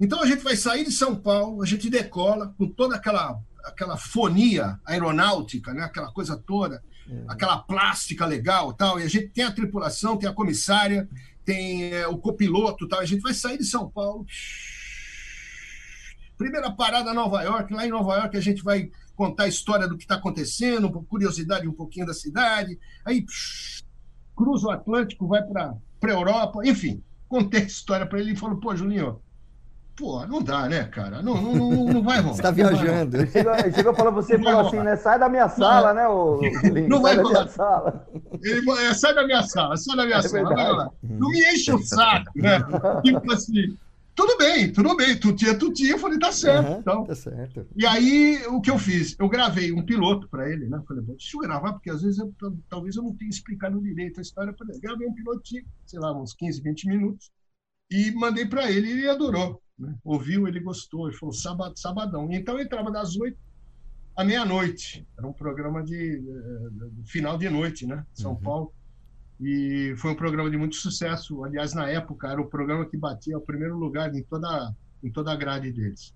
Então 0.00 0.22
a 0.22 0.26
gente 0.26 0.42
vai 0.42 0.56
sair 0.56 0.84
de 0.84 0.92
São 0.92 1.14
Paulo, 1.14 1.62
a 1.62 1.66
gente 1.66 1.90
decola 1.90 2.54
com 2.56 2.66
toda 2.68 2.96
aquela 2.96 3.38
aquela 3.62 3.96
fonia 3.96 4.80
aeronáutica, 4.86 5.74
né? 5.74 5.82
aquela 5.82 6.10
coisa 6.10 6.34
toda, 6.34 6.82
é. 7.06 7.24
aquela 7.28 7.58
plástica 7.58 8.24
legal 8.24 8.72
tal, 8.72 8.98
e 8.98 9.02
a 9.02 9.08
gente 9.08 9.28
tem 9.28 9.44
a 9.44 9.52
tripulação, 9.52 10.16
tem 10.16 10.28
a 10.28 10.32
comissária, 10.32 11.06
tem 11.44 11.92
é, 11.92 12.08
o 12.08 12.16
copiloto 12.16 12.88
tal, 12.88 13.00
a 13.00 13.04
gente 13.04 13.20
vai 13.20 13.34
sair 13.34 13.58
de 13.58 13.64
São 13.64 13.88
Paulo. 13.90 14.24
Primeira 16.38 16.70
parada 16.70 17.12
Nova 17.12 17.42
York, 17.42 17.74
lá 17.74 17.86
em 17.86 17.90
Nova 17.90 18.16
York 18.16 18.34
a 18.34 18.40
gente 18.40 18.62
vai 18.62 18.90
contar 19.14 19.44
a 19.44 19.48
história 19.48 19.86
do 19.86 19.98
que 19.98 20.04
está 20.04 20.14
acontecendo, 20.14 20.90
curiosidade 21.02 21.68
um 21.68 21.74
pouquinho 21.74 22.06
da 22.06 22.14
cidade, 22.14 22.78
aí 23.04 23.22
cruza 24.34 24.68
o 24.68 24.70
Atlântico, 24.70 25.28
vai 25.28 25.42
para 25.42 25.74
a 26.02 26.08
Europa, 26.08 26.60
enfim 26.64 27.02
contei 27.30 27.60
a 27.62 27.64
história 27.64 28.04
para 28.04 28.18
ele 28.20 28.32
e 28.32 28.36
falou: 28.36 28.56
pô, 28.58 28.74
Julinho, 28.74 29.22
pô, 29.96 30.26
não 30.26 30.42
dá, 30.42 30.68
né, 30.68 30.84
cara? 30.84 31.22
Não, 31.22 31.40
não, 31.40 31.54
não, 31.54 31.84
não 31.84 32.02
vai 32.02 32.20
rolar. 32.20 32.34
Você 32.34 32.42
tá 32.42 32.50
viajando. 32.50 33.16
Ele 33.16 33.72
chegou, 33.72 33.94
pra 33.94 34.10
você 34.10 34.34
e 34.34 34.42
falou 34.42 34.66
assim, 34.66 34.80
né? 34.80 34.96
Sai 34.96 35.18
da 35.18 35.28
minha 35.28 35.48
sala, 35.48 35.94
né, 35.94 36.08
ô 36.08 36.40
Julinho? 36.62 36.88
Não 36.88 37.00
sai 37.00 37.14
vai 37.14 37.16
da 37.16 37.22
rolar. 37.22 37.40
minha 37.44 37.52
sala. 37.54 38.06
Ele 38.42 38.62
falou, 38.62 38.80
é, 38.80 38.94
sai 38.94 39.14
da 39.14 39.24
minha 39.26 39.42
sala, 39.44 39.76
sai 39.76 39.96
da 39.96 40.04
minha 40.04 40.18
É 40.18 40.22
sala. 40.22 40.90
Não 41.02 41.30
me 41.30 41.40
enche 41.52 41.72
o 41.72 41.78
saco, 41.78 42.32
né? 42.34 42.58
Tipo 43.04 43.32
assim, 43.32 43.76
tudo 44.26 44.36
bem, 44.38 44.72
tudo 44.72 44.96
bem, 44.96 45.18
tu 45.18 45.34
tinha, 45.34 45.58
tu 45.58 45.72
tinha. 45.72 45.92
Eu 45.92 45.98
falei, 45.98 46.18
tá 46.18 46.30
certo. 46.30 46.66
Aham, 46.66 46.78
Então, 46.80 47.04
Tá 47.04 47.14
certo. 47.14 47.66
E 47.76 47.86
aí, 47.86 48.42
o 48.48 48.60
que 48.60 48.70
eu 48.70 48.78
fiz? 48.78 49.16
Eu 49.18 49.28
gravei 49.28 49.72
um 49.72 49.84
piloto 49.84 50.28
para 50.28 50.50
ele, 50.50 50.66
né? 50.68 50.82
Falei, 50.86 51.02
bom, 51.02 51.12
deixa 51.14 51.36
eu 51.36 51.40
gravar, 51.40 51.72
porque 51.72 51.90
às 51.90 52.02
vezes 52.02 52.18
eu, 52.18 52.32
tal- 52.38 52.56
talvez 52.68 52.96
eu 52.96 53.02
não 53.02 53.14
tenha 53.16 53.30
explicado 53.30 53.80
direito 53.80 54.18
a 54.18 54.22
história 54.22 54.52
para 54.52 54.66
ele. 54.70 54.80
Gravei 54.80 55.08
um 55.08 55.14
pilotinho, 55.14 55.64
sei 55.86 55.98
lá, 55.98 56.12
uns 56.16 56.34
15, 56.34 56.60
20 56.62 56.86
minutos, 56.88 57.30
e 57.90 58.10
mandei 58.12 58.46
para 58.46 58.70
ele 58.70 58.88
e 58.88 58.92
ele 58.92 59.08
adorou. 59.08 59.62
Né? 59.78 59.94
Ouviu, 60.04 60.46
ele 60.46 60.60
gostou, 60.60 61.08
ele 61.08 61.16
falou, 61.16 61.32
sábado, 61.32 61.78
sabadão. 61.78 62.28
Então 62.30 62.58
eu 62.58 62.64
entrava 62.64 62.90
das 62.90 63.16
8 63.16 63.38
à 64.16 64.22
meia-noite. 64.24 65.06
Era 65.16 65.26
um 65.26 65.32
programa 65.32 65.82
de, 65.82 66.16
eh, 66.18 66.88
de 66.92 67.10
final 67.10 67.38
de 67.38 67.48
noite, 67.48 67.86
né? 67.86 68.04
São 68.12 68.34
Paulo. 68.36 68.72
E 69.40 69.94
foi 69.96 70.10
um 70.10 70.14
programa 70.14 70.50
de 70.50 70.58
muito 70.58 70.76
sucesso. 70.76 71.42
Aliás, 71.44 71.72
na 71.72 71.88
época, 71.88 72.28
era 72.28 72.40
o 72.40 72.48
programa 72.48 72.84
que 72.84 72.96
batia 72.96 73.38
o 73.38 73.40
primeiro 73.40 73.76
lugar 73.78 74.14
em 74.14 74.22
toda, 74.22 74.74
em 75.02 75.10
toda 75.10 75.32
a 75.32 75.36
grade 75.36 75.72
deles. 75.72 76.12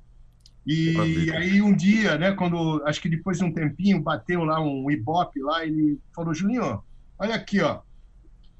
E 0.66 1.30
aí 1.32 1.60
um 1.60 1.74
dia, 1.74 2.16
né, 2.16 2.32
quando 2.32 2.82
acho 2.86 3.00
que 3.00 3.08
depois 3.08 3.38
de 3.38 3.44
um 3.44 3.52
tempinho 3.52 4.02
bateu 4.02 4.44
lá 4.44 4.60
um 4.60 4.90
Ibope 4.90 5.40
lá, 5.40 5.64
ele 5.64 5.98
falou: 6.14 6.34
"Juninho, 6.34 6.82
olha 7.18 7.34
aqui, 7.34 7.60
ó". 7.60 7.80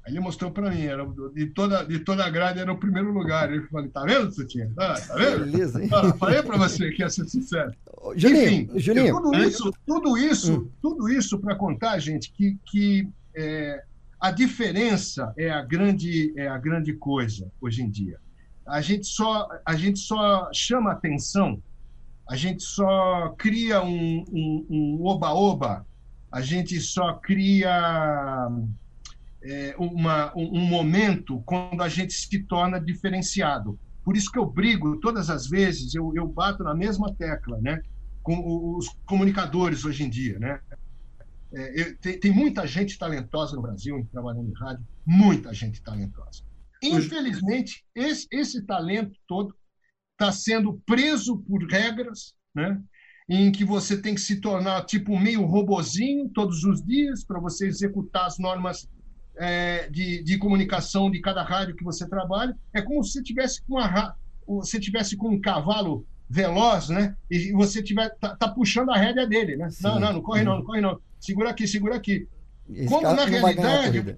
Aí 0.05 0.13
ele 0.13 0.19
mostrou 0.19 0.51
para 0.51 0.69
mim, 0.69 0.83
era 0.83 1.03
de 1.33 1.47
toda 1.47 1.83
de 1.83 1.99
toda 1.99 2.23
a 2.23 2.29
grade 2.29 2.59
era 2.59 2.71
o 2.71 2.79
primeiro 2.79 3.11
lugar. 3.11 3.51
Ele 3.51 3.63
falou: 3.67 3.89
"Tá 3.89 4.03
vendo, 4.03 4.31
Tutinha? 4.31 4.71
Ah, 4.77 4.93
tá 5.01 5.15
vendo? 5.15 5.45
Beleza, 5.45 5.83
hein? 5.83 5.89
Ah, 5.91 6.13
falei 6.13 6.43
para 6.43 6.57
você 6.57 6.91
que 6.91 7.01
ia 7.01 7.09
ser 7.09 7.25
sucesso". 7.25 7.75
Juninho, 8.15 8.79
Juninho. 8.79 9.15
tudo 9.15 9.35
isso, 9.35 9.71
tudo 9.85 10.17
isso, 10.17 10.53
Hum. 10.53 10.71
tudo 10.81 11.09
isso 11.09 11.39
para 11.39 11.55
contar, 11.55 11.97
gente, 11.97 12.31
que, 12.31 12.59
que 12.67 13.09
é, 13.35 13.83
a 14.19 14.31
diferença 14.31 15.33
é 15.37 15.49
a 15.49 15.61
grande 15.61 16.33
é 16.37 16.47
a 16.47 16.57
grande 16.57 16.93
coisa 16.93 17.51
hoje 17.61 17.81
em 17.81 17.89
dia. 17.89 18.19
A 18.65 18.81
gente 18.81 19.07
só 19.07 19.47
a 19.65 19.75
gente 19.75 19.99
só 19.99 20.49
chama 20.53 20.91
atenção, 20.91 21.61
a 22.27 22.35
gente 22.35 22.63
só 22.63 23.29
cria 23.37 23.83
um 23.83 24.99
oba-oba, 25.01 25.85
a 26.31 26.41
gente 26.41 26.79
só 26.81 27.13
cria 27.13 28.49
é, 29.45 29.75
uma, 29.77 30.35
um, 30.35 30.59
um 30.59 30.65
momento 30.65 31.41
quando 31.45 31.81
a 31.81 31.87
gente 31.87 32.13
se 32.13 32.39
torna 32.43 32.79
diferenciado. 32.79 33.79
Por 34.03 34.17
isso 34.17 34.31
que 34.31 34.39
eu 34.39 34.45
brigo 34.45 34.99
todas 34.99 35.29
as 35.29 35.47
vezes, 35.47 35.93
eu, 35.95 36.11
eu 36.15 36.27
bato 36.27 36.63
na 36.63 36.75
mesma 36.75 37.13
tecla, 37.13 37.59
né? 37.61 37.81
Com 38.21 38.75
os 38.75 38.87
comunicadores 39.05 39.85
hoje 39.85 40.03
em 40.03 40.09
dia, 40.09 40.39
né? 40.39 40.59
É, 41.55 41.81
eu- 41.81 41.97
tem, 41.99 42.19
tem 42.19 42.31
muita 42.31 42.67
gente 42.67 42.97
talentosa 42.97 43.55
no 43.55 43.61
Brasil 43.61 44.07
trabalhando 44.11 44.49
em 44.49 44.53
rádio, 44.53 44.85
muita 45.05 45.53
gente 45.53 45.81
talentosa. 45.81 46.43
Infelizmente, 46.83 47.83
esse, 47.95 48.27
esse 48.31 48.61
talento 48.65 49.13
todo 49.27 49.55
está 50.11 50.31
sendo 50.31 50.81
preso 50.85 51.37
por 51.39 51.63
regras, 51.65 52.33
né? 52.53 52.81
em 53.27 53.51
que 53.51 53.65
você 53.65 53.99
tem 53.99 54.13
que 54.13 54.21
se 54.21 54.39
tornar 54.39 54.85
tipo 54.85 55.17
meio 55.19 55.43
robozinho 55.45 56.29
todos 56.29 56.63
os 56.63 56.83
dias 56.83 57.23
para 57.23 57.39
você 57.39 57.67
executar 57.67 58.27
as 58.27 58.37
normas 58.37 58.87
é, 59.37 59.89
de, 59.89 60.23
de 60.23 60.37
comunicação 60.37 61.09
de 61.09 61.19
cada 61.21 61.41
rádio 61.43 61.75
que 61.75 61.83
você 61.83 62.07
trabalha. 62.07 62.55
É 62.73 62.81
como 62.81 63.03
se 63.03 63.13
você 63.13 63.23
tivesse 63.23 63.61
com 63.65 63.75
uma, 63.79 64.15
você 64.47 64.79
tivesse 64.79 65.17
com 65.17 65.29
um 65.29 65.41
cavalo 65.41 66.05
veloz, 66.29 66.89
né? 66.89 67.15
E 67.29 67.51
você 67.51 67.81
tiver 67.81 68.09
tá, 68.19 68.35
tá 68.35 68.47
puxando 68.47 68.91
a 68.91 68.97
rédea 68.97 69.27
dele, 69.27 69.55
né? 69.55 69.69
Não, 69.81 69.99
não, 69.99 70.13
não 70.13 70.21
corre 70.21 70.43
não, 70.43 70.57
não 70.57 70.63
corre 70.63 70.81
não. 70.81 70.99
Segura 71.25 71.49
aqui, 71.49 71.67
segura 71.67 71.95
aqui. 71.95 72.27
Esse 72.73 72.87
Quando 72.89 73.15
na 73.15 73.25
realidade, 73.25 74.17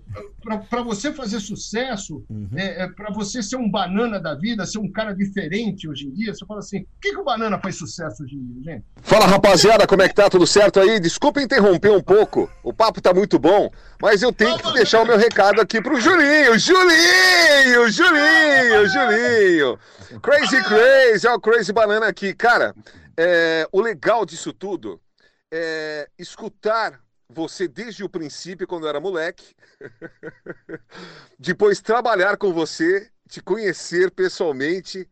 para 0.70 0.82
você 0.82 1.12
fazer 1.12 1.42
sucesso, 1.42 2.24
Uhum. 2.30 2.48
é, 2.56 2.88
para 2.88 3.12
você 3.12 3.44
ser 3.44 3.58
um 3.58 3.70
banana 3.70 4.22
da 4.22 4.36
vida, 4.36 4.66
ser 4.66 4.80
um 4.80 4.90
cara 4.90 5.14
diferente 5.14 5.88
hoje 5.88 6.08
em 6.08 6.12
dia, 6.14 6.34
você 6.34 6.46
fala 6.46 6.62
assim: 6.62 6.84
por 6.84 7.00
que, 7.02 7.12
que 7.12 7.18
o 7.18 7.26
banana 7.26 7.60
faz 7.60 7.76
sucesso 7.78 8.24
hoje 8.24 8.36
em 8.36 8.46
dia, 8.46 8.74
gente? 8.74 8.86
Fala 9.02 9.26
rapaziada, 9.26 9.86
como 9.86 10.02
é 10.02 10.08
que 10.08 10.16
tá? 10.16 10.30
Tudo 10.30 10.48
certo 10.48 10.80
aí? 10.80 10.98
Desculpa 10.98 11.42
interromper 11.42 11.92
um 11.92 12.02
pouco, 12.02 12.50
o 12.64 12.72
papo 12.74 13.02
tá 13.02 13.14
muito 13.14 13.38
bom, 13.38 13.70
mas 14.02 14.22
eu 14.22 14.32
tenho 14.32 14.58
que 14.58 14.72
deixar 14.74 15.02
o 15.02 15.06
meu 15.06 15.18
recado 15.18 15.60
aqui 15.60 15.82
pro 15.82 16.00
Julinho. 16.00 16.58
Julinho, 16.58 17.90
Julinho, 17.90 18.88
Julinho. 18.88 19.80
Crazy 20.22 20.64
Crazy, 20.64 21.28
ó, 21.28 21.36
o 21.36 21.40
Crazy 21.42 21.74
Banana 21.74 22.08
aqui. 22.08 22.34
Cara, 22.34 22.74
é, 23.18 23.68
o 23.74 23.82
legal 23.82 24.26
disso 24.26 24.54
tudo 24.54 25.02
é 25.52 26.10
escutar 26.18 27.03
você 27.30 27.68
desde 27.68 28.03
o 28.03 28.10
princípio, 28.10 28.68
quando 28.68 28.88
era 28.88 28.99
moleque, 28.99 29.53
depois 31.38 31.82
trabalhar 31.82 32.38
com 32.38 32.53
você, 32.53 33.11
te 33.28 33.41
conhecer 33.41 34.11
pessoalmente, 34.11 35.10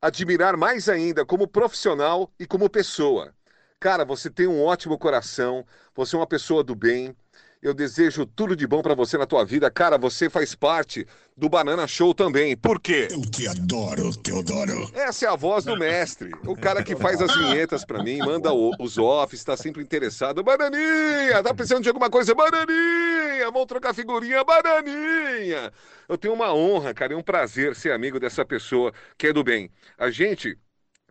admirar 0.00 0.56
mais 0.56 0.88
ainda 0.88 1.24
como 1.26 1.48
profissional 1.48 2.32
e 2.38 2.46
como 2.46 2.70
pessoa. 2.70 3.34
Cara, 3.80 4.04
você 4.04 4.30
tem 4.30 4.46
um 4.46 4.62
ótimo 4.62 4.98
coração, 4.98 5.66
você 5.94 6.16
é 6.16 6.18
uma 6.18 6.26
pessoa 6.26 6.64
do 6.64 6.74
bem. 6.74 7.16
Eu 7.62 7.72
desejo 7.72 8.26
tudo 8.26 8.56
de 8.56 8.66
bom 8.66 8.82
pra 8.82 8.92
você 8.92 9.16
na 9.16 9.24
tua 9.24 9.44
vida. 9.44 9.70
Cara, 9.70 9.96
você 9.96 10.28
faz 10.28 10.52
parte 10.52 11.06
do 11.36 11.48
Banana 11.48 11.86
Show 11.86 12.12
também. 12.12 12.56
Por 12.56 12.80
quê? 12.80 13.06
Eu 13.08 13.22
te 13.22 13.46
adoro, 13.46 14.12
Teodoro. 14.16 14.90
Essa 14.92 15.26
é 15.26 15.28
a 15.28 15.36
voz 15.36 15.64
do 15.64 15.76
mestre. 15.78 16.32
O 16.44 16.56
cara 16.56 16.82
que 16.82 16.96
faz 16.96 17.22
as 17.22 17.32
vinhetas 17.36 17.84
pra 17.84 18.02
mim, 18.02 18.18
manda 18.18 18.52
o- 18.52 18.72
os 18.80 18.98
offs, 18.98 19.38
está 19.38 19.56
sempre 19.56 19.80
interessado. 19.80 20.42
Bananinha, 20.42 21.40
tá 21.40 21.54
precisando 21.54 21.84
de 21.84 21.88
alguma 21.88 22.10
coisa? 22.10 22.34
Bananinha, 22.34 23.44
vamos 23.52 23.66
trocar 23.66 23.94
figurinha, 23.94 24.42
bananinha. 24.42 25.72
Eu 26.08 26.18
tenho 26.18 26.34
uma 26.34 26.52
honra, 26.52 26.92
cara, 26.92 27.12
e 27.12 27.16
um 27.16 27.22
prazer 27.22 27.76
ser 27.76 27.92
amigo 27.92 28.18
dessa 28.18 28.44
pessoa 28.44 28.92
que 29.16 29.28
é 29.28 29.32
do 29.32 29.44
bem. 29.44 29.70
A 29.96 30.10
gente 30.10 30.58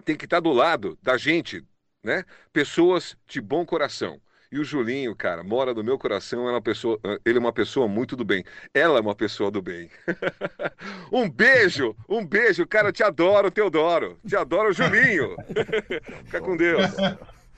tem 0.03 0.17
que 0.17 0.25
estar 0.25 0.41
do 0.41 0.51
lado 0.51 0.97
da 1.01 1.15
gente, 1.17 1.63
né? 2.03 2.25
Pessoas 2.51 3.15
de 3.25 3.39
bom 3.39 3.65
coração. 3.65 4.19
E 4.51 4.59
o 4.59 4.65
Julinho, 4.65 5.15
cara, 5.15 5.45
mora 5.45 5.73
no 5.73 5.81
meu 5.81 5.97
coração, 5.97 6.45
é 6.49 6.51
uma 6.51 6.61
pessoa, 6.61 6.99
ele 7.23 7.37
é 7.37 7.39
uma 7.39 7.53
pessoa 7.53 7.87
muito 7.87 8.17
do 8.17 8.25
bem. 8.25 8.43
Ela 8.73 8.97
é 8.97 9.01
uma 9.01 9.15
pessoa 9.15 9.49
do 9.49 9.61
bem. 9.61 9.89
um 11.09 11.29
beijo, 11.29 11.95
um 12.09 12.25
beijo, 12.25 12.67
cara, 12.67 12.89
eu 12.89 12.91
te 12.91 13.01
adoro, 13.01 13.49
Teodoro. 13.49 14.17
Te 14.27 14.35
adoro, 14.35 14.73
Julinho. 14.73 15.37
Fica 16.25 16.41
com 16.41 16.57
Deus. 16.57 16.81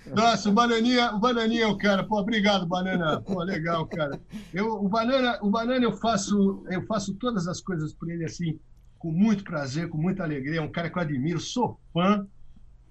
Nossa, 0.06 0.52
o 0.52 0.54
Bananinha, 0.54 1.16
o 1.16 1.20
Bananinha 1.20 1.64
é 1.64 1.68
o 1.68 1.78
cara. 1.80 2.04
Pô, 2.04 2.20
obrigado, 2.20 2.68
Banana. 2.68 3.20
Pô, 3.22 3.42
legal, 3.42 3.88
cara. 3.88 4.22
Eu, 4.54 4.74
o 4.74 4.88
Banana, 4.88 5.40
o 5.42 5.50
Banana 5.50 5.84
eu 5.84 5.94
faço, 5.94 6.64
eu 6.70 6.86
faço 6.86 7.16
todas 7.16 7.48
as 7.48 7.60
coisas 7.60 7.92
por 7.92 8.08
ele 8.12 8.24
assim, 8.24 8.60
com 9.00 9.12
muito 9.12 9.44
prazer, 9.44 9.90
com 9.90 9.98
muita 9.98 10.22
alegria. 10.22 10.60
É 10.60 10.62
um 10.62 10.72
cara 10.72 10.92
que 10.92 10.98
eu 11.00 11.02
admiro, 11.02 11.40
sou 11.40 11.80
fã. 11.92 12.28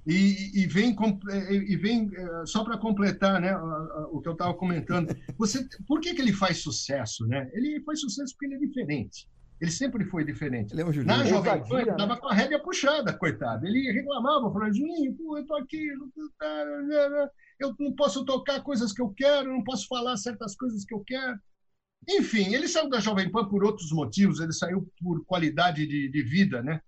E, 0.07 0.62
e 0.62 0.66
vem, 0.66 0.95
com- 0.95 1.19
e 1.49 1.77
vem 1.77 2.11
eh, 2.12 2.43
só 2.47 2.65
para 2.65 2.77
completar 2.77 3.41
né, 3.41 3.57
o 4.11 4.20
que 4.20 4.29
eu 4.29 4.33
estava 4.33 4.53
comentando. 4.55 5.15
Você, 5.39 5.65
por 5.87 6.01
que, 6.01 6.12
que 6.15 6.20
ele 6.20 6.33
faz 6.33 6.59
sucesso? 6.59 7.27
Né? 7.27 7.49
Ele 7.53 7.81
faz 7.85 8.01
sucesso 8.01 8.35
porque 8.35 8.47
ele 8.47 8.57
é 8.57 8.66
diferente. 8.66 9.29
Ele 9.61 9.70
sempre 9.70 10.05
foi 10.07 10.24
diferente. 10.24 10.73
Ele 10.73 10.83
é 10.83 10.85
um 10.85 10.93
Julinho. 10.93 11.16
Na 11.16 11.24
Jovem 11.24 11.62
Pan, 11.69 11.77
ele 11.77 11.85
né? 11.87 11.93
estava 11.93 12.16
com 12.16 12.27
a 12.29 12.35
rédea 12.35 12.59
puxada, 12.61 13.12
coitado. 13.16 13.65
Ele 13.65 13.93
reclamava, 13.93 14.53
falando, 14.53 14.74
Juninho, 14.74 15.15
pô, 15.15 15.39
eu 15.39 15.47
tô 15.47 15.55
aqui, 15.55 15.87
não 15.95 16.11
tô- 16.11 16.31
tá, 16.37 16.65
eu 17.61 17.73
não 17.79 17.93
posso 17.95 18.24
tocar 18.24 18.61
coisas 18.62 18.93
que 18.93 19.01
eu 19.01 19.11
quero, 19.11 19.53
não 19.53 19.62
posso 19.62 19.87
falar 19.87 20.16
certas 20.16 20.57
coisas 20.57 20.85
que 20.85 20.93
eu 20.93 21.05
quero. 21.07 21.39
Enfim, 22.09 22.53
ele 22.53 22.66
saiu 22.66 22.91
da 22.91 22.99
Jovem 22.99 23.31
Pan 23.31 23.49
por 23.49 23.62
outros 23.62 23.93
motivos, 23.93 24.41
ele 24.41 24.53
saiu 24.53 24.91
por 25.01 25.24
qualidade 25.24 25.87
de, 25.87 26.09
de 26.09 26.23
vida, 26.24 26.61
né? 26.61 26.81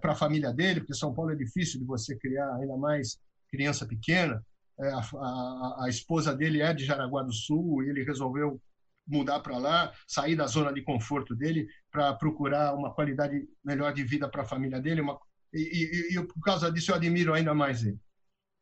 Para 0.00 0.12
a 0.12 0.16
família 0.16 0.52
dele, 0.52 0.80
porque 0.80 0.94
São 0.94 1.12
Paulo 1.14 1.32
é 1.32 1.36
difícil 1.36 1.80
de 1.80 1.86
você 1.86 2.16
criar, 2.16 2.54
ainda 2.56 2.76
mais 2.76 3.18
criança 3.50 3.86
pequena. 3.86 4.44
É, 4.80 4.88
a, 4.90 4.98
a- 4.98 5.84
a 5.84 5.88
esposa 5.88 6.34
dele 6.34 6.60
é 6.60 6.72
de 6.74 6.84
Jaraguá 6.84 7.22
do 7.22 7.32
Sul 7.32 7.82
e 7.84 7.90
ele 7.90 8.02
resolveu 8.04 8.60
mudar 9.06 9.40
para 9.40 9.58
lá, 9.58 9.92
sair 10.08 10.34
da 10.34 10.46
zona 10.46 10.72
de 10.72 10.82
conforto 10.82 11.34
dele 11.36 11.66
para 11.90 12.14
procurar 12.14 12.74
uma 12.74 12.92
qualidade 12.94 13.46
melhor 13.64 13.92
de 13.92 14.02
vida 14.02 14.28
para 14.28 14.42
a 14.42 14.46
família 14.46 14.80
dele. 14.80 15.00
uma- 15.02 15.18
e, 15.52 15.60
e- 16.14 16.18
e 16.18 16.26
por 16.26 16.40
causa 16.42 16.70
disso 16.72 16.90
eu 16.90 16.96
admiro 16.96 17.32
ainda 17.34 17.54
mais 17.54 17.84
ele. 17.84 17.98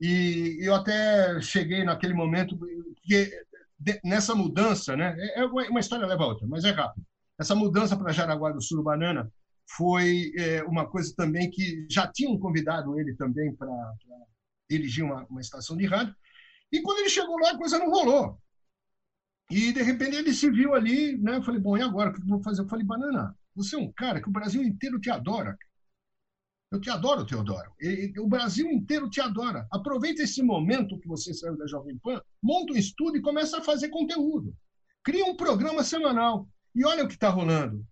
E 0.00 0.58
eu 0.60 0.74
até 0.74 1.40
cheguei 1.40 1.84
naquele 1.84 2.14
momento, 2.14 2.58
porque 2.58 3.32
nessa 4.04 4.34
mudança, 4.34 4.96
né? 4.96 5.14
É 5.36 5.40
é 5.40 5.44
uma 5.46 5.80
história 5.80 6.06
leva 6.06 6.24
a 6.24 6.26
outra, 6.28 6.46
mas 6.48 6.64
é 6.64 6.70
rápido. 6.70 7.04
Essa 7.38 7.54
mudança 7.54 7.96
para 7.96 8.12
Jaraguá 8.12 8.50
do 8.52 8.60
Sul, 8.62 8.82
Banana, 8.82 9.30
foi 9.76 10.32
é, 10.36 10.62
uma 10.64 10.86
coisa 10.88 11.14
também 11.16 11.50
que 11.50 11.86
já 11.90 12.06
tinham 12.06 12.38
convidado 12.38 12.98
ele 12.98 13.14
também 13.14 13.54
para 13.54 13.68
dirigir 14.68 15.04
uma, 15.04 15.24
uma 15.26 15.40
estação 15.40 15.76
de 15.76 15.86
rádio. 15.86 16.14
E 16.70 16.80
quando 16.82 16.98
ele 16.98 17.08
chegou 17.08 17.38
lá, 17.38 17.50
a 17.50 17.58
coisa 17.58 17.78
não 17.78 17.90
rolou. 17.90 18.38
E, 19.50 19.72
de 19.72 19.82
repente, 19.82 20.16
ele 20.16 20.32
se 20.32 20.50
viu 20.50 20.74
ali, 20.74 21.18
né? 21.18 21.36
Eu 21.36 21.42
falei, 21.42 21.60
bom, 21.60 21.76
e 21.76 21.82
agora? 21.82 22.10
O 22.10 22.14
que 22.14 22.22
eu 22.22 22.26
vou 22.26 22.42
fazer? 22.42 22.62
Eu 22.62 22.68
falei, 22.68 22.84
Banana, 22.84 23.36
você 23.54 23.76
é 23.76 23.78
um 23.78 23.92
cara 23.92 24.20
que 24.20 24.28
o 24.28 24.32
Brasil 24.32 24.62
inteiro 24.62 24.98
te 24.98 25.10
adora. 25.10 25.56
Eu 26.70 26.80
te 26.80 26.88
adoro, 26.88 27.26
Teodoro. 27.26 27.70
E, 27.78 28.14
o 28.18 28.26
Brasil 28.26 28.70
inteiro 28.70 29.10
te 29.10 29.20
adora. 29.20 29.66
Aproveita 29.70 30.22
esse 30.22 30.42
momento 30.42 30.98
que 30.98 31.08
você 31.08 31.34
saiu 31.34 31.56
da 31.56 31.66
Jovem 31.66 31.98
Pan, 31.98 32.22
monta 32.42 32.72
um 32.72 32.76
estúdio 32.76 33.18
e 33.18 33.22
começa 33.22 33.58
a 33.58 33.62
fazer 33.62 33.90
conteúdo. 33.90 34.54
Cria 35.02 35.26
um 35.26 35.36
programa 35.36 35.84
semanal. 35.84 36.48
E 36.74 36.84
olha 36.86 37.04
o 37.04 37.08
que 37.08 37.14
está 37.14 37.28
rolando. 37.28 37.86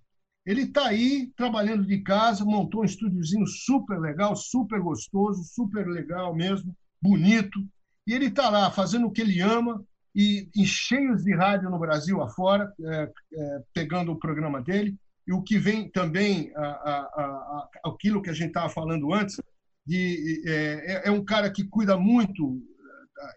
Ele 0.44 0.62
está 0.62 0.86
aí 0.88 1.30
trabalhando 1.36 1.86
de 1.86 1.98
casa, 2.02 2.44
montou 2.44 2.82
um 2.82 2.84
estúdiozinho 2.84 3.46
super 3.46 4.00
legal, 4.00 4.34
super 4.34 4.80
gostoso, 4.80 5.44
super 5.44 5.86
legal 5.86 6.34
mesmo, 6.34 6.74
bonito. 7.00 7.58
E 8.06 8.12
ele 8.12 8.26
está 8.26 8.48
lá 8.48 8.70
fazendo 8.70 9.06
o 9.06 9.10
que 9.10 9.20
ele 9.20 9.40
ama 9.40 9.84
e, 10.14 10.48
e 10.56 10.66
cheios 10.66 11.22
de 11.22 11.34
rádio 11.34 11.70
no 11.70 11.78
Brasil 11.78 12.20
afora, 12.22 12.72
é, 12.82 13.12
é, 13.34 13.62
pegando 13.72 14.12
o 14.12 14.18
programa 14.18 14.62
dele. 14.62 14.96
E 15.26 15.32
o 15.32 15.42
que 15.42 15.58
vem 15.58 15.88
também, 15.90 16.52
a, 16.56 16.62
a, 16.62 16.98
a, 16.98 17.68
aquilo 17.86 18.22
que 18.22 18.30
a 18.30 18.32
gente 18.32 18.48
estava 18.48 18.68
falando 18.68 19.12
antes, 19.12 19.40
de, 19.86 20.42
é, 20.46 21.08
é 21.08 21.10
um 21.10 21.24
cara 21.24 21.50
que 21.50 21.64
cuida 21.64 21.96
muito, 21.96 22.60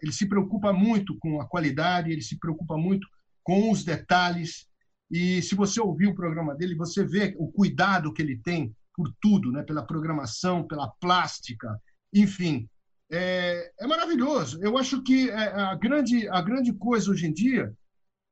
ele 0.02 0.12
se 0.12 0.28
preocupa 0.28 0.72
muito 0.72 1.16
com 1.18 1.40
a 1.40 1.46
qualidade, 1.46 2.10
ele 2.10 2.22
se 2.22 2.38
preocupa 2.38 2.76
muito 2.76 3.06
com 3.42 3.70
os 3.70 3.84
detalhes. 3.84 4.66
E 5.10 5.42
se 5.42 5.54
você 5.54 5.80
ouvir 5.80 6.08
o 6.08 6.14
programa 6.14 6.54
dele, 6.54 6.74
você 6.74 7.04
vê 7.04 7.34
o 7.38 7.50
cuidado 7.50 8.12
que 8.12 8.22
ele 8.22 8.38
tem 8.38 8.74
por 8.94 9.12
tudo, 9.20 9.50
né? 9.50 9.62
pela 9.62 9.84
programação, 9.84 10.66
pela 10.66 10.88
plástica, 11.00 11.80
enfim. 12.12 12.68
É, 13.10 13.70
é 13.80 13.86
maravilhoso. 13.86 14.58
Eu 14.62 14.78
acho 14.78 15.02
que 15.02 15.30
é, 15.30 15.34
a 15.34 15.74
grande, 15.74 16.28
a 16.28 16.40
grande 16.40 16.72
coisa 16.72 17.10
hoje 17.10 17.26
em 17.26 17.32
dia 17.32 17.72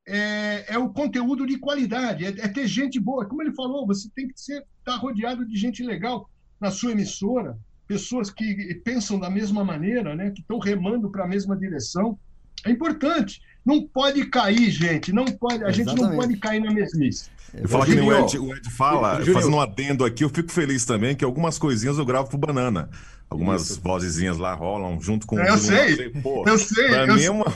é, 0.06 0.74
é 0.74 0.78
o 0.78 0.90
conteúdo 0.90 1.46
de 1.46 1.58
qualidade, 1.58 2.24
é, 2.24 2.28
é, 2.28 2.48
ter 2.48 2.66
gente 2.66 2.98
boa. 2.98 3.26
Como 3.26 3.42
ele 3.42 3.54
falou, 3.54 3.86
você 3.86 4.08
tem 4.14 4.28
que 4.28 4.34
estar 4.34 4.64
tá 4.84 4.96
rodeado 4.96 5.46
de 5.46 5.56
gente 5.56 5.82
legal 5.82 6.28
na 6.60 6.70
sua 6.70 6.92
emissora, 6.92 7.58
pessoas 7.86 8.30
que 8.30 8.74
pensam 8.84 9.18
da 9.18 9.28
mesma 9.28 9.64
maneira, 9.64 10.14
né? 10.14 10.30
que 10.30 10.40
estão 10.40 10.58
remando 10.58 11.10
para 11.10 11.24
a 11.24 11.28
mesma 11.28 11.56
direção. 11.56 12.18
É 12.64 12.70
importante. 12.70 13.40
Não 13.64 13.82
pode 13.86 14.24
cair, 14.26 14.70
gente. 14.70 15.12
Não 15.12 15.24
pode, 15.24 15.62
a 15.64 15.68
Exatamente. 15.68 15.76
gente 15.76 16.00
não 16.00 16.16
pode 16.16 16.36
cair 16.36 16.60
na 16.60 16.72
mesmice. 16.72 17.30
Eu 17.54 17.68
falo 17.68 17.84
que 17.84 17.92
o 17.92 18.12
Ed, 18.18 18.38
o 18.38 18.54
Ed 18.54 18.70
fala, 18.70 19.16
Junior. 19.20 19.34
fazendo 19.34 19.56
um 19.56 19.60
adendo 19.60 20.04
aqui, 20.04 20.24
eu 20.24 20.30
fico 20.30 20.50
feliz 20.50 20.84
também 20.84 21.14
que 21.14 21.24
algumas 21.24 21.58
coisinhas 21.58 21.98
eu 21.98 22.04
gravo 22.04 22.28
pro 22.28 22.38
Banana. 22.38 22.88
Algumas 23.28 23.70
Isso. 23.70 23.80
vozezinhas 23.80 24.36
lá 24.36 24.54
rolam 24.54 25.00
junto 25.00 25.26
com 25.26 25.38
eu 25.38 25.54
o 25.54 25.58
sei. 25.58 26.10
Pô, 26.10 26.44
eu 26.46 26.58
sei. 26.58 26.88
Pra 26.88 27.06
eu 27.06 27.14
mim 27.14 27.18
sei. 27.18 27.26
é 27.28 27.30
uma. 27.30 27.46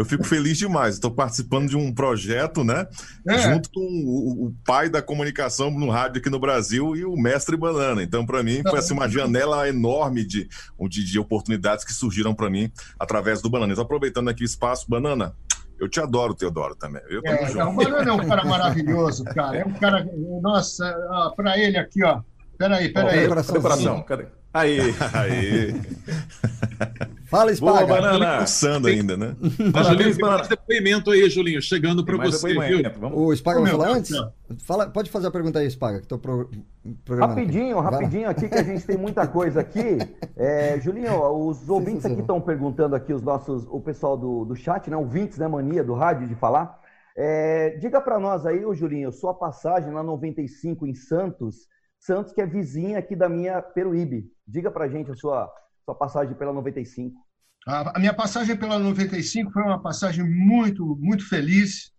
Eu 0.00 0.04
fico 0.06 0.24
feliz 0.24 0.56
demais. 0.56 0.94
Estou 0.94 1.10
participando 1.10 1.68
de 1.68 1.76
um 1.76 1.92
projeto, 1.92 2.64
né? 2.64 2.88
É. 3.28 3.38
Junto 3.38 3.70
com 3.70 3.82
o, 3.82 4.46
o, 4.46 4.54
pai 4.64 4.88
da 4.88 5.02
comunicação 5.02 5.70
no 5.70 5.90
rádio 5.90 6.20
aqui 6.20 6.30
no 6.30 6.40
Brasil 6.40 6.96
e 6.96 7.04
o 7.04 7.14
mestre 7.16 7.54
Banana. 7.54 8.02
Então, 8.02 8.24
para 8.24 8.42
mim, 8.42 8.62
foi 8.62 8.78
assim, 8.78 8.94
uma 8.94 9.06
janela 9.06 9.68
enorme 9.68 10.24
de, 10.24 10.48
de, 10.88 11.04
de 11.04 11.18
oportunidades 11.18 11.84
que 11.84 11.92
surgiram 11.92 12.34
para 12.34 12.48
mim 12.48 12.72
através 12.98 13.42
do 13.42 13.50
Banana. 13.50 13.74
Então, 13.74 13.84
aproveitando 13.84 14.30
aqui 14.30 14.42
o 14.42 14.46
espaço, 14.46 14.86
Banana, 14.88 15.36
eu 15.78 15.86
te 15.86 16.00
adoro, 16.00 16.34
Teodoro, 16.34 16.74
também. 16.74 17.02
Eu 17.10 17.20
é, 17.22 17.52
não, 17.52 17.68
o 17.68 17.76
Banana 17.76 18.10
é 18.10 18.12
um 18.14 18.26
cara 18.26 18.42
maravilhoso, 18.42 19.22
cara. 19.24 19.58
É 19.58 19.66
um 19.66 19.74
cara. 19.74 20.08
Nossa, 20.40 20.96
para 21.36 21.58
ele 21.58 21.76
aqui, 21.76 22.02
ó. 22.02 22.22
Peraí, 22.56 22.88
peraí. 22.88 23.28
Cadê 23.28 23.60
coração? 23.60 24.02
Cadê? 24.02 24.39
Aí. 24.52 24.78
Aí. 25.14 25.74
Fala, 27.26 27.54
Spaga. 27.54 27.86
Boa, 27.86 28.00
banana. 28.00 28.38
Pulsando 28.38 28.88
ainda, 28.88 29.16
né? 29.16 29.36
Parabéns, 29.72 30.18
mais 30.18 30.48
depoimento 30.48 31.10
aí, 31.12 31.30
Julinho, 31.30 31.62
chegando 31.62 32.04
para 32.04 32.16
você, 32.16 32.52
viu? 32.52 32.82
O 33.12 33.34
Spaga 33.34 33.60
vai 33.60 33.70
falar 33.70 33.90
antes? 33.90 34.10
Fala, 34.64 34.88
pode 34.88 35.08
fazer 35.08 35.28
a 35.28 35.30
pergunta 35.30 35.60
aí, 35.60 35.70
Spaga, 35.70 36.00
que 36.00 36.08
tô 36.08 36.18
pro, 36.18 36.50
Rapidinho, 37.08 37.78
aqui. 37.78 37.90
rapidinho 37.94 38.28
aqui, 38.28 38.48
que 38.48 38.54
a 38.56 38.64
gente 38.64 38.84
tem 38.84 38.96
muita 38.96 39.26
coisa 39.28 39.60
aqui. 39.60 39.98
É, 40.36 40.80
Julinho, 40.80 41.22
os 41.46 41.68
ouvintes 41.68 42.04
aqui 42.04 42.20
estão 42.20 42.40
perguntando 42.40 42.96
aqui, 42.96 43.12
os 43.12 43.22
nossos, 43.22 43.66
o 43.68 43.80
pessoal 43.80 44.16
do, 44.16 44.44
do 44.44 44.56
chat, 44.56 44.90
né? 44.90 44.96
Ouvintes, 44.96 45.38
né, 45.38 45.46
mania 45.46 45.84
do 45.84 45.94
rádio 45.94 46.26
de 46.26 46.34
falar. 46.34 46.80
É, 47.16 47.76
diga 47.78 48.00
para 48.00 48.18
nós 48.18 48.46
aí, 48.46 48.64
ô 48.64 48.74
Julinho, 48.74 49.12
sua 49.12 49.34
passagem 49.34 49.92
na 49.92 50.02
95 50.02 50.86
em 50.86 50.94
Santos, 50.94 51.68
Santos 51.98 52.32
que 52.32 52.40
é 52.40 52.46
vizinha 52.46 52.98
aqui 52.98 53.14
da 53.14 53.28
minha 53.28 53.60
Peruíbe. 53.60 54.32
Diga 54.50 54.70
para 54.70 54.88
gente 54.88 55.10
a 55.10 55.14
sua, 55.14 55.50
sua 55.84 55.94
passagem 55.94 56.34
pela 56.34 56.52
95. 56.52 57.16
A, 57.66 57.98
minha 57.98 58.14
passagem 58.14 58.56
pela 58.56 58.78
95 58.78 59.52
foi 59.52 59.62
uma 59.62 59.80
passagem 59.80 60.24
muito, 60.24 60.96
muito 60.96 61.28
feliz, 61.28 61.92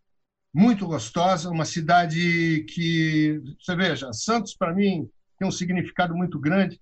muito 0.54 0.86
gostosa, 0.88 1.50
uma 1.50 1.66
cidade 1.66 2.66
que, 2.70 3.40
você 3.60 3.76
veja, 3.76 4.12
Santos 4.12 4.56
para 4.56 4.74
mim 4.74 5.08
tem 5.38 5.48
um 5.48 5.52
significado 5.52 6.16
muito 6.16 6.40
grande. 6.40 6.80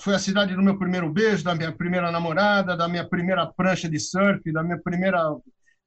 Foi 0.00 0.14
a 0.14 0.18
cidade 0.18 0.54
do 0.54 0.62
meu 0.62 0.78
primeiro 0.78 1.10
beijo, 1.10 1.44
da 1.44 1.54
minha 1.54 1.72
primeira 1.72 2.10
namorada, 2.10 2.76
da 2.76 2.88
minha 2.88 3.08
primeira 3.08 3.46
prancha 3.46 3.88
de 3.88 3.98
surf, 3.98 4.52
da 4.52 4.62
minha 4.62 4.78
primeira 4.78 5.18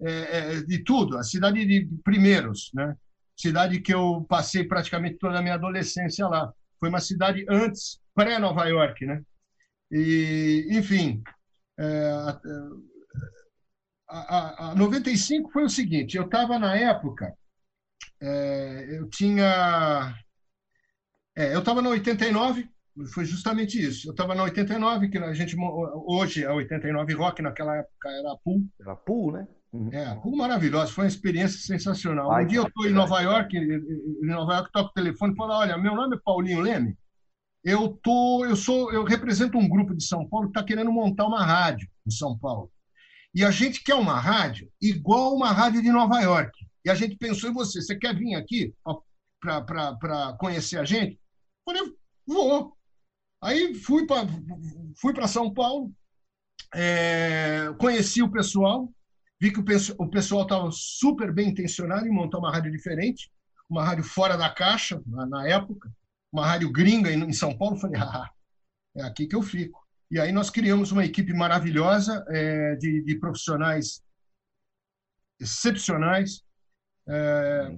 é, 0.02 0.10
é, 0.10 0.62
de 0.62 0.84
tudo, 0.84 1.18
a 1.18 1.24
cidade 1.24 1.66
de 1.66 1.88
primeiros, 2.04 2.72
né? 2.74 2.96
Cidade 3.36 3.80
que 3.82 3.94
eu 3.94 4.26
passei 4.28 4.64
praticamente 4.64 5.18
toda 5.18 5.40
a 5.40 5.42
minha 5.42 5.56
adolescência 5.56 6.28
lá. 6.28 6.52
Foi 6.80 6.90
uma 6.90 7.00
cidade 7.00 7.46
antes, 7.50 8.00
pré-Nova 8.16 8.66
York, 8.66 9.06
né? 9.06 9.22
E, 9.92 10.68
enfim, 10.72 11.22
é, 11.78 12.12
a, 14.10 14.18
a, 14.18 14.72
a 14.72 14.76
95 14.76 15.52
foi 15.52 15.64
o 15.66 15.70
seguinte: 15.70 16.18
eu 16.18 16.24
estava 16.24 16.58
na 16.58 16.76
época, 16.76 17.34
é, 18.22 18.88
eu 18.98 19.08
tinha. 19.10 20.16
É, 21.36 21.54
eu 21.54 21.60
estava 21.60 21.82
na 21.82 21.90
89, 21.90 22.68
foi 23.14 23.26
justamente 23.26 23.80
isso. 23.80 24.08
Eu 24.08 24.12
estava 24.12 24.34
na 24.34 24.44
89, 24.44 25.10
que 25.10 25.18
a 25.18 25.34
gente 25.34 25.56
hoje 26.08 26.44
é 26.44 26.50
89 26.50 27.14
Rock, 27.14 27.42
naquela 27.42 27.76
época 27.76 28.10
era 28.10 28.32
a 28.32 28.38
Pool. 28.38 28.66
Era 28.80 28.96
Pool, 28.96 29.34
né? 29.34 29.48
Uhum. 29.74 29.90
É, 29.92 30.16
Pool 30.16 30.38
maravilhosa, 30.38 30.94
foi 30.94 31.04
uma 31.04 31.10
experiência 31.10 31.60
sensacional. 31.60 32.32
Ai, 32.32 32.46
um 32.46 32.48
dia 32.48 32.60
eu 32.60 32.68
estou 32.68 32.88
em 32.88 32.94
Nova 32.94 33.20
York, 33.20 33.58
em 33.58 34.26
Nova 34.26 34.54
York, 34.54 34.72
toco 34.72 34.90
o 34.90 34.94
telefone 34.94 35.34
e 35.34 35.36
falo: 35.36 35.54
olha, 35.54 35.78
meu 35.78 35.94
nome 35.94 36.16
é 36.16 36.20
Paulinho 36.24 36.62
Leme 36.62 36.98
eu 37.66 37.98
tô, 38.04 38.46
eu 38.46 38.56
sou, 38.56 38.94
eu 38.94 39.04
represento 39.04 39.58
um 39.58 39.68
grupo 39.68 39.96
de 39.96 40.06
São 40.06 40.30
Paulo 40.30 40.46
que 40.46 40.52
está 40.52 40.64
querendo 40.64 40.92
montar 40.92 41.26
uma 41.26 41.44
rádio 41.44 41.90
em 42.06 42.12
São 42.12 42.38
Paulo. 42.38 42.72
E 43.34 43.44
a 43.44 43.50
gente 43.50 43.84
quer 43.84 43.96
uma 43.96 44.20
rádio 44.20 44.72
igual 44.80 45.36
uma 45.36 45.52
rádio 45.52 45.82
de 45.82 45.92
Nova 45.92 46.22
York. 46.22 46.52
E 46.86 46.92
a 46.92 46.96
gente 46.96 47.18
pensou 47.18 47.50
em 47.50 47.54
você. 47.54 47.82
Você 47.82 47.98
quer 47.98 48.16
vir 48.16 48.36
aqui 48.36 48.72
para 49.42 50.38
conhecer 50.38 50.78
a 50.78 50.86
gente? 50.86 51.14
Eu 51.68 51.74
falei, 51.74 51.94
vou. 52.28 52.78
Aí 53.42 53.74
fui 53.74 54.06
para 54.06 54.28
fui 54.96 55.28
São 55.28 55.52
Paulo, 55.52 55.92
é, 56.74 57.74
conheci 57.80 58.22
o 58.22 58.32
pessoal, 58.32 58.94
vi 59.42 59.52
que 59.52 59.60
o, 59.60 60.10
pessoal 60.10 60.44
estava 60.44 60.70
super 60.72 61.34
bem 61.34 61.50
intencionado 61.50 62.08
em 62.08 62.12
montar 62.12 62.38
uma 62.38 62.52
rádio 62.52 62.72
diferente, 62.72 63.32
uma 63.68 63.84
rádio 63.84 64.04
fora 64.04 64.38
da 64.38 64.50
caixa, 64.50 65.02
na, 65.08 65.26
na 65.26 65.48
época 65.48 65.92
uma 66.36 66.46
rádio 66.46 66.70
gringa 66.70 67.12
em 67.12 67.32
São 67.32 67.58
Paulo, 67.58 67.78
falei, 67.78 67.96
ah, 68.02 68.30
é 68.98 69.04
aqui 69.04 69.26
que 69.26 69.36
eu 69.36 69.42
fico. 69.42 69.80
E 70.12 70.20
aí 70.20 70.32
nós 70.32 70.50
criamos 70.50 70.92
uma 70.92 71.06
equipe 71.06 71.34
maravilhosa 71.34 72.24
é, 72.30 72.76
de, 72.76 73.02
de, 73.04 73.20
profissionais 73.20 74.04
excepcionais, 75.40 76.42
é, 77.08 77.78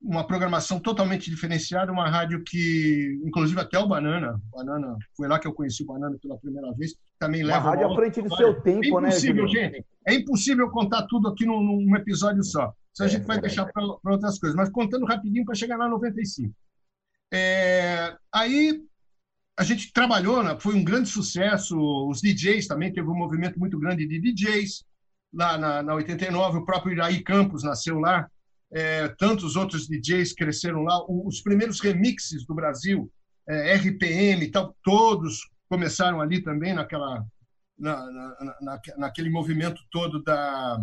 uma 0.00 0.26
programação 0.26 0.78
totalmente 0.78 1.30
diferenciada, 1.30 1.90
uma 1.90 2.08
rádio 2.08 2.42
que, 2.44 3.18
inclusive 3.24 3.58
até 3.60 3.78
o 3.78 3.88
Banana, 3.88 4.38
Banana 4.52 4.96
foi 5.16 5.26
lá 5.26 5.38
que 5.38 5.48
eu 5.48 5.54
conheci 5.54 5.82
o 5.82 5.86
Banana 5.86 6.16
pela 6.20 6.38
primeira 6.38 6.70
vez, 6.74 6.94
também 7.18 7.42
uma 7.42 7.54
leva... 7.54 7.60
Uma 7.60 7.70
rádio 7.70 7.92
à 7.92 7.94
frente 7.94 8.22
do 8.22 8.36
seu 8.36 8.60
tempo, 8.60 8.98
é 8.98 9.02
né, 9.02 9.08
impossível, 9.08 9.48
gente, 9.48 9.86
é 10.06 10.14
impossível 10.14 10.70
contar 10.70 11.06
tudo 11.06 11.28
aqui 11.28 11.46
num, 11.46 11.62
num 11.62 11.96
episódio 11.96 12.44
só. 12.44 12.72
Isso 12.92 13.02
a 13.02 13.06
é, 13.06 13.08
gente 13.08 13.26
vai 13.26 13.40
deixar 13.40 13.66
para 13.72 13.82
outras 14.04 14.38
coisas. 14.38 14.54
Mas 14.54 14.70
contando 14.70 15.06
rapidinho 15.06 15.44
para 15.44 15.54
chegar 15.54 15.76
na 15.76 15.88
95. 15.88 16.54
É, 17.32 18.16
aí 18.32 18.80
a 19.56 19.64
gente 19.64 19.92
trabalhou, 19.92 20.42
né, 20.42 20.56
foi 20.58 20.74
um 20.74 20.84
grande 20.84 21.08
sucesso. 21.08 21.76
Os 22.08 22.20
DJs 22.20 22.66
também 22.66 22.92
teve 22.92 23.08
um 23.08 23.16
movimento 23.16 23.58
muito 23.58 23.78
grande 23.78 24.06
de 24.06 24.20
DJs 24.20 24.84
lá 25.32 25.56
na, 25.58 25.82
na 25.82 25.94
89. 25.94 26.58
O 26.58 26.64
próprio 26.64 26.92
Iraí 26.92 27.22
Campos 27.22 27.62
nasceu 27.62 27.98
lá. 27.98 28.28
É, 28.72 29.08
tantos 29.18 29.54
outros 29.54 29.86
DJs 29.86 30.32
cresceram 30.32 30.82
lá. 30.82 31.00
os 31.08 31.40
primeiros 31.40 31.80
remixes 31.80 32.44
do 32.44 32.54
Brasil, 32.54 33.10
é, 33.48 33.74
RPM 33.74 34.44
e 34.44 34.50
tal, 34.50 34.74
todos 34.82 35.48
começaram 35.68 36.20
ali 36.20 36.42
também 36.42 36.74
naquela 36.74 37.24
na, 37.78 38.10
na, 38.10 38.56
na, 38.60 38.80
naquele 38.96 39.28
movimento 39.28 39.82
todo 39.90 40.22
da, 40.22 40.80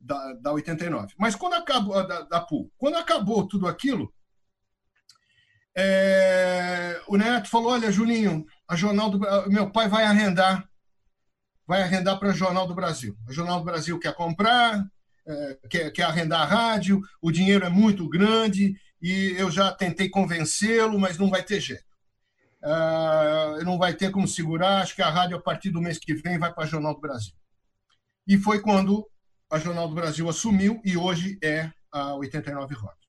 da, 0.00 0.32
da 0.34 0.52
89. 0.52 1.14
Mas 1.18 1.34
quando 1.34 1.54
acabou 1.54 2.06
da, 2.06 2.22
da 2.22 2.46
quando 2.78 2.96
acabou 2.96 3.46
tudo 3.46 3.66
aquilo, 3.66 4.12
é, 5.76 7.00
o 7.06 7.16
Neto 7.16 7.48
falou: 7.48 7.72
Olha, 7.72 7.92
Julinho, 7.92 8.46
a 8.66 8.74
Jornal 8.74 9.10
do 9.10 9.20
meu 9.50 9.70
pai 9.70 9.88
vai 9.88 10.04
arrendar, 10.04 10.66
vai 11.66 11.82
arrendar 11.82 12.18
para 12.18 12.30
o 12.30 12.34
Jornal 12.34 12.66
do 12.66 12.74
Brasil. 12.74 13.16
O 13.28 13.32
Jornal 13.32 13.58
do 13.58 13.64
Brasil 13.64 13.98
quer 13.98 14.14
comprar, 14.14 14.86
é, 15.26 15.58
quer, 15.68 15.90
quer 15.90 16.04
arrendar 16.04 16.40
a 16.42 16.46
rádio, 16.46 17.00
o 17.20 17.30
dinheiro 17.30 17.66
é 17.66 17.68
muito 17.68 18.08
grande 18.08 18.74
e 19.02 19.34
eu 19.36 19.50
já 19.50 19.70
tentei 19.72 20.08
convencê-lo, 20.08 20.98
mas 20.98 21.18
não 21.18 21.28
vai 21.28 21.42
ter 21.42 21.60
jeito. 21.60 21.84
ah, 22.62 23.58
não 23.64 23.78
vai 23.78 23.94
ter 23.94 24.10
como 24.10 24.26
segurar, 24.26 24.82
acho 24.82 24.94
que 24.94 25.02
a 25.02 25.10
rádio, 25.10 25.36
a 25.36 25.42
partir 25.42 25.70
do 25.70 25.80
mês 25.80 25.98
que 25.98 26.14
vem, 26.14 26.38
vai 26.38 26.52
para 26.52 26.64
a 26.64 26.66
Jornal 26.66 26.94
do 26.94 27.00
Brasil. 27.00 27.34
E 28.26 28.38
foi 28.38 28.60
quando 28.60 29.06
a 29.50 29.58
Jornal 29.58 29.88
do 29.88 29.94
Brasil 29.94 30.28
assumiu 30.28 30.80
e 30.84 30.96
hoje 30.96 31.38
é 31.42 31.70
a 31.92 32.14
89 32.14 32.74
Rock. 32.74 33.05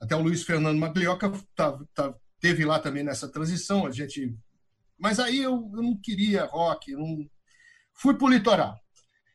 Até 0.00 0.14
o 0.14 0.22
Luiz 0.22 0.42
Fernando 0.42 0.78
Maglioca 0.78 1.32
tá, 1.54 1.78
tá, 1.94 2.14
teve 2.40 2.64
lá 2.64 2.78
também 2.78 3.02
nessa 3.02 3.28
transição, 3.28 3.86
a 3.86 3.90
gente... 3.90 4.36
Mas 4.98 5.18
aí 5.18 5.38
eu, 5.38 5.70
eu 5.74 5.82
não 5.82 5.96
queria 5.96 6.44
rock, 6.44 6.92
não... 6.92 7.28
fui 7.94 8.14
para 8.14 8.26
o 8.26 8.30
litoral. 8.30 8.78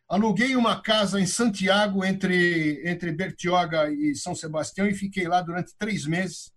Aluguei 0.10 0.56
uma 0.56 0.82
casa 0.82 1.22
em 1.22 1.26
Santiago, 1.26 2.04
entre, 2.04 2.82
entre 2.86 3.12
Bertioga 3.12 3.90
e 3.92 4.14
São 4.16 4.36
Sebastião, 4.36 4.88
e 4.88 4.94
fiquei 4.94 5.28
lá 5.28 5.42
durante 5.42 5.76
três 5.78 6.06
meses, 6.06 6.52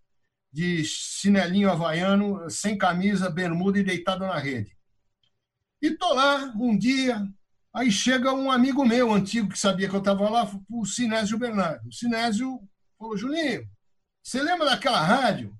de 0.52 0.84
chinelinho 0.84 1.70
havaiano, 1.70 2.48
sem 2.48 2.78
camisa, 2.78 3.30
bermuda 3.30 3.78
e 3.78 3.84
deitado 3.84 4.26
na 4.26 4.38
rede. 4.38 4.76
E 5.82 5.90
tô 5.90 6.14
lá 6.14 6.52
um 6.56 6.78
dia, 6.78 7.22
aí 7.74 7.90
chega 7.90 8.32
um 8.32 8.50
amigo 8.50 8.84
meu, 8.84 9.12
antigo, 9.12 9.48
que 9.48 9.58
sabia 9.58 9.88
que 9.88 9.94
eu 9.94 9.98
estava 10.00 10.28
lá, 10.30 10.50
o 10.70 10.86
Sinésio 10.86 11.38
Bernardo. 11.38 11.88
O 11.88 11.92
Sinésio 11.92 12.60
falou, 12.98 13.16
Julinho, 13.16 13.68
você 14.24 14.42
lembra 14.42 14.66
daquela 14.66 15.00
rádio 15.00 15.54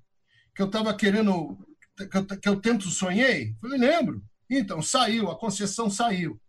que 0.55 0.61
eu 0.61 0.65
estava 0.65 0.93
querendo, 0.93 1.57
que 1.95 2.17
eu, 2.17 2.25
que 2.25 2.49
eu 2.49 2.59
tanto 2.59 2.89
sonhei? 2.89 3.55
Falei, 3.61 3.79
lembro. 3.79 4.23
Então, 4.49 4.81
saiu, 4.81 5.29
a 5.29 5.37
concessão 5.37 5.89
saiu 5.89 6.39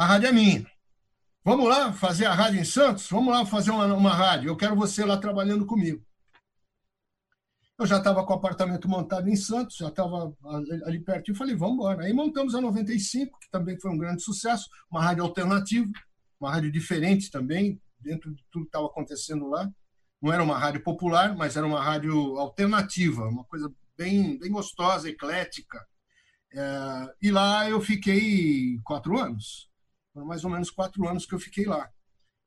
a 0.00 0.06
rádio 0.06 0.28
é 0.28 0.32
minha. 0.32 0.66
Vamos 1.44 1.68
lá 1.68 1.92
fazer 1.92 2.24
a 2.24 2.32
rádio 2.32 2.58
em 2.58 2.64
Santos? 2.64 3.08
Vamos 3.10 3.32
lá 3.34 3.44
fazer 3.44 3.70
uma, 3.70 3.84
uma 3.94 4.14
rádio. 4.14 4.48
Eu 4.48 4.56
quero 4.56 4.74
você 4.74 5.04
lá 5.04 5.18
trabalhando 5.18 5.66
comigo. 5.66 6.02
Eu 7.78 7.86
já 7.86 7.98
estava 7.98 8.24
com 8.24 8.32
o 8.32 8.36
apartamento 8.36 8.88
montado 8.88 9.28
em 9.28 9.36
Santos, 9.36 9.76
já 9.76 9.88
estava 9.88 10.34
ali, 10.84 11.04
e 11.28 11.34
falei, 11.34 11.54
vamos 11.54 11.74
embora. 11.74 12.04
Aí 12.04 12.14
montamos 12.14 12.54
a 12.54 12.62
95, 12.62 13.38
que 13.38 13.50
também 13.50 13.78
foi 13.78 13.90
um 13.90 13.98
grande 13.98 14.22
sucesso, 14.22 14.68
uma 14.90 15.02
rádio 15.02 15.22
alternativa, 15.22 15.90
uma 16.40 16.50
rádio 16.50 16.72
diferente 16.72 17.30
também, 17.30 17.78
dentro 17.98 18.34
de 18.34 18.42
tudo 18.50 18.64
que 18.64 18.68
estava 18.68 18.86
acontecendo 18.86 19.48
lá. 19.48 19.70
Não 20.20 20.32
era 20.32 20.42
uma 20.42 20.58
rádio 20.58 20.82
popular, 20.82 21.34
mas 21.36 21.56
era 21.56 21.66
uma 21.66 21.82
rádio 21.82 22.38
alternativa, 22.38 23.28
uma 23.28 23.44
coisa 23.44 23.72
bem, 23.96 24.38
bem 24.38 24.50
gostosa, 24.50 25.08
eclética. 25.08 25.78
É, 26.52 27.14
e 27.22 27.30
lá 27.30 27.68
eu 27.68 27.80
fiquei 27.80 28.78
quatro 28.84 29.18
anos. 29.18 29.70
Foram 30.12 30.26
mais 30.26 30.44
ou 30.44 30.50
menos 30.50 30.70
quatro 30.70 31.06
anos 31.08 31.24
que 31.26 31.34
eu 31.34 31.40
fiquei 31.40 31.64
lá. 31.64 31.88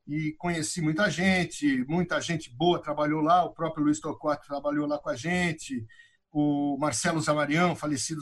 E 0.07 0.33
conheci 0.37 0.81
muita 0.81 1.09
gente, 1.09 1.85
muita 1.87 2.19
gente 2.19 2.53
boa 2.55 2.81
trabalhou 2.81 3.21
lá, 3.21 3.45
o 3.45 3.53
próprio 3.53 3.85
Luiz 3.85 3.99
Torquato 3.99 4.45
trabalhou 4.45 4.85
lá 4.85 4.99
com 4.99 5.09
a 5.09 5.15
gente, 5.15 5.85
o 6.31 6.77
Marcelo 6.77 7.21
Zamarian, 7.21 7.75
falecido 7.75 8.21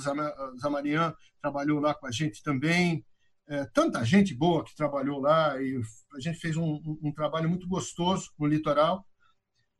Zamarian, 0.59 1.15
trabalhou 1.41 1.79
lá 1.79 1.93
com 1.95 2.05
a 2.05 2.11
gente 2.11 2.43
também. 2.43 3.03
É, 3.47 3.65
tanta 3.73 4.03
gente 4.05 4.33
boa 4.35 4.63
que 4.63 4.75
trabalhou 4.75 5.19
lá 5.19 5.59
e 5.61 5.81
a 6.15 6.19
gente 6.19 6.37
fez 6.39 6.55
um, 6.55 6.75
um, 6.85 6.99
um 7.05 7.13
trabalho 7.13 7.49
muito 7.49 7.67
gostoso 7.67 8.29
no 8.37 8.45
litoral. 8.45 9.05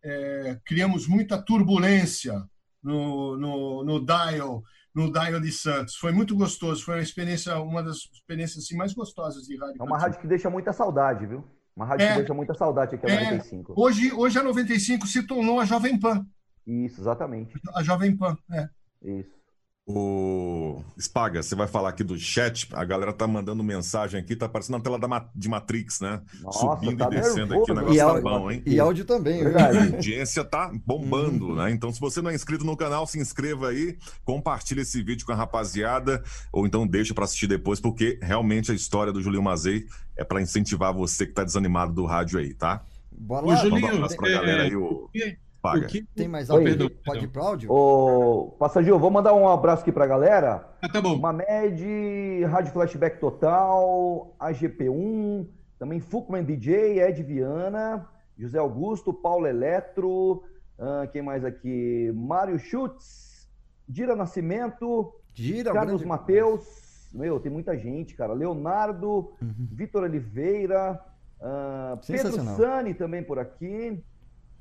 É, 0.04 0.60
criamos 0.66 1.08
muita 1.08 1.42
turbulência 1.42 2.44
no, 2.84 3.38
no, 3.38 3.84
no 3.84 4.06
dial 4.06 4.64
no 4.94 5.10
Dial 5.12 5.40
de 5.40 5.52
Santos. 5.54 5.96
Foi 5.96 6.12
muito 6.12 6.36
gostoso, 6.36 6.84
foi 6.84 6.96
uma 6.96 7.02
experiência, 7.02 7.58
uma 7.62 7.82
das 7.82 7.98
experiências 8.14 8.66
assim, 8.66 8.76
mais 8.76 8.94
gostosas 8.94 9.44
de 9.44 9.58
rádio. 9.58 9.78
É 9.80 9.84
uma 9.84 9.98
rádio 9.98 10.20
que 10.20 10.28
deixa 10.28 10.50
muita 10.50 10.74
saudade, 10.74 11.26
viu? 11.26 11.46
Uma 11.74 11.86
rádio 11.86 12.06
É. 12.06 12.10
que 12.12 12.18
deixa 12.18 12.34
muita 12.34 12.54
saudade 12.54 12.96
aqui, 12.96 13.06
a 13.06 13.10
É, 13.10 13.24
95. 13.32 13.74
hoje, 13.78 14.12
hoje 14.12 14.38
a 14.38 14.44
95 14.44 15.08
se 15.08 15.26
tornou 15.26 15.60
a 15.62 15.66
Jovem 15.66 15.98
Pan. 15.98 16.26
Isso, 16.68 17.00
exatamente. 17.00 17.54
A 17.74 17.82
Jovem 17.84 18.16
Pan, 18.18 18.36
é. 18.52 18.68
Isso. 19.02 19.41
O 19.88 20.84
Spaga, 21.00 21.42
você 21.42 21.56
vai 21.56 21.68
falar 21.68 21.90
aqui 21.90 22.04
do 22.04 22.18
chat. 22.18 22.68
A 22.72 22.86
galera 22.86 23.12
tá 23.12 23.28
mandando 23.28 23.64
mensagem 23.64 24.20
aqui, 24.20 24.36
tá 24.36 24.46
aparecendo 24.46 24.78
na 24.78 24.84
tela 24.84 25.00
da 25.00 25.08
Ma- 25.08 25.28
de 25.36 25.50
Matrix, 25.50 26.00
né? 26.00 26.22
Nossa, 26.40 26.60
Subindo 26.60 26.98
tá 27.00 27.08
e 27.08 27.10
descendo 27.10 27.54
aqui, 27.60 27.72
o 27.72 27.74
nervoso. 27.74 27.74
negócio 27.74 27.94
E 27.96 27.98
tá 27.98 28.06
áudio- 28.06 28.24
bom, 28.24 28.52
hein? 28.52 28.64
e 28.66 28.80
áudio 28.80 29.06
também, 29.06 29.42
A 29.42 29.44
verdade. 29.46 29.96
audiência 29.96 30.44
tá 30.46 30.72
bombando, 30.86 31.56
né? 31.56 31.72
Então, 31.72 31.92
se 31.92 32.00
você 32.00 32.22
não 32.22 32.30
é 32.30 32.36
inscrito 32.36 32.64
no 32.64 32.78
canal, 32.78 33.08
se 33.08 33.20
inscreva 33.20 33.70
aí, 33.70 33.98
compartilha 34.24 34.82
esse 34.82 35.02
vídeo 35.02 35.26
com 35.26 35.32
a 35.32 35.36
rapaziada, 35.36 36.24
ou 36.54 36.68
então 36.68 36.86
deixa 36.86 37.14
pra 37.16 37.26
assistir 37.26 37.48
depois, 37.48 37.80
porque 37.80 38.20
realmente 38.22 38.72
a 38.72 38.76
história 38.76 39.12
do 39.12 39.22
Julinho 39.22 39.44
Mazei 39.44 39.88
é 40.16 40.24
pra 40.24 40.42
incentivar 40.42 40.94
você 40.94 41.26
que 41.26 41.34
tá 41.34 41.44
desanimado 41.44 41.92
do 41.92 42.06
rádio 42.06 42.40
aí, 42.40 42.54
tá? 42.54 42.84
Bora 43.12 43.46
Ô, 43.46 43.50
lá. 43.50 43.56
Julinho, 43.56 43.82
Manda 43.82 43.94
um 43.94 43.98
abraço 43.98 44.16
pra 44.18 44.30
é, 44.30 44.34
galera 44.34 44.64
aí, 44.64 44.76
o 44.76 45.10
Paga. 45.62 45.86
o 45.86 45.88
que- 45.88 46.04
Tem 46.16 46.28
mais 46.28 46.50
áudio? 46.50 46.66
Perdão, 46.68 46.90
Pode 47.06 47.26
ir 47.26 47.28
pro 47.28 47.42
áudio? 47.44 47.72
Ô, 47.72 48.56
Passageiro, 48.58 48.98
vou 48.98 49.12
mandar 49.12 49.34
um 49.34 49.48
abraço 49.48 49.84
aqui 49.84 49.92
pra 49.92 50.08
galera. 50.08 50.68
Ah, 50.82 50.90
tá 50.90 51.00
bom. 51.02 51.18
Mamed, 51.18 52.44
Rádio 52.46 52.72
Flashback 52.74 53.20
Total, 53.20 54.36
AGP1, 54.40 55.48
também 55.78 56.00
Fuckman 56.00 56.44
DJ, 56.44 57.00
Ed 57.02 57.22
Viana, 57.24 58.08
José 58.38 58.58
Augusto, 58.58 59.14
Paulo 59.14 59.46
Eletro, 59.46 60.44
ah, 60.80 61.08
quem 61.12 61.22
mais 61.22 61.46
aqui? 61.46 62.12
Mário 62.16 62.58
Schutz, 62.58 63.48
Dira 63.88 64.16
Nascimento, 64.16 65.14
Gira, 65.34 65.72
Carlos 65.74 66.04
Mateus, 66.04 67.10
meu, 67.14 67.40
tem 67.40 67.52
muita 67.52 67.78
gente, 67.78 68.16
cara. 68.16 68.34
Leonardo, 68.34 69.34
Vitor 69.42 70.04
Oliveira, 70.04 71.00
ah, 71.42 71.98
Pedro. 72.08 72.44
Sani 72.56 72.94
também 72.94 73.22
por 73.24 73.38
aqui. 73.38 74.04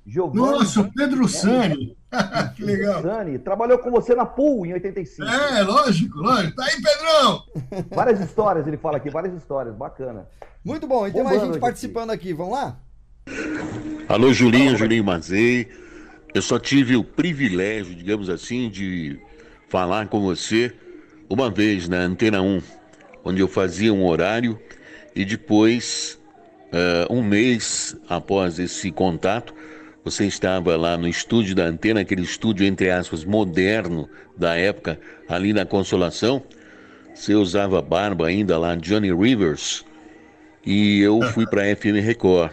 Giovanni 0.06 0.40
Nossa, 0.40 0.80
o 0.80 0.92
Pedro 0.92 1.28
Sani. 1.28 1.96
que 2.56 2.64
legal. 2.64 3.02
Sani, 3.02 3.38
trabalhou 3.38 3.78
com 3.78 3.90
você 3.90 4.14
na 4.14 4.26
Pool 4.26 4.66
em 4.66 4.72
85. 4.72 5.28
É, 5.28 5.62
lógico, 5.62 6.18
lógico. 6.18 6.56
Tá 6.56 6.64
aí, 6.64 6.82
Pedrão! 6.82 7.44
Várias 7.94 8.20
histórias, 8.20 8.66
ele 8.66 8.76
fala 8.76 8.96
aqui, 8.96 9.10
várias 9.10 9.34
histórias, 9.34 9.74
bacana. 9.74 10.26
Muito 10.64 10.86
bom, 10.86 11.06
e 11.06 11.12
tem 11.12 11.22
mais 11.22 11.40
gente 11.40 11.52
aqui. 11.52 11.60
participando 11.60 12.10
aqui. 12.10 12.32
Vamos 12.32 12.54
lá? 12.54 12.76
Alô, 14.08 14.32
Julinho, 14.32 14.76
Julinho 14.76 15.04
Mazei. 15.04 15.68
Eu 16.34 16.42
só 16.42 16.58
tive 16.58 16.96
o 16.96 17.04
privilégio, 17.04 17.94
digamos 17.94 18.28
assim, 18.28 18.68
de 18.68 19.20
falar 19.68 20.08
com 20.08 20.20
você 20.20 20.72
uma 21.28 21.50
vez 21.50 21.88
na 21.88 21.98
Antena 21.98 22.40
1, 22.42 22.60
onde 23.24 23.40
eu 23.40 23.48
fazia 23.48 23.92
um 23.92 24.04
horário 24.06 24.58
e 25.14 25.24
depois, 25.24 26.20
eh, 26.72 27.06
um 27.10 27.22
mês 27.22 27.96
após 28.08 28.58
esse 28.58 28.90
contato, 28.90 29.54
você 30.04 30.26
estava 30.26 30.76
lá 30.76 30.96
no 30.96 31.06
estúdio 31.06 31.54
da 31.54 31.64
Antena, 31.64 32.00
aquele 32.00 32.22
estúdio, 32.22 32.66
entre 32.66 32.90
aspas, 32.90 33.24
moderno 33.24 34.08
da 34.36 34.56
época, 34.56 34.98
ali 35.28 35.52
na 35.52 35.66
Consolação. 35.66 36.42
Você 37.14 37.34
usava 37.34 37.82
barba 37.82 38.28
ainda 38.28 38.56
lá, 38.56 38.74
Johnny 38.74 39.12
Rivers, 39.12 39.84
e 40.64 41.00
eu 41.00 41.20
fui 41.32 41.46
para 41.46 41.62
a 41.62 41.76
FM 41.76 42.02
Record. 42.02 42.52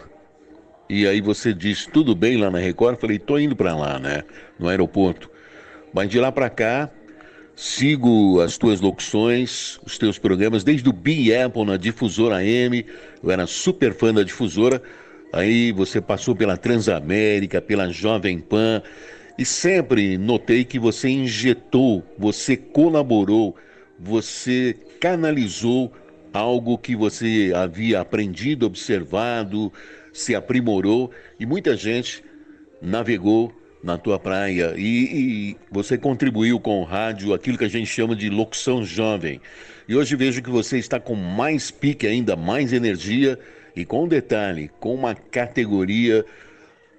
E 0.90 1.06
aí 1.06 1.20
você 1.20 1.52
disse, 1.52 1.90
tudo 1.90 2.14
bem 2.14 2.36
lá 2.36 2.50
na 2.50 2.58
Record? 2.58 2.94
Eu 2.94 3.00
falei, 3.00 3.18
tô 3.18 3.38
indo 3.38 3.54
para 3.54 3.74
lá, 3.74 3.98
né? 3.98 4.22
No 4.58 4.68
aeroporto. 4.68 5.30
Mas 5.92 6.08
de 6.08 6.18
lá 6.18 6.32
para 6.32 6.50
cá, 6.50 6.90
sigo 7.54 8.40
as 8.40 8.56
tuas 8.56 8.80
locuções, 8.80 9.78
os 9.84 9.98
teus 9.98 10.18
programas, 10.18 10.64
desde 10.64 10.88
o 10.88 10.92
Big 10.92 11.34
Apple 11.34 11.64
na 11.64 11.76
Difusora 11.76 12.36
AM, 12.36 12.86
eu 13.22 13.30
era 13.30 13.46
super 13.46 13.94
fã 13.94 14.12
da 14.12 14.22
Difusora. 14.22 14.82
Aí 15.32 15.72
você 15.72 16.00
passou 16.00 16.34
pela 16.34 16.56
Transamérica, 16.56 17.60
pela 17.60 17.90
Jovem 17.90 18.38
Pan, 18.38 18.82
e 19.38 19.44
sempre 19.44 20.18
notei 20.18 20.64
que 20.64 20.78
você 20.78 21.08
injetou, 21.08 22.02
você 22.18 22.56
colaborou, 22.56 23.54
você 23.98 24.74
canalizou 25.00 25.92
algo 26.32 26.78
que 26.78 26.96
você 26.96 27.52
havia 27.54 28.00
aprendido, 28.00 28.66
observado, 28.66 29.72
se 30.12 30.34
aprimorou, 30.34 31.10
e 31.38 31.46
muita 31.46 31.76
gente 31.76 32.24
navegou 32.80 33.52
na 33.82 33.96
tua 33.96 34.18
praia 34.18 34.74
e, 34.76 35.52
e 35.52 35.56
você 35.70 35.96
contribuiu 35.96 36.58
com 36.58 36.80
o 36.80 36.84
rádio, 36.84 37.32
aquilo 37.32 37.56
que 37.56 37.64
a 37.64 37.70
gente 37.70 37.86
chama 37.86 38.16
de 38.16 38.28
locução 38.28 38.84
jovem. 38.84 39.40
E 39.88 39.94
hoje 39.94 40.16
vejo 40.16 40.42
que 40.42 40.50
você 40.50 40.78
está 40.78 40.98
com 40.98 41.14
mais 41.14 41.70
pique 41.70 42.06
ainda, 42.06 42.34
mais 42.34 42.72
energia 42.72 43.38
e 43.78 43.84
com 43.84 44.04
um 44.04 44.08
detalhe, 44.08 44.70
com 44.80 44.92
uma 44.92 45.14
categoria, 45.14 46.24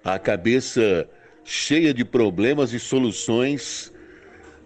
a 0.03 0.17
cabeça 0.17 1.09
cheia 1.43 1.93
de 1.93 2.05
problemas 2.05 2.71
e 2.71 2.79
soluções, 2.79 3.91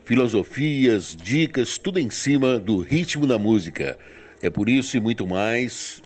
filosofias, 0.06 1.16
dicas, 1.16 1.80
tudo 1.80 2.00
em 2.00 2.12
cima 2.12 2.60
do 2.60 2.78
ritmo 2.78 3.26
da 3.26 3.40
música. 3.40 3.98
É 4.44 4.50
por 4.50 4.70
isso 4.70 4.96
e 4.96 5.00
muito 5.00 5.26
mais. 5.26 6.04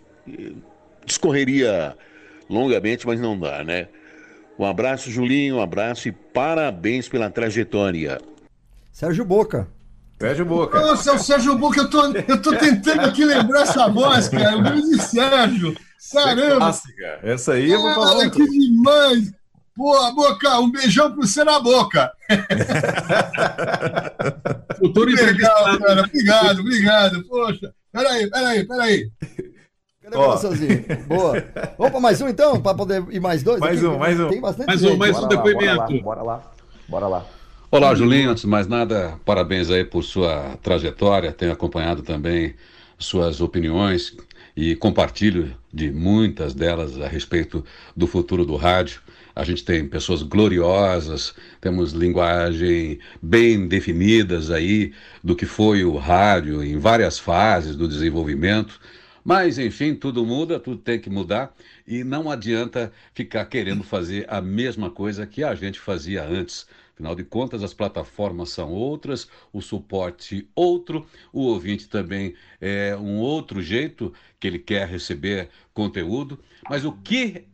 Discorreria 1.04 1.94
longamente, 2.48 3.06
mas 3.06 3.20
não 3.20 3.38
dá, 3.38 3.62
né? 3.62 3.88
Um 4.58 4.64
abraço, 4.64 5.10
Julinho, 5.10 5.56
um 5.56 5.60
abraço 5.60 6.08
e 6.08 6.12
parabéns 6.12 7.06
pela 7.06 7.28
trajetória. 7.28 8.18
Sérgio 8.92 9.24
Boca. 9.24 9.68
Sérgio 10.20 10.44
Boca. 10.44 10.80
Nossa, 10.80 11.12
o 11.12 11.18
Sérgio 11.18 11.56
Boca, 11.56 11.80
eu 11.80 11.90
tô, 11.90 12.06
eu 12.06 12.42
tô 12.42 12.56
tentando 12.56 13.02
aqui 13.02 13.24
lembrar 13.24 13.62
essa 13.62 13.88
voz, 13.88 14.28
cara. 14.28 14.56
O 14.56 14.62
grande 14.62 15.00
Sérgio. 15.00 15.76
Caramba! 16.12 16.56
Clássica. 16.56 17.20
Essa 17.22 17.52
aí 17.52 17.70
eu 17.70 17.80
vou 17.80 17.94
falar. 17.94 18.16
Cara, 18.16 18.30
que 18.30 18.48
demais! 18.48 19.32
Pô, 19.76 20.12
Boca, 20.12 20.58
um 20.58 20.72
beijão 20.72 21.12
pra 21.12 21.24
você 21.24 21.44
na 21.44 21.60
boca. 21.60 22.10
Futuro 24.76 25.08
Legal, 25.08 25.78
cara. 25.78 26.02
Obrigado, 26.02 26.60
obrigado. 26.60 27.24
Poxa, 27.28 27.72
peraí, 27.92 28.28
peraí, 28.28 28.66
peraí. 28.66 29.08
Cadê 30.02 30.16
o 30.16 30.20
coraçãozinho? 30.20 30.84
Boa. 31.06 31.44
Vamos 31.78 31.92
para 31.92 32.00
mais 32.00 32.20
um 32.20 32.28
então, 32.28 32.60
para 32.60 32.76
poder 32.76 33.04
ir 33.10 33.20
mais 33.20 33.44
dois? 33.44 33.60
Mais 33.60 33.78
aqui? 33.78 33.86
um, 33.86 33.98
mais 33.98 34.18
um. 34.18 34.28
Tem 34.28 34.40
bastante 34.40 34.66
Mais 34.66 34.82
um, 34.82 34.96
mais 34.96 35.16
um 35.16 35.20
lá, 35.20 35.28
depoimento. 35.28 36.02
Bora 36.02 36.22
lá, 36.22 36.22
bora 36.22 36.22
lá. 36.22 36.42
Bora 36.88 37.06
lá. 37.06 37.24
Olá, 37.70 37.94
Julinho. 37.94 38.30
Antes 38.30 38.44
de 38.44 38.48
mais 38.48 38.66
nada, 38.66 39.20
parabéns 39.26 39.68
aí 39.68 39.84
por 39.84 40.02
sua 40.02 40.56
trajetória. 40.62 41.30
Tenho 41.34 41.52
acompanhado 41.52 42.00
também 42.00 42.54
suas 42.98 43.42
opiniões 43.42 44.16
e 44.56 44.74
compartilho 44.74 45.54
de 45.70 45.92
muitas 45.92 46.54
delas 46.54 46.98
a 46.98 47.06
respeito 47.06 47.62
do 47.94 48.06
futuro 48.06 48.46
do 48.46 48.56
rádio. 48.56 49.02
A 49.36 49.44
gente 49.44 49.62
tem 49.66 49.86
pessoas 49.86 50.22
gloriosas, 50.22 51.34
temos 51.60 51.92
linguagem 51.92 53.00
bem 53.20 53.68
definidas 53.68 54.50
aí 54.50 54.94
do 55.22 55.36
que 55.36 55.44
foi 55.44 55.84
o 55.84 55.98
rádio 55.98 56.64
em 56.64 56.78
várias 56.78 57.18
fases 57.18 57.76
do 57.76 57.86
desenvolvimento. 57.86 58.80
Mas, 59.22 59.58
enfim, 59.58 59.94
tudo 59.94 60.24
muda, 60.24 60.58
tudo 60.58 60.78
tem 60.78 60.98
que 60.98 61.10
mudar 61.10 61.54
e 61.86 62.02
não 62.02 62.30
adianta 62.30 62.90
ficar 63.12 63.44
querendo 63.44 63.82
fazer 63.82 64.24
a 64.26 64.40
mesma 64.40 64.88
coisa 64.90 65.26
que 65.26 65.44
a 65.44 65.54
gente 65.54 65.78
fazia 65.78 66.24
antes. 66.24 66.66
Afinal 66.98 67.14
de 67.14 67.22
contas, 67.22 67.62
as 67.62 67.72
plataformas 67.72 68.50
são 68.50 68.72
outras, 68.72 69.28
o 69.52 69.62
suporte 69.62 70.50
outro, 70.52 71.06
o 71.32 71.42
ouvinte 71.42 71.88
também 71.88 72.34
é 72.60 72.96
um 72.96 73.18
outro 73.18 73.62
jeito 73.62 74.12
que 74.40 74.48
ele 74.48 74.58
quer 74.58 74.88
receber 74.88 75.48
conteúdo. 75.72 76.40
Mas 76.68 76.84
o 76.84 76.90
que 76.90 77.44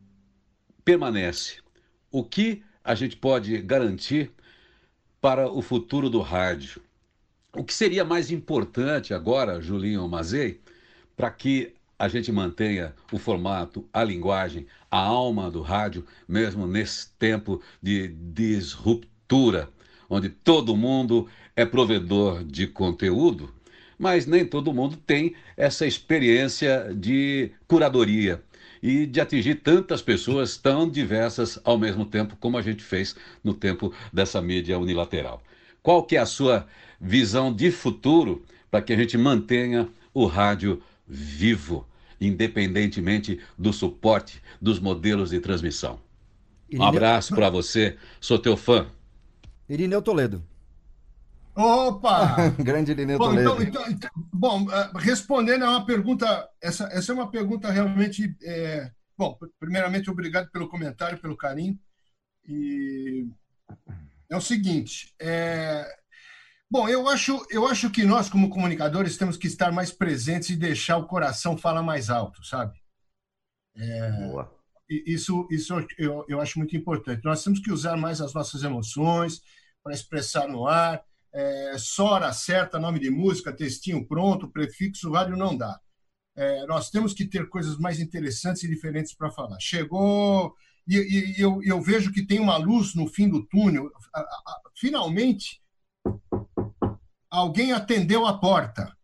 permanece? 0.83 1.59
O 2.11 2.25
que 2.25 2.63
a 2.83 2.95
gente 2.95 3.19
pode 3.19 3.61
garantir 3.61 4.31
para 5.21 5.47
o 5.47 5.61
futuro 5.61 6.09
do 6.09 6.23
rádio? 6.23 6.81
O 7.55 7.63
que 7.63 7.75
seria 7.75 8.03
mais 8.03 8.31
importante 8.31 9.13
agora, 9.13 9.61
Julinho 9.61 10.09
Mazei, 10.09 10.59
para 11.15 11.31
que 11.31 11.75
a 11.99 12.09
gente 12.09 12.33
mantenha 12.33 12.95
o 13.13 13.19
formato, 13.19 13.87
a 13.93 14.03
linguagem, 14.03 14.67
a 14.91 15.01
alma 15.01 15.51
do 15.51 15.61
rádio, 15.61 16.07
mesmo 16.27 16.67
nesse 16.67 17.11
tempo 17.19 17.61
de 17.83 18.09
disruptura, 19.25 19.69
onde 20.09 20.29
todo 20.29 20.77
mundo 20.77 21.29
é 21.57 21.65
provedor 21.65 22.45
de 22.45 22.67
conteúdo, 22.67 23.53
mas 23.99 24.27
nem 24.27 24.45
todo 24.45 24.73
mundo 24.73 24.97
tem 24.97 25.35
essa 25.57 25.87
experiência 25.87 26.93
de 26.95 27.51
curadoria 27.67 28.43
e 28.83 29.07
de 29.07 29.21
atingir 29.21 29.57
tantas 29.57 30.03
pessoas 30.03 30.57
tão 30.57 30.89
diversas 30.89 31.59
ao 31.65 31.79
mesmo 31.79 32.05
tempo 32.05 32.37
como 32.39 32.59
a 32.59 32.63
gente 32.63 32.83
fez 32.83 33.17
no 33.43 33.55
tempo 33.55 33.93
dessa 34.13 34.43
mídia 34.43 34.79
unilateral. 34.79 35.43
Qual 35.83 36.03
que 36.03 36.17
é 36.17 36.21
a 36.21 36.27
sua 36.27 36.67
visão 37.01 37.53
de 37.53 37.71
futuro 37.71 38.45
para 38.71 38.83
que 38.83 38.93
a 38.93 38.97
gente 38.97 39.17
mantenha 39.17 39.89
o 40.13 40.27
rádio 40.27 40.83
vivo, 41.07 41.87
independentemente 42.21 43.41
do 43.57 43.73
suporte 43.73 44.43
dos 44.61 44.79
modelos 44.79 45.31
de 45.31 45.41
transmissão? 45.41 45.99
Um 46.73 46.83
abraço 46.83 47.35
para 47.35 47.49
você, 47.49 47.97
sou 48.21 48.39
teu 48.39 48.57
fã. 48.57 48.87
Irineu 49.69 50.03
Toledo. 50.03 50.47
Opa! 51.57 52.51
Grande 52.59 52.91
Irineu 52.93 53.19
Bom, 53.19 53.27
Toledo. 53.27 53.63
então, 53.63 53.63
então- 53.63 53.91
então- 53.91 54.11
bom, 54.33 54.67
ah, 54.71 54.91
respondendo 54.99 55.65
a 55.65 55.71
uma 55.71 55.87
pergunta, 55.87 56.49
essa, 56.61 56.85
essa 56.93 57.13
é 57.13 57.15
uma 57.15 57.31
pergunta 57.31 57.71
realmente. 57.71 58.37
é, 58.43 58.91
bom, 59.17 59.39
primeiramente, 59.61 60.11
obrigado 60.11 60.51
pelo 60.51 60.69
comentário, 60.69 61.19
pelo 61.21 61.37
carinho. 61.37 61.79
E 62.47 63.27
é 64.29 64.37
o 64.37 64.41
seguinte: 64.41 65.15
é, 65.21 65.87
bom, 66.71 66.89
eu 66.89 67.09
acho, 67.09 67.41
eu 67.51 67.67
acho 67.69 67.89
que 67.91 68.05
nós, 68.05 68.29
como 68.29 68.51
comunicadores, 68.51 69.17
temos 69.17 69.37
que 69.37 69.47
estar 69.47 69.71
mais 69.73 69.93
presentes 69.93 70.51
e 70.51 70.57
deixar 70.57 70.97
o 70.99 71.07
coração 71.07 71.57
falar 71.57 71.83
mais 71.83 72.11
alto, 72.11 72.45
sabe? 72.45 72.77
É, 73.77 74.11
e 74.11 74.64
Isso, 74.89 75.49
isso 75.51 75.75
eu, 75.99 76.25
eu 76.29 76.41
acho 76.41 76.59
muito 76.59 76.77
importante. 76.77 77.25
Nós 77.25 77.43
temos 77.43 77.61
que 77.61 77.73
usar 77.73 77.97
mais 77.97 78.21
as 78.21 78.35
nossas 78.35 78.63
emoções 78.63 79.41
para 79.83 79.95
expressar 79.95 80.47
no 80.49 80.67
ar. 80.67 81.03
É, 81.33 81.77
só 81.79 82.13
hora 82.13 82.33
certa, 82.33 82.79
nome 82.79 83.01
de 83.01 83.11
música, 83.11 83.53
textinho 83.53 84.07
pronto, 84.07 84.51
prefixo, 84.51 85.11
rádio 85.11 85.37
não 85.37 85.57
dá. 85.57 85.79
É, 86.37 86.67
nós 86.67 86.91
temos 86.91 87.15
que 87.15 87.25
ter 87.25 87.49
coisas 87.49 87.79
mais 87.79 87.99
interessantes 88.01 88.63
e 88.63 88.69
diferentes 88.69 89.15
para 89.15 89.31
falar. 89.31 89.59
Chegou, 89.59 90.55
e, 90.87 90.97
e- 90.97 91.41
eu, 91.41 91.61
eu 91.65 91.81
vejo 91.81 92.13
que 92.13 92.27
tem 92.27 92.39
uma 92.39 92.57
luz 92.57 92.95
no 92.95 93.07
fim 93.07 93.29
do 93.29 93.45
túnel. 93.47 93.91
Finalmente, 94.77 95.61
alguém 97.31 97.73
atendeu 97.73 98.27
a 98.27 98.39
porta 98.39 98.95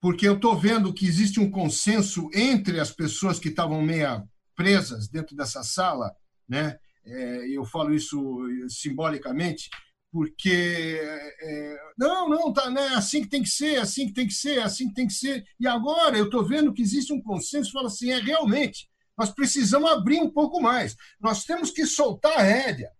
porque 0.00 0.28
eu 0.28 0.34
estou 0.34 0.54
vendo 0.54 0.92
que 0.92 1.06
existe 1.06 1.40
um 1.40 1.50
consenso 1.50 2.28
entre 2.34 2.78
as 2.78 2.90
pessoas 2.90 3.38
que 3.38 3.48
estavam 3.48 3.80
meia 3.80 4.22
presas 4.54 5.08
dentro 5.08 5.36
dessa 5.36 5.62
sala, 5.62 6.14
né? 6.48 6.78
É, 7.06 7.48
eu 7.48 7.64
falo 7.64 7.94
isso 7.94 8.18
simbolicamente, 8.68 9.68
porque 10.10 11.00
é, 11.42 11.76
não, 11.98 12.28
não, 12.28 12.52
tá, 12.52 12.70
né? 12.70 12.86
Assim 12.94 13.22
que 13.22 13.28
tem 13.28 13.42
que 13.42 13.48
ser, 13.48 13.80
assim 13.80 14.06
que 14.06 14.14
tem 14.14 14.26
que 14.26 14.32
ser, 14.32 14.62
assim 14.62 14.88
que 14.88 14.94
tem 14.94 15.06
que 15.06 15.12
ser. 15.12 15.44
E 15.58 15.66
agora 15.66 16.16
eu 16.16 16.26
estou 16.26 16.44
vendo 16.46 16.72
que 16.72 16.82
existe 16.82 17.12
um 17.12 17.20
consenso, 17.20 17.72
fala 17.72 17.88
assim, 17.88 18.10
é 18.10 18.20
realmente. 18.20 18.88
Nós 19.18 19.30
precisamos 19.30 19.90
abrir 19.90 20.20
um 20.20 20.30
pouco 20.30 20.60
mais. 20.60 20.96
Nós 21.20 21.44
temos 21.44 21.70
que 21.70 21.86
soltar 21.86 22.38
a 22.38 22.42
rédea 22.42 22.90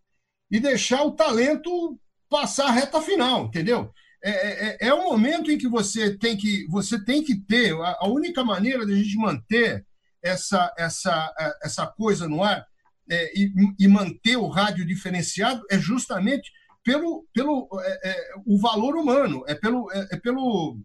e 0.50 0.60
deixar 0.60 1.02
o 1.02 1.12
talento 1.12 1.98
passar 2.28 2.66
a 2.66 2.72
reta 2.72 3.00
final, 3.00 3.46
entendeu? 3.46 3.92
É, 4.22 4.30
é, 4.30 4.88
é 4.88 4.94
o 4.94 5.04
momento 5.04 5.50
em 5.50 5.58
que 5.58 5.68
você 5.68 6.16
tem 6.16 6.36
que 6.36 6.66
você 6.68 7.02
tem 7.04 7.22
que 7.22 7.36
ter 7.36 7.74
a, 7.74 7.98
a 8.00 8.08
única 8.08 8.42
maneira 8.42 8.86
de 8.86 8.92
a 8.92 8.96
gente 8.96 9.16
manter 9.16 9.84
essa 10.24 10.72
essa 10.78 11.34
essa 11.62 11.86
coisa 11.86 12.26
no 12.26 12.42
ar 12.42 12.66
é, 13.08 13.38
e, 13.38 13.52
e 13.78 13.86
manter 13.86 14.36
o 14.36 14.48
rádio 14.48 14.86
diferenciado 14.86 15.62
é 15.70 15.78
justamente 15.78 16.50
pelo 16.82 17.26
pelo 17.32 17.68
é, 17.82 18.10
é, 18.10 18.32
o 18.46 18.58
valor 18.58 18.96
humano 18.96 19.44
é 19.46 19.54
pelo 19.54 19.92
é, 19.92 20.16
pelo 20.16 20.78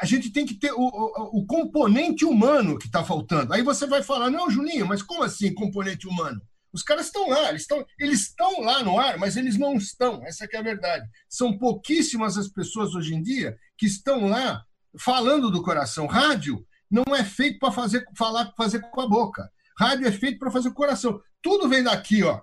a 0.00 0.06
gente 0.06 0.30
tem 0.30 0.46
que 0.46 0.54
ter 0.54 0.72
o, 0.72 0.80
o, 0.80 1.40
o 1.40 1.46
componente 1.46 2.24
humano 2.24 2.78
que 2.78 2.86
está 2.86 3.04
faltando. 3.04 3.52
Aí 3.52 3.60
você 3.60 3.86
vai 3.86 4.02
falar, 4.02 4.30
não, 4.30 4.50
Julinho, 4.50 4.86
mas 4.86 5.02
como 5.02 5.22
assim 5.22 5.52
componente 5.52 6.08
humano? 6.08 6.40
Os 6.72 6.82
caras 6.82 7.06
estão 7.06 7.28
lá, 7.28 7.50
eles 7.50 7.62
estão, 7.62 7.86
eles 8.00 8.22
estão 8.22 8.62
lá 8.62 8.82
no 8.82 8.98
ar, 8.98 9.18
mas 9.18 9.36
eles 9.36 9.56
não 9.56 9.74
estão. 9.74 10.24
Essa 10.26 10.48
é 10.50 10.56
a 10.56 10.62
verdade. 10.62 11.06
São 11.28 11.56
pouquíssimas 11.56 12.36
as 12.36 12.48
pessoas 12.48 12.94
hoje 12.94 13.14
em 13.14 13.22
dia 13.22 13.56
que 13.76 13.86
estão 13.86 14.26
lá 14.26 14.64
falando 14.98 15.50
do 15.50 15.62
coração. 15.62 16.06
Rádio 16.06 16.66
não 16.94 17.16
é 17.16 17.24
feito 17.24 17.58
para 17.58 17.72
fazer 17.72 18.06
falar, 18.16 18.52
fazer 18.56 18.80
com 18.80 19.00
a 19.00 19.08
boca. 19.08 19.50
Rádio 19.76 20.06
é 20.06 20.12
feito 20.12 20.38
para 20.38 20.50
fazer 20.50 20.68
com 20.68 20.74
o 20.74 20.76
coração. 20.76 21.20
Tudo 21.42 21.68
vem 21.68 21.82
daqui, 21.82 22.22
ó. 22.22 22.40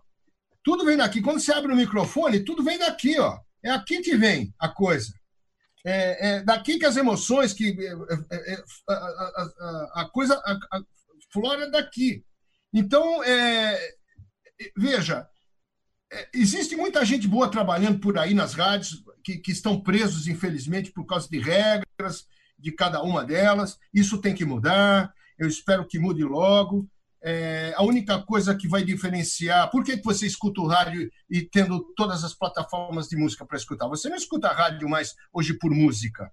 Tudo 0.61 0.83
vem 0.83 0.97
daqui. 0.97 1.21
Quando 1.21 1.39
você 1.39 1.53
abre 1.53 1.71
o 1.71 1.75
microfone, 1.75 2.43
tudo 2.43 2.61
vem 2.61 2.77
daqui, 2.77 3.17
ó. 3.17 3.39
É 3.63 3.71
aqui 3.71 4.01
que 4.01 4.17
vem 4.17 4.53
a 4.59 4.67
coisa. 4.67 5.13
É, 5.85 6.27
é 6.27 6.43
daqui 6.43 6.77
que 6.77 6.85
as 6.85 6.97
emoções, 6.97 7.53
que 7.53 7.69
é, 7.69 8.35
é, 8.35 8.53
é, 8.53 8.63
a, 8.89 8.93
a, 8.93 9.49
a, 9.59 10.01
a 10.01 10.09
coisa 10.09 10.35
a, 10.35 10.77
a 10.77 10.81
flora 11.31 11.63
é 11.63 11.69
daqui. 11.69 12.23
Então, 12.73 13.23
é, 13.23 13.79
veja, 14.75 15.27
é, 16.11 16.29
existe 16.33 16.75
muita 16.75 17.05
gente 17.05 17.27
boa 17.27 17.49
trabalhando 17.49 17.99
por 17.99 18.17
aí 18.17 18.33
nas 18.33 18.53
rádios 18.53 19.01
que, 19.23 19.37
que 19.37 19.51
estão 19.51 19.81
presos, 19.81 20.27
infelizmente, 20.27 20.91
por 20.91 21.05
causa 21.05 21.29
de 21.29 21.39
regras 21.39 22.27
de 22.61 22.71
cada 22.71 23.01
uma 23.01 23.25
delas. 23.25 23.77
Isso 23.93 24.19
tem 24.19 24.33
que 24.35 24.45
mudar. 24.45 25.11
Eu 25.37 25.47
espero 25.47 25.85
que 25.87 25.97
mude 25.99 26.23
logo. 26.23 26.87
É, 27.23 27.73
a 27.75 27.83
única 27.83 28.19
coisa 28.23 28.55
que 28.55 28.67
vai 28.67 28.83
diferenciar. 28.83 29.69
Por 29.69 29.83
que 29.83 29.95
você 30.03 30.25
escuta 30.25 30.61
o 30.61 30.67
rádio 30.67 31.09
e 31.29 31.41
tendo 31.41 31.79
todas 31.95 32.23
as 32.23 32.33
plataformas 32.33 33.07
de 33.07 33.15
música 33.15 33.45
para 33.45 33.57
escutar? 33.57 33.87
Você 33.87 34.09
não 34.09 34.15
escuta 34.15 34.47
rádio 34.49 34.87
mais 34.89 35.13
hoje 35.33 35.53
por 35.53 35.71
música. 35.71 36.31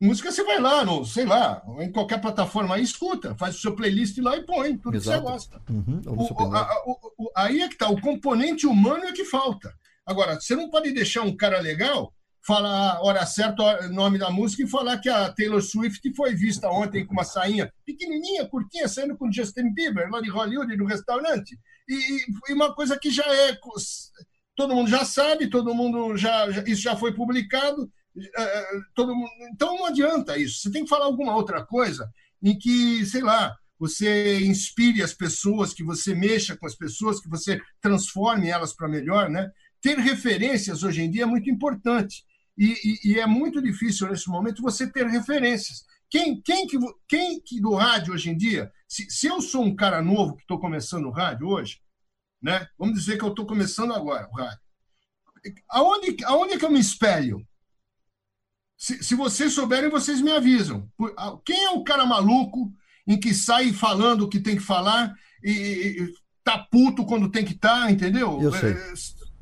Música 0.00 0.32
você 0.32 0.42
vai 0.42 0.58
lá, 0.58 0.82
no, 0.82 1.04
sei 1.04 1.26
lá, 1.26 1.62
em 1.80 1.92
qualquer 1.92 2.20
plataforma 2.22 2.74
aí, 2.76 2.82
escuta, 2.82 3.34
faz 3.36 3.56
o 3.56 3.60
seu 3.60 3.74
playlist 3.76 4.16
lá 4.18 4.34
e 4.34 4.46
põe 4.46 4.74
tudo 4.78 4.92
que 4.98 5.04
você 5.04 5.10
Exato. 5.10 5.22
gosta. 5.24 5.62
Uhum, 5.68 6.00
O- 6.06 6.54
a- 6.56 6.84
o- 6.86 7.12
o- 7.18 7.30
aí 7.36 7.60
é 7.60 7.68
que 7.68 7.76
tá, 7.76 7.90
o 7.90 8.00
componente 8.00 8.66
humano 8.66 9.04
é 9.04 9.12
que 9.12 9.26
falta. 9.26 9.74
Agora, 10.06 10.40
você 10.40 10.56
não 10.56 10.70
pode 10.70 10.90
deixar 10.92 11.20
um 11.22 11.36
cara 11.36 11.60
legal 11.60 12.14
falar 12.46 13.00
hora 13.02 13.24
certa, 13.26 13.62
o 13.86 13.88
nome 13.92 14.18
da 14.18 14.30
música 14.30 14.62
e 14.62 14.68
falar 14.68 14.98
que 14.98 15.08
a 15.08 15.32
Taylor 15.32 15.60
Swift 15.62 16.12
foi 16.14 16.34
vista 16.34 16.68
ontem 16.70 17.06
com 17.06 17.12
uma 17.12 17.24
sainha 17.24 17.72
pequenininha, 17.84 18.46
curtinha, 18.48 18.88
saindo 18.88 19.16
com 19.16 19.30
Justin 19.30 19.72
Bieber 19.74 20.08
lá 20.10 20.20
de 20.20 20.30
Hollywood, 20.30 20.76
no 20.76 20.86
restaurante. 20.86 21.58
E, 21.88 22.24
e 22.50 22.54
uma 22.54 22.74
coisa 22.74 22.98
que 22.98 23.10
já 23.10 23.24
é. 23.26 23.56
Todo 24.56 24.74
mundo 24.74 24.90
já 24.90 25.04
sabe, 25.04 25.48
todo 25.48 25.74
mundo 25.74 26.16
já. 26.16 26.50
já- 26.50 26.64
isso 26.66 26.82
já 26.82 26.96
foi 26.96 27.14
publicado. 27.14 27.90
eh, 28.36 28.66
todo 28.94 29.14
mundo, 29.14 29.30
então 29.52 29.76
não 29.76 29.86
adianta 29.86 30.36
isso. 30.36 30.60
Você 30.62 30.70
tem 30.72 30.82
que 30.84 30.88
falar 30.90 31.04
alguma 31.06 31.34
outra 31.36 31.64
coisa 31.64 32.10
em 32.42 32.58
que, 32.58 33.06
sei 33.06 33.22
lá, 33.22 33.54
você 33.78 34.40
inspire 34.44 35.02
as 35.02 35.14
pessoas, 35.14 35.72
que 35.72 35.84
você 35.84 36.14
mexa 36.14 36.56
com 36.56 36.66
as 36.66 36.74
pessoas, 36.74 37.20
que 37.20 37.28
você 37.28 37.60
transforme 37.80 38.48
elas 38.48 38.74
para 38.74 38.88
melhor, 38.88 39.30
né? 39.30 39.48
Ter 39.80 39.96
referências 39.98 40.82
hoje 40.82 41.02
em 41.02 41.10
dia 41.10 41.22
é 41.22 41.26
muito 41.26 41.48
importante. 41.48 42.24
E, 42.60 42.74
e, 42.84 43.12
e, 43.12 43.18
é 43.18 43.24
muito 43.24 43.62
difícil 43.62 44.06
nesse 44.06 44.28
momento 44.28 44.60
você 44.60 44.86
ter 44.86 45.06
referências. 45.06 45.82
Quem, 46.10 46.42
quem, 46.42 46.66
que, 46.66 46.76
quem 47.08 47.40
que 47.40 47.58
do 47.58 47.74
rádio 47.74 48.12
hoje 48.12 48.28
em 48.28 48.36
dia, 48.36 48.70
se, 48.86 49.10
se 49.10 49.28
eu 49.28 49.40
sou 49.40 49.64
um 49.64 49.74
cara 49.74 50.02
novo 50.02 50.36
que 50.36 50.42
estou 50.42 50.60
começando 50.60 51.06
o 51.06 51.10
rádio 51.10 51.46
hoje, 51.46 51.80
né? 52.42 52.68
Vamos 52.78 52.98
dizer 52.98 53.16
que 53.16 53.24
eu 53.24 53.30
estou 53.30 53.46
começando 53.46 53.94
agora 53.94 54.28
o 54.30 54.36
rádio. 54.36 54.60
Aonde, 55.70 56.16
aonde 56.24 56.52
é 56.52 56.58
que 56.58 56.64
eu 56.66 56.70
me 56.70 56.78
espelho? 56.78 57.42
Se, 58.76 59.02
se 59.02 59.14
vocês 59.14 59.54
souberem, 59.54 59.88
vocês 59.88 60.20
me 60.20 60.30
avisam. 60.30 60.86
Quem 61.46 61.64
é 61.64 61.70
o 61.70 61.82
cara 61.82 62.04
maluco 62.04 62.70
em 63.06 63.18
que 63.18 63.32
sai 63.32 63.72
falando 63.72 64.22
o 64.22 64.28
que 64.28 64.38
tem 64.38 64.56
que 64.56 64.62
falar 64.62 65.14
e, 65.42 65.50
e 65.50 66.12
tá 66.44 66.58
puto 66.58 67.06
quando 67.06 67.30
tem 67.30 67.42
que 67.42 67.54
estar, 67.54 67.84
tá, 67.84 67.90
entendeu? 67.90 68.38
Eu 68.42 68.52
sei. 68.52 68.72
É, 68.72 68.92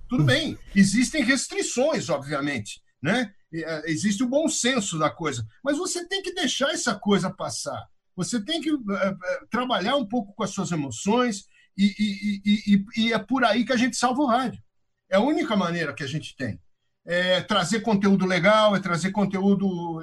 tudo 0.08 0.22
bem. 0.22 0.56
Existem 0.72 1.24
restrições, 1.24 2.08
obviamente 2.08 2.80
né? 3.02 3.32
É, 3.52 3.90
existe 3.90 4.22
o 4.22 4.28
bom 4.28 4.48
senso 4.48 4.98
da 4.98 5.08
coisa, 5.08 5.46
mas 5.64 5.78
você 5.78 6.06
tem 6.06 6.22
que 6.22 6.34
deixar 6.34 6.70
essa 6.70 6.94
coisa 6.94 7.30
passar. 7.30 7.86
Você 8.14 8.44
tem 8.44 8.60
que 8.60 8.70
é, 8.70 9.08
é, 9.08 9.16
trabalhar 9.50 9.96
um 9.96 10.06
pouco 10.06 10.34
com 10.34 10.42
as 10.42 10.50
suas 10.50 10.70
emoções 10.70 11.46
e, 11.76 11.94
e, 11.98 12.42
e, 12.44 12.84
e, 12.96 13.12
é 13.12 13.18
por 13.18 13.44
aí 13.44 13.64
que 13.64 13.72
a 13.72 13.76
gente 13.76 13.96
salva 13.96 14.20
o 14.20 14.26
rádio. 14.26 14.62
É 15.08 15.16
a 15.16 15.20
única 15.20 15.56
maneira 15.56 15.94
que 15.94 16.02
a 16.02 16.06
gente 16.06 16.36
tem. 16.36 16.60
É 17.06 17.40
trazer 17.40 17.80
conteúdo 17.80 18.26
legal, 18.26 18.76
é 18.76 18.80
trazer 18.80 19.12
conteúdo 19.12 20.02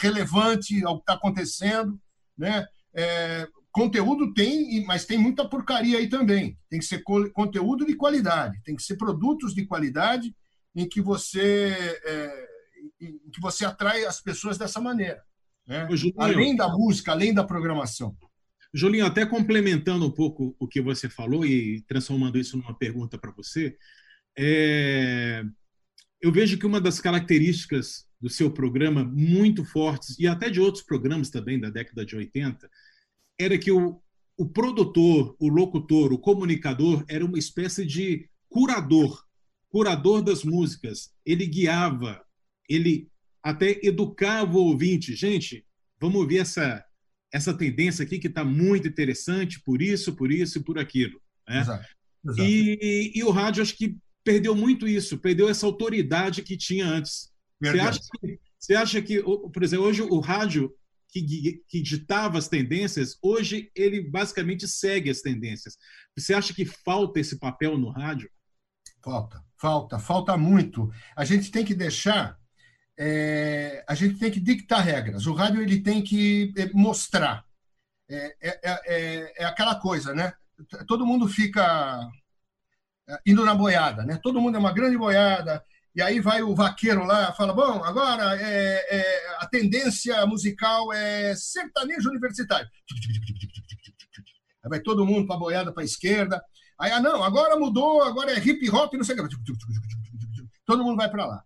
relevante 0.00 0.84
ao 0.84 0.96
que 0.96 1.02
está 1.02 1.12
acontecendo, 1.12 2.00
né? 2.36 2.66
É, 2.92 3.46
conteúdo 3.70 4.32
tem, 4.32 4.82
mas 4.86 5.04
tem 5.04 5.18
muita 5.18 5.46
porcaria 5.46 5.98
aí 5.98 6.08
também. 6.08 6.58
Tem 6.68 6.80
que 6.80 6.86
ser 6.86 7.02
conteúdo 7.02 7.84
de 7.84 7.94
qualidade, 7.94 8.60
tem 8.64 8.74
que 8.74 8.82
ser 8.82 8.96
produtos 8.96 9.54
de 9.54 9.66
qualidade 9.66 10.34
em 10.76 10.86
que 10.86 11.00
você 11.00 11.98
é, 12.04 12.48
em 13.00 13.30
que 13.30 13.40
você 13.40 13.64
atrai 13.64 14.04
as 14.04 14.20
pessoas 14.20 14.58
dessa 14.58 14.80
maneira, 14.80 15.22
né? 15.66 15.88
Julinho, 15.90 16.20
além 16.20 16.54
da 16.54 16.68
música, 16.68 17.12
além 17.12 17.32
da 17.34 17.42
programação. 17.42 18.16
Julinho, 18.72 19.06
até 19.06 19.24
complementando 19.24 20.06
um 20.06 20.10
pouco 20.10 20.54
o 20.58 20.68
que 20.68 20.82
você 20.82 21.08
falou 21.08 21.46
e 21.46 21.80
transformando 21.88 22.38
isso 22.38 22.56
numa 22.58 22.76
pergunta 22.76 23.16
para 23.18 23.32
você, 23.32 23.76
é... 24.38 25.42
eu 26.20 26.30
vejo 26.30 26.58
que 26.58 26.66
uma 26.66 26.80
das 26.80 27.00
características 27.00 28.06
do 28.20 28.28
seu 28.28 28.50
programa 28.50 29.02
muito 29.02 29.64
fortes 29.64 30.18
e 30.18 30.26
até 30.26 30.50
de 30.50 30.60
outros 30.60 30.84
programas 30.84 31.30
também 31.30 31.58
da 31.58 31.70
década 31.70 32.04
de 32.04 32.16
80 32.16 32.68
era 33.38 33.58
que 33.58 33.70
o, 33.70 34.00
o 34.36 34.46
produtor, 34.46 35.36
o 35.38 35.48
locutor, 35.48 36.12
o 36.12 36.18
comunicador 36.18 37.04
era 37.08 37.24
uma 37.24 37.38
espécie 37.38 37.84
de 37.84 38.28
curador 38.48 39.25
curador 39.76 40.22
das 40.22 40.42
músicas, 40.42 41.12
ele 41.22 41.44
guiava, 41.44 42.24
ele 42.66 43.10
até 43.42 43.78
educava 43.82 44.56
o 44.56 44.68
ouvinte. 44.68 45.14
Gente, 45.14 45.66
vamos 46.00 46.18
ouvir 46.18 46.38
essa, 46.38 46.82
essa 47.30 47.52
tendência 47.52 48.02
aqui 48.02 48.18
que 48.18 48.26
está 48.26 48.42
muito 48.42 48.88
interessante, 48.88 49.60
por 49.60 49.82
isso, 49.82 50.16
por 50.16 50.32
isso 50.32 50.56
e 50.56 50.64
por 50.64 50.78
aquilo. 50.78 51.20
Né? 51.46 51.60
Exato, 51.60 51.86
exato. 52.24 52.42
E, 52.42 53.12
e, 53.16 53.22
o 53.22 53.30
rádio, 53.30 53.62
acho 53.62 53.76
que 53.76 53.98
perdeu 54.24 54.54
muito 54.54 54.88
isso, 54.88 55.18
perdeu 55.18 55.46
essa 55.46 55.66
autoridade 55.66 56.40
que 56.40 56.56
tinha 56.56 56.86
antes. 56.86 57.30
Você 57.60 57.78
acha 57.78 58.00
que, 58.00 58.40
você 58.58 58.74
acha 58.74 59.02
que, 59.02 59.22
por 59.22 59.62
exemplo, 59.62 59.84
hoje 59.84 60.00
o 60.00 60.20
rádio 60.20 60.74
que, 61.10 61.62
que 61.68 61.82
ditava 61.82 62.38
as 62.38 62.48
tendências, 62.48 63.18
hoje 63.20 63.70
ele 63.74 64.00
basicamente 64.00 64.66
segue 64.66 65.10
as 65.10 65.20
tendências. 65.20 65.76
Você 66.16 66.32
acha 66.32 66.54
que 66.54 66.64
falta 66.64 67.20
esse 67.20 67.38
papel 67.38 67.76
no 67.76 67.90
rádio? 67.90 68.30
Falta, 69.04 69.45
falta, 69.58 69.98
falta 69.98 70.36
muito. 70.36 70.90
A 71.14 71.24
gente 71.24 71.50
tem 71.50 71.64
que 71.64 71.74
deixar, 71.74 72.38
é, 72.98 73.84
a 73.88 73.94
gente 73.94 74.18
tem 74.18 74.30
que 74.30 74.40
dictar 74.40 74.82
regras. 74.82 75.26
O 75.26 75.34
rádio 75.34 75.62
ele 75.62 75.80
tem 75.80 76.02
que 76.02 76.52
é, 76.56 76.70
mostrar. 76.72 77.44
É, 78.08 78.36
é, 78.40 78.60
é, 78.64 79.42
é 79.42 79.44
aquela 79.44 79.74
coisa, 79.74 80.14
né? 80.14 80.32
Todo 80.86 81.06
mundo 81.06 81.28
fica 81.28 82.00
é, 83.08 83.18
indo 83.26 83.44
na 83.44 83.54
boiada, 83.54 84.04
né? 84.04 84.18
Todo 84.22 84.40
mundo 84.40 84.56
é 84.56 84.58
uma 84.58 84.72
grande 84.72 84.96
boiada. 84.96 85.64
E 85.94 86.02
aí 86.02 86.20
vai 86.20 86.42
o 86.42 86.54
vaqueiro 86.54 87.04
lá, 87.04 87.32
fala: 87.32 87.54
bom, 87.54 87.82
agora 87.82 88.36
é, 88.40 88.96
é, 88.96 89.36
a 89.38 89.46
tendência 89.46 90.24
musical 90.26 90.92
é 90.92 91.34
sertanejo 91.34 92.10
universitário. 92.10 92.68
Aí 94.62 94.68
vai 94.68 94.80
todo 94.80 95.06
mundo 95.06 95.26
para 95.26 95.36
a 95.36 95.38
boiada 95.38 95.72
para 95.72 95.82
a 95.82 95.86
esquerda. 95.86 96.42
Aí, 96.78 96.90
ah, 96.92 97.00
não, 97.00 97.22
agora 97.22 97.58
mudou, 97.58 98.02
agora 98.02 98.32
é 98.32 98.38
hip 98.38 98.68
hop, 98.70 98.94
não 98.94 99.04
sei 99.04 99.18
o 99.18 99.28
que. 99.28 99.36
Todo 100.64 100.84
mundo 100.84 100.96
vai 100.96 101.10
para 101.10 101.26
lá. 101.26 101.44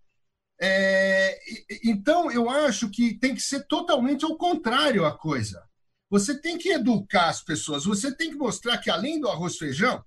É, 0.61 1.39
então, 1.85 2.31
eu 2.31 2.51
acho 2.51 2.90
que 2.90 3.15
tem 3.15 3.35
que 3.35 3.40
ser 3.40 3.66
totalmente 3.66 4.24
ao 4.24 4.36
contrário 4.36 5.07
a 5.07 5.16
coisa. 5.16 5.62
Você 6.11 6.39
tem 6.39 6.59
que 6.59 6.70
educar 6.70 7.28
as 7.28 7.43
pessoas, 7.43 7.85
você 7.85 8.15
tem 8.15 8.31
que 8.31 8.36
mostrar 8.36 8.78
que, 8.78 8.90
além 8.90 9.20
do 9.20 9.28
arroz 9.28 9.57
feijão, 9.57 10.05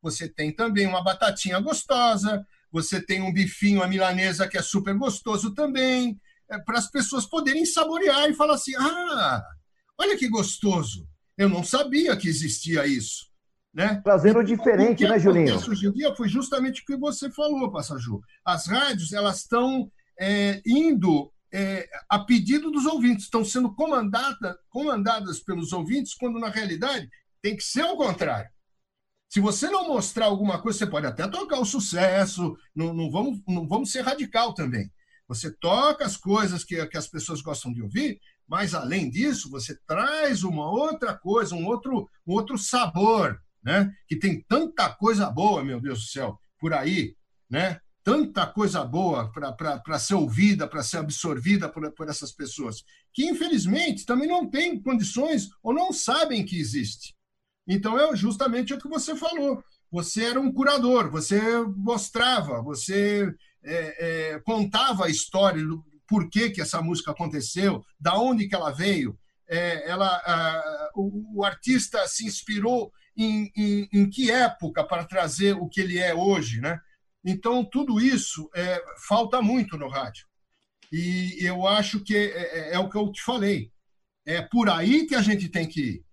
você 0.00 0.28
tem 0.28 0.52
também 0.52 0.86
uma 0.86 1.02
batatinha 1.02 1.58
gostosa, 1.60 2.46
você 2.70 3.04
tem 3.04 3.20
um 3.20 3.32
bifinho, 3.32 3.82
a 3.82 3.88
milanesa, 3.88 4.48
que 4.48 4.56
é 4.56 4.62
super 4.62 4.94
gostoso 4.94 5.52
também, 5.52 6.18
é, 6.48 6.58
para 6.58 6.78
as 6.78 6.90
pessoas 6.90 7.26
poderem 7.26 7.66
saborear 7.66 8.30
e 8.30 8.34
falar 8.34 8.54
assim: 8.54 8.74
ah, 8.76 9.42
olha 9.98 10.16
que 10.16 10.28
gostoso, 10.28 11.06
eu 11.36 11.48
não 11.48 11.64
sabia 11.64 12.16
que 12.16 12.28
existia 12.28 12.86
isso. 12.86 13.29
Né? 13.72 14.00
Trazendo 14.02 14.42
diferente, 14.42 15.06
né, 15.06 15.18
Julinho? 15.18 15.56
Hoje 15.56 15.86
em 15.86 15.92
dia 15.92 16.14
foi 16.16 16.28
justamente 16.28 16.82
o 16.82 16.84
que 16.84 16.96
você 16.96 17.30
falou, 17.30 17.70
Passaju. 17.70 18.20
As 18.44 18.66
rádios 18.66 19.12
elas 19.12 19.38
estão 19.38 19.90
é, 20.18 20.60
indo 20.66 21.32
é, 21.52 21.88
a 22.08 22.18
pedido 22.18 22.70
dos 22.70 22.84
ouvintes, 22.84 23.24
estão 23.24 23.44
sendo 23.44 23.72
comandada, 23.74 24.58
comandadas 24.68 25.40
pelos 25.40 25.72
ouvintes, 25.72 26.14
quando 26.14 26.38
na 26.38 26.48
realidade 26.48 27.08
tem 27.40 27.56
que 27.56 27.62
ser 27.62 27.84
o 27.84 27.96
contrário. 27.96 28.50
Se 29.28 29.38
você 29.38 29.70
não 29.70 29.86
mostrar 29.86 30.26
alguma 30.26 30.60
coisa, 30.60 30.78
você 30.78 30.86
pode 30.86 31.06
até 31.06 31.26
tocar 31.28 31.60
o 31.60 31.64
sucesso, 31.64 32.56
não, 32.74 32.92
não, 32.92 33.10
vamos, 33.10 33.40
não 33.46 33.68
vamos 33.68 33.92
ser 33.92 34.00
radical 34.00 34.52
também. 34.52 34.90
Você 35.28 35.52
toca 35.58 36.04
as 36.04 36.16
coisas 36.16 36.64
que, 36.64 36.84
que 36.88 36.98
as 36.98 37.06
pessoas 37.06 37.40
gostam 37.40 37.72
de 37.72 37.80
ouvir, 37.80 38.18
mas 38.48 38.74
além 38.74 39.08
disso, 39.08 39.48
você 39.48 39.78
traz 39.86 40.42
uma 40.42 40.68
outra 40.68 41.16
coisa, 41.16 41.54
um 41.54 41.66
outro, 41.66 42.10
um 42.26 42.32
outro 42.32 42.58
sabor 42.58 43.40
né? 43.62 43.92
que 44.06 44.16
tem 44.16 44.42
tanta 44.42 44.88
coisa 44.88 45.30
boa, 45.30 45.64
meu 45.64 45.80
Deus 45.80 46.00
do 46.00 46.06
céu, 46.06 46.38
por 46.58 46.72
aí, 46.72 47.14
né? 47.48 47.80
tanta 48.02 48.46
coisa 48.46 48.84
boa 48.84 49.30
para 49.32 49.98
ser 49.98 50.14
ouvida, 50.14 50.66
para 50.66 50.82
ser 50.82 50.98
absorvida 50.98 51.68
por, 51.68 51.92
por 51.92 52.08
essas 52.08 52.32
pessoas, 52.32 52.82
que 53.12 53.24
infelizmente 53.24 54.06
também 54.06 54.28
não 54.28 54.48
têm 54.48 54.80
condições 54.80 55.48
ou 55.62 55.74
não 55.74 55.92
sabem 55.92 56.44
que 56.44 56.58
existe. 56.58 57.14
Então 57.68 57.98
é 57.98 58.16
justamente 58.16 58.72
o 58.74 58.78
que 58.78 58.88
você 58.88 59.14
falou. 59.14 59.62
Você 59.90 60.24
era 60.24 60.40
um 60.40 60.52
curador, 60.52 61.10
você 61.10 61.40
mostrava, 61.76 62.62
você 62.62 63.32
é, 63.62 64.32
é, 64.32 64.40
contava 64.40 65.06
a 65.06 65.10
história 65.10 65.62
do 65.64 65.84
porquê 66.06 66.50
que 66.50 66.60
essa 66.60 66.80
música 66.80 67.10
aconteceu, 67.10 67.84
da 67.98 68.18
onde 68.18 68.48
que 68.48 68.54
ela 68.54 68.70
veio. 68.70 69.16
É, 69.48 69.88
ela, 69.88 70.08
a, 70.08 70.90
o, 70.94 71.40
o 71.40 71.44
artista 71.44 72.06
se 72.08 72.24
inspirou 72.24 72.92
em, 73.22 73.52
em, 73.56 73.88
em 73.92 74.10
que 74.10 74.30
época 74.30 74.82
para 74.84 75.04
trazer 75.04 75.54
o 75.54 75.68
que 75.68 75.80
ele 75.80 75.98
é 75.98 76.14
hoje, 76.14 76.60
né? 76.60 76.80
Então, 77.24 77.64
tudo 77.64 78.00
isso 78.00 78.48
é, 78.54 78.82
falta 79.06 79.42
muito 79.42 79.76
no 79.76 79.88
rádio. 79.88 80.26
E 80.90 81.36
eu 81.40 81.66
acho 81.66 82.00
que 82.00 82.16
é, 82.16 82.70
é, 82.70 82.74
é, 82.74 82.78
o 82.78 82.88
que 82.88 82.96
eu 82.96 83.12
te 83.12 83.22
falei. 83.22 83.70
É 84.26 84.42
por 84.42 84.68
aí 84.68 85.06
que 85.06 85.14
a 85.14 85.22
gente 85.22 85.48
tem 85.48 85.68
que 85.68 85.80
ir. 85.80 86.04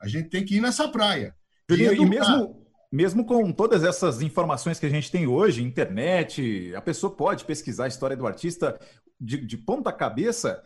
A 0.00 0.08
gente 0.08 0.28
tem 0.28 0.44
que 0.44 0.56
ir 0.56 0.60
nessa 0.60 0.88
praia. 0.88 1.34
Julinho, 1.68 1.94
e 1.94 2.06
mesmo, 2.06 2.66
mesmo 2.90 3.24
com 3.24 3.52
todas 3.52 3.84
essas 3.84 4.20
informações 4.20 4.78
que 4.78 4.86
a 4.86 4.90
gente 4.90 5.10
tem 5.10 5.26
hoje, 5.26 5.62
internet, 5.62 6.74
a 6.74 6.80
pessoa 6.80 7.14
pode 7.14 7.44
pesquisar 7.44 7.84
a 7.84 7.88
história 7.88 8.16
do 8.16 8.26
artista 8.26 8.78
de, 9.20 9.44
de 9.44 9.56
ponta 9.56 9.92
cabeça 9.92 10.62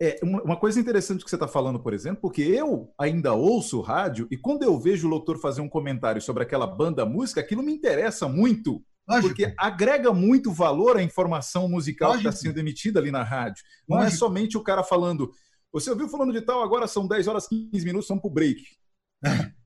é, 0.00 0.18
uma 0.22 0.56
coisa 0.56 0.80
interessante 0.80 1.22
que 1.22 1.28
você 1.28 1.36
está 1.36 1.46
falando, 1.46 1.78
por 1.78 1.92
exemplo, 1.92 2.22
porque 2.22 2.40
eu 2.40 2.90
ainda 2.98 3.34
ouço 3.34 3.82
rádio 3.82 4.26
e 4.30 4.36
quando 4.36 4.62
eu 4.62 4.80
vejo 4.80 5.06
o 5.06 5.10
locutor 5.10 5.38
fazer 5.38 5.60
um 5.60 5.68
comentário 5.68 6.22
sobre 6.22 6.42
aquela 6.42 6.66
banda 6.66 7.04
música, 7.04 7.40
aquilo 7.40 7.62
me 7.62 7.72
interessa 7.72 8.26
muito. 8.26 8.82
Lógico. 9.06 9.28
Porque 9.28 9.54
agrega 9.58 10.12
muito 10.12 10.52
valor 10.52 10.96
à 10.96 11.02
informação 11.02 11.68
musical 11.68 12.10
Lógico. 12.10 12.28
que 12.28 12.34
está 12.34 12.48
sendo 12.48 12.58
emitida 12.58 12.98
ali 12.98 13.10
na 13.10 13.22
rádio. 13.22 13.62
Não 13.86 13.98
é 13.98 14.04
Lógico. 14.04 14.16
é 14.16 14.18
somente 14.18 14.56
o 14.56 14.62
cara 14.62 14.82
falando, 14.82 15.30
você 15.70 15.90
ouviu 15.90 16.08
falando 16.08 16.32
de 16.32 16.40
tal, 16.40 16.62
agora 16.62 16.86
são 16.86 17.06
10 17.06 17.28
horas 17.28 17.46
15 17.46 17.84
minutos, 17.84 18.08
vamos 18.08 18.22
para 18.22 18.30
o 18.30 18.34
break. 18.34 18.64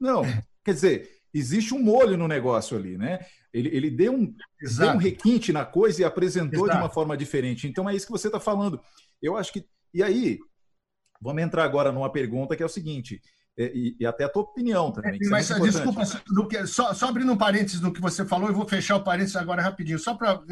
Não, 0.00 0.22
quer 0.64 0.72
dizer, 0.72 1.10
existe 1.32 1.74
um 1.74 1.82
molho 1.82 2.16
no 2.16 2.26
negócio 2.26 2.76
ali, 2.76 2.96
né? 2.96 3.18
Ele, 3.52 3.68
ele 3.68 3.90
deu, 3.90 4.12
um, 4.12 4.34
deu 4.60 4.88
um 4.90 4.96
requinte 4.96 5.52
na 5.52 5.64
coisa 5.64 6.02
e 6.02 6.04
apresentou 6.04 6.64
Exato. 6.64 6.78
de 6.78 6.84
uma 6.84 6.90
forma 6.90 7.16
diferente. 7.16 7.68
Então 7.68 7.88
é 7.88 7.94
isso 7.94 8.06
que 8.06 8.12
você 8.12 8.28
está 8.28 8.40
falando. 8.40 8.80
Eu 9.20 9.36
acho 9.36 9.52
que. 9.52 9.64
E 9.94 10.02
aí, 10.02 10.38
Vamos 11.22 11.42
entrar 11.42 11.64
agora 11.64 11.90
numa 11.90 12.12
pergunta 12.12 12.54
que 12.54 12.62
é 12.62 12.66
o 12.66 12.68
seguinte, 12.68 13.18
e, 13.56 13.96
e 13.98 14.04
até 14.04 14.24
a 14.24 14.28
tua 14.28 14.42
opinião 14.42 14.92
também. 14.92 15.14
é 15.22 15.28
Mas, 15.30 15.48
importante. 15.48 15.72
desculpa, 15.72 16.48
que- 16.50 16.66
só, 16.66 16.92
só 16.92 17.08
abrindo 17.08 17.32
um 17.32 17.36
parênteses 17.36 17.80
no 17.80 17.92
que 17.94 18.00
você 18.00 18.26
falou, 18.26 18.48
eu 18.48 18.54
vou 18.54 18.68
fechar 18.68 18.96
o 18.96 19.04
parênteses 19.04 19.36
agora 19.36 19.62
rapidinho, 19.62 19.98
só 19.98 20.14
para 20.14 20.42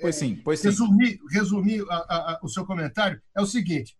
Pois 0.00 0.14
sim, 0.14 0.36
pois 0.36 0.60
sim. 0.60 0.68
resumir, 0.68 1.18
resumir 1.30 1.84
a- 1.90 1.94
a- 1.96 2.32
a- 2.32 2.40
o 2.42 2.48
seu 2.48 2.64
comentário. 2.64 3.20
É 3.36 3.42
o 3.42 3.46
seguinte: 3.46 3.94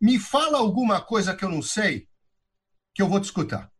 me 0.00 0.18
fala 0.18 0.58
alguma 0.58 1.00
coisa 1.00 1.36
que 1.36 1.44
eu 1.44 1.48
não 1.48 1.62
sei, 1.62 2.08
que 2.92 3.00
eu 3.02 3.08
vou 3.08 3.20
te 3.20 3.24
escutar. 3.24 3.70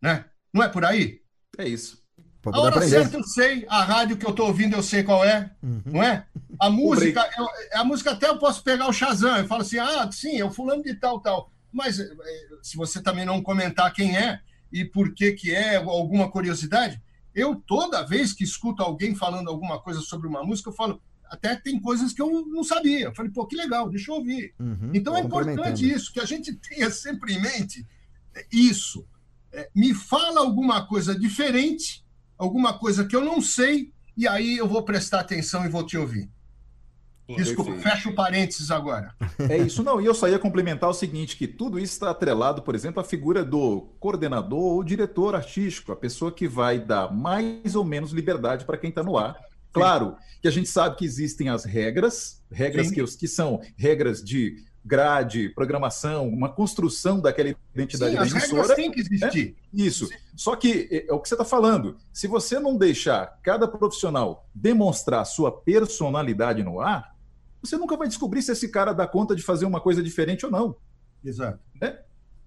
Né? 0.00 0.24
Não 0.54 0.62
é 0.62 0.68
por 0.68 0.84
aí? 0.84 1.20
É 1.58 1.66
isso. 1.66 1.99
Pra 2.42 2.52
A 2.56 2.60
hora 2.60 2.76
aprender. 2.76 2.90
certa 2.90 3.16
eu 3.18 3.24
sei, 3.24 3.66
a 3.68 3.82
rádio 3.84 4.16
que 4.16 4.24
eu 4.24 4.30
estou 4.30 4.46
ouvindo 4.46 4.74
eu 4.74 4.82
sei 4.82 5.02
qual 5.02 5.22
é, 5.24 5.50
não 5.84 6.02
é? 6.02 6.26
A 6.58 6.70
música, 6.70 7.28
eu- 7.36 7.80
a 7.80 7.84
música 7.84 8.12
até 8.12 8.28
eu 8.28 8.38
posso 8.38 8.62
pegar 8.62 8.88
o 8.88 8.92
Shazam, 8.92 9.36
eu 9.38 9.46
falo 9.46 9.62
assim, 9.62 9.78
ah, 9.78 10.08
sim, 10.10 10.38
é 10.38 10.44
o 10.44 10.50
fulano 10.50 10.82
de 10.82 10.94
tal, 10.94 11.20
tal. 11.20 11.50
Mas 11.72 12.00
eh, 12.00 12.08
se 12.62 12.76
você 12.76 13.02
também 13.02 13.24
não 13.26 13.42
comentar 13.42 13.92
quem 13.92 14.16
é 14.16 14.40
e 14.72 14.84
por 14.84 15.12
que 15.14 15.32
que 15.32 15.54
é, 15.54 15.76
alguma 15.76 16.30
curiosidade, 16.30 17.00
eu 17.34 17.54
toda 17.56 18.06
vez 18.06 18.32
que 18.32 18.42
escuto 18.42 18.82
alguém 18.82 19.14
falando 19.14 19.48
alguma 19.50 19.78
coisa 19.80 20.00
sobre 20.00 20.26
uma 20.26 20.42
música, 20.42 20.70
eu 20.70 20.74
falo, 20.74 21.00
até 21.26 21.54
tem 21.54 21.78
coisas 21.78 22.12
que 22.12 22.20
eu 22.22 22.44
não 22.46 22.64
sabia. 22.64 23.04
Eu 23.06 23.14
falei, 23.14 23.30
pô, 23.30 23.46
que 23.46 23.54
legal, 23.54 23.88
deixa 23.88 24.10
eu 24.10 24.16
ouvir. 24.16 24.52
Uhum, 24.58 24.90
Então 24.94 25.14
é 25.16 25.20
importante 25.20 25.88
isso, 25.88 26.12
que 26.12 26.18
a 26.20 26.24
gente 26.24 26.54
tenha 26.54 26.90
sempre 26.90 27.34
em 27.34 27.40
mente 27.40 27.86
é, 28.34 28.46
isso. 28.50 29.06
É, 29.52 29.68
me 29.74 29.92
fala 29.94 30.40
alguma 30.40 30.86
coisa 30.86 31.16
diferente, 31.18 32.04
alguma 32.40 32.72
coisa 32.78 33.04
que 33.04 33.14
eu 33.14 33.24
não 33.24 33.40
sei, 33.40 33.92
e 34.16 34.26
aí 34.26 34.56
eu 34.56 34.66
vou 34.66 34.82
prestar 34.82 35.20
atenção 35.20 35.64
e 35.64 35.68
vou 35.68 35.84
te 35.86 35.96
ouvir. 35.96 36.28
Desculpa, 37.36 37.72
fecha 37.78 38.08
o 38.08 38.14
parênteses 38.14 38.72
agora. 38.72 39.14
É 39.48 39.56
isso, 39.56 39.84
não. 39.84 40.00
E 40.00 40.04
eu 40.04 40.12
só 40.14 40.28
ia 40.28 40.38
complementar 40.38 40.90
o 40.90 40.94
seguinte: 40.94 41.36
que 41.36 41.46
tudo 41.46 41.78
isso 41.78 41.92
está 41.92 42.10
atrelado, 42.10 42.60
por 42.60 42.74
exemplo, 42.74 43.00
à 43.00 43.04
figura 43.04 43.44
do 43.44 43.82
coordenador 44.00 44.58
ou 44.58 44.82
diretor 44.82 45.36
artístico, 45.36 45.92
a 45.92 45.96
pessoa 45.96 46.32
que 46.32 46.48
vai 46.48 46.80
dar 46.80 47.12
mais 47.14 47.76
ou 47.76 47.84
menos 47.84 48.10
liberdade 48.10 48.64
para 48.64 48.76
quem 48.76 48.90
está 48.90 49.04
no 49.04 49.16
ar. 49.16 49.36
Claro 49.72 50.16
que 50.42 50.48
a 50.48 50.50
gente 50.50 50.68
sabe 50.68 50.96
que 50.96 51.04
existem 51.04 51.48
as 51.48 51.64
regras, 51.64 52.42
regras 52.50 52.88
Sim. 52.88 52.94
que, 52.94 53.02
os- 53.02 53.14
que 53.14 53.28
são 53.28 53.60
regras 53.76 54.20
de 54.24 54.56
grade, 54.84 55.50
programação, 55.50 56.28
uma 56.28 56.48
construção 56.48 57.20
daquela 57.20 57.54
identidade 57.74 58.12
Sim, 58.12 58.16
da 58.16 58.22
as 58.24 58.30
emissora. 58.32 58.74
têm 58.74 58.90
que 58.90 59.00
existir. 59.00 59.50
né? 59.50 59.54
Isso. 59.72 60.08
Só 60.34 60.56
que 60.56 60.88
é, 60.90 61.10
é 61.10 61.12
o 61.12 61.20
que 61.20 61.28
você 61.28 61.34
está 61.34 61.44
falando. 61.44 61.96
Se 62.12 62.26
você 62.26 62.58
não 62.58 62.76
deixar 62.76 63.38
cada 63.42 63.68
profissional 63.68 64.46
demonstrar 64.54 65.24
sua 65.26 65.52
personalidade 65.52 66.62
no 66.62 66.80
ar, 66.80 67.14
você 67.62 67.76
nunca 67.76 67.96
vai 67.96 68.08
descobrir 68.08 68.40
se 68.42 68.52
esse 68.52 68.68
cara 68.70 68.92
dá 68.94 69.06
conta 69.06 69.36
de 69.36 69.42
fazer 69.42 69.66
uma 69.66 69.80
coisa 69.80 70.02
diferente 70.02 70.46
ou 70.46 70.52
não. 70.52 70.74
Exato. 71.22 71.58
Né? 71.80 71.98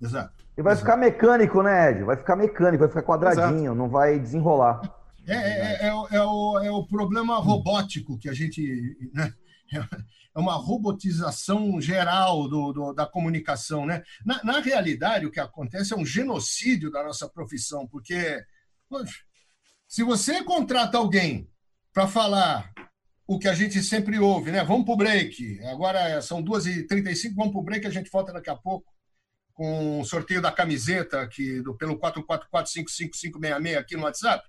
Exato. 0.02 0.34
E 0.58 0.62
vai 0.62 0.76
ficar 0.76 0.98
mecânico, 0.98 1.62
né, 1.62 1.92
Ed? 1.92 2.04
Vai 2.04 2.18
ficar 2.18 2.36
mecânico, 2.36 2.80
vai 2.80 2.88
ficar 2.90 3.04
quadradinho, 3.04 3.74
não 3.76 3.88
vai 3.90 4.20
desenrolar. 4.20 4.82
É, 5.26 5.36
é, 5.36 5.88
é, 5.88 5.94
o- 5.94 6.08
é 6.12 6.22
o, 6.26 6.60
é 6.60 6.72
o 6.72 6.84
problema 6.86 7.38
robótico 7.38 8.18
que 8.18 8.28
a 8.28 8.34
gente. 8.34 8.98
Né? 9.14 9.34
É 10.36 10.40
uma 10.40 10.56
robotização 10.56 11.80
geral 11.80 12.48
do, 12.48 12.74
do- 12.74 12.94
da 12.94 13.06
comunicação. 13.06 13.86
Né? 13.86 14.02
Na, 14.26 14.44
na 14.44 14.60
realidade, 14.60 15.26
o 15.28 15.32
que 15.32 15.40
acontece 15.40 15.94
é 15.94 15.96
um 15.96 16.06
genocídio 16.06 16.90
da 16.90 17.04
nossa 17.04 17.30
profissão, 17.30 17.88
porque 17.88 18.44
poxa, 18.90 19.20
se 19.88 20.02
você 20.04 20.44
contrata 20.44 20.98
alguém 20.98 21.48
para 21.94 22.08
falar 22.08 22.72
o 23.28 23.38
que 23.40 23.48
a 23.48 23.54
gente 23.54 23.82
sempre 23.84 24.20
ouve, 24.20 24.52
né? 24.52 24.64
Vamos 24.64 24.86
para 24.86 24.94
o 24.94 24.98
break. 24.98 25.60
Agora 25.66 26.22
são 26.22 26.44
2h35, 26.44 27.36
vamos 27.36 27.52
para 27.54 27.62
o 27.62 27.64
break, 27.64 27.88
a 27.88 27.92
gente 27.92 28.10
volta 28.12 28.34
daqui 28.34 28.50
a 28.50 28.56
pouco 28.56 28.92
com 29.54 30.00
o 30.02 30.06
sorteio 30.06 30.42
da 30.42 30.52
camiseta 30.52 31.22
aqui 31.22 31.62
do, 31.62 31.76
pelo 31.78 31.98
444555566 32.00 33.78
aqui 33.78 33.96
no 33.96 34.04
WhatsApp. 34.04 34.44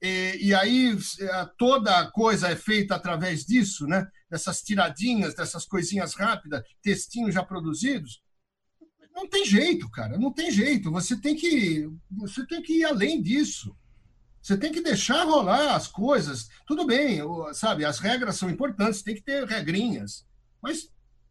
E, 0.00 0.38
e 0.48 0.54
aí 0.54 0.96
eh, 1.20 1.48
toda 1.58 2.10
coisa 2.10 2.48
é 2.48 2.56
feita 2.56 2.94
através 2.94 3.44
disso, 3.44 3.86
né? 3.86 4.06
Dessas 4.30 4.60
tiradinhas, 4.62 5.34
dessas 5.34 5.64
coisinhas 5.64 6.14
rápidas, 6.14 6.62
textinhos 6.82 7.34
já 7.34 7.42
produzidos. 7.42 8.20
Não 9.14 9.26
tem 9.28 9.44
jeito, 9.46 9.88
cara, 9.90 10.18
não 10.18 10.32
tem 10.32 10.50
jeito. 10.50 10.90
Você 10.90 11.16
tem 11.16 11.34
que, 11.36 11.88
você 12.10 12.44
tem 12.46 12.60
que 12.62 12.80
ir 12.80 12.84
além 12.84 13.22
disso. 13.22 13.74
Você 14.42 14.56
tem 14.56 14.70
que 14.70 14.80
deixar 14.82 15.24
rolar 15.24 15.74
as 15.74 15.88
coisas. 15.88 16.48
Tudo 16.66 16.84
bem, 16.86 17.20
sabe? 17.54 17.84
As 17.84 17.98
regras 17.98 18.36
são 18.36 18.50
importantes, 18.50 19.02
tem 19.02 19.14
que 19.14 19.22
ter 19.22 19.44
regrinhas. 19.46 20.24
Mas 20.62 20.88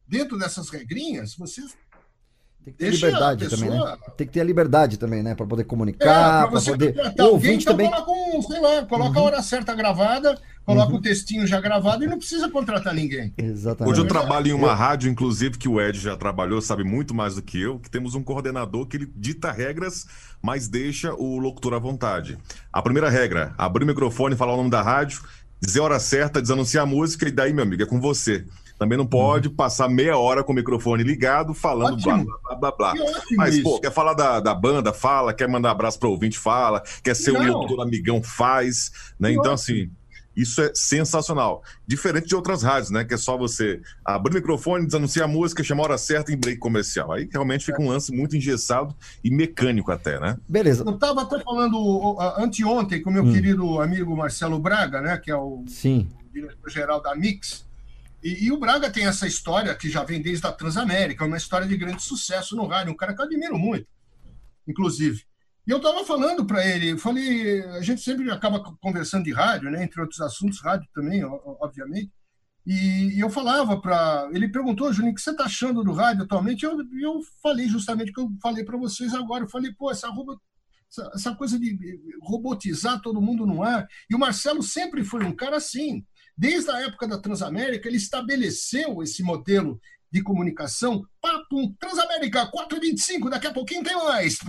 dentro 0.08 0.38
dessas 0.38 0.70
regrinhas, 0.70 1.36
você 1.36 1.62
Tem 1.62 2.74
que 2.74 2.80
ter 2.80 2.90
deixa 2.90 3.06
a 3.06 3.10
liberdade 3.10 3.48
também, 3.50 3.70
né? 3.70 3.76
pessoa- 3.78 3.98
Tem 4.18 4.28
que 4.28 4.34
ter 4.34 4.42
a 4.42 4.44
liberdade 4.44 4.98
também, 4.98 5.22
né? 5.24 5.36
Pra 5.36 5.46
poder 5.46 5.62
É, 5.62 5.66
comunicar, 5.66 6.50
pra 6.50 6.60
você 6.60 6.72
poder. 6.72 6.94
contratar 6.94 7.26
O 7.26 7.30
alguém, 7.30 7.34
ouvinte 7.52 7.64
então 7.64 7.78
também. 7.78 8.42
sei 8.44 8.60
lá, 8.60 8.86
coloca 8.88 9.20
a 9.20 9.22
hora 9.24 9.42
certa 9.44 9.76
gravada, 9.76 10.42
coloca 10.66 10.94
o 10.96 11.02
textinho 11.02 11.46
já 11.46 11.62
gravado 11.62 12.04
e 12.04 12.08
não 12.08 12.18
precisa 12.18 12.50
contratar 12.50 12.94
ninguém. 12.94 13.34
Exatamente. 13.38 13.92
Hoje 13.94 14.02
eu 14.02 14.08
trabalho 14.08 14.48
em 14.48 14.54
uma 14.54 14.74
rádio, 14.74 15.10
inclusive, 15.10 15.58
que 15.58 15.68
o 15.70 15.80
Ed 15.80 16.00
já 16.00 16.16
trabalhou, 16.18 16.62
sabe 16.62 16.84
muito 16.84 17.14
mais 17.14 17.36
do 17.36 17.42
que 17.42 17.62
eu, 17.62 17.80
que 17.80 17.90
temos 17.90 18.16
um 18.16 18.24
coordenador 18.24 18.88
que 18.88 18.98
ele 18.98 19.12
dita 19.16 19.52
regras, 19.52 20.06
mas 20.42 20.68
deixa 20.68 21.14
o 21.14 21.38
locutor 21.38 21.74
à 21.74 21.80
vontade. 21.80 22.38
A 22.74 22.82
primeira 22.82 23.10
regra, 23.10 23.54
abrir 23.58 23.84
o 23.84 23.88
microfone, 23.88 24.36
falar 24.36 24.54
o 24.54 24.58
nome 24.58 24.70
da 24.70 24.82
rádio, 24.82 25.22
dizer 25.62 25.80
a 25.80 25.84
hora 25.84 26.00
certa, 26.00 26.42
desanunciar 26.42 26.84
a 26.84 26.88
música, 26.88 27.28
e 27.28 27.32
daí, 27.32 27.54
meu 27.54 27.64
amigo, 27.64 27.84
é 27.84 27.86
com 27.86 28.00
você. 28.00 28.46
Também 28.78 28.98
não 28.98 29.06
pode 29.08 29.50
passar 29.50 29.88
meia 29.88 30.18
hora 30.18 30.44
com 30.44 30.52
o 30.52 30.56
microfone 30.56 31.02
ligado, 31.02 31.54
falando 31.54 31.96
blá, 32.04 32.16
Ótimo. 32.16 32.26
blá, 32.44 32.56
blá, 32.58 32.72
blá, 32.72 32.92
Que 32.92 32.98
blá. 33.00 33.10
ótimo 33.10 33.38
Mas, 33.38 33.60
pô, 33.62 33.70
isso. 33.72 33.82
quer 33.82 33.92
falar 33.92 34.14
da, 34.14 34.42
da 34.42 34.54
banda, 34.54 34.92
fala, 34.92 35.34
quer 35.34 35.48
mandar 35.48 35.72
abraço 35.72 35.98
para 35.98 36.10
ouvinte, 36.10 36.38
fala, 36.38 36.84
quer 37.02 37.16
ser 37.16 37.32
um 37.32 37.42
Não. 37.42 37.54
locutor 37.54 37.82
amigão, 37.86 38.22
faz, 38.22 38.92
né? 39.18 39.30
Que 39.30 39.36
Então, 39.40 39.54
ótimo. 39.54 39.76
assim, 39.78 39.90
isso 40.36 40.62
é 40.62 40.72
sensacional. 40.74 41.64
Diferente 41.88 42.28
de 42.28 42.36
outras 42.36 42.64
rádios, 42.64 42.90
né? 42.92 43.04
Que 43.04 43.14
é 43.14 43.18
só 43.18 43.38
você 43.38 43.82
abrir 44.04 44.32
o 44.32 44.36
microfone, 44.36 44.86
desanunciar 44.86 45.26
a 45.26 45.32
música, 45.32 45.64
chamar 45.64 45.84
a 45.84 45.86
hora 45.86 45.98
certa 45.98 46.32
em 46.32 46.38
break 46.38 46.60
comercial. 46.60 47.12
Aí 47.12 47.30
realmente 47.32 47.66
fica 47.66 47.82
um 47.82 47.90
lance 47.90 48.12
muito 48.12 48.36
engessado 48.36 48.96
e 49.24 49.30
mecânico 49.32 49.92
até, 49.92 50.20
né? 50.20 50.38
Beleza. 50.48 50.84
Eu 50.86 50.96
estava 50.96 51.22
até 51.22 51.40
falando 51.40 52.18
anteontem 52.38 53.02
com 53.02 53.10
o 53.10 53.14
meu 53.14 53.24
Hum. 53.24 53.34
querido 53.34 53.82
amigo 53.82 54.16
Marcelo 54.16 54.60
Braga, 54.60 55.02
né, 55.02 55.18
que 55.18 55.32
é 55.32 55.36
o 55.36 55.64
diretor-geral 56.34 57.02
da 57.02 57.16
Mix. 57.16 57.66
E, 58.24 58.46
e 58.46 58.52
o 58.52 58.58
Braga 58.60 58.90
tem 58.90 59.06
essa 59.06 59.28
história 59.28 59.74
que 59.76 59.90
já 59.90 60.04
vem 60.04 60.22
desde 60.22 60.46
a 60.48 60.52
Transamérica, 60.52 61.26
uma 61.26 61.38
história 61.38 61.68
de 61.68 61.78
grande 61.78 62.02
sucesso 62.04 62.56
no 62.56 62.66
rádio, 62.66 62.92
um 62.92 62.96
cara 62.96 63.14
que 63.14 63.22
eu 63.22 63.26
admiro 63.26 63.58
muito, 63.58 63.88
inclusive. 64.68 65.24
E 65.68 65.72
eu 65.72 65.78
estava 65.78 66.06
falando 66.06 66.46
para 66.46 66.66
ele, 66.66 66.98
falei, 66.98 67.64
a 67.64 67.82
gente 67.82 68.02
sempre 68.02 68.30
acaba 68.30 68.62
conversando 68.80 69.24
de 69.24 69.34
rádio, 69.34 69.72
né, 69.72 69.84
entre 69.84 70.00
outros 70.00 70.22
assuntos, 70.22 70.62
rádio 70.62 70.88
também, 70.94 71.24
obviamente. 71.24 72.12
E, 72.66 73.20
eu 73.20 73.30
falava 73.30 73.80
para. 73.80 74.28
Ele 74.34 74.50
perguntou, 74.50 74.92
Juninho, 74.92 75.12
o 75.12 75.16
que 75.16 75.22
você 75.22 75.32
está 75.32 75.46
achando 75.46 75.84
do 75.84 75.94
rádio 75.94 76.24
atualmente? 76.24 76.66
Eu, 76.66 76.78
eu 77.00 77.22
falei 77.42 77.68
justamente 77.68 78.10
o 78.10 78.14
que 78.14 78.22
eu 78.22 78.32
falei 78.42 78.64
para 78.64 78.78
vocês 78.78 79.14
agora. 79.14 79.44
Eu 79.44 79.50
falei, 79.50 79.72
pô, 79.74 79.92
essa, 79.92 80.10
robo, 80.10 80.40
essa, 80.90 81.12
essa 81.14 81.36
coisa 81.36 81.60
de 81.60 81.78
robotizar 82.24 83.00
todo 83.02 83.22
mundo 83.22 83.46
no 83.46 83.62
ar. 83.62 83.88
E 84.10 84.16
o 84.16 84.20
Marcelo 84.20 84.64
sempre 84.64 85.04
foi 85.04 85.24
um 85.24 85.36
cara 85.36 85.58
assim. 85.58 86.04
Desde 86.36 86.70
a 86.72 86.82
época 86.82 87.08
da 87.08 87.20
Transamérica, 87.20 87.88
ele 87.88 87.98
estabeleceu 87.98 89.02
esse 89.02 89.22
modelo 89.22 89.80
de 90.16 90.24
comunicação. 90.24 91.06
Papo, 91.20 91.76
Transamérica, 91.78 92.50
4h25, 92.50 93.30
daqui 93.30 93.48
a 93.48 93.54
pouquinho 93.54 93.84
tem 93.84 93.98
mais. 93.98 94.40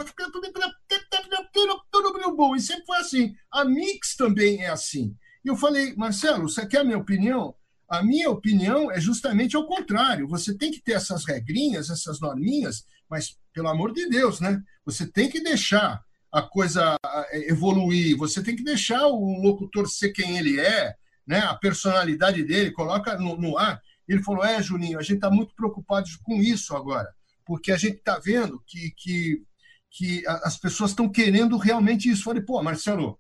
E 2.55 2.61
sempre 2.61 2.87
foi 2.87 2.99
assim. 2.99 3.35
A 3.51 3.65
Mix 3.65 4.15
também 4.15 4.63
é 4.63 4.69
assim. 4.69 5.17
E 5.45 5.49
eu 5.49 5.57
falei, 5.57 5.93
Marcelo, 5.97 6.49
você 6.49 6.65
quer 6.65 6.83
a 6.83 6.85
minha 6.85 6.99
opinião? 6.99 7.53
A 7.89 8.01
minha 8.01 8.31
opinião 8.31 8.93
é 8.93 9.01
justamente 9.01 9.57
ao 9.57 9.67
contrário. 9.67 10.29
Você 10.29 10.57
tem 10.57 10.71
que 10.71 10.81
ter 10.81 10.93
essas 10.93 11.25
regrinhas, 11.25 11.91
essas 11.91 12.21
norminhas, 12.21 12.85
mas, 13.11 13.37
pelo 13.53 13.69
amor 13.69 13.93
de 13.93 14.09
Deus, 14.09 14.39
né? 14.39 14.63
Você 14.85 15.05
tem 15.05 15.29
que 15.29 15.43
deixar 15.43 16.01
a 16.31 16.43
coisa 16.43 16.97
ah, 17.05 17.27
evoluir, 17.33 18.17
você 18.17 18.41
tem 18.41 18.55
que 18.55 18.63
deixar 18.63 19.05
o 19.09 19.43
locutor 19.43 19.89
ser 19.89 20.11
quem 20.11 20.39
ele 20.39 20.61
é, 20.61 20.95
né? 21.27 21.41
a 21.41 21.55
personalidade 21.55 22.45
dele, 22.45 22.71
coloca 22.71 23.17
no, 23.19 23.37
no 23.37 23.59
ar. 23.59 23.81
Ele 24.09 24.23
falou: 24.23 24.45
É, 24.45 24.63
Juninho, 24.63 24.99
a 24.99 25.03
gente 25.03 25.17
está 25.17 25.31
muito 25.31 25.55
preocupado 25.55 26.09
com 26.23 26.41
isso 26.41 26.77
agora, 26.77 27.09
porque 27.45 27.73
a 27.73 27.77
gente 27.77 27.97
está 27.97 28.19
vendo 28.19 28.63
que, 28.67 28.93
que, 28.97 29.43
que 29.91 30.23
as 30.27 30.57
pessoas 30.57 30.91
estão 30.91 31.09
querendo 31.09 31.57
realmente 31.57 32.09
isso. 32.09 32.23
Eu 32.23 32.25
falei: 32.25 32.43
Pô, 32.43 32.63
Marcelo, 32.63 33.19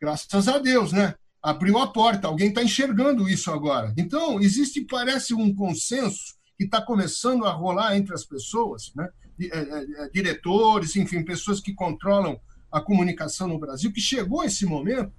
graças 0.00 0.48
a 0.48 0.58
Deus, 0.58 0.92
né? 0.92 1.14
Abriu 1.42 1.78
a 1.78 1.88
porta, 1.88 2.28
alguém 2.28 2.48
está 2.48 2.62
enxergando 2.62 3.28
isso 3.28 3.50
agora. 3.50 3.92
Então, 3.96 4.40
existe, 4.40 4.80
parece, 4.82 5.34
um 5.34 5.52
consenso 5.54 6.36
que 6.56 6.64
está 6.64 6.80
começando 6.80 7.44
a 7.44 7.52
rolar 7.52 7.96
entre 7.96 8.14
as 8.14 8.24
pessoas, 8.24 8.92
né? 8.94 9.08
Eh, 9.40 9.48
eh, 9.52 9.86
eh, 9.98 10.10
diretores, 10.12 10.94
enfim, 10.94 11.24
pessoas 11.24 11.58
que 11.58 11.74
controlam 11.74 12.38
a 12.70 12.80
comunicação 12.80 13.48
no 13.48 13.58
Brasil, 13.58 13.92
que 13.92 14.00
chegou 14.00 14.44
esse 14.44 14.64
momento 14.64 15.12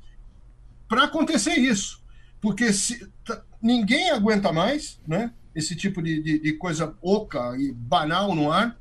para 0.88 1.04
acontecer 1.04 1.56
isso. 1.58 2.03
Porque 2.44 2.74
se, 2.74 3.08
tá- 3.26 3.42
ninguém 3.62 4.12
aguenta 4.12 4.52
mais, 4.52 5.00
né? 5.08 5.32
esse 5.56 5.76
tipo 5.76 6.02
de, 6.02 6.22
de, 6.22 6.40
de 6.40 6.54
coisa 6.54 6.94
oca 7.02 7.56
e 7.58 7.72
banal 7.72 8.36
no 8.36 8.52
ar. 8.52 8.76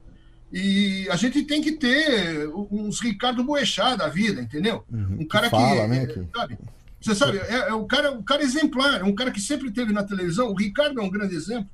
E 0.52 1.06
a 1.10 1.16
gente 1.16 1.42
tem 1.44 1.62
que 1.62 1.72
ter 1.72 2.48
uns 2.70 2.98
Ricardo 3.00 3.44
Boechat 3.44 3.96
da 3.96 4.08
vida, 4.08 4.40
entendeu? 4.42 4.82
um 4.90 5.26
cara 5.26 5.48
que, 5.48 5.54
Uhum. 5.54 5.60
fala, 5.68 5.86
né, 5.86 6.06
que- 6.06 6.26
sabe? 6.36 6.58
Você 7.00 7.14
sabe, 7.14 7.38
é, 7.38 7.68
é 7.68 7.74
um 7.74 7.86
cara, 7.86 8.10
um 8.12 8.22
cara 8.22 8.42
exemplar, 8.42 9.00
é 9.00 9.04
um 9.04 9.14
cara 9.14 9.30
que 9.30 9.40
sempre 9.40 9.70
teve 9.70 9.92
na 9.92 10.02
televisão. 10.02 10.48
O 10.50 10.54
Ricardo 10.56 11.00
é 11.00 11.02
um 11.04 11.10
grande 11.10 11.34
exemplo. 11.36 11.70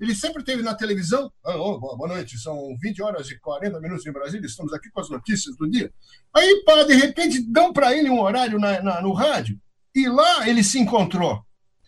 Ele 0.00 0.14
sempre 0.14 0.42
teve 0.44 0.62
na 0.62 0.74
televisão. 0.74 1.32
Ah, 1.44 1.52
boa 1.52 1.96
boa 1.96 2.08
noite, 2.08 2.36
são 2.38 2.76
20 2.80 3.00
horas 3.02 3.30
e 3.30 3.38
40 3.38 3.80
minutos 3.80 4.06
em 4.06 4.12
Brasília, 4.12 4.46
estamos 4.46 4.72
aqui 4.74 4.90
com 4.90 5.00
as 5.00 5.08
notícias 5.08 5.56
do 5.56 5.68
dia. 5.68 5.90
Aí, 6.34 6.62
pá, 6.66 6.82
de 6.84 6.94
repente, 6.94 7.40
dão 7.40 7.72
para 7.72 7.96
ele 7.96 8.10
um 8.10 8.20
horário 8.20 8.58
na- 8.58 8.82
na- 8.82 9.00
no 9.00 9.12
rádio, 9.12 9.58
e 9.96 10.08
lá 10.08 10.46
ele 10.46 10.62
se 10.62 10.78
encontrou. 10.78 11.42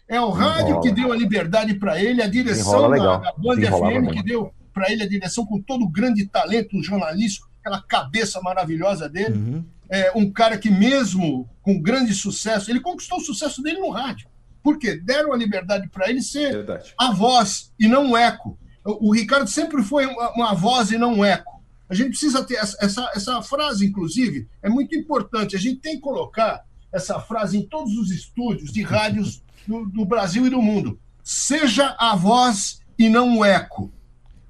É 0.09 0.19
o 0.19 0.31
rádio 0.31 0.81
que 0.81 0.91
deu 0.91 1.13
a 1.13 1.17
liberdade 1.17 1.75
para 1.75 2.03
ele, 2.03 2.23
a 2.23 2.27
direção 2.27 2.91
da, 2.91 3.19
Band 3.37 3.57
FM 3.57 4.11
que 4.15 4.23
deu 4.23 4.51
para 4.73 4.91
ele 4.91 5.03
a 5.03 5.09
direção 5.09 5.45
com 5.45 5.61
todo 5.61 5.85
o 5.85 5.91
grande 5.91 6.27
talento 6.27 6.83
jornalístico, 6.83 7.47
aquela 7.61 7.83
cabeça 7.83 8.41
maravilhosa 8.41 9.09
dele. 9.09 9.37
Uhum. 9.37 9.65
É 9.91 10.13
um 10.15 10.31
cara 10.33 10.57
que, 10.57 10.71
mesmo 10.71 11.47
com 11.61 11.81
grande 11.81 12.15
sucesso, 12.15 12.71
ele 12.71 12.81
conquistou 12.81 13.19
o 13.19 13.23
sucesso 13.23 13.63
dele 13.63 13.81
no 13.81 13.91
rádio. 13.91 14.29
Por 14.63 14.79
quê? 14.79 14.97
Deram 14.97 15.33
a 15.33 15.37
liberdade 15.37 15.89
para 15.91 16.09
ele 16.09 16.23
ser 16.23 16.65
a 16.99 17.13
voz 17.13 17.73
e 17.79 17.87
não 17.87 18.13
um 18.13 18.17
eco. 18.17 18.59
O, 18.85 19.09
o 19.09 19.15
Ricardo 19.15 19.49
sempre 19.49 19.83
foi 19.83 20.07
uma, 20.07 20.33
uma 20.33 20.55
voz 20.55 20.91
e 20.91 20.97
não 20.97 21.19
um 21.19 21.25
eco. 21.25 21.63
A 21.89 21.95
gente 21.95 22.11
precisa 22.11 22.45
ter 22.45 22.57
essa, 22.57 22.77
essa, 22.81 23.11
essa 23.15 23.43
frase, 23.43 23.87
inclusive, 23.87 24.49
é 24.63 24.69
muito 24.69 24.97
importante. 24.97 25.57
A 25.57 25.59
gente 25.59 25.81
tem 25.81 25.97
que 25.97 26.01
colocar 26.01 26.63
essa 26.93 27.21
frase 27.21 27.59
em 27.59 27.63
todos 27.63 27.97
os 27.97 28.11
estúdios 28.11 28.73
de 28.73 28.83
rádios 28.83 29.43
do, 29.67 29.85
do 29.87 30.05
Brasil 30.05 30.47
e 30.47 30.51
do 30.51 30.63
mundo. 30.63 30.99
Seja 31.23 31.95
a 31.99 32.17
voz 32.17 32.81
e 32.99 33.09
não 33.09 33.39
o 33.39 33.45
eco. 33.45 33.93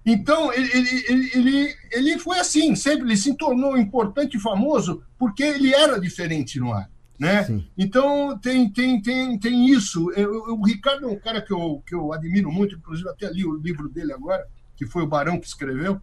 Então, 0.06 0.52
ele, 0.52 0.70
ele, 0.72 1.30
ele, 1.34 1.74
ele, 1.92 2.18
foi 2.18 2.38
assim, 2.38 2.74
sempre. 2.74 3.02
Ele 3.06 3.16
se 3.16 3.36
tornou 3.36 3.76
importante 3.76 4.36
e 4.36 4.40
famoso 4.40 5.02
porque 5.18 5.42
ele 5.42 5.74
era 5.74 6.00
diferente 6.00 6.58
no 6.58 6.72
ar. 6.72 6.88
Né? 7.18 7.44
Então, 7.76 8.38
tem, 8.38 8.70
tem, 8.70 9.02
tem, 9.02 9.38
tem 9.38 9.66
isso. 9.68 10.10
Eu- 10.12 10.54
o 10.54 10.64
Ricardo 10.64 11.04
é 11.04 11.08
um 11.08 11.18
cara 11.18 11.42
que 11.42 11.52
eu, 11.52 11.82
que 11.86 11.94
eu 11.94 12.12
admiro 12.12 12.50
muito, 12.50 12.76
inclusive 12.76 13.08
até 13.08 13.28
li 13.30 13.44
o 13.44 13.56
livro 13.56 13.88
dele 13.88 14.12
agora, 14.12 14.46
que 14.76 14.86
foi 14.86 15.02
o 15.02 15.06
Barão 15.06 15.38
que 15.38 15.46
escreveu, 15.46 16.00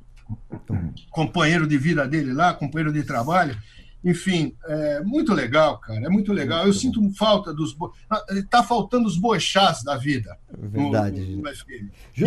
companheiro 1.09 1.65
de 1.65 1.77
vida 1.77 2.07
dele 2.07 2.33
lá, 2.33 2.53
companheiro 2.53 2.91
de 2.93 3.03
trabalho. 3.03 3.57
Enfim, 4.05 4.55
é 4.65 5.01
muito 5.01 5.33
legal, 5.33 5.79
cara. 5.79 6.05
É 6.05 6.09
muito 6.09 6.31
legal. 6.31 6.67
Eu 6.67 6.73
sinto 6.73 7.01
falta 7.15 7.51
dos. 7.51 7.73
Bo... 7.73 7.91
Tá 8.51 8.61
faltando 8.61 9.07
os 9.07 9.17
boechás 9.17 9.81
da 9.83 9.97
vida. 9.97 10.37
Verdade. 10.55 11.21
no- 11.35 11.41
no. 11.41 11.49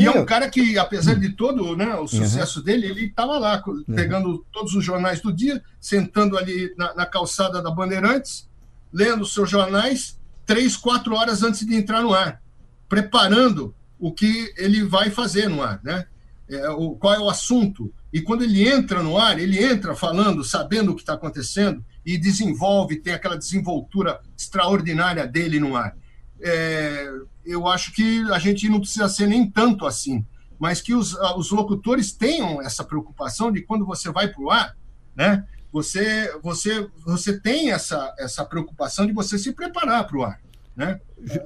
E 0.00 0.04
é 0.04 0.10
um 0.10 0.26
cara 0.26 0.50
que, 0.50 0.76
apesar 0.76 1.14
de 1.14 1.28
todo 1.30 1.76
né, 1.76 1.94
o 1.94 2.08
sucesso 2.08 2.60
dele, 2.62 2.86
ele 2.86 3.04
estava 3.06 3.38
lá, 3.38 3.58
co- 3.62 3.70
Uhum. 3.70 3.84
pegando 3.94 4.44
todos 4.52 4.74
os 4.74 4.84
jornais 4.84 5.20
do 5.20 5.32
dia, 5.32 5.62
sentando 5.80 6.36
ali 6.36 6.74
na, 6.76 6.94
na 6.96 7.06
calçada 7.06 7.62
da 7.62 7.70
Bandeirantes, 7.70 8.48
lendo 8.92 9.22
os 9.22 9.32
seus 9.32 9.48
jornais, 9.48 10.18
três, 10.44 10.76
quatro 10.76 11.14
horas 11.14 11.44
antes 11.44 11.64
de 11.64 11.76
entrar 11.76 12.02
no 12.02 12.12
ar, 12.12 12.42
preparando 12.88 13.72
o 14.00 14.12
que 14.12 14.52
ele 14.56 14.82
vai 14.82 15.10
fazer 15.10 15.48
no 15.48 15.62
ar, 15.62 15.80
né? 15.84 16.06
É, 16.50 16.68
o, 16.70 16.92
qual 16.96 17.14
é 17.14 17.20
o 17.20 17.28
assunto. 17.28 17.92
E 18.12 18.22
quando 18.22 18.42
ele 18.42 18.66
entra 18.66 19.02
no 19.02 19.18
ar, 19.18 19.38
ele 19.38 19.62
entra 19.62 19.94
falando, 19.94 20.42
sabendo 20.42 20.92
o 20.92 20.94
que 20.94 21.02
está 21.02 21.14
acontecendo, 21.14 21.84
e 22.04 22.16
desenvolve, 22.16 22.96
tem 22.96 23.12
aquela 23.12 23.36
desenvoltura 23.36 24.20
extraordinária 24.36 25.26
dele 25.26 25.60
no 25.60 25.76
ar. 25.76 25.94
É, 26.40 27.10
eu 27.44 27.66
acho 27.66 27.92
que 27.92 28.22
a 28.30 28.38
gente 28.38 28.68
não 28.68 28.80
precisa 28.80 29.08
ser 29.08 29.26
nem 29.26 29.50
tanto 29.50 29.86
assim, 29.86 30.24
mas 30.58 30.80
que 30.80 30.94
os, 30.94 31.16
ah, 31.16 31.36
os 31.36 31.50
locutores 31.50 32.12
tenham 32.12 32.62
essa 32.62 32.82
preocupação 32.82 33.52
de 33.52 33.62
quando 33.62 33.84
você 33.84 34.10
vai 34.10 34.28
para 34.28 34.42
o 34.42 34.50
ar, 34.50 34.76
né? 35.14 35.44
Você, 35.70 36.34
você, 36.42 36.88
você 37.04 37.38
tem 37.38 37.70
essa, 37.70 38.14
essa 38.18 38.42
preocupação 38.44 39.06
de 39.06 39.12
você 39.12 39.38
se 39.38 39.52
preparar 39.52 40.06
para 40.06 40.16
o 40.16 40.22
ar, 40.22 40.40
né? 40.74 40.98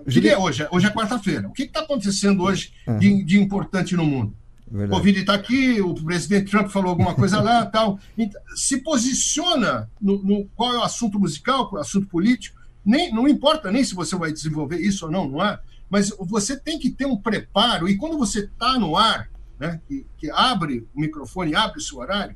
Que 0.09 0.29
é 0.29 0.39
hoje? 0.39 0.67
Hoje 0.71 0.87
é 0.87 0.91
quarta-feira. 0.91 1.49
O 1.49 1.53
que 1.53 1.65
está 1.65 1.81
acontecendo 1.81 2.43
hoje 2.45 2.73
de, 3.01 3.25
de 3.25 3.41
importante 3.41 3.97
no 3.97 4.05
mundo? 4.05 4.37
O 4.73 4.79
Verdade. 4.79 4.99
Covid 4.99 5.21
está 5.21 5.35
aqui, 5.35 5.83
o 5.83 5.95
presidente 5.95 6.51
Trump 6.51 6.69
falou 6.69 6.89
alguma 6.89 7.15
coisa 7.15 7.43
lá, 7.43 7.67
tal. 7.71 8.01
Então, 8.17 8.41
se 8.57 8.79
posiciona 8.79 9.91
no, 10.01 10.23
no 10.23 10.47
qual 10.57 10.73
é 10.73 10.79
o 10.79 10.83
assunto 10.83 11.21
musical, 11.21 11.69
qual 11.69 11.77
é 11.77 11.85
o 11.85 11.87
assunto 11.87 12.07
político. 12.07 12.59
Nem, 12.83 13.13
não 13.13 13.29
importa 13.29 13.71
nem 13.71 13.85
se 13.85 13.95
você 13.95 14.17
vai 14.17 14.33
desenvolver 14.33 14.81
isso 14.81 15.05
ou 15.05 15.13
não 15.13 15.29
no 15.29 15.43
ar, 15.43 15.63
mas 15.91 16.09
você 16.19 16.57
tem 16.57 16.79
que 16.79 16.89
ter 16.89 17.05
um 17.05 17.19
preparo. 17.19 17.87
E 17.87 17.99
quando 17.99 18.17
você 18.17 18.41
está 18.41 18.79
no 18.79 18.97
ar, 18.97 19.29
né, 19.61 19.79
que, 19.87 20.07
que 20.17 20.31
abre 20.31 20.89
o 20.95 21.01
microfone, 21.01 21.55
abre 21.55 21.79
o 21.79 21.83
seu 21.83 21.99
horário, 21.99 22.35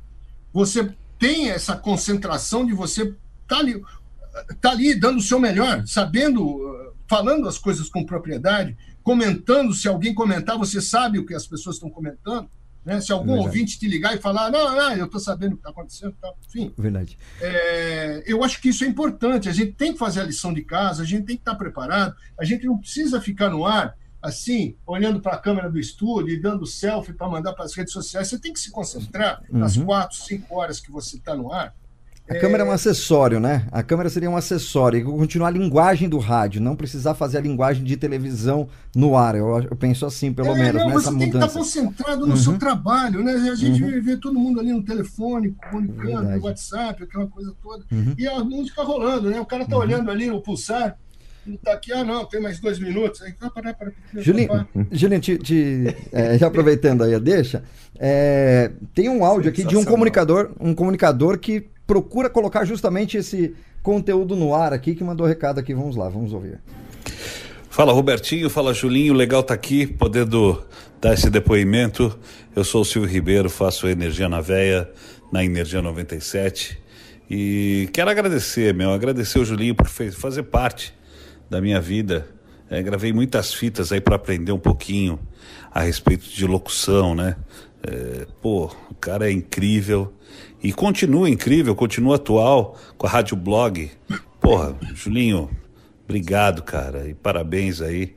você 0.53 0.93
tem 1.17 1.49
essa 1.49 1.75
concentração 1.75 2.63
de 2.63 2.73
você 2.73 3.01
estar 3.01 3.17
tá 3.47 3.57
ali, 3.57 3.81
tá 4.61 4.71
ali 4.71 4.93
dando 4.93 5.17
o 5.17 5.23
seu 5.23 5.39
melhor, 5.39 5.85
sabendo, 5.87 6.45
uh, 6.45 6.93
falando 7.09 7.47
as 7.47 7.57
coisas 7.57 7.89
com 7.89 8.05
propriedade, 8.05 8.77
comentando. 9.07 9.73
Se 9.73 9.87
alguém 9.87 10.13
comentar, 10.13 10.57
você 10.57 10.81
sabe 10.81 11.17
o 11.17 11.25
que 11.25 11.33
as 11.33 11.47
pessoas 11.47 11.77
estão 11.77 11.89
comentando. 11.89 12.49
Né? 12.83 12.99
Se 12.99 13.11
algum 13.13 13.27
Verdade. 13.33 13.47
ouvinte 13.47 13.79
te 13.79 13.87
ligar 13.87 14.13
e 14.13 14.19
falar, 14.19 14.51
não, 14.51 14.75
não, 14.75 14.93
eu 14.93 15.05
estou 15.05 15.19
sabendo 15.19 15.53
o 15.53 15.55
que 15.55 15.61
está 15.61 15.69
acontecendo, 15.69 16.13
tá. 16.21 16.33
enfim. 16.45 16.73
Verdade. 16.77 17.17
É, 17.41 18.23
eu 18.25 18.43
acho 18.43 18.61
que 18.61 18.67
isso 18.67 18.83
é 18.83 18.87
importante. 18.87 19.47
A 19.47 19.53
gente 19.53 19.71
tem 19.73 19.93
que 19.93 19.99
fazer 19.99 20.19
a 20.19 20.23
lição 20.25 20.53
de 20.53 20.61
casa, 20.61 21.03
a 21.03 21.05
gente 21.05 21.25
tem 21.25 21.37
que 21.37 21.41
estar 21.41 21.55
preparado. 21.55 22.15
A 22.37 22.43
gente 22.43 22.65
não 22.65 22.77
precisa 22.77 23.21
ficar 23.21 23.49
no 23.49 23.65
ar 23.65 23.95
assim, 24.21 24.75
olhando 24.85 25.21
para 25.21 25.35
a 25.35 25.37
câmera 25.37 25.69
do 25.69 25.79
estúdio 25.79 26.33
e 26.33 26.41
dando 26.41 26.65
selfie 26.65 27.13
para 27.13 27.29
mandar 27.29 27.53
para 27.53 27.63
as 27.63 27.73
redes 27.73 27.93
sociais. 27.93 28.27
Você 28.27 28.37
tem 28.37 28.51
que 28.51 28.59
se 28.59 28.71
concentrar 28.71 29.41
nas 29.49 29.77
Uhum. 29.77 29.85
quatro, 29.85 30.17
cinco 30.17 30.55
horas 30.55 30.81
que 30.81 30.91
você 30.91 31.15
está 31.17 31.33
no 31.35 31.53
ar. 31.53 31.73
A 32.29 32.35
câmera 32.39 32.63
é 32.63 32.65
um 32.65 32.71
acessório, 32.71 33.39
né? 33.39 33.65
A 33.71 33.81
câmera 33.81 34.09
seria 34.09 34.29
um 34.29 34.35
acessório. 34.35 34.99
E 34.99 35.03
continuar 35.03 35.47
a 35.47 35.51
linguagem 35.51 36.09
do 36.09 36.17
rádio, 36.17 36.59
não 36.61 36.75
precisar 36.75 37.13
fazer 37.13 37.37
a 37.37 37.41
linguagem 37.41 37.83
de 37.83 37.95
televisão 37.95 38.67
no 38.93 39.15
ar. 39.17 39.35
Eu, 39.35 39.47
eu 39.61 39.75
penso 39.77 40.05
assim, 40.05 40.33
pelo 40.33 40.49
É, 40.49 40.55
menos, 40.55 40.81
não, 40.81 40.89
nessa 40.89 40.99
você 41.03 41.09
tem 41.09 41.17
que 41.19 41.23
estar 41.25 41.39
mudança. 41.39 41.57
concentrado 41.59 42.25
no 42.25 42.31
Uhum. 42.33 42.37
seu 42.37 42.57
trabalho, 42.57 43.23
né? 43.23 43.31
A 43.33 43.55
gente 43.55 43.81
Uhum. 43.81 44.01
vê 44.01 44.17
todo 44.17 44.37
mundo 44.37 44.59
ali 44.59 44.73
no 44.73 44.83
telefone, 44.83 45.55
comunicando, 45.71 46.29
no 46.29 46.43
WhatsApp, 46.43 47.03
aquela 47.03 47.27
coisa 47.27 47.53
toda. 47.63 47.85
Uhum. 47.91 48.13
E 48.17 48.27
a 48.27 48.43
música 48.43 48.83
rolando, 48.83 49.29
né? 49.29 49.39
O 49.39 49.45
cara 49.45 49.65
tá 49.65 49.77
olhando 49.77 50.11
ali 50.11 50.27
no 50.27 50.41
pulsar, 50.41 50.97
ele 51.45 51.57
tá 51.63 51.71
aqui, 51.71 51.93
ah, 51.93 52.03
não, 52.03 52.25
tem 52.25 52.41
mais 52.41 52.59
dois 52.59 52.77
minutos. 52.77 53.21
Aí, 53.21 53.33
ah, 53.39 53.49
para, 53.49 53.73
para, 53.73 53.91
para, 54.11 54.21
Julinho. 54.21 54.67
Julinho 54.91 55.21
te, 55.21 55.37
te- 55.37 55.95
é, 56.11 56.37
já 56.37 56.47
aproveitando 56.47 57.03
aí 57.05 57.15
a 57.15 57.19
deixa, 57.19 57.63
é, 57.97 58.69
tem 58.93 59.07
um 59.07 59.23
áudio 59.23 59.49
aqui 59.49 59.63
de 59.63 59.77
um 59.77 59.85
comunicador, 59.85 60.51
um 60.59 60.73
comunicador 60.75 61.37
que 61.39 61.69
procura 61.87 62.29
colocar 62.29 62.65
justamente 62.65 63.17
esse 63.17 63.55
conteúdo 63.81 64.35
no 64.35 64.53
ar 64.53 64.73
aqui, 64.73 64.93
que 64.93 65.03
mandou 65.03 65.25
recado 65.25 65.59
aqui. 65.59 65.73
Vamos 65.73 65.95
lá, 65.95 66.09
vamos 66.09 66.33
ouvir. 66.33 66.59
Fala 67.69 67.93
Robertinho, 67.93 68.49
fala 68.49 68.73
Julinho, 68.73 69.13
legal 69.13 69.41
tá 69.41 69.53
aqui, 69.53 69.87
podendo 69.87 70.61
dar 70.99 71.13
esse 71.13 71.29
depoimento. 71.29 72.17
Eu 72.55 72.63
sou 72.63 72.81
o 72.81 72.85
Silvio 72.85 73.09
Ribeiro, 73.09 73.49
faço 73.49 73.87
Energia 73.87 74.27
na 74.27 74.41
Veia, 74.41 74.89
na 75.31 75.45
Energia 75.45 75.81
97. 75.81 76.77
E 77.29 77.89
quero 77.93 78.09
agradecer, 78.09 78.73
meu, 78.73 78.91
agradecer 78.91 79.39
o 79.39 79.45
Julinho 79.45 79.75
por 79.75 79.87
fazer 79.87 80.43
parte 80.43 80.93
da 81.49 81.61
minha 81.61 81.79
vida. 81.79 82.27
É, 82.69 82.81
gravei 82.81 83.13
muitas 83.13 83.53
fitas 83.53 83.91
aí 83.91 84.01
para 84.01 84.15
aprender 84.15 84.51
um 84.51 84.59
pouquinho 84.59 85.19
a 85.71 85.81
respeito 85.81 86.27
de 86.27 86.45
locução, 86.45 87.15
né? 87.15 87.37
É, 87.83 88.25
pô, 88.41 88.65
o 88.89 88.95
cara 88.95 89.29
é 89.29 89.31
incrível 89.31 90.13
e 90.67 90.73
continua 90.73 91.29
incrível, 91.29 91.73
continua 91.73 92.17
atual 92.17 92.77
com 92.97 93.07
a 93.07 93.09
Rádio 93.09 93.37
Blog. 93.37 93.89
Porra, 94.41 94.75
Julinho, 94.93 95.49
obrigado, 96.03 96.61
cara, 96.61 97.07
e 97.07 97.13
parabéns 97.13 97.79
aí 97.81 98.13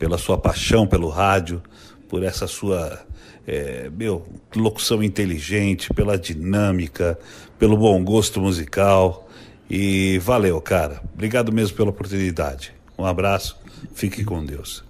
pela 0.00 0.18
sua 0.18 0.36
paixão 0.36 0.84
pelo 0.84 1.08
rádio, 1.08 1.62
por 2.08 2.24
essa 2.24 2.48
sua 2.48 2.98
é, 3.46 3.88
meu, 3.96 4.26
locução 4.56 5.00
inteligente, 5.00 5.94
pela 5.94 6.18
dinâmica, 6.18 7.16
pelo 7.56 7.76
bom 7.76 8.02
gosto 8.02 8.40
musical. 8.40 9.28
E 9.70 10.18
valeu, 10.18 10.60
cara. 10.60 11.00
Obrigado 11.14 11.52
mesmo 11.52 11.76
pela 11.76 11.90
oportunidade. 11.90 12.74
Um 12.98 13.06
abraço, 13.06 13.56
fique 13.94 14.24
com 14.24 14.44
Deus. 14.44 14.82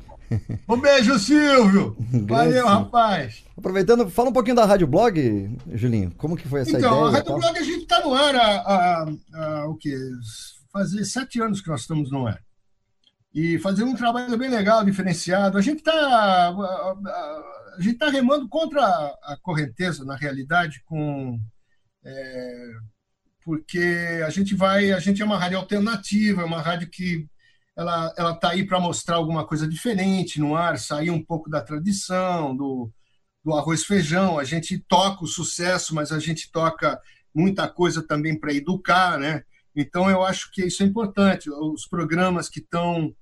Um 0.69 0.81
beijo, 0.81 1.19
Silvio! 1.19 1.97
Valeu, 2.27 2.67
rapaz! 2.67 3.45
Aproveitando, 3.57 4.09
fala 4.11 4.31
um 4.31 4.33
pouquinho 4.33 4.57
da 4.57 4.65
Rádio 4.65 4.87
Blog, 4.87 5.51
Julinho. 5.75 6.11
Como 6.17 6.37
que 6.37 6.49
foi 6.49 6.61
essa 6.63 6.79
Então, 6.79 7.05
a 7.07 7.09
ideia? 7.09 7.11
e 7.11 7.13
Rádio 7.15 7.27
tal? 7.27 7.39
Blog 7.41 7.59
a 7.59 7.63
gente 7.63 7.83
está 7.83 8.01
no 8.01 8.15
ar 8.15 8.35
há, 8.35 8.57
há- 8.61 9.07
há 9.35 9.67
o 9.69 9.77
quê? 9.77 9.97
Fazer 10.73 11.05
sete 11.05 11.41
anos 11.41 11.61
que 11.61 11.69
nós 11.69 11.83
estamos 11.83 12.11
no 12.11 12.27
ar. 12.27 12.41
E 13.35 13.59
fazendo 13.59 13.91
um 13.91 13.97
trabalho 13.97 14.37
bem 14.37 14.51
legal, 14.51 14.85
diferenciado. 14.85 15.57
A 15.57 15.63
gente 15.63 15.79
está 15.79 15.93
a 17.77 17.81
gente 17.81 17.97
tá 17.99 18.11
remando 18.11 18.47
contra 18.49 18.83
a 18.85 19.37
correnteza, 19.43 20.05
na 20.05 20.15
realidade, 20.17 20.83
com 20.85 21.39
é, 22.05 22.71
porque 23.45 24.21
a 24.27 24.31
gente 24.31 24.55
vai, 24.55 24.93
a 24.93 24.99
gente 25.01 25.23
é 25.23 25.25
uma 25.25 25.39
rádio 25.39 25.59
alternativa, 25.59 26.43
é 26.43 26.45
uma 26.45 26.61
rádio 26.61 26.89
que 26.91 27.27
ela 27.77 28.13
ela 28.17 28.33
está 28.33 28.51
aí 28.51 28.67
para 28.67 28.81
mostrar 28.81 29.17
alguma 29.17 29.47
coisa 29.47 29.67
diferente 29.67 30.41
no 30.41 30.55
ar, 30.55 30.79
sair 30.79 31.11
um 31.11 31.25
pouco 31.25 31.49
da 31.51 31.61
tradição, 31.61 32.55
do, 32.57 32.91
do 33.45 33.55
arroz 33.55 33.85
feijão. 33.85 34.39
A 34.39 34.45
gente 34.45 34.79
toca 34.79 35.25
o 35.25 35.29
sucesso, 35.29 35.95
mas 35.95 36.13
a 36.13 36.19
gente 36.19 36.51
toca 36.51 37.01
muita 37.35 37.69
coisa 37.69 38.07
também 38.07 38.39
para 38.39 38.53
educar, 38.53 39.19
né? 39.19 39.43
Então 39.75 40.11
eu 40.11 40.23
acho 40.23 40.51
que 40.53 40.67
isso 40.67 40.83
é 40.83 40.87
importante. 40.87 41.51
Os 41.51 41.87
programas 41.87 42.49
que 42.49 42.61
estão 42.61 43.15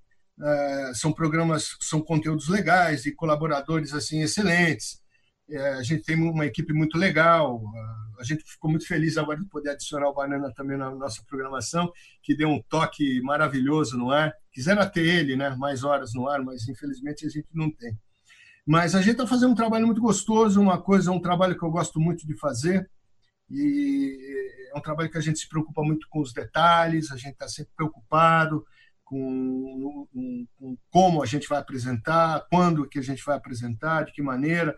é, 0.43 0.93
são 0.95 1.13
programas, 1.13 1.77
são 1.81 2.01
conteúdos 2.01 2.49
legais 2.49 3.07
e 3.07 3.15
colaboradores 3.15 3.93
assim 3.93 4.23
excelentes. 4.23 5.01
É, 5.49 5.75
a 5.75 5.83
gente 5.83 6.05
tem 6.05 6.17
uma 6.17 6.47
equipe 6.47 6.73
muito 6.73 6.97
legal. 6.99 7.63
A 8.21 8.25
gente 8.25 8.45
ficou 8.45 8.71
muito 8.71 8.87
feliz 8.87 9.17
agora 9.17 9.39
de 9.39 9.47
poder 9.47 9.71
adicionar 9.71 10.09
o 10.09 10.15
Banana 10.15 10.53
também 10.55 10.77
na 10.77 10.91
nossa 10.91 11.23
programação, 11.27 11.91
que 12.23 12.37
deu 12.37 12.49
um 12.49 12.63
toque 12.63 13.21
maravilhoso 13.23 13.97
no 13.97 14.11
ar. 14.11 14.33
Quisera 14.53 14.89
ter 14.89 15.07
ele, 15.07 15.37
né? 15.37 15.51
Mais 15.57 15.83
horas 15.83 16.13
no 16.15 16.29
ar, 16.29 16.43
mas 16.43 16.69
infelizmente 16.69 17.27
a 17.27 17.29
gente 17.29 17.49
não 17.53 17.71
tem. 17.71 17.99
Mas 18.67 18.95
a 18.95 19.01
gente 19.01 19.13
está 19.13 19.27
fazendo 19.27 19.53
um 19.53 19.57
trabalho 19.57 19.87
muito 19.87 20.01
gostoso, 20.01 20.61
uma 20.61 20.81
coisa, 20.81 21.11
um 21.11 21.21
trabalho 21.21 21.59
que 21.59 21.65
eu 21.65 21.71
gosto 21.71 21.99
muito 21.99 22.27
de 22.27 22.37
fazer. 22.39 22.89
E 23.51 24.71
é 24.73 24.79
um 24.79 24.83
trabalho 24.83 25.11
que 25.11 25.19
a 25.19 25.23
gente 25.23 25.39
se 25.39 25.49
preocupa 25.49 25.83
muito 25.83 26.07
com 26.09 26.21
os 26.21 26.33
detalhes, 26.33 27.11
a 27.11 27.17
gente 27.17 27.33
está 27.33 27.49
sempre 27.49 27.73
preocupado 27.75 28.65
com, 29.11 30.07
com, 30.13 30.47
com, 30.57 30.79
como 30.89 31.23
a 31.23 31.27
gente 31.27 31.49
vai 31.49 31.59
apresentar, 31.59 32.47
quando 32.49 32.89
que 32.89 33.01
a 33.01 33.03
gente 33.03 33.25
vai 33.25 33.37
apresentar, 33.37 34.05
de 34.05 34.13
que 34.13 34.23
maneira. 34.23 34.77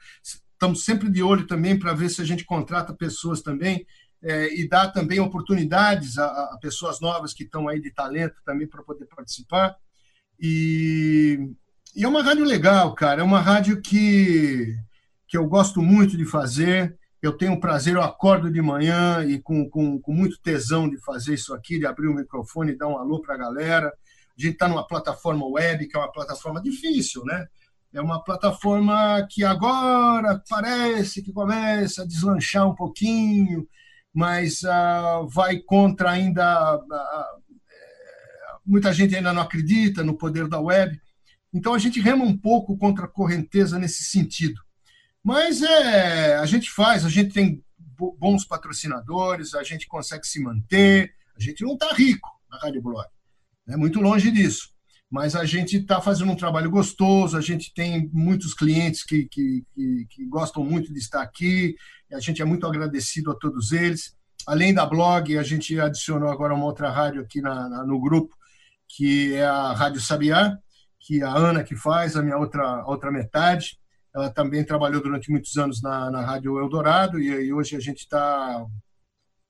Estamos 0.63 0.85
sempre 0.85 1.11
de 1.11 1.21
olho 1.25 1.45
também 1.45 1.77
para 1.77 1.93
ver 1.93 2.09
se 2.09 2.23
a 2.23 2.25
gente 2.25 2.45
contrata 2.45 2.95
pessoas 2.95 3.43
também 3.43 3.85
é, 4.23 4.55
e 4.55 4.69
dá 4.69 4.89
também 4.89 5.19
oportunidades 5.19 6.19
a, 6.19 6.25
a, 6.25 6.59
pessoas 6.63 7.01
novas 7.01 7.35
que 7.35 7.43
estão 7.43 7.67
aí 7.67 7.81
de 7.81 7.91
talento 7.91 8.37
também 8.45 8.69
para 8.69 8.81
poder 8.81 9.07
participar. 9.07 9.75
E, 10.39 11.51
e 11.97 12.05
é 12.05 12.07
uma 12.07 12.23
rádio 12.23 12.45
legal, 12.45 12.95
cara. 12.95 13.23
É 13.23 13.25
uma 13.25 13.41
rádio 13.41 13.83
que, 13.83 14.77
que 15.27 15.37
eu 15.37 15.49
gosto 15.49 15.83
muito 15.83 16.17
de 16.17 16.25
fazer 16.25 16.97
eu 17.21 17.33
tenho 17.33 17.61
prazer, 17.61 17.95
eu 17.95 18.03
acordo 18.03 18.51
de 18.51 18.61
manhã 18.61 19.25
e 19.25 19.41
com, 19.41 19.69
com, 19.69 20.01
com 20.01 20.13
muito 20.13 20.41
tesão 20.41 20.89
de 20.89 20.97
fazer 20.99 21.35
isso 21.35 21.55
aqui, 21.55 21.79
de 21.79 21.87
abrir 21.87 22.09
o 22.09 22.15
microfone 22.15 22.73
e 22.73 22.77
dar 22.77 22.89
um 22.89 22.99
alô 22.99 23.21
para 23.21 23.35
a 23.35 23.39
galera. 23.39 23.89
A 23.89 24.41
gente 24.41 24.55
está 24.55 24.69
numa 24.69 24.85
plataforma 24.85 25.47
web, 25.47 25.87
que 25.87 25.97
é 25.97 26.01
uma 26.01 26.11
plataforma 26.11 26.61
difícil, 26.61 27.25
né? 27.25 27.47
É 27.95 28.01
uma 28.01 28.23
plataforma 28.25 29.27
que 29.31 29.45
agora 29.45 30.43
parece 30.49 31.23
que 31.23 31.33
começa 31.33 32.03
a 32.03 32.07
deslanchar 32.07 32.67
um 32.67 32.75
pouquinho, 32.75 33.67
mas 34.15 34.63
uh, 34.63 35.29
vai 35.29 35.59
contra 35.59 36.11
ainda. 36.11 36.77
Uh, 36.77 37.43
muita 38.65 38.93
gente 38.93 39.15
ainda 39.15 39.33
não 39.33 39.43
acredita 39.43 40.03
no 40.03 40.17
poder 40.17 40.49
da 40.49 40.59
web. 40.59 40.99
Então 41.53 41.75
a 41.75 41.79
gente 41.79 42.01
rema 42.01 42.25
um 42.25 42.37
pouco 42.37 42.79
contra 42.79 43.05
a 43.05 43.09
correnteza 43.09 43.79
nesse 43.79 44.05
sentido. 44.05 44.59
Mas 45.23 45.63
é, 45.63 46.37
a 46.37 46.47
gente 46.47 46.71
faz, 46.71 47.05
a 47.05 47.09
gente 47.09 47.33
tem 47.33 47.63
bons 48.19 48.45
patrocinadores, 48.45 49.55
a 49.55 49.63
gente 49.63 49.87
consegue 49.87 50.27
se 50.27 50.41
manter, 50.41 51.13
a 51.37 51.41
gente 51.41 51.63
não 51.63 51.75
está 51.75 51.93
rico 51.93 52.29
na 52.51 52.59
Rádio 52.59 52.83
Blog, 52.83 53.07
é 53.69 53.77
muito 53.77 54.01
longe 54.01 54.31
disso. 54.31 54.72
Mas 55.13 55.37
a 55.37 55.45
gente 55.45 55.77
está 55.77 56.01
fazendo 56.01 56.33
um 56.33 56.37
trabalho 56.37 56.71
gostoso, 56.71 57.37
a 57.37 57.41
gente 57.43 57.71
tem 57.75 58.09
muitos 58.15 58.55
clientes 58.55 59.05
que, 59.05 59.27
que, 59.27 59.63
que, 59.75 60.07
que 60.09 60.27
gostam 60.27 60.65
muito 60.65 60.91
de 60.91 60.99
estar 60.99 61.21
aqui, 61.21 61.77
a 62.11 62.19
gente 62.19 62.41
é 62.41 62.47
muito 62.47 62.67
agradecido 62.67 63.31
a 63.31 63.35
todos 63.35 63.73
eles. 63.73 64.17
Além 64.47 64.73
da 64.73 64.87
blog, 64.87 65.37
a 65.37 65.43
gente 65.43 65.79
adicionou 65.79 66.31
agora 66.31 66.55
uma 66.55 66.65
outra 66.65 66.91
rádio 66.91 67.21
aqui 67.21 67.43
na, 67.43 67.69
na, 67.69 67.85
no 67.85 68.01
grupo, 68.01 68.35
que 68.89 69.35
é 69.35 69.45
a 69.45 69.75
Rádio 69.75 70.01
Sabiá, 70.01 70.57
que 70.99 71.23
a 71.23 71.31
Ana 71.31 71.63
que 71.63 71.77
faz, 71.77 72.17
a 72.17 72.23
minha 72.23 72.39
outra, 72.39 72.83
outra 72.87 73.13
metade. 73.13 73.79
Ela 74.15 74.31
também 74.31 74.65
trabalhou 74.65 75.03
durante 75.03 75.31
muitos 75.31 75.59
anos 75.59 75.83
na, 75.83 76.11
na 76.11 76.23
Rádio 76.23 76.59
Eldorado 76.59 77.21
e, 77.21 77.29
e 77.29 77.53
hoje 77.53 77.77
a 77.77 77.81
gente 77.81 77.99
está 77.99 78.65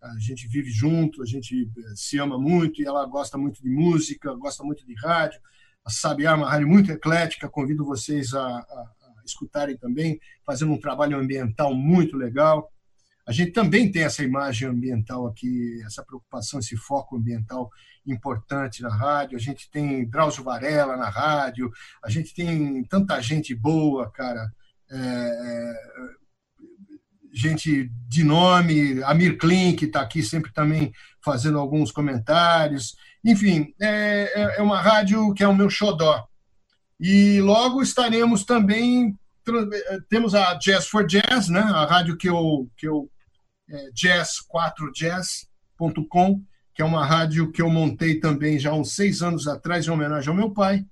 a 0.02 0.18
gente 0.18 0.48
vive 0.48 0.70
junto, 0.70 1.22
a 1.22 1.26
gente 1.26 1.70
eh, 1.78 1.92
se 1.94 2.18
ama 2.18 2.36
muito 2.38 2.82
e 2.82 2.84
ela 2.84 3.06
gosta 3.06 3.38
muito 3.38 3.62
de 3.62 3.70
música, 3.70 4.34
gosta 4.34 4.64
muito 4.64 4.84
de 4.84 4.94
rádio. 4.94 5.40
A 5.84 5.90
Sabiá 5.90 6.32
é 6.32 6.34
uma 6.34 6.50
rádio 6.50 6.68
muito 6.68 6.90
eclética, 6.90 7.48
convido 7.48 7.84
vocês 7.84 8.34
a, 8.34 8.44
a, 8.44 8.60
a, 8.60 9.22
escutarem 9.24 9.76
também, 9.76 10.20
fazendo 10.44 10.72
um 10.72 10.80
trabalho 10.80 11.16
ambiental 11.16 11.72
muito 11.72 12.16
legal. 12.16 12.72
A 13.24 13.30
gente 13.30 13.52
também 13.52 13.90
tem 13.92 14.02
essa 14.02 14.24
imagem 14.24 14.68
ambiental 14.68 15.28
aqui, 15.28 15.80
essa 15.86 16.04
preocupação, 16.04 16.58
esse 16.58 16.76
foco 16.76 17.16
ambiental 17.16 17.70
importante 18.04 18.82
na 18.82 18.92
rádio. 18.92 19.36
A 19.36 19.40
gente 19.40 19.70
tem 19.70 20.04
Drauzio 20.08 20.42
Varela 20.42 20.96
na 20.96 21.08
rádio, 21.08 21.70
a 22.02 22.10
gente 22.10 22.34
tem 22.34 22.82
tanta 22.84 23.20
gente 23.20 23.54
boa, 23.54 24.10
cara. 24.10 24.52
É, 24.90 24.96
é 24.96 26.21
gente 27.32 27.90
de 28.08 28.22
nome, 28.22 29.02
Amir 29.04 29.38
Klein, 29.38 29.74
que 29.74 29.86
está 29.86 30.02
aqui 30.02 30.22
sempre 30.22 30.52
também 30.52 30.92
fazendo 31.24 31.58
alguns 31.58 31.90
comentários. 31.90 32.94
Enfim, 33.24 33.72
é, 33.80 34.30
é, 34.34 34.58
é 34.58 34.62
uma 34.62 34.80
rádio 34.80 35.32
que 35.34 35.42
é 35.42 35.48
o 35.48 35.54
meu 35.54 35.70
xodó. 35.70 36.24
E 37.00 37.40
logo 37.40 37.82
estaremos 37.82 38.44
também 38.44 39.16
temos 40.08 40.36
a 40.36 40.54
Jazz 40.54 40.86
for 40.86 41.04
Jazz, 41.04 41.48
né? 41.48 41.58
A 41.60 41.84
rádio 41.84 42.16
que 42.16 42.28
eu 42.28 42.70
que 42.76 42.86
eu 42.86 43.10
é, 43.68 43.90
jazz4jazz.com, 43.90 46.40
que 46.74 46.82
é 46.82 46.84
uma 46.84 47.04
rádio 47.04 47.50
que 47.50 47.60
eu 47.60 47.68
montei 47.68 48.20
também 48.20 48.56
já 48.58 48.70
há 48.70 48.74
uns 48.74 48.94
seis 48.94 49.20
anos 49.22 49.48
atrás 49.48 49.84
em 49.86 49.90
homenagem 49.90 50.28
ao 50.28 50.36
meu 50.36 50.50
pai 50.50 50.86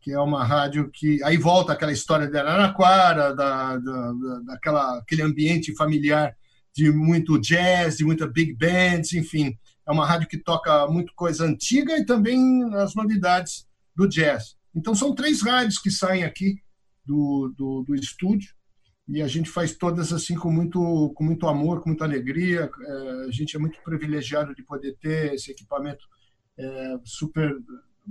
que 0.00 0.12
é 0.12 0.18
uma 0.18 0.44
rádio 0.44 0.90
que 0.90 1.22
aí 1.22 1.36
volta 1.36 1.72
aquela 1.72 1.92
história 1.92 2.26
de 2.26 2.36
Araraquara, 2.36 3.34
da, 3.34 3.76
da, 3.76 4.12
daquela 4.46 4.98
aquele 4.98 5.22
ambiente 5.22 5.74
familiar 5.74 6.34
de 6.74 6.90
muito 6.90 7.38
jazz, 7.38 7.98
de 7.98 8.04
muita 8.04 8.26
big 8.26 8.54
bands, 8.54 9.12
enfim, 9.12 9.58
é 9.86 9.92
uma 9.92 10.06
rádio 10.06 10.28
que 10.28 10.38
toca 10.38 10.86
muito 10.86 11.12
coisa 11.14 11.44
antiga 11.44 11.98
e 11.98 12.06
também 12.06 12.62
as 12.74 12.94
novidades 12.94 13.66
do 13.94 14.08
jazz. 14.08 14.56
Então 14.74 14.94
são 14.94 15.14
três 15.14 15.42
rádios 15.42 15.78
que 15.78 15.90
saem 15.90 16.24
aqui 16.24 16.56
do, 17.04 17.52
do, 17.56 17.82
do 17.82 17.94
estúdio 17.94 18.54
e 19.08 19.20
a 19.20 19.26
gente 19.26 19.50
faz 19.50 19.76
todas 19.76 20.12
assim 20.12 20.36
com 20.36 20.50
muito 20.50 21.12
com 21.14 21.24
muito 21.24 21.48
amor, 21.48 21.80
com 21.80 21.90
muita 21.90 22.04
alegria. 22.04 22.70
É, 22.82 23.26
a 23.28 23.30
gente 23.30 23.56
é 23.56 23.58
muito 23.58 23.82
privilegiado 23.82 24.54
de 24.54 24.62
poder 24.62 24.96
ter 25.00 25.34
esse 25.34 25.50
equipamento 25.50 26.06
é, 26.56 26.96
super 27.04 27.52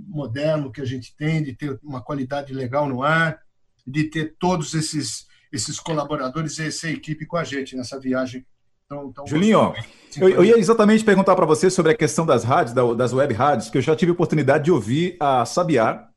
moderno 0.08 0.72
que 0.72 0.80
a 0.80 0.84
gente 0.84 1.14
tem, 1.16 1.42
de 1.42 1.54
ter 1.54 1.78
uma 1.82 2.02
qualidade 2.02 2.52
legal 2.52 2.88
no 2.88 3.02
ar, 3.02 3.40
de 3.86 4.04
ter 4.04 4.34
todos 4.38 4.74
esses, 4.74 5.26
esses 5.52 5.78
colaboradores 5.78 6.58
e 6.58 6.66
essa 6.66 6.88
equipe 6.88 7.26
com 7.26 7.36
a 7.36 7.44
gente 7.44 7.76
nessa 7.76 7.98
viagem. 7.98 8.44
Tão, 8.88 9.12
tão 9.12 9.26
Julinho, 9.26 9.72
eu, 10.16 10.28
eu, 10.28 10.44
ia 10.44 10.58
exatamente 10.58 11.04
perguntar 11.04 11.36
para 11.36 11.46
você 11.46 11.70
sobre 11.70 11.92
a 11.92 11.96
questão 11.96 12.26
das 12.26 12.42
rádios, 12.42 12.74
das 12.96 13.12
web 13.12 13.32
rádios, 13.32 13.70
que 13.70 13.78
eu 13.78 13.82
já 13.82 13.94
tive 13.94 14.10
a 14.10 14.14
oportunidade 14.14 14.64
de 14.64 14.72
ouvir 14.72 15.16
a 15.20 15.44
Sabiá 15.46 16.10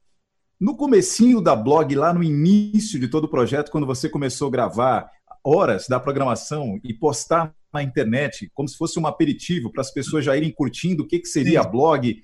no 0.59 0.75
comecinho 0.75 1.41
da 1.41 1.55
blog, 1.55 1.93
lá 1.93 2.13
no 2.13 2.23
início 2.23 2.99
de 2.99 3.07
todo 3.07 3.25
o 3.25 3.29
projeto, 3.29 3.69
quando 3.69 3.85
você 3.85 4.07
começou 4.07 4.47
a 4.47 4.51
gravar 4.51 5.11
horas 5.43 5.87
da 5.87 5.99
programação 5.99 6.79
e 6.83 6.93
postar 6.93 7.53
na 7.73 7.83
internet, 7.83 8.49
como 8.53 8.69
se 8.69 8.77
fosse 8.77 8.97
um 8.97 9.05
aperitivo 9.05 9.69
para 9.71 9.81
as 9.81 9.91
pessoas 9.91 10.23
já 10.23 10.37
irem 10.37 10.51
curtindo 10.51 11.03
o 11.03 11.07
que, 11.07 11.19
que 11.19 11.27
seria 11.27 11.61
Sim. 11.61 11.67
a 11.67 11.69
blog. 11.69 12.23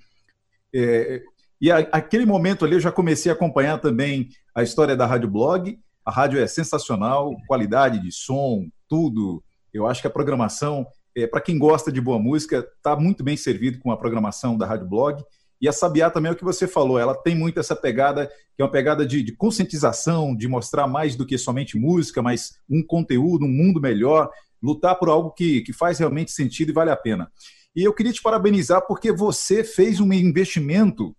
É, 0.73 1.21
e 1.61 1.71
a, 1.71 1.79
aquele 1.91 2.25
momento 2.25 2.63
ali 2.63 2.75
eu 2.75 2.79
já 2.79 2.91
comecei 2.91 3.31
a 3.31 3.35
acompanhar 3.35 3.79
também 3.79 4.29
a 4.55 4.63
história 4.63 4.95
da 4.95 5.05
Rádio 5.05 5.29
Blog. 5.29 5.79
A 6.05 6.11
rádio 6.11 6.39
é 6.39 6.47
sensacional, 6.47 7.35
qualidade 7.47 7.99
de 7.99 8.11
som, 8.11 8.67
tudo. 8.87 9.43
Eu 9.73 9.85
acho 9.85 10.01
que 10.01 10.07
a 10.07 10.11
programação, 10.11 10.87
é, 11.15 11.27
para 11.27 11.41
quem 11.41 11.57
gosta 11.57 11.91
de 11.91 11.99
boa 12.01 12.17
música, 12.17 12.67
está 12.77 12.95
muito 12.95 13.23
bem 13.23 13.35
servido 13.37 13.79
com 13.79 13.91
a 13.91 13.97
programação 13.97 14.57
da 14.57 14.65
Rádio 14.65 14.87
Blog. 14.87 15.23
E 15.61 15.67
a 15.67 15.73
Sabiá 15.73 16.09
também 16.09 16.29
é 16.29 16.33
o 16.33 16.37
que 16.37 16.43
você 16.43 16.65
falou, 16.65 16.97
ela 16.97 17.13
tem 17.13 17.35
muito 17.35 17.59
essa 17.59 17.75
pegada, 17.75 18.27
que 18.55 18.61
é 18.61 18.63
uma 18.63 18.71
pegada 18.71 19.05
de, 19.05 19.21
de, 19.21 19.35
conscientização, 19.35 20.33
de 20.33 20.47
mostrar 20.47 20.87
mais 20.87 21.17
do 21.17 21.25
que 21.25 21.37
somente 21.37 21.77
música, 21.77 22.21
mas 22.21 22.53
um 22.69 22.81
conteúdo, 22.81 23.43
um 23.43 23.49
mundo 23.49 23.81
melhor, 23.81 24.29
lutar 24.63 24.97
por 24.97 25.09
algo 25.09 25.31
que, 25.31 25.61
que 25.61 25.73
faz 25.73 25.99
realmente 25.99 26.31
sentido 26.31 26.69
e 26.69 26.73
vale 26.73 26.91
a 26.91 26.95
pena. 26.95 27.29
E 27.75 27.83
eu 27.83 27.93
queria 27.93 28.13
te 28.13 28.21
parabenizar 28.21 28.85
porque 28.87 29.11
você 29.11 29.63
fez 29.63 29.99
um 29.99 30.11
investimento 30.13 31.13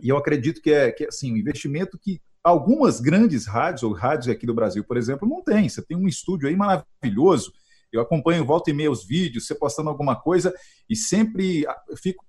e 0.00 0.08
eu 0.08 0.16
acredito 0.16 0.60
que 0.60 0.70
é, 0.70 0.92
que 0.92 1.04
é 1.04 1.08
assim, 1.08 1.32
um 1.32 1.36
investimento 1.36 1.98
que 1.98 2.20
algumas 2.42 3.00
grandes 3.00 3.46
rádios, 3.46 3.82
ou 3.82 3.92
rádios 3.92 4.28
aqui 4.28 4.46
do 4.46 4.54
Brasil, 4.54 4.84
por 4.84 4.96
exemplo, 4.96 5.28
não 5.28 5.42
tem. 5.42 5.68
Você 5.68 5.82
tem 5.82 5.96
um 5.96 6.08
estúdio 6.08 6.48
aí 6.48 6.56
maravilhoso. 6.56 7.52
Eu 7.92 8.00
acompanho 8.00 8.44
volta 8.44 8.70
e 8.70 8.74
meia 8.74 8.90
os 8.90 9.06
vídeos, 9.06 9.46
você 9.46 9.54
postando 9.54 9.88
alguma 9.88 10.14
coisa, 10.14 10.54
e 10.88 10.94
sempre 10.94 11.66
ah, 11.66 11.76
fico 11.96 12.24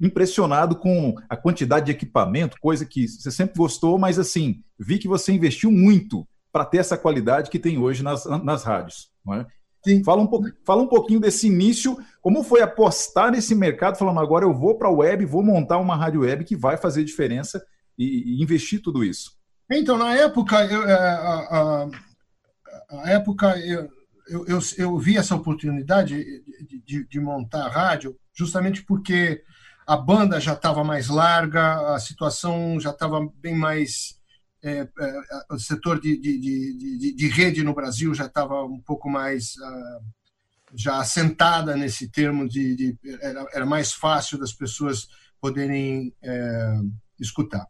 impressionado 0.00 0.76
com 0.76 1.14
a 1.28 1.36
quantidade 1.36 1.86
de 1.86 1.92
equipamento, 1.92 2.56
coisa 2.60 2.86
que 2.86 3.08
você 3.08 3.30
sempre 3.30 3.56
gostou, 3.56 3.98
mas 3.98 4.18
assim, 4.18 4.62
vi 4.78 4.98
que 4.98 5.08
você 5.08 5.32
investiu 5.32 5.72
muito 5.72 6.26
para 6.52 6.64
ter 6.64 6.78
essa 6.78 6.96
qualidade 6.96 7.50
que 7.50 7.58
tem 7.58 7.78
hoje 7.78 8.02
nas, 8.02 8.24
nas 8.24 8.62
rádios. 8.62 9.10
Não 9.24 9.34
Fala, 10.04 10.20
um 10.20 10.26
pouco, 10.26 10.48
fala 10.64 10.82
um 10.82 10.88
pouquinho 10.88 11.20
desse 11.20 11.46
início, 11.46 11.96
Como 12.20 12.42
foi 12.42 12.60
apostar 12.60 13.30
nesse 13.30 13.54
mercado, 13.54 13.96
falando 13.96 14.20
agora 14.20 14.44
eu 14.44 14.52
vou 14.52 14.76
para 14.76 14.88
a 14.88 14.92
web, 14.92 15.24
vou 15.24 15.42
montar 15.42 15.78
uma 15.78 15.96
rádio 15.96 16.22
web 16.22 16.44
que 16.44 16.56
vai 16.56 16.76
fazer 16.76 17.04
diferença 17.04 17.64
e, 17.96 18.38
e 18.38 18.42
investir 18.42 18.82
tudo 18.82 19.04
isso? 19.04 19.38
Então, 19.70 19.96
na 19.98 20.14
época, 20.14 20.64
eu, 20.64 20.82
é, 20.82 20.92
a, 20.92 21.34
a, 21.50 21.88
a 23.02 23.10
época 23.10 23.58
eu, 23.58 23.88
eu, 24.28 24.46
eu, 24.46 24.58
eu, 24.76 24.98
vi 24.98 25.16
essa 25.16 25.34
oportunidade 25.34 26.24
de, 26.66 26.82
de, 26.84 27.08
de 27.08 27.20
montar 27.20 27.66
a 27.66 27.68
rádio 27.68 28.16
justamente 28.34 28.84
porque 28.84 29.42
a 29.86 29.96
banda 29.96 30.38
já 30.38 30.52
estava 30.52 30.84
mais 30.84 31.08
larga, 31.08 31.94
a 31.94 31.98
situação 31.98 32.78
já 32.78 32.90
estava 32.90 33.26
bem 33.36 33.54
mais. 33.54 34.17
É, 34.62 34.80
é, 34.80 35.20
o 35.50 35.58
setor 35.58 36.00
de, 36.00 36.16
de, 36.18 36.38
de, 36.38 37.14
de, 37.14 37.28
rede 37.28 37.62
no 37.62 37.72
Brasil 37.72 38.12
já 38.12 38.26
estava 38.26 38.64
um 38.64 38.80
pouco 38.80 39.08
mais 39.08 39.54
uh, 39.54 40.04
já 40.74 40.98
assentada 40.98 41.76
nesse 41.76 42.10
termo 42.10 42.48
de 42.48 42.98
era, 43.20 43.46
era, 43.54 43.66
mais 43.66 43.92
fácil 43.92 44.36
das 44.36 44.52
pessoas 44.52 45.06
poderem 45.40 46.12
é, 46.20 46.80
escutar. 47.20 47.66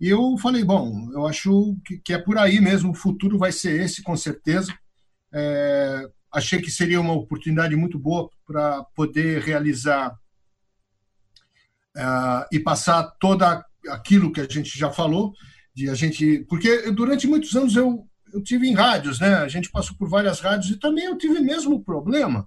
E 0.00 0.08
eu 0.08 0.38
falei, 0.38 0.62
bom, 0.62 1.10
eu 1.12 1.26
acho 1.26 1.76
que, 1.84 1.98
que, 1.98 2.12
é 2.12 2.18
por 2.18 2.38
aí 2.38 2.60
mesmo, 2.60 2.92
o 2.92 2.94
futuro 2.94 3.36
vai 3.36 3.50
ser 3.50 3.80
esse, 3.80 4.02
com 4.02 4.16
certeza. 4.16 4.72
É, 5.32 6.08
achei 6.32 6.60
que 6.60 6.70
seria 6.70 7.00
uma 7.00 7.14
oportunidade 7.14 7.74
muito 7.74 7.98
boa 7.98 8.30
para 8.46 8.84
poder 8.94 9.42
realizar 9.42 10.16
uh, 11.96 12.46
e 12.52 12.60
passar 12.60 13.02
toda 13.18 13.64
aquilo 13.88 14.32
que 14.32 14.40
a 14.40 14.48
gente 14.48 14.78
já 14.78 14.90
falou, 14.90 15.32
de 15.78 15.88
a 15.88 15.94
gente, 15.94 16.44
porque 16.48 16.90
durante 16.90 17.26
muitos 17.28 17.54
anos 17.54 17.76
eu 17.76 18.04
eu 18.32 18.42
tive 18.42 18.68
em 18.68 18.74
rádios, 18.74 19.18
né? 19.18 19.36
A 19.36 19.48
gente 19.48 19.70
passou 19.70 19.96
por 19.96 20.08
várias 20.08 20.40
rádios 20.40 20.70
e 20.70 20.78
também 20.78 21.04
eu 21.04 21.16
tive 21.16 21.40
mesmo 21.40 21.82
problema, 21.82 22.46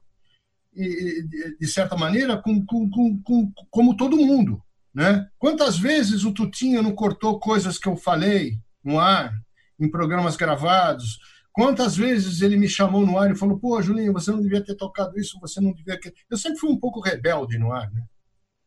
e, 0.75 1.23
de, 1.59 1.67
certa 1.67 1.97
maneira, 1.97 2.37
com, 2.37 2.63
com, 2.63 2.87
com, 2.87 3.21
com, 3.23 3.51
como 3.69 3.97
todo 3.97 4.15
mundo, 4.15 4.61
né? 4.93 5.27
Quantas 5.39 5.79
vezes 5.79 6.23
o 6.23 6.31
Tutinho 6.31 6.83
não 6.83 6.91
cortou 6.93 7.39
coisas 7.39 7.79
que 7.79 7.89
eu 7.89 7.95
falei 7.95 8.59
no 8.83 8.99
ar, 8.99 9.33
em 9.79 9.89
programas 9.89 10.35
gravados? 10.35 11.17
Quantas 11.51 11.95
vezes 11.97 12.41
ele 12.41 12.57
me 12.57 12.69
chamou 12.69 13.05
no 13.05 13.17
ar 13.17 13.31
e 13.31 13.35
falou: 13.35 13.59
pô, 13.59 13.81
Julinho, 13.81 14.13
você 14.13 14.31
não 14.31 14.41
devia 14.41 14.63
ter 14.63 14.75
tocado 14.75 15.19
isso, 15.19 15.39
você 15.41 15.59
não 15.59 15.73
devia. 15.73 15.99
Eu 16.29 16.37
sempre 16.37 16.59
fui 16.59 16.69
um 16.69 16.79
pouco 16.79 17.01
rebelde 17.01 17.57
no 17.57 17.73
ar, 17.73 17.91
né? 17.91 18.03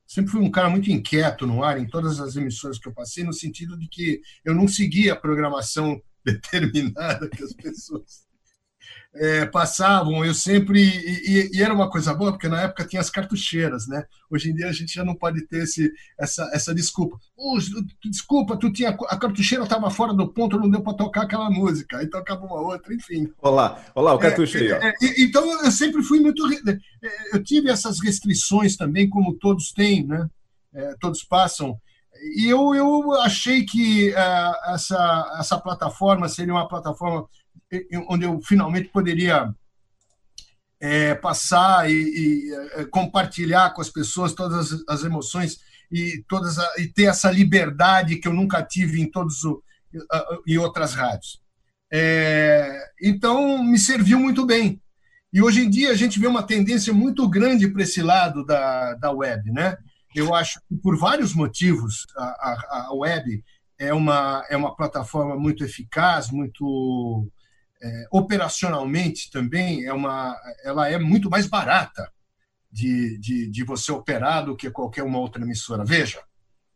Sempre 0.06 0.32
fui 0.32 0.40
um 0.40 0.50
cara 0.50 0.68
muito 0.68 0.90
inquieto 0.90 1.46
no 1.46 1.62
ar, 1.62 1.78
em 1.78 1.86
todas 1.86 2.20
as 2.20 2.36
emissões 2.36 2.78
que 2.78 2.88
eu 2.88 2.92
passei, 2.92 3.24
no 3.24 3.32
sentido 3.32 3.78
de 3.78 3.88
que 3.88 4.20
eu 4.44 4.54
não 4.54 4.68
seguia 4.68 5.12
a 5.12 5.16
programação 5.16 6.00
determinada 6.24 7.28
que 7.28 7.42
as 7.42 7.52
pessoas 7.52 8.23
é, 9.14 9.46
passavam. 9.46 10.24
Eu 10.24 10.34
sempre. 10.34 10.80
E, 10.80 11.50
e, 11.52 11.62
era 11.62 11.72
uma 11.72 11.88
coisa 11.88 12.12
boa, 12.14 12.32
porque 12.32 12.48
na 12.48 12.62
época 12.62 12.84
tinha 12.84 13.00
as 13.00 13.10
cartucheiras, 13.10 13.86
né? 13.86 14.04
Hoje 14.30 14.50
em 14.50 14.54
dia 14.54 14.68
a 14.68 14.72
gente 14.72 14.92
já 14.92 15.04
não 15.04 15.14
pode 15.14 15.46
ter 15.46 15.62
esse, 15.62 15.92
essa, 16.18 16.50
essa 16.52 16.74
desculpa. 16.74 17.18
Oh, 17.36 17.56
desculpa, 18.04 18.56
tu 18.56 18.72
tinha, 18.72 18.90
a 18.90 19.16
cartucheira 19.16 19.64
estava 19.64 19.90
fora 19.90 20.12
do 20.12 20.28
ponto, 20.28 20.58
não 20.58 20.70
deu 20.70 20.82
para 20.82 20.94
tocar 20.94 21.22
aquela 21.22 21.50
música. 21.50 21.98
Aí 21.98 22.06
tocava 22.06 22.44
uma 22.44 22.60
outra, 22.60 22.92
enfim. 22.92 23.32
Olá, 23.40 23.80
olá, 23.94 24.14
o 24.14 24.18
cartucheiro. 24.18 24.74
É, 24.74 24.88
é, 24.88 24.94
então 25.18 25.64
eu 25.64 25.70
sempre 25.70 26.02
fui 26.02 26.20
muito. 26.20 26.42
Eu 27.32 27.42
tive 27.42 27.70
essas 27.70 28.00
restrições 28.00 28.76
também, 28.76 29.08
como 29.08 29.34
todos 29.34 29.72
têm, 29.72 30.04
né? 30.04 30.28
É, 30.74 30.94
todos 31.00 31.22
passam. 31.22 31.78
E 32.36 32.48
eu, 32.48 32.74
eu 32.74 33.12
achei 33.20 33.64
que 33.64 34.10
uh, 34.10 34.72
essa, 34.72 35.36
essa 35.38 35.58
plataforma 35.58 36.28
seria 36.28 36.54
uma 36.54 36.66
plataforma 36.66 37.26
onde 38.08 38.24
eu 38.24 38.40
finalmente 38.42 38.88
poderia 38.88 39.52
é, 40.80 41.14
passar 41.14 41.90
e, 41.90 41.94
e 41.94 42.54
é, 42.74 42.84
compartilhar 42.84 43.70
com 43.70 43.80
as 43.80 43.88
pessoas 43.88 44.32
todas 44.32 44.72
as, 44.72 44.84
as 44.88 45.04
emoções 45.04 45.60
e 45.90 46.22
todas 46.28 46.58
a, 46.58 46.68
e 46.78 46.88
ter 46.88 47.04
essa 47.04 47.30
liberdade 47.30 48.16
que 48.16 48.28
eu 48.28 48.32
nunca 48.32 48.62
tive 48.62 49.00
em 49.00 49.10
todos 49.10 49.44
o, 49.44 49.62
em 50.46 50.58
outras 50.58 50.94
rádios. 50.94 51.40
É, 51.92 52.76
então 53.00 53.62
me 53.62 53.78
serviu 53.78 54.18
muito 54.18 54.44
bem. 54.44 54.80
E 55.32 55.42
hoje 55.42 55.62
em 55.62 55.70
dia 55.70 55.90
a 55.90 55.94
gente 55.94 56.18
vê 56.18 56.26
uma 56.26 56.42
tendência 56.42 56.92
muito 56.92 57.28
grande 57.28 57.68
para 57.68 57.82
esse 57.82 58.02
lado 58.02 58.44
da, 58.44 58.94
da 58.94 59.10
web, 59.10 59.50
né? 59.50 59.76
Eu 60.14 60.34
acho 60.34 60.60
que 60.68 60.76
por 60.76 60.96
vários 60.96 61.34
motivos 61.34 62.06
a, 62.16 62.24
a, 62.24 62.86
a 62.88 62.94
web 62.94 63.42
é 63.78 63.92
uma, 63.92 64.44
é 64.48 64.56
uma 64.56 64.76
plataforma 64.76 65.36
muito 65.36 65.64
eficaz, 65.64 66.30
muito 66.30 67.28
é, 67.84 68.06
operacionalmente 68.10 69.30
também 69.30 69.84
é 69.84 69.92
uma, 69.92 70.34
ela 70.64 70.88
é 70.88 70.98
muito 70.98 71.28
mais 71.28 71.46
barata 71.46 72.10
de, 72.72 73.18
de, 73.18 73.46
de 73.46 73.62
você 73.62 73.92
operar 73.92 74.46
do 74.46 74.56
que 74.56 74.70
qualquer 74.70 75.02
uma 75.02 75.18
outra 75.18 75.42
emissora. 75.42 75.84
Veja, 75.84 76.20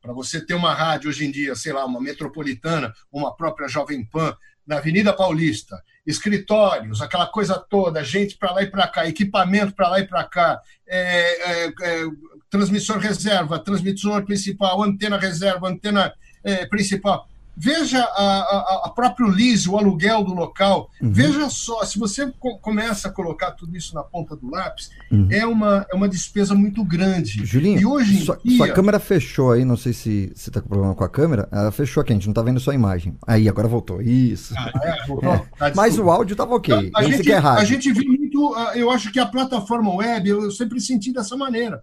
para 0.03 0.13
você 0.13 0.45
ter 0.45 0.53
uma 0.53 0.75
rádio 0.75 1.09
hoje 1.09 1.25
em 1.25 1.31
dia, 1.31 1.55
sei 1.57 1.73
lá, 1.73 1.85
uma 1.87 2.01
metropolitana, 2.01 2.93
uma 3.11 3.35
própria 3.35 3.69
Jovem 3.69 4.05
Pan, 4.05 4.37
na 4.67 4.77
Avenida 4.77 5.15
Paulista, 5.15 5.83
escritórios, 6.07 7.01
aquela 7.01 7.27
coisa 7.27 7.59
toda, 7.59 8.05
gente 8.05 8.37
para 8.37 8.53
lá 8.53 8.63
e 8.63 8.71
para 8.71 8.87
cá, 8.87 9.07
equipamento 9.07 9.75
para 9.75 9.89
lá 9.89 10.01
e 10.01 10.07
para 10.07 10.25
cá, 10.25 10.61
é, 10.87 11.01
é, 11.01 11.67
é, 11.69 12.05
transmissor 12.51 12.99
reserva, 12.99 13.59
transmissor 13.59 14.23
principal, 14.27 14.83
antena 14.83 15.17
reserva, 15.17 15.71
antena 15.71 16.13
é, 16.45 16.67
principal. 16.67 17.27
Veja 17.61 18.01
a, 18.01 18.23
a, 18.23 18.83
a 18.85 18.91
próprio 18.91 19.27
lease, 19.27 19.69
o 19.69 19.77
aluguel 19.77 20.23
do 20.23 20.33
local. 20.33 20.89
Uhum. 21.03 21.13
Veja 21.13 21.51
só, 21.51 21.85
se 21.85 21.99
você 21.99 22.31
co 22.39 22.57
começa 22.61 23.09
a 23.09 23.11
colocar 23.11 23.51
tudo 23.51 23.77
isso 23.77 23.97
na 23.97 24.05
ponta 24.05 24.37
do 24.37 24.49
lápis, 24.49 24.91
uhum. 25.11 25.27
é, 25.29 25.45
uma, 25.45 25.85
é 25.91 25.97
uma 25.97 26.09
despesa 26.09 26.55
muito 26.55 26.85
grande. 26.85 27.45
Julinho, 27.45 27.81
e 27.81 27.85
hoje 27.85 28.25
sua, 28.25 28.39
dia... 28.45 28.59
sua 28.59 28.69
câmera 28.69 29.01
fechou 29.01 29.51
aí, 29.51 29.65
não 29.65 29.77
sei 29.77 29.93
se 29.93 30.31
você 30.37 30.51
está 30.51 30.61
com 30.61 30.69
problema 30.69 30.95
com 30.95 31.03
a 31.03 31.09
câmera. 31.09 31.49
Ela 31.51 31.73
fechou 31.73 32.01
aqui, 32.01 32.13
a 32.13 32.15
gente 32.15 32.27
não 32.27 32.33
está 32.33 32.43
vendo 32.43 32.61
sua 32.61 32.77
imagem. 32.77 33.17
Aí, 33.27 33.49
agora 33.49 33.67
voltou. 33.67 34.01
Isso. 34.01 34.55
Ah, 34.57 34.71
é, 34.85 35.07
voltou? 35.09 35.33
É. 35.33 35.45
Ah, 35.59 35.73
Mas 35.75 35.99
o 35.99 36.09
áudio 36.09 36.35
estava 36.35 36.55
ok. 36.55 36.93
A, 36.95 37.03
gente, 37.03 37.33
a 37.33 37.65
gente 37.65 37.93
viu 37.93 38.07
muito, 38.07 38.55
eu 38.77 38.89
acho 38.89 39.11
que 39.11 39.19
a 39.19 39.27
plataforma 39.27 39.93
web, 39.97 40.29
eu 40.29 40.51
sempre 40.53 40.81
senti 40.81 41.13
dessa 41.13 41.37
maneira. 41.37 41.83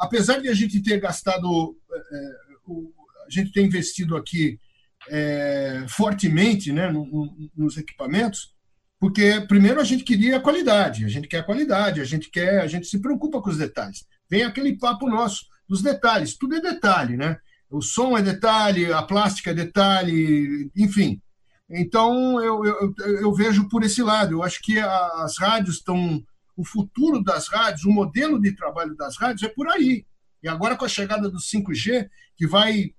apesar 0.00 0.40
de 0.40 0.48
a 0.48 0.54
gente 0.54 0.82
ter 0.82 0.98
gastado, 0.98 1.76
é, 1.92 1.96
é 1.96 2.46
a 3.26 3.30
gente 3.30 3.52
ter 3.52 3.64
investido 3.64 4.16
aqui 4.16 4.58
é, 5.08 5.84
fortemente 5.88 6.72
né, 6.72 6.90
no, 6.90 7.04
no, 7.06 7.50
nos 7.56 7.76
equipamentos, 7.76 8.54
porque 8.98 9.40
primeiro 9.46 9.80
a 9.80 9.84
gente 9.84 10.04
queria 10.04 10.40
qualidade, 10.40 11.04
a 11.04 11.08
gente 11.08 11.28
quer 11.28 11.44
qualidade, 11.44 12.00
a 12.00 12.04
gente 12.04 12.30
quer, 12.30 12.60
a 12.60 12.66
gente 12.66 12.86
se 12.86 13.00
preocupa 13.00 13.40
com 13.40 13.50
os 13.50 13.58
detalhes. 13.58 14.06
Vem 14.28 14.42
aquele 14.42 14.76
papo 14.76 15.08
nosso 15.08 15.44
dos 15.68 15.82
detalhes, 15.82 16.36
tudo 16.36 16.56
é 16.56 16.60
detalhe, 16.60 17.16
né? 17.16 17.36
O 17.68 17.82
som 17.82 18.16
é 18.16 18.22
detalhe, 18.22 18.92
a 18.92 19.02
plástica 19.02 19.50
é 19.50 19.54
detalhe, 19.54 20.70
enfim. 20.76 21.20
Então 21.68 22.40
eu, 22.42 22.64
eu, 22.64 22.94
eu 22.98 23.34
vejo 23.34 23.68
por 23.68 23.82
esse 23.82 24.02
lado. 24.02 24.34
Eu 24.34 24.42
acho 24.42 24.60
que 24.62 24.78
as 24.78 25.36
rádios 25.38 25.76
estão, 25.76 26.22
o 26.56 26.64
futuro 26.64 27.22
das 27.22 27.48
rádios, 27.48 27.84
o 27.84 27.90
modelo 27.90 28.40
de 28.40 28.52
trabalho 28.52 28.94
das 28.94 29.16
rádios 29.16 29.42
é 29.42 29.48
por 29.48 29.68
aí. 29.68 30.06
E 30.42 30.48
agora 30.48 30.76
com 30.76 30.84
a 30.84 30.88
chegada 30.88 31.28
do 31.28 31.38
5G, 31.38 32.08
que 32.36 32.46
vai 32.46 32.94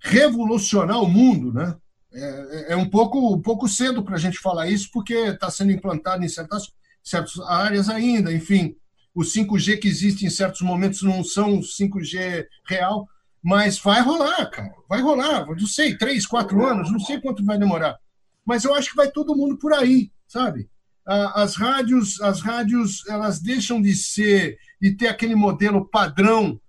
revolucionar 0.00 1.00
o 1.02 1.08
mundo, 1.08 1.52
né? 1.52 1.76
É, 2.12 2.72
é 2.72 2.76
um 2.76 2.88
pouco, 2.88 3.34
um 3.34 3.40
pouco 3.40 3.68
cedo 3.68 4.02
para 4.02 4.16
a 4.16 4.18
gente 4.18 4.38
falar 4.38 4.68
isso, 4.68 4.90
porque 4.92 5.14
está 5.14 5.50
sendo 5.50 5.70
implantado 5.70 6.24
em 6.24 6.28
certas, 6.28 6.72
certas 7.02 7.38
áreas 7.40 7.88
ainda. 7.88 8.32
Enfim, 8.32 8.74
o 9.14 9.22
5G 9.22 9.78
que 9.78 9.88
existe 9.88 10.26
em 10.26 10.30
certos 10.30 10.60
momentos 10.62 11.02
não 11.02 11.22
são 11.22 11.60
5G 11.60 12.46
real, 12.66 13.06
mas 13.42 13.78
vai 13.78 14.00
rolar, 14.00 14.46
cara. 14.50 14.74
Vai 14.88 15.00
rolar. 15.00 15.46
Não 15.46 15.66
sei, 15.66 15.96
três, 15.96 16.26
quatro 16.26 16.64
anos, 16.64 16.90
não 16.90 16.98
sei 16.98 17.20
quanto 17.20 17.44
vai 17.44 17.58
demorar. 17.58 17.96
Mas 18.44 18.64
eu 18.64 18.74
acho 18.74 18.90
que 18.90 18.96
vai 18.96 19.10
todo 19.10 19.36
mundo 19.36 19.56
por 19.56 19.72
aí, 19.72 20.10
sabe? 20.26 20.68
As 21.06 21.56
rádios, 21.56 22.20
as 22.20 22.40
rádios, 22.40 23.06
elas 23.08 23.40
deixam 23.40 23.80
de 23.80 23.94
ser 23.94 24.58
e 24.80 24.92
ter 24.92 25.08
aquele 25.08 25.34
modelo 25.34 25.88
padrão 25.88 26.60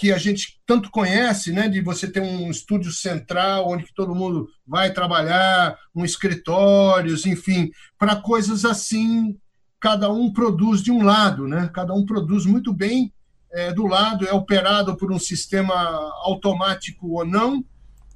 que 0.00 0.10
a 0.10 0.16
gente 0.16 0.58
tanto 0.64 0.90
conhece, 0.90 1.52
né, 1.52 1.68
de 1.68 1.82
você 1.82 2.10
ter 2.10 2.22
um 2.22 2.50
estúdio 2.50 2.90
central 2.90 3.68
onde 3.68 3.84
todo 3.94 4.14
mundo 4.14 4.48
vai 4.66 4.94
trabalhar, 4.94 5.76
um 5.94 6.06
escritórios, 6.06 7.26
enfim, 7.26 7.70
para 7.98 8.16
coisas 8.16 8.64
assim, 8.64 9.36
cada 9.78 10.10
um 10.10 10.32
produz 10.32 10.82
de 10.82 10.90
um 10.90 11.02
lado, 11.02 11.46
né? 11.46 11.70
Cada 11.74 11.92
um 11.92 12.06
produz 12.06 12.46
muito 12.46 12.72
bem 12.72 13.12
é, 13.52 13.74
do 13.74 13.86
lado, 13.86 14.26
é 14.26 14.32
operado 14.32 14.96
por 14.96 15.12
um 15.12 15.18
sistema 15.18 15.74
automático 16.24 17.18
ou 17.18 17.26
não, 17.26 17.62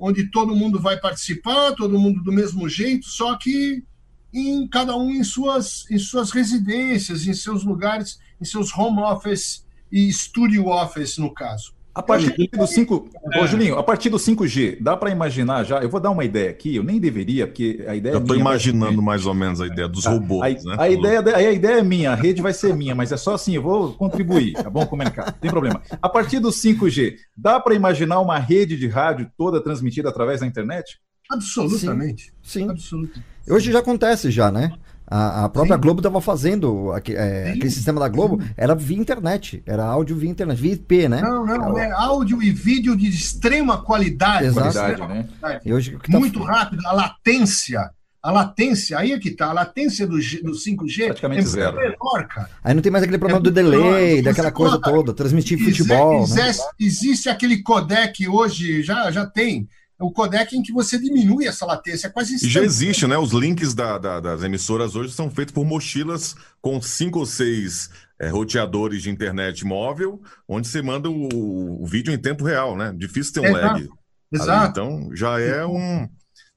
onde 0.00 0.30
todo 0.30 0.56
mundo 0.56 0.80
vai 0.80 0.98
participar, 0.98 1.72
todo 1.72 1.98
mundo 1.98 2.22
do 2.22 2.32
mesmo 2.32 2.66
jeito, 2.66 3.04
só 3.04 3.36
que 3.36 3.84
em 4.32 4.66
cada 4.68 4.96
um 4.96 5.10
em 5.10 5.22
suas 5.22 5.84
em 5.90 5.98
suas 5.98 6.30
residências, 6.30 7.26
em 7.26 7.34
seus 7.34 7.62
lugares, 7.62 8.18
em 8.40 8.44
seus 8.46 8.74
home 8.74 9.00
office 9.00 9.63
e 9.90 10.12
studio 10.12 10.66
office 10.68 11.18
no 11.18 11.32
caso. 11.32 11.72
A 11.94 12.02
partir 12.02 12.48
do 12.48 12.66
5. 12.66 13.08
Ô, 13.40 13.46
Julinho, 13.46 13.78
a 13.78 13.82
partir 13.84 14.10
do 14.10 14.16
5G, 14.16 14.78
dá 14.80 14.96
para 14.96 15.10
imaginar 15.10 15.62
já? 15.62 15.78
Eu 15.78 15.88
vou 15.88 16.00
dar 16.00 16.10
uma 16.10 16.24
ideia 16.24 16.50
aqui, 16.50 16.74
eu 16.74 16.82
nem 16.82 16.98
deveria, 16.98 17.46
porque 17.46 17.84
a 17.86 17.94
ideia 17.94 18.14
é 18.14 18.16
estou 18.18 18.34
minha, 18.34 18.40
imaginando 18.40 19.00
mais 19.00 19.24
ou 19.26 19.32
menos 19.32 19.60
a 19.60 19.66
ideia 19.68 19.86
dos 19.86 20.04
robôs, 20.04 20.66
a, 20.66 20.70
né? 20.70 20.76
a 20.76 20.88
ideia, 20.88 21.22
da- 21.22 21.36
a 21.36 21.52
ideia 21.52 21.78
é 21.78 21.82
minha, 21.84 22.10
a 22.10 22.16
rede 22.16 22.42
vai 22.42 22.52
ser 22.52 22.74
minha, 22.74 22.96
mas 22.96 23.12
é 23.12 23.16
só 23.16 23.34
assim, 23.34 23.54
eu 23.54 23.62
vou 23.62 23.92
contribuir, 23.94 24.54
tá 24.54 24.68
bom, 24.68 24.84
comunicar, 24.86 25.26
não 25.26 25.32
tem 25.34 25.48
problema. 25.52 25.80
A 26.02 26.08
partir 26.08 26.40
do 26.40 26.48
5G, 26.50 27.14
dá 27.36 27.60
para 27.60 27.76
imaginar 27.76 28.18
uma 28.18 28.40
rede 28.40 28.76
de 28.76 28.88
rádio 28.88 29.30
toda 29.38 29.62
transmitida 29.62 30.08
através 30.08 30.40
da 30.40 30.48
internet? 30.48 30.98
Absolutamente. 31.30 32.32
Sim. 32.42 32.70
Absolutamente. 32.70 33.22
Hoje 33.48 33.70
já 33.70 33.78
acontece 33.78 34.32
já, 34.32 34.50
né? 34.50 34.72
A, 35.06 35.44
a 35.44 35.48
própria 35.50 35.76
Globo 35.76 36.00
estava 36.00 36.20
fazendo 36.20 36.92
é, 36.94 37.50
aquele 37.50 37.70
sistema 37.70 38.00
da 38.00 38.08
Globo, 38.08 38.42
era 38.56 38.74
via 38.74 38.98
internet, 38.98 39.62
era 39.66 39.84
áudio 39.84 40.16
via 40.16 40.30
internet, 40.30 40.58
via 40.58 40.72
IP, 40.72 41.08
né? 41.08 41.20
Não, 41.20 41.44
não, 41.44 41.78
é 41.78 41.90
áudio 41.92 42.42
e 42.42 42.50
vídeo 42.50 42.96
de 42.96 43.08
extrema 43.08 43.82
qualidade. 43.82 44.46
Exato. 44.46 44.68
extrema 44.68 44.96
Qualidade, 44.96 45.14
né? 45.28 45.28
qualidade. 45.40 45.68
E 45.68 45.72
hoje 45.74 45.98
tá- 46.10 46.18
Muito 46.18 46.42
rápido, 46.42 46.86
a 46.86 46.92
latência. 46.92 47.90
A 48.22 48.30
latência, 48.32 48.98
aí 48.98 49.12
é 49.12 49.18
que 49.18 49.30
tá. 49.32 49.48
A 49.48 49.52
latência 49.52 50.06
do, 50.06 50.18
G- 50.18 50.40
do 50.42 50.52
5G 50.52 51.04
Praticamente 51.08 51.42
é 51.42 51.44
zero. 51.44 51.76
menor, 51.76 52.26
cara. 52.26 52.48
Aí 52.64 52.72
não 52.72 52.80
tem 52.80 52.90
mais 52.90 53.04
aquele 53.04 53.18
problema 53.18 53.38
É 53.38 53.42
do 53.42 53.50
delay, 53.50 54.14
menor. 54.16 54.22
daquela 54.22 54.50
coisa 54.50 54.80
toda, 54.80 55.12
transmitir 55.12 55.58
Existe- 55.60 55.82
futebol, 55.82 56.26
né? 56.26 56.48
existe, 56.48 56.64
existe 56.80 57.28
aquele 57.28 57.62
codec 57.62 58.26
hoje, 58.26 58.82
já, 58.82 59.10
já 59.10 59.26
tem. 59.26 59.68
O 60.04 60.12
codec 60.12 60.56
em 60.56 60.62
que 60.62 60.72
você 60.72 60.98
diminui 60.98 61.46
essa 61.46 61.64
latência, 61.66 62.06
é 62.08 62.10
quase 62.10 62.34
E 62.34 62.48
já 62.48 62.62
existe, 62.62 63.06
né? 63.06 63.16
Os 63.16 63.32
links 63.32 63.74
da- 63.74 63.98
da- 63.98 64.20
das 64.20 64.42
emissoras 64.42 64.94
hoje 64.96 65.12
são 65.12 65.30
feitos 65.30 65.54
por 65.54 65.64
mochilas 65.64 66.34
com 66.60 66.80
cinco 66.82 67.20
ou 67.20 67.26
seis 67.26 67.90
é, 68.20 68.28
roteadores 68.28 69.02
de 69.02 69.10
internet 69.10 69.64
móvel, 69.64 70.20
onde 70.48 70.68
você 70.68 70.80
manda 70.80 71.10
o, 71.10 71.82
o 71.82 71.86
vídeo 71.86 72.12
em 72.12 72.18
tempo 72.18 72.44
real, 72.44 72.76
né? 72.76 72.92
Difícil 72.96 73.32
ter 73.34 73.40
um 73.40 73.44
Exato. 73.46 73.64
lag. 73.66 73.76
ali. 73.80 73.88
Exato. 74.32 74.70
Então 74.80 75.10
já 75.14 75.40
é 75.40 75.64
um. 75.66 76.08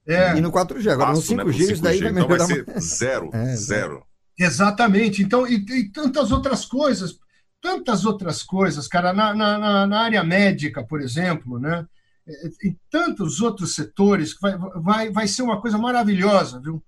É. 0.07 0.37
E 0.37 0.41
no 0.41 0.51
4G, 0.51 0.89
agora 0.89 1.09
no 1.11 1.15
passo, 1.17 1.35
né, 1.35 1.43
5G, 1.43 1.65
pro 1.65 1.73
isso 1.73 1.81
daí 1.83 1.99
vai 1.99 2.11
Então 2.11 2.27
vai 2.27 2.37
melhorar 2.37 2.45
ser 2.45 2.65
mais. 2.67 2.83
zero, 2.85 3.29
É, 3.33 3.55
zero. 3.55 4.03
Exatamente. 4.39 5.21
Então, 5.23 5.47
e, 5.47 5.55
e 5.69 5.91
tantas 5.91 6.31
outras 6.31 6.63
coisas, 6.65 7.15
tantas 7.61 8.05
outras 8.05 8.43
coisas, 8.43 8.87
cara, 8.87 9.11
na, 9.13 9.33
na, 9.33 9.57
na- 9.57 9.87
na 9.87 9.99
área 9.99 10.23
médica, 10.23 10.83
por 10.85 11.01
exemplo, 11.01 11.59
né? 11.59 11.85
E, 12.27 12.69
e 12.69 12.77
tantos 12.89 13.41
outros 13.41 13.73
setores, 13.75 14.35
vai, 14.41 14.57
vai, 14.57 15.11
vai 15.11 15.27
ser 15.27 15.43
uma 15.43 15.61
coisa 15.61 15.77
maravilhosa, 15.77 16.59
viu? 16.59 16.83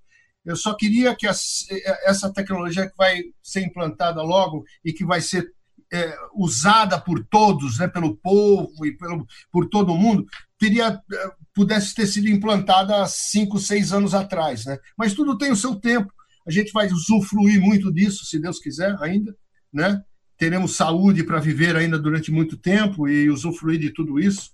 Eu 0.45 0.55
só 0.55 0.73
queria 0.73 1.15
que 1.15 1.27
essa 1.27 2.31
tecnologia 2.33 2.89
que 2.89 2.97
vai 2.97 3.21
ser 3.43 3.61
implantada 3.61 4.21
logo 4.21 4.63
e 4.83 4.91
que 4.91 5.05
vai 5.05 5.21
ser 5.21 5.53
é, 5.91 6.15
usada 6.33 6.99
por 6.99 7.23
todos, 7.25 7.79
né, 7.79 7.87
pelo 7.87 8.15
povo 8.17 8.85
e 8.85 8.91
pelo, 8.95 9.27
por 9.51 9.67
todo 9.67 9.95
mundo, 9.95 10.25
teria, 10.57 11.01
eh, 11.11 11.31
pudesse 11.53 11.95
ter 11.95 12.05
sido 12.05 12.27
implantada 12.27 13.01
há 13.01 13.07
cinco, 13.07 13.57
seis 13.59 13.91
anos 13.91 14.13
atrás. 14.13 14.65
Né? 14.65 14.77
Mas 14.97 15.13
tudo 15.13 15.37
tem 15.37 15.51
o 15.51 15.55
seu 15.55 15.75
tempo. 15.75 16.11
A 16.47 16.51
gente 16.51 16.71
vai 16.71 16.87
usufruir 16.87 17.59
muito 17.61 17.91
disso, 17.91 18.25
se 18.25 18.39
Deus 18.39 18.59
quiser, 18.59 18.95
ainda. 19.01 19.35
Né? 19.71 20.01
Teremos 20.37 20.75
saúde 20.75 21.23
para 21.23 21.39
viver 21.39 21.75
ainda 21.75 21.97
durante 21.97 22.31
muito 22.31 22.57
tempo 22.57 23.07
e 23.07 23.29
usufruir 23.29 23.79
de 23.79 23.91
tudo 23.91 24.19
isso, 24.19 24.51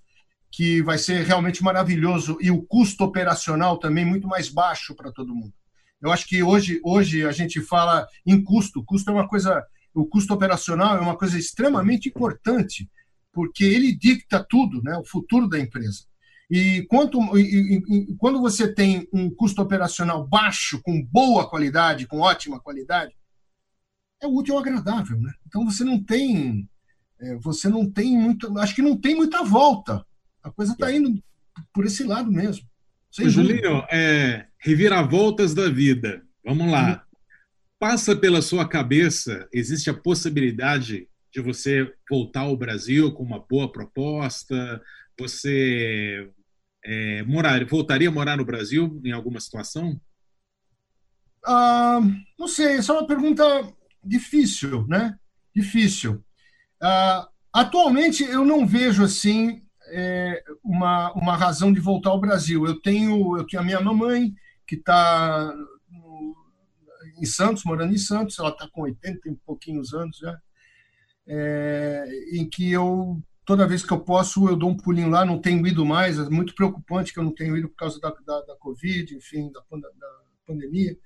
que 0.56 0.80
vai 0.80 0.96
ser 0.96 1.22
realmente 1.26 1.62
maravilhoso. 1.62 2.38
E 2.40 2.50
o 2.50 2.62
custo 2.62 3.04
operacional 3.04 3.76
também 3.78 4.06
muito 4.06 4.26
mais 4.26 4.48
baixo 4.48 4.94
para 4.96 5.12
todo 5.12 5.34
mundo. 5.34 5.52
Eu 6.00 6.10
acho 6.10 6.26
que 6.26 6.42
hoje, 6.42 6.80
hoje 6.82 7.26
a 7.26 7.30
gente 7.30 7.60
fala 7.60 8.08
em 8.24 8.42
custo. 8.42 8.82
Custo 8.82 9.10
é 9.10 9.12
uma 9.12 9.28
coisa, 9.28 9.62
o 9.92 10.06
custo 10.06 10.32
operacional 10.32 10.96
é 10.96 11.00
uma 11.00 11.14
coisa 11.14 11.38
extremamente 11.38 12.08
importante, 12.08 12.90
porque 13.34 13.64
ele 13.64 13.94
dicta 13.94 14.42
tudo, 14.48 14.82
né? 14.82 14.96
O 14.96 15.04
futuro 15.04 15.46
da 15.46 15.60
empresa. 15.60 16.04
E, 16.50 16.86
quanto, 16.88 17.18
e- 17.36 17.82
e- 17.86 18.12
e 18.12 18.16
quando 18.16 18.40
você 18.40 18.72
tem 18.72 19.06
um 19.12 19.28
custo 19.28 19.60
operacional 19.60 20.26
baixo, 20.26 20.80
com 20.82 21.04
boa 21.04 21.46
qualidade, 21.50 22.06
com 22.06 22.20
ótima 22.20 22.58
qualidade, 22.60 23.12
é 24.22 24.26
útil 24.26 24.54
ou 24.54 24.60
agradável, 24.60 25.20
né? 25.20 25.34
Então 25.46 25.66
você 25.66 25.84
não 25.84 26.02
tem, 26.02 26.66
é, 27.20 27.36
você 27.36 27.68
não 27.68 27.90
tem 27.90 28.16
muito, 28.16 28.58
acho 28.58 28.74
que 28.74 28.80
não 28.80 28.96
tem 28.96 29.14
muita 29.14 29.44
volta. 29.44 30.02
A 30.46 30.50
coisa 30.52 30.74
está 30.74 30.92
indo 30.92 31.20
por 31.74 31.84
esse 31.84 32.04
lado 32.04 32.30
mesmo. 32.30 32.64
Sem. 33.10 33.28
Julinho, 33.28 33.84
é, 33.90 34.46
reviravoltas 34.58 35.52
da 35.52 35.68
vida. 35.68 36.22
Vamos 36.44 36.70
lá. 36.70 37.04
Passa 37.80 38.14
pela 38.14 38.40
sua 38.40 38.66
cabeça, 38.66 39.48
existe 39.52 39.90
a 39.90 39.94
possibilidade 39.94 41.08
de 41.32 41.40
você 41.40 41.92
voltar 42.08 42.42
ao 42.42 42.56
Brasil 42.56 43.12
com 43.12 43.24
uma 43.24 43.40
boa 43.40 43.70
proposta? 43.72 44.80
Você 45.18 46.30
é, 46.84 47.24
morar, 47.24 47.64
voltaria 47.64 48.08
a 48.08 48.12
morar 48.12 48.36
no 48.36 48.44
Brasil 48.44 49.00
em 49.04 49.10
alguma 49.10 49.40
situação? 49.40 50.00
Ah, 51.44 52.00
não 52.38 52.46
sei, 52.46 52.76
essa 52.76 52.92
é 52.92 52.98
uma 52.98 53.06
pergunta 53.06 53.44
difícil, 54.02 54.86
né? 54.86 55.18
Difícil. 55.54 56.24
Ah, 56.80 57.28
atualmente, 57.52 58.22
eu 58.22 58.44
não 58.44 58.64
vejo 58.64 59.02
assim 59.02 59.65
é, 59.88 60.42
uma, 60.62 61.12
uma 61.12 61.36
razão 61.36 61.72
de 61.72 61.80
voltar 61.80 62.10
ao 62.10 62.20
Brasil. 62.20 62.66
Eu 62.66 62.80
tenho, 62.80 63.36
eu 63.36 63.46
tenho 63.46 63.62
a 63.62 63.64
minha 63.64 63.80
mamãe 63.80 64.34
que 64.66 64.74
está 64.74 65.54
em 67.18 67.24
Santos, 67.24 67.64
morando 67.64 67.94
em 67.94 67.98
Santos, 67.98 68.38
ela 68.38 68.50
está 68.50 68.68
com 68.68 68.82
80 68.82 69.28
e 69.28 69.34
pouquinhos 69.36 69.94
anos 69.94 70.18
já, 70.18 70.38
é, 71.26 72.04
em 72.32 72.48
que 72.48 72.70
eu 72.70 73.20
toda 73.44 73.66
vez 73.66 73.84
que 73.84 73.92
eu 73.92 74.00
posso 74.00 74.48
eu 74.48 74.56
dou 74.56 74.70
um 74.70 74.76
pulinho 74.76 75.08
lá, 75.08 75.24
não 75.24 75.40
tenho 75.40 75.64
ido 75.66 75.86
mais, 75.86 76.18
é 76.18 76.28
muito 76.28 76.54
preocupante 76.54 77.12
que 77.12 77.18
eu 77.18 77.24
não 77.24 77.32
tenho 77.32 77.56
ido 77.56 77.68
por 77.68 77.76
causa 77.76 78.00
da, 78.00 78.10
da, 78.26 78.40
da 78.42 78.56
Covid, 78.56 79.14
enfim, 79.14 79.50
da, 79.52 79.60
da 79.70 80.08
pandemia. 80.46 80.96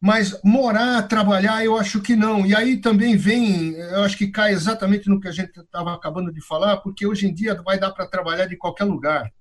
Mas 0.00 0.40
morar, 0.44 1.02
trabalhar, 1.08 1.64
eu 1.64 1.76
acho 1.76 2.00
que 2.00 2.14
não. 2.14 2.46
E 2.46 2.54
aí 2.54 2.76
também 2.76 3.16
vem, 3.16 3.72
eu 3.74 4.04
acho 4.04 4.16
que 4.16 4.28
cai 4.28 4.52
exatamente 4.52 5.08
no 5.08 5.20
que 5.20 5.26
a 5.26 5.32
gente 5.32 5.58
estava 5.58 5.92
acabando 5.92 6.32
de 6.32 6.40
falar, 6.40 6.76
porque 6.78 7.04
hoje 7.04 7.26
em 7.26 7.34
dia 7.34 7.60
vai 7.62 7.78
dar 7.78 7.90
para 7.90 8.06
trabalhar 8.06 8.46
de 8.46 8.56
qualquer 8.56 8.84
lugar. 8.84 9.32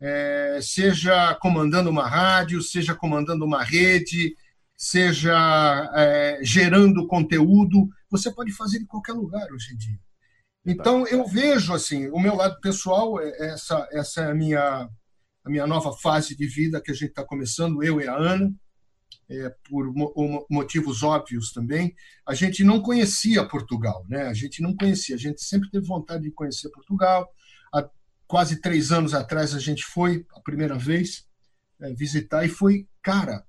É, 0.00 0.58
seja 0.62 1.34
comandando 1.36 1.90
uma 1.90 2.08
rádio, 2.08 2.62
seja 2.62 2.94
comandando 2.94 3.44
uma 3.44 3.62
rede, 3.62 4.34
seja 4.74 5.90
é, 5.94 6.40
gerando 6.42 7.06
conteúdo, 7.06 7.88
você 8.10 8.32
pode 8.32 8.50
fazer 8.52 8.78
em 8.78 8.86
qualquer 8.86 9.12
lugar 9.12 9.46
hoje 9.52 9.74
em 9.74 9.76
dia. 9.76 9.98
Então 10.64 11.06
eu 11.06 11.26
vejo 11.26 11.72
assim, 11.74 12.08
o 12.08 12.18
meu 12.18 12.34
lado 12.34 12.58
pessoal, 12.60 13.20
é- 13.20 13.52
essa 13.52 13.88
essa 13.92 14.22
é 14.22 14.30
a 14.30 14.34
minha 14.34 14.88
a 15.44 15.50
minha 15.50 15.66
nova 15.66 15.92
fase 15.92 16.36
de 16.36 16.46
vida 16.46 16.80
que 16.80 16.90
a 16.90 16.94
gente 16.94 17.10
está 17.10 17.24
começando, 17.24 17.82
eu 17.82 18.00
e 18.00 18.08
a 18.08 18.14
Ana 18.16 18.52
é, 19.40 19.54
por 19.68 19.92
mo- 19.94 20.12
mo- 20.16 20.46
motivos 20.50 21.02
óbvios 21.02 21.52
também, 21.52 21.94
a 22.26 22.34
gente 22.34 22.62
não 22.62 22.80
conhecia 22.80 23.46
Portugal, 23.46 24.04
né? 24.08 24.24
A 24.24 24.34
gente 24.34 24.60
não 24.60 24.76
conhecia, 24.76 25.14
a 25.14 25.18
gente 25.18 25.42
sempre 25.42 25.70
teve 25.70 25.86
vontade 25.86 26.24
de 26.24 26.30
conhecer 26.30 26.68
Portugal. 26.70 27.28
Há 27.72 27.88
quase 28.26 28.60
três 28.60 28.92
anos 28.92 29.14
atrás 29.14 29.54
a 29.54 29.58
gente 29.58 29.84
foi 29.84 30.26
a 30.34 30.40
primeira 30.40 30.76
vez 30.76 31.26
é, 31.80 31.92
visitar 31.94 32.44
e 32.44 32.48
foi, 32.48 32.86
cara, 33.02 33.44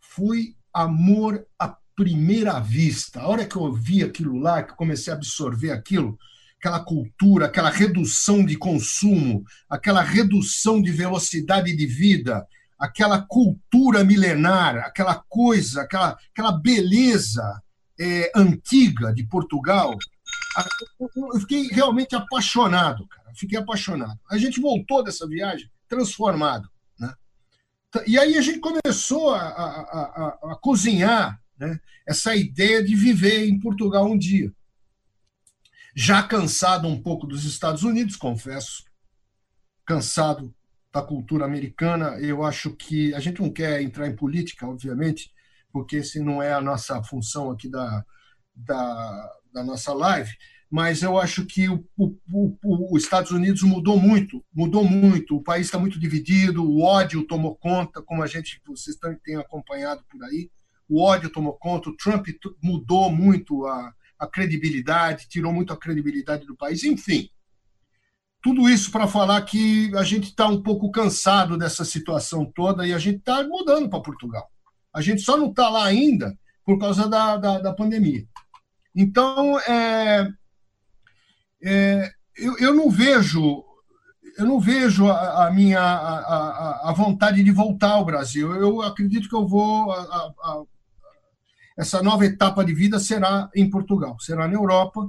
foi 0.00 0.54
amor 0.72 1.44
à 1.58 1.76
primeira 1.96 2.60
vista. 2.60 3.20
A 3.20 3.28
hora 3.28 3.46
que 3.46 3.56
eu 3.56 3.72
vi 3.72 4.04
aquilo 4.04 4.38
lá, 4.38 4.62
que 4.62 4.72
eu 4.72 4.76
comecei 4.76 5.12
a 5.12 5.16
absorver 5.16 5.70
aquilo, 5.72 6.18
aquela 6.58 6.80
cultura, 6.80 7.46
aquela 7.46 7.70
redução 7.70 8.44
de 8.44 8.56
consumo, 8.56 9.44
aquela 9.68 10.02
redução 10.02 10.80
de 10.80 10.90
velocidade 10.90 11.74
de 11.74 11.86
vida, 11.86 12.46
aquela 12.78 13.20
cultura 13.22 14.04
milenar, 14.04 14.76
aquela 14.78 15.14
coisa, 15.28 15.82
aquela, 15.82 16.18
aquela 16.32 16.52
beleza 16.52 17.62
é, 17.98 18.30
antiga 18.34 19.12
de 19.14 19.24
Portugal, 19.24 19.96
eu- 21.00 21.40
fiquei 21.40 21.68
realmente 21.68 22.14
apaixonado, 22.14 23.06
cara. 23.08 23.32
Fiquei 23.34 23.58
apaixonado. 23.58 24.18
A 24.30 24.38
gente 24.38 24.60
voltou 24.60 25.02
dessa 25.04 25.26
viagem 25.26 25.70
transformado, 25.88 26.68
né? 26.98 27.14
E 28.06 28.18
aí 28.18 28.36
a 28.36 28.40
gente 28.42 28.58
começou 28.60 29.34
a- 29.34 29.40
a- 29.48 30.38
a- 30.50 30.52
a 30.52 30.56
cozinhar 30.56 31.40
né, 31.58 31.80
essa 32.06 32.36
ideia 32.36 32.84
de 32.84 32.94
viver 32.94 33.46
em 33.48 33.58
Portugal 33.58 34.06
um 34.10 34.18
dia. 34.18 34.52
Já 35.94 36.22
cansado 36.22 36.86
um 36.86 37.00
pouco 37.02 37.26
dos 37.26 37.44
Estados 37.46 37.82
Unidos, 37.82 38.14
confesso, 38.16 38.84
cansado 39.86 40.54
da 40.96 41.02
cultura 41.02 41.44
americana. 41.44 42.18
Eu 42.20 42.42
acho 42.42 42.70
que 42.70 43.12
a 43.14 43.20
gente 43.20 43.42
não 43.42 43.50
quer 43.50 43.82
entrar 43.82 44.08
em 44.08 44.16
política, 44.16 44.66
obviamente, 44.66 45.30
porque 45.70 45.96
esse 45.96 46.18
não 46.20 46.42
é 46.42 46.54
a 46.54 46.60
nossa 46.60 47.02
função 47.02 47.50
aqui 47.50 47.68
da, 47.68 48.02
da, 48.54 49.32
da 49.52 49.62
nossa 49.62 49.92
live, 49.92 50.30
mas 50.70 51.02
eu 51.02 51.18
acho 51.18 51.44
que 51.44 51.68
o, 51.68 51.84
os 52.90 53.02
Estados 53.02 53.30
Unidos 53.30 53.62
mudou 53.62 54.00
muito, 54.00 54.42
mudou 54.54 54.84
muito. 54.84 55.36
O 55.36 55.42
país 55.42 55.66
está 55.66 55.78
muito 55.78 56.00
dividido, 56.00 56.64
o 56.64 56.82
ódio 56.82 57.26
tomou 57.26 57.54
conta, 57.54 58.00
como 58.00 58.22
a 58.22 58.26
gente 58.26 58.58
vocês 58.66 58.96
têm 59.22 59.36
acompanhado 59.36 60.02
por 60.10 60.24
aí. 60.24 60.50
O 60.88 61.02
ódio 61.02 61.28
tomou 61.28 61.58
conta, 61.58 61.90
o 61.90 61.96
Trump 61.96 62.26
mudou 62.62 63.12
muito 63.12 63.66
a, 63.66 63.92
a 64.18 64.26
credibilidade, 64.26 65.28
tirou 65.28 65.52
muito 65.52 65.74
a 65.74 65.76
credibilidade 65.76 66.46
do 66.46 66.56
país. 66.56 66.84
Enfim, 66.84 67.28
tudo 68.46 68.68
isso 68.68 68.92
para 68.92 69.08
falar 69.08 69.42
que 69.42 69.90
a 69.96 70.04
gente 70.04 70.26
está 70.26 70.46
um 70.46 70.62
pouco 70.62 70.88
cansado 70.92 71.58
dessa 71.58 71.84
situação 71.84 72.44
toda 72.54 72.86
e 72.86 72.94
a 72.94 72.98
gente 72.98 73.18
está 73.18 73.42
mudando 73.42 73.90
para 73.90 73.98
Portugal. 73.98 74.48
A 74.94 75.00
gente 75.00 75.20
só 75.20 75.36
não 75.36 75.50
está 75.50 75.68
lá 75.68 75.84
ainda 75.84 76.32
por 76.64 76.78
causa 76.78 77.08
da, 77.08 77.36
da, 77.38 77.58
da 77.58 77.74
pandemia. 77.74 78.24
Então, 78.94 79.58
é, 79.58 80.30
é, 81.60 82.12
eu, 82.36 82.56
eu 82.58 82.72
não 82.72 82.88
vejo 82.88 83.64
eu 84.38 84.46
não 84.46 84.60
vejo 84.60 85.08
a, 85.08 85.48
a 85.48 85.50
minha 85.50 85.80
a, 85.80 86.18
a, 86.18 86.90
a, 86.90 86.92
vontade 86.92 87.42
de 87.42 87.50
voltar 87.50 87.94
ao 87.94 88.04
Brasil. 88.04 88.54
Eu 88.54 88.80
acredito 88.80 89.28
que 89.28 89.34
eu 89.34 89.44
vou 89.44 89.92
essa 91.76 92.00
nova 92.00 92.24
etapa 92.24 92.64
de 92.64 92.72
vida 92.72 93.00
será 93.00 93.50
em 93.56 93.68
Portugal, 93.68 94.16
será 94.20 94.46
na 94.46 94.54
Europa, 94.54 95.04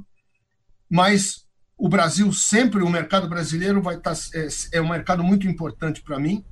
mas 0.90 1.47
o 1.78 1.88
Brasil 1.88 2.32
sempre, 2.34 2.82
o 2.82 2.90
mercado 2.90 3.30
brasileiro 3.30 3.82
vai 3.82 3.96
estar 3.96 4.14
é, 4.34 4.48
é 4.74 4.82
um 4.82 4.90
mercado 4.90 5.24
muito 5.24 5.48
importante 5.48 6.02
para 6.02 6.20
mim. 6.20 6.44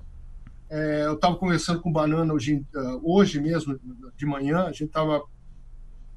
É, 0.69 1.05
eu 1.05 1.15
estava 1.15 1.35
conversando 1.35 1.81
com 1.81 1.89
o 1.89 1.93
Banana 1.93 2.33
hoje, 2.33 2.63
hoje 3.01 3.39
mesmo 3.39 3.79
de 4.15 4.25
manhã, 4.25 4.65
a 4.65 4.71
gente 4.71 4.85
estava 4.85 5.23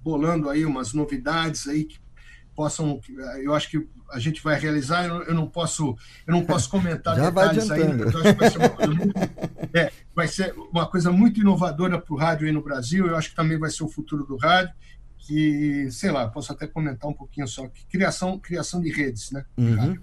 bolando 0.03 0.49
aí 0.49 0.65
umas 0.65 0.93
novidades 0.93 1.67
aí 1.69 1.85
que 1.85 1.99
possam, 2.55 3.01
eu 3.41 3.55
acho 3.55 3.71
que 3.71 3.89
a 4.11 4.19
gente 4.19 4.43
vai 4.43 4.59
realizar. 4.59 5.07
Eu, 5.07 5.23
eu 5.23 5.35
não 5.35 5.47
posso, 5.47 5.97
eu 6.27 6.33
não 6.33 6.45
posso 6.45 6.69
comentar 6.69 7.15
Já 7.17 7.31
detalhes 7.31 7.69
vai 7.69 7.83
ainda, 7.83 8.05
porque 8.05 8.17
eu 8.17 8.21
acho 8.21 8.35
que 8.35 8.41
vai 8.41 8.51
ser 8.51 8.59
uma 8.59 8.69
coisa 8.69 8.95
muito, 8.95 9.19
é, 9.75 9.93
vai 10.15 10.29
ser 10.29 10.55
uma 10.73 10.87
coisa 10.87 11.13
muito 11.13 11.41
inovadora 11.41 12.01
para 12.01 12.15
o 12.15 12.17
rádio 12.17 12.47
aí 12.47 12.53
no 12.53 12.63
Brasil. 12.63 13.07
Eu 13.07 13.17
acho 13.17 13.31
que 13.31 13.37
também 13.37 13.59
vai 13.59 13.71
ser 13.71 13.85
o 13.85 13.89
futuro 13.89 14.25
do 14.25 14.37
rádio. 14.37 14.75
Que, 15.29 15.91
sei 15.91 16.11
lá, 16.11 16.27
posso 16.27 16.51
até 16.53 16.67
comentar 16.67 17.11
um 17.11 17.13
pouquinho 17.13 17.47
só 17.47 17.69
que 17.69 17.85
criação, 17.85 18.39
criação 18.39 18.81
de 18.81 18.91
redes, 18.91 19.31
né? 19.31 19.45
Uhum. 19.59 19.99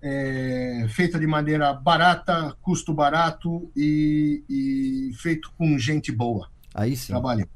É, 0.00 0.86
feita 0.88 1.18
de 1.18 1.26
maneira 1.26 1.74
barata, 1.74 2.56
custo 2.62 2.94
barato 2.94 3.70
e, 3.76 4.42
e 4.48 5.10
feito 5.18 5.52
com 5.58 5.78
gente 5.78 6.10
boa. 6.10 6.48
Aí 6.74 6.96
sim. 6.96 7.08
Trabalho. 7.08 7.46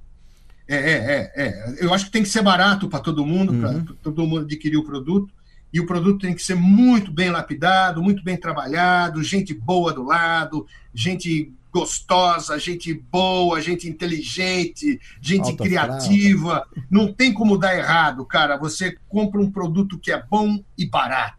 É, 0.69 0.77
é, 0.77 1.33
é, 1.35 1.43
é. 1.47 1.85
Eu 1.85 1.95
acho 1.95 2.05
que 2.05 2.11
tem 2.11 2.23
que 2.23 2.29
ser 2.29 2.43
barato 2.43 2.87
para 2.87 3.01
todo 3.01 3.25
mundo, 3.25 3.53
Uhum. 3.53 3.85
para 3.85 3.95
todo 4.03 4.27
mundo 4.27 4.43
adquirir 4.43 4.77
o 4.77 4.85
produto. 4.85 5.33
E 5.73 5.81
o 5.81 5.87
produto 5.87 6.21
tem 6.21 6.35
que 6.35 6.43
ser 6.43 6.55
muito 6.57 7.11
bem 7.11 7.31
lapidado, 7.31 8.03
muito 8.03 8.23
bem 8.23 8.37
trabalhado, 8.37 9.23
gente 9.23 9.55
boa 9.55 9.93
do 9.93 10.03
lado, 10.03 10.67
gente 10.93 11.55
gostosa, 11.73 12.59
gente 12.59 12.93
boa, 12.95 13.61
gente 13.61 13.89
inteligente, 13.89 15.01
gente 15.21 15.51
Alto 15.51 15.63
criativa. 15.63 16.67
Não 16.91 17.13
tem 17.13 17.33
como 17.33 17.57
dar 17.57 17.77
errado, 17.77 18.25
cara. 18.25 18.57
Você 18.59 18.97
compra 19.09 19.41
um 19.41 19.51
produto 19.51 19.99
que 19.99 20.11
é 20.13 20.23
bom 20.29 20.63
e 20.77 20.87
barato. 20.87 21.39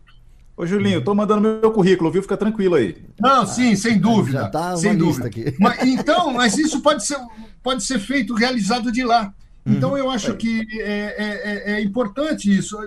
Ô, 0.55 0.65
Julinho, 0.65 0.95
eu 0.95 1.03
tô 1.03 1.15
mandando 1.15 1.41
meu 1.61 1.71
currículo, 1.71 2.11
viu? 2.11 2.21
Fica 2.21 2.37
tranquilo 2.37 2.75
aí. 2.75 2.95
Não, 3.19 3.45
sim, 3.45 3.75
sem 3.75 3.97
dúvida. 3.99 4.41
Já 4.43 4.49
tá 4.49 4.77
sem 4.77 4.95
dúvida. 4.95 5.27
aqui. 5.27 5.55
Mas, 5.59 5.81
então, 5.83 6.33
mas 6.33 6.57
isso 6.57 6.81
pode 6.81 7.05
ser, 7.05 7.17
pode 7.63 7.83
ser 7.83 7.99
feito, 7.99 8.33
realizado 8.35 8.91
de 8.91 9.03
lá. 9.03 9.33
Uhum. 9.65 9.73
Então, 9.73 9.97
eu 9.97 10.09
acho 10.09 10.35
que 10.35 10.65
é, 10.79 10.81
é- 10.83 11.71
é- 11.73 11.73
é 11.77 11.81
importante 11.81 12.55
isso. 12.55 12.77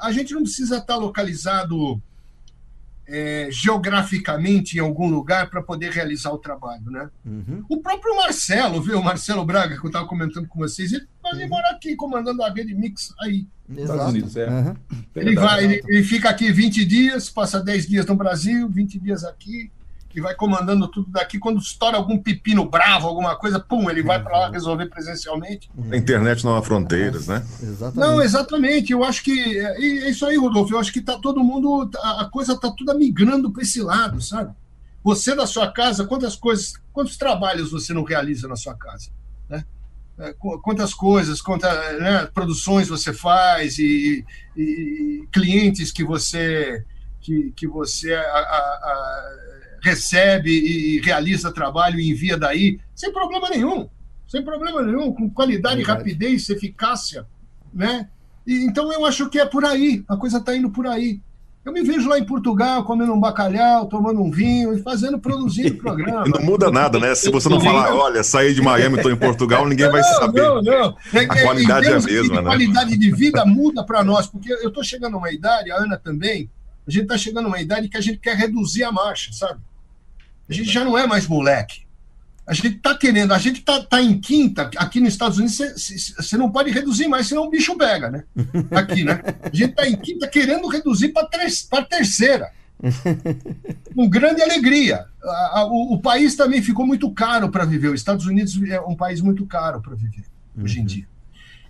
A 0.00 0.12
gente 0.12 0.32
não 0.34 0.42
precisa 0.42 0.78
estar 0.78 0.96
localizado 0.96 2.00
é, 3.06 3.48
geograficamente 3.50 4.76
em 4.76 4.80
algum 4.80 5.08
lugar 5.08 5.50
para 5.50 5.62
poder 5.62 5.92
realizar 5.92 6.30
o 6.30 6.38
trabalho, 6.38 6.90
né? 6.90 7.08
Uhum. 7.24 7.64
O 7.68 7.80
próprio 7.80 8.16
Marcelo, 8.16 8.80
viu? 8.80 8.98
O 8.98 9.04
Marcelo 9.04 9.44
Braga, 9.44 9.78
que 9.78 9.84
eu 9.84 9.88
estava 9.88 10.06
comentando 10.06 10.48
com 10.48 10.58
vocês, 10.58 10.92
ele 10.92 11.06
vai 11.22 11.46
morar 11.46 11.70
aqui 11.70 11.94
comandando 11.96 12.42
a 12.42 12.50
rede 12.50 12.74
Mix 12.74 13.14
aí. 13.20 13.46
Exato. 13.76 14.10
Unidos, 14.10 14.36
é. 14.36 14.48
Uhum. 14.48 14.76
Ele, 15.16 15.34
vai, 15.34 15.64
ele, 15.64 15.82
ele 15.86 16.02
fica 16.02 16.28
aqui 16.28 16.52
20 16.52 16.84
dias, 16.84 17.30
passa 17.30 17.62
10 17.62 17.86
dias 17.86 18.06
no 18.06 18.14
Brasil, 18.14 18.68
20 18.68 18.98
dias 18.98 19.24
aqui, 19.24 19.70
e 20.14 20.20
vai 20.20 20.34
comandando 20.34 20.86
tudo 20.88 21.10
daqui. 21.10 21.38
Quando 21.38 21.58
estoura 21.60 21.96
algum 21.96 22.16
pepino 22.18 22.64
bravo, 22.68 23.08
alguma 23.08 23.34
coisa, 23.36 23.58
pum, 23.58 23.90
ele 23.90 24.02
vai 24.02 24.22
para 24.22 24.38
lá 24.38 24.50
resolver 24.50 24.86
presencialmente. 24.86 25.68
A 25.90 25.96
internet 25.96 26.44
não 26.44 26.56
há 26.56 26.62
fronteiras, 26.62 27.26
né? 27.26 27.44
Exatamente. 27.62 27.96
Não, 27.98 28.22
exatamente. 28.22 28.92
Eu 28.92 29.02
acho 29.04 29.22
que. 29.24 29.32
E 29.32 30.04
é 30.04 30.10
isso 30.10 30.24
aí, 30.26 30.36
Rodolfo. 30.36 30.72
Eu 30.74 30.78
acho 30.78 30.92
que 30.92 31.00
tá 31.00 31.18
todo 31.18 31.42
mundo. 31.42 31.90
A 31.98 32.22
a 32.22 32.30
coisa 32.30 32.58
tá 32.58 32.70
toda 32.70 32.94
migrando 32.94 33.50
para 33.52 33.62
esse 33.62 33.80
lado, 33.82 34.20
sabe? 34.20 34.52
Você 35.02 35.34
da 35.34 35.46
sua 35.46 35.70
casa, 35.70 36.06
quantas 36.06 36.34
coisas, 36.36 36.74
quantos 36.92 37.16
trabalhos 37.18 37.70
você 37.70 37.92
não 37.92 38.04
realiza 38.04 38.48
na 38.48 38.56
sua 38.56 38.74
casa? 38.74 39.10
Né? 39.50 39.62
É, 40.18 40.32
qu- 40.32 40.58
Quantas 40.62 40.94
coisas, 40.94 41.42
quantas 41.42 42.00
né, 42.00 42.26
produções 42.32 42.88
você 42.88 43.12
faz 43.12 43.78
e, 43.78 44.24
e 44.56 45.26
clientes 45.32 45.90
que 45.92 46.04
você 46.04 46.84
que, 47.20 47.52
que 47.56 47.66
você 47.66 48.14
a- 48.14 48.20
a- 48.20 48.78
a- 48.82 49.36
recebe 49.84 50.50
e 50.50 51.00
realiza 51.00 51.52
trabalho 51.52 52.00
e 52.00 52.10
envia 52.10 52.38
daí, 52.38 52.80
sem 52.94 53.12
problema 53.12 53.50
nenhum. 53.50 53.86
Sem 54.26 54.42
problema 54.42 54.82
nenhum, 54.82 55.12
com 55.12 55.28
qualidade, 55.28 55.76
Verdade. 55.76 55.98
rapidez, 55.98 56.48
eficácia, 56.48 57.26
né? 57.72 58.08
E, 58.46 58.64
então 58.64 58.90
eu 58.90 59.04
acho 59.04 59.28
que 59.28 59.38
é 59.38 59.44
por 59.44 59.64
aí, 59.64 60.02
a 60.08 60.16
coisa 60.16 60.38
está 60.38 60.56
indo 60.56 60.70
por 60.70 60.86
aí. 60.86 61.20
Eu 61.64 61.72
me 61.72 61.82
vejo 61.82 62.08
lá 62.08 62.18
em 62.18 62.24
Portugal 62.24 62.84
comendo 62.84 63.12
um 63.12 63.20
bacalhau, 63.20 63.86
tomando 63.86 64.20
um 64.20 64.30
vinho 64.30 64.74
e 64.74 64.82
fazendo, 64.82 65.18
produzindo 65.18 65.76
programa. 65.80 66.24
Não 66.26 66.42
muda 66.42 66.70
nada, 66.70 66.98
né? 66.98 67.14
Se 67.14 67.30
você 67.30 67.48
não 67.48 67.60
falar, 67.60 67.94
olha, 67.94 68.22
saí 68.22 68.54
de 68.54 68.60
Miami, 68.60 68.96
estou 68.96 69.10
em 69.10 69.16
Portugal, 69.16 69.64
ninguém 69.68 69.90
vai 69.90 70.00
Não, 70.00 70.08
saber. 70.08 70.42
Não, 70.42 70.62
não. 70.62 70.96
É, 71.12 71.24
A 71.24 71.42
qualidade 71.42 71.86
é 71.86 71.94
a 71.94 72.00
mesma, 72.00 72.36
né? 72.36 72.48
qualidade 72.48 72.96
de 72.98 73.10
vida 73.12 73.44
muda 73.46 73.84
para 73.84 74.02
nós, 74.02 74.26
porque 74.26 74.52
eu 74.52 74.68
estou 74.68 74.82
chegando 74.84 75.14
a 75.14 75.18
uma 75.18 75.30
idade, 75.32 75.70
a 75.70 75.76
Ana 75.76 75.96
também, 75.96 76.50
a 76.86 76.90
gente 76.90 77.04
está 77.04 77.16
chegando 77.16 77.46
a 77.46 77.48
uma 77.48 77.60
idade 77.60 77.88
que 77.88 77.96
a 77.96 78.00
gente 78.00 78.18
quer 78.18 78.36
reduzir 78.36 78.84
a 78.84 78.92
marcha, 78.92 79.32
sabe? 79.32 79.60
A 80.48 80.52
gente 80.52 80.70
já 80.70 80.84
não 80.84 80.96
é 80.98 81.06
mais 81.06 81.26
moleque. 81.26 81.82
A 82.46 82.52
gente 82.52 82.76
está 82.76 82.94
querendo, 82.94 83.32
a 83.32 83.38
gente 83.38 83.60
está 83.60 83.82
tá 83.82 84.02
em 84.02 84.20
quinta, 84.20 84.68
aqui 84.76 85.00
nos 85.00 85.08
Estados 85.14 85.38
Unidos, 85.38 85.56
você 86.18 86.36
não 86.36 86.50
pode 86.50 86.70
reduzir 86.70 87.08
mais, 87.08 87.26
senão 87.26 87.44
o 87.44 87.50
bicho 87.50 87.74
pega, 87.76 88.10
né? 88.10 88.24
Aqui, 88.70 89.02
né? 89.02 89.22
A 89.42 89.48
gente 89.56 89.70
está 89.70 89.88
em 89.88 89.96
quinta 89.96 90.28
querendo 90.28 90.68
reduzir 90.68 91.08
para 91.08 91.26
terceira 91.88 92.50
com 93.94 94.08
grande 94.08 94.42
alegria. 94.42 95.06
A- 95.22 95.60
a- 95.60 95.66
o, 95.66 95.94
o 95.94 96.00
país 96.02 96.34
também 96.36 96.60
ficou 96.62 96.86
muito 96.86 97.10
caro 97.12 97.48
para 97.50 97.64
viver. 97.64 97.88
Os 97.88 98.00
Estados 98.00 98.26
Unidos 98.26 98.60
é 98.68 98.80
um 98.80 98.94
país 98.96 99.20
muito 99.22 99.46
caro 99.46 99.80
para 99.80 99.94
viver 99.94 100.24
hoje 100.60 100.80
em 100.80 100.84
dia. 100.84 101.06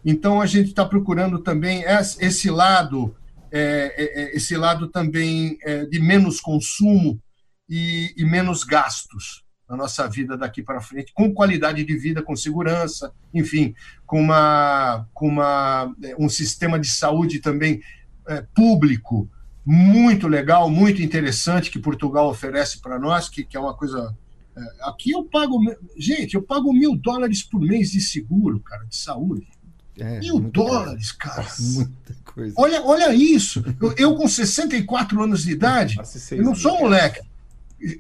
Então 0.05 0.41
a 0.41 0.47
gente 0.47 0.69
está 0.71 0.85
procurando 0.85 1.39
também 1.39 1.83
es- 1.87 2.17
esse 2.21 2.51
lado, 2.51 3.15
é, 3.53 3.95
é, 3.97 4.23
é, 4.23 4.37
esse 4.37 4.57
lado 4.57 4.89
também 4.89 5.57
é, 5.63 5.85
de 5.87 6.01
menos 6.01 6.41
consumo 6.41 7.21
e, 7.69 8.13
e 8.17 8.25
menos 8.25 8.65
gastos 8.65 9.45
na 9.69 9.77
nossa 9.77 10.07
vida 10.09 10.37
daqui 10.37 10.63
para 10.63 10.81
frente, 10.81 11.13
com 11.15 11.33
qualidade 11.33 11.85
de 11.85 11.97
vida, 11.97 12.23
com 12.23 12.37
segurança, 12.37 13.13
enfim, 13.33 13.75
com 14.07 14.21
uma, 14.21 15.07
com 15.15 15.29
uma, 15.29 15.95
é, 16.03 16.15
um 16.19 16.29
sistema 16.29 16.79
de 16.79 16.89
saúde 16.89 17.41
também 17.41 17.81
é, 18.29 18.43
público 18.55 19.29
muito 19.65 20.29
legal, 20.29 20.69
muito 20.69 21.03
interessante 21.03 21.71
que 21.71 21.79
Portugal 21.79 22.29
oferece 22.29 22.81
para 22.81 22.99
nós, 22.99 23.29
que, 23.29 23.43
que 23.43 23.57
é 23.57 23.61
uma 23.61 23.75
coisa. 23.75 24.15
é, 24.55 24.61
aqui 24.83 25.13
eu 25.13 25.25
pago, 25.25 25.59
gente, 25.97 26.35
eu 26.35 26.43
pago 26.43 26.73
mil 26.73 26.95
dólares 26.97 27.43
por 27.43 27.61
mês 27.61 27.93
de 27.93 28.01
seguro, 28.01 28.61
cara, 28.61 28.85
de 28.85 28.97
saúde. 28.97 29.49
É, 29.97 30.19
mil 30.19 30.41
dólares, 30.41 31.13
cara. 31.13 31.47
Muita 31.59 32.15
coisa. 32.25 32.55
Olha, 32.59 32.83
olha 32.83 33.15
isso. 33.15 33.65
Eu, 33.81 33.95
eu 33.97 34.17
com 34.17 34.29
64 34.29 35.23
anos 35.23 35.45
de 35.45 35.53
idade, 35.53 35.97
eu 36.33 36.43
não 36.43 36.55
sou 36.55 36.79
moleque. 36.81 37.21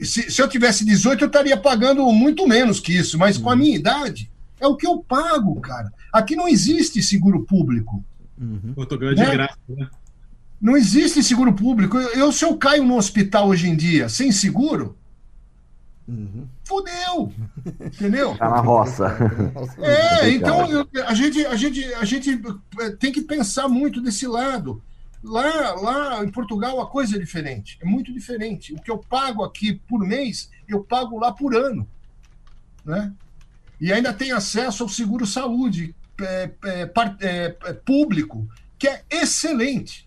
Se, 0.02 0.30
se 0.30 0.40
eu 0.40 0.48
tivesse 0.48 0.84
18, 0.84 1.22
eu 1.22 1.26
estaria 1.26 1.56
pagando 1.56 2.04
muito 2.12 2.46
menos 2.48 2.80
que 2.80 2.92
isso, 2.96 3.18
mas 3.18 3.36
com 3.38 3.50
a 3.50 3.56
minha 3.56 3.74
idade, 3.76 4.30
é 4.60 4.66
o 4.66 4.76
que 4.76 4.86
eu 4.86 4.98
pago, 4.98 5.60
cara. 5.60 5.92
Aqui 6.12 6.34
não 6.36 6.48
existe 6.48 7.02
seguro 7.02 7.44
público. 7.44 8.02
Portugal 8.74 9.10
é 9.10 9.14
de 9.14 9.20
Né? 9.20 9.30
graça, 9.32 9.58
né? 9.68 9.88
Não 10.60 10.76
existe 10.76 11.22
seguro 11.22 11.52
público. 11.52 11.98
Eu, 11.98 12.08
eu, 12.10 12.32
se 12.32 12.44
eu 12.44 12.56
caio 12.56 12.84
no 12.84 12.96
hospital 12.96 13.48
hoje 13.48 13.68
em 13.68 13.76
dia 13.76 14.08
sem 14.08 14.32
seguro, 14.32 14.96
fudeu. 16.64 17.32
Entendeu? 17.84 18.36
Tá 18.36 18.48
na 18.50 18.60
roça. 18.60 19.16
É, 19.78 20.30
então 20.32 20.70
eu- 20.70 20.88
a, 21.06 21.14
gente, 21.14 21.44
a, 21.46 21.56
gente, 21.56 21.84
a 21.94 22.04
gente 22.04 22.40
eh, 22.80 22.90
tem 22.90 23.12
que 23.12 23.22
pensar 23.22 23.68
muito 23.68 24.00
desse 24.00 24.26
lado. 24.26 24.82
Lá, 25.24 25.72
lá 25.72 26.22
em 26.22 26.30
Portugal 26.30 26.78
a 26.82 26.86
coisa 26.86 27.16
é 27.16 27.18
diferente, 27.18 27.78
é 27.80 27.84
muito 27.86 28.12
diferente. 28.12 28.74
O 28.74 28.76
que 28.76 28.90
eu 28.90 28.98
pago 28.98 29.42
aqui 29.42 29.72
por 29.88 30.00
mês, 30.00 30.50
eu 30.68 30.84
pago 30.84 31.18
lá 31.18 31.32
por 31.32 31.56
ano. 31.56 31.88
Né? 32.84 33.10
E 33.80 33.90
ainda 33.90 34.12
tem 34.12 34.32
acesso 34.32 34.82
ao 34.82 34.88
seguro 34.88 35.26
saúde 35.26 35.94
é, 36.20 36.50
é, 36.64 36.92
é, 37.20 37.56
é, 37.64 37.72
público, 37.72 38.46
que 38.78 38.86
é 38.86 39.02
excelente. 39.10 40.06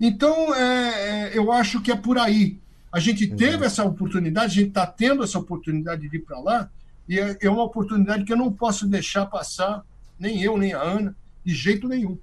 Então, 0.00 0.54
é, 0.54 1.36
eu 1.36 1.50
acho 1.50 1.82
que 1.82 1.90
é 1.90 1.96
por 1.96 2.16
aí. 2.16 2.58
A 2.92 3.00
gente 3.00 3.26
teve 3.26 3.66
essa 3.66 3.84
oportunidade, 3.84 4.52
a 4.52 4.54
gente 4.54 4.68
está 4.68 4.86
tendo 4.86 5.24
essa 5.24 5.38
oportunidade 5.38 6.08
de 6.08 6.16
ir 6.16 6.20
para 6.20 6.38
lá, 6.38 6.70
e 7.08 7.18
é, 7.18 7.36
é 7.42 7.50
uma 7.50 7.64
oportunidade 7.64 8.24
que 8.24 8.32
eu 8.32 8.36
não 8.36 8.52
posso 8.52 8.86
deixar 8.86 9.26
passar, 9.26 9.84
nem 10.18 10.40
eu, 10.40 10.56
nem 10.56 10.72
a 10.72 10.80
Ana, 10.80 11.16
de 11.44 11.52
jeito 11.52 11.88
nenhum. 11.88 12.16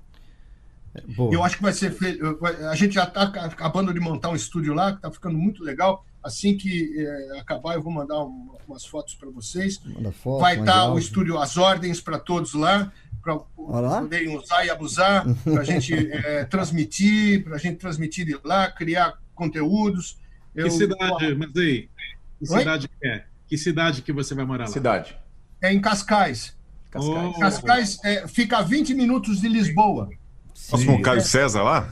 Boa. 1.15 1.34
Eu 1.34 1.43
acho 1.43 1.55
que 1.57 1.63
vai 1.63 1.73
ser 1.73 1.91
feito. 1.91 2.23
A 2.69 2.76
gente 2.76 2.93
já 2.95 3.03
está 3.05 3.23
acabando 3.23 3.93
de 3.93 3.99
montar 3.99 4.30
um 4.30 4.35
estúdio 4.35 4.73
lá, 4.73 4.91
que 4.91 4.97
está 4.97 5.11
ficando 5.11 5.38
muito 5.38 5.63
legal. 5.63 6.05
Assim 6.23 6.55
que 6.55 6.93
eh, 6.99 7.39
acabar, 7.39 7.73
eu 7.76 7.81
vou 7.81 7.91
mandar 7.91 8.23
um- 8.23 8.51
umas 8.68 8.85
fotos 8.85 9.15
para 9.15 9.30
vocês. 9.30 9.81
Manda 9.85 10.11
foto, 10.11 10.39
vai 10.41 10.59
estar 10.59 10.85
o 10.85 10.89
áudio. 10.89 10.99
estúdio, 10.99 11.38
as 11.39 11.57
ordens 11.57 11.99
para 11.99 12.19
todos 12.19 12.53
lá, 12.53 12.91
para 13.23 13.38
poderem 13.38 14.38
usar 14.38 14.65
e 14.65 14.69
abusar, 14.69 15.26
para 15.43 15.61
a 15.61 15.63
gente 15.63 15.93
eh, 15.93 16.45
transmitir, 16.51 17.43
para 17.43 17.55
a 17.55 17.57
gente 17.57 17.77
transmitir 17.77 18.26
de 18.26 18.38
lá, 18.43 18.69
criar 18.72 19.13
conteúdos. 19.34 20.19
Que 20.53 20.69
cidade, 20.69 21.34
mas 21.35 21.55
aí? 21.55 21.89
Que 22.39 22.51
Oi? 22.53 22.59
cidade 22.59 22.88
que 22.88 23.07
é? 23.07 23.26
Que 23.47 23.57
cidade 23.57 24.01
que 24.01 24.11
você 24.13 24.35
vai 24.35 24.45
morar 24.45 24.65
lá? 24.65 24.69
Cidade. 24.72 25.18
É 25.61 25.73
em 25.73 25.80
Cascais. 25.81 26.55
Cascais. 26.91 27.38
Cascais 27.39 27.99
é, 28.03 28.27
fica 28.27 28.57
a 28.57 28.61
20 28.61 28.93
minutos 28.93 29.41
de 29.41 29.47
Lisboa. 29.47 30.09
Posso 30.69 30.85
com 30.85 30.95
o 30.95 31.01
Caio 31.01 31.21
César 31.21 31.63
lá? 31.63 31.89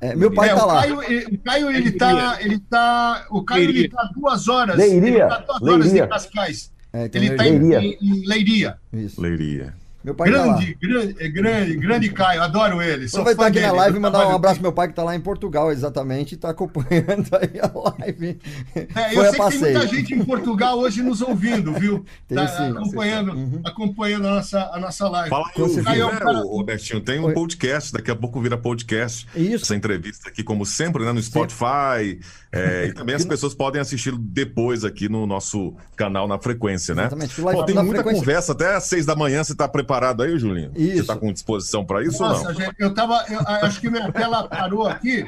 É, 0.00 0.16
meu 0.16 0.32
pai 0.32 0.48
É, 0.50 0.54
tá 0.54 0.64
o 0.64 0.66
lá. 0.66 0.80
Caio, 0.80 1.02
ele- 1.02 1.26
o 1.26 1.38
Caio, 1.38 1.70
ele 1.70 1.90
tá, 1.92 2.38
ele 2.40 2.58
tá, 2.58 3.26
o 3.30 3.42
Caio, 3.44 3.68
ele 3.70 3.88
tá 3.88 4.10
duas 4.14 4.48
horas, 4.48 4.76
Leiria, 4.76 5.08
ele 5.08 5.18
tá 5.20 5.36
duas 5.46 5.62
horas 5.62 5.86
Leiria. 5.86 6.04
em 6.04 6.08
Cascais. 6.08 6.72
É, 6.92 7.08
tem 7.08 7.24
ele 7.24 7.34
tá 7.36 7.46
em, 7.46 7.58
Leiria. 7.58 7.80
em- 7.80 7.98
em 8.00 8.26
Leiria. 8.26 8.76
Isso. 8.92 9.20
Leiria. 9.20 9.74
Meu 10.04 10.14
pai 10.14 10.32
tá 10.32 10.44
lá. 10.44 10.54
Grande, 10.56 10.74
grande, 10.80 11.16
é 11.20 11.28
grande, 11.28 11.76
grande 11.76 12.08
Caio, 12.10 12.42
adoro 12.42 12.82
ele. 12.82 13.08
Sou 13.08 13.20
Aproveitar 13.20 13.42
fã 13.44 13.48
aqui 13.50 13.60
na 13.60 13.66
dele, 13.68 13.78
live 13.78 13.92
do 13.92 13.98
e 13.98 14.02
mandar 14.02 14.26
um 14.28 14.34
abraço 14.34 14.56
pro 14.56 14.62
meu 14.62 14.72
pai 14.72 14.88
que 14.88 14.94
tá 14.94 15.04
lá 15.04 15.14
em 15.14 15.20
Portugal, 15.20 15.70
exatamente, 15.70 16.32
e 16.34 16.36
tá 16.36 16.50
acompanhando 16.50 17.28
aí 17.40 17.60
a 17.60 18.00
live. 18.00 18.38
É, 18.74 19.16
eu 19.16 19.24
sei 19.30 19.40
que 19.40 19.48
tem 19.50 19.58
muita 19.60 19.86
gente 19.86 20.14
em 20.14 20.24
Portugal 20.24 20.78
hoje 20.78 21.02
nos 21.02 21.22
ouvindo, 21.22 21.72
viu? 21.74 22.04
Tem 22.26 22.36
Tá 22.36 22.48
sim. 22.48 22.70
acompanhando, 22.70 23.60
acompanhando 23.64 24.26
a 24.26 24.34
nossa, 24.34 24.70
a 24.72 24.80
nossa 24.80 25.08
live. 25.08 25.30
Fala 25.30 25.44
aí, 25.54 25.62
o, 25.62 25.84
Caio 25.84 26.06
né, 26.12 26.18
cara- 26.18 26.38
o 26.38 26.56
Robertinho, 26.56 27.00
tem 27.00 27.20
um 27.20 27.32
podcast, 27.32 27.92
daqui 27.92 28.10
a 28.10 28.16
pouco 28.16 28.40
vira 28.40 28.56
podcast. 28.56 29.26
Isso. 29.36 29.64
Essa 29.64 29.76
entrevista 29.76 30.28
aqui, 30.28 30.42
como 30.42 30.66
sempre, 30.66 31.04
né, 31.04 31.12
no 31.12 31.22
Spotify. 31.22 32.18
É, 32.52 32.86
e 32.88 32.92
também 32.92 33.14
as 33.14 33.24
pessoas 33.24 33.54
podem 33.54 33.80
assistir 33.80 34.14
depois 34.18 34.84
aqui 34.84 35.08
no 35.08 35.26
nosso 35.26 35.74
canal 35.96 36.28
na 36.28 36.38
frequência, 36.38 36.94
né? 36.94 37.02
Exatamente. 37.04 37.40
Live 37.40 37.60
Pô, 37.60 37.64
tem 37.64 37.74
muita 37.74 37.90
frequência. 37.94 38.20
conversa 38.20 38.52
até 38.52 38.74
às 38.74 38.84
seis 38.84 39.06
da 39.06 39.16
manhã. 39.16 39.42
Você 39.42 39.54
tá 39.54 39.66
preparado 39.66 40.22
aí, 40.22 40.38
Julinho? 40.38 40.70
Você 40.74 40.82
Isso. 40.82 41.06
tá 41.06 41.16
com 41.16 41.32
disposição 41.32 41.84
para 41.84 42.02
isso 42.02 42.22
Nossa, 42.22 42.40
ou 42.40 42.44
não? 42.44 42.54
gente, 42.54 42.74
eu 42.78 42.92
tava. 42.92 43.24
eu 43.30 43.40
acho 43.66 43.80
que 43.80 43.88
minha 43.88 44.12
tela 44.12 44.46
parou 44.48 44.86
aqui. 44.86 45.24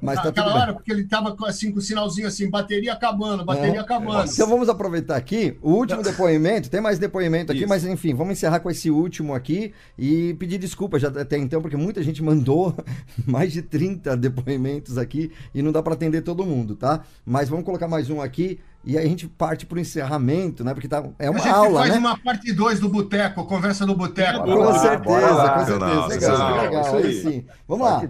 Mas 0.00 0.22
tá 0.22 0.30
bem. 0.30 0.44
hora, 0.44 0.72
porque 0.72 0.90
ele 0.92 1.04
tava 1.04 1.36
com, 1.36 1.44
assim, 1.44 1.72
com 1.72 1.78
o 1.78 1.82
sinalzinho 1.82 2.26
assim, 2.26 2.48
bateria 2.48 2.92
acabando, 2.92 3.44
bateria 3.44 3.76
É. 3.76 3.80
acabando. 3.80 4.30
Então 4.30 4.46
vamos 4.46 4.68
aproveitar 4.68 5.16
aqui 5.16 5.56
o 5.62 5.72
último 5.72 6.02
depoimento. 6.02 6.70
Tem 6.70 6.80
mais 6.80 6.98
depoimento 6.98 7.52
aqui, 7.52 7.60
Isso. 7.62 7.68
mas 7.68 7.84
enfim, 7.84 8.14
vamos 8.14 8.32
encerrar 8.32 8.60
com 8.60 8.70
esse 8.70 8.90
último 8.90 9.34
aqui 9.34 9.72
e 9.98 10.34
pedir 10.34 10.58
desculpa 10.58 10.98
já 10.98 11.08
até 11.08 11.36
então, 11.36 11.60
porque 11.60 11.76
muita 11.76 12.02
gente 12.02 12.22
mandou 12.22 12.74
mais 13.26 13.52
de 13.52 13.62
30 13.62 14.16
depoimentos 14.16 14.96
aqui 14.98 15.30
e 15.54 15.62
não 15.62 15.72
dá 15.72 15.82
para 15.82 15.94
atender 15.94 16.22
todo 16.22 16.44
mundo, 16.44 16.74
tá? 16.76 17.00
Mas 17.24 17.48
vamos 17.48 17.64
colocar 17.64 17.88
mais 17.88 18.08
um 18.10 18.20
aqui 18.20 18.58
e 18.82 18.96
aí 18.96 19.04
a 19.04 19.08
gente 19.08 19.28
parte 19.28 19.66
pro 19.66 19.78
encerramento, 19.78 20.64
né? 20.64 20.72
Porque 20.72 20.88
tá, 20.88 21.04
é 21.18 21.26
a 21.26 21.30
uma 21.30 21.40
gente 21.40 21.52
aula, 21.52 21.80
faz 21.80 21.92
né? 21.92 21.98
uma 21.98 22.16
parte 22.18 22.50
2 22.52 22.80
do 22.80 22.88
Boteco, 22.88 23.44
conversa 23.44 23.84
do 23.84 23.94
Boteco. 23.94 24.42
Com 24.44 24.72
certeza, 24.78 24.98
bora 24.98 25.30
lá. 25.32 25.50
com 25.50 25.66
certeza. 25.66 25.78
Não, 25.78 26.08
Legal, 26.08 26.62
legal, 26.62 26.82
isso 26.82 26.96
aí 26.96 27.14
sim. 27.20 27.44
Vamos 27.68 27.86
lá. 27.86 28.00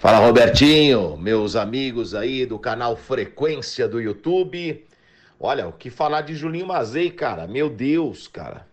Fala 0.00 0.18
Robertinho, 0.18 1.16
meus 1.16 1.56
amigos 1.56 2.14
aí 2.14 2.46
do 2.46 2.56
canal 2.56 2.94
Frequência 2.94 3.88
do 3.88 4.00
YouTube. 4.00 4.86
Olha, 5.40 5.66
o 5.66 5.72
que 5.72 5.90
falar 5.90 6.20
de 6.20 6.36
Julinho 6.36 6.68
Mazei, 6.68 7.10
cara? 7.10 7.48
Meu 7.48 7.68
Deus, 7.68 8.28
cara. 8.28 8.64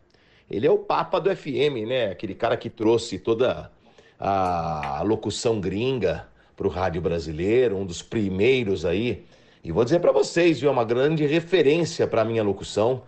Ele 0.47 0.67
é 0.67 0.69
o 0.69 0.77
papa 0.77 1.19
do 1.19 1.35
FM, 1.35 1.87
né? 1.87 2.11
Aquele 2.11 2.35
cara 2.35 2.55
que 2.55 2.69
trouxe 2.69 3.17
toda 3.17 3.71
a 4.19 5.01
locução 5.03 5.59
gringa 5.59 6.27
pro 6.55 6.69
rádio 6.69 7.01
brasileiro, 7.01 7.75
um 7.75 7.87
dos 7.87 8.03
primeiros 8.03 8.85
aí. 8.85 9.25
E 9.63 9.71
vou 9.71 9.83
dizer 9.83 10.01
pra 10.01 10.11
vocês, 10.11 10.59
viu, 10.59 10.69
é 10.69 10.71
uma 10.71 10.85
grande 10.85 11.25
referência 11.25 12.05
pra 12.05 12.23
minha 12.23 12.43
locução, 12.43 13.01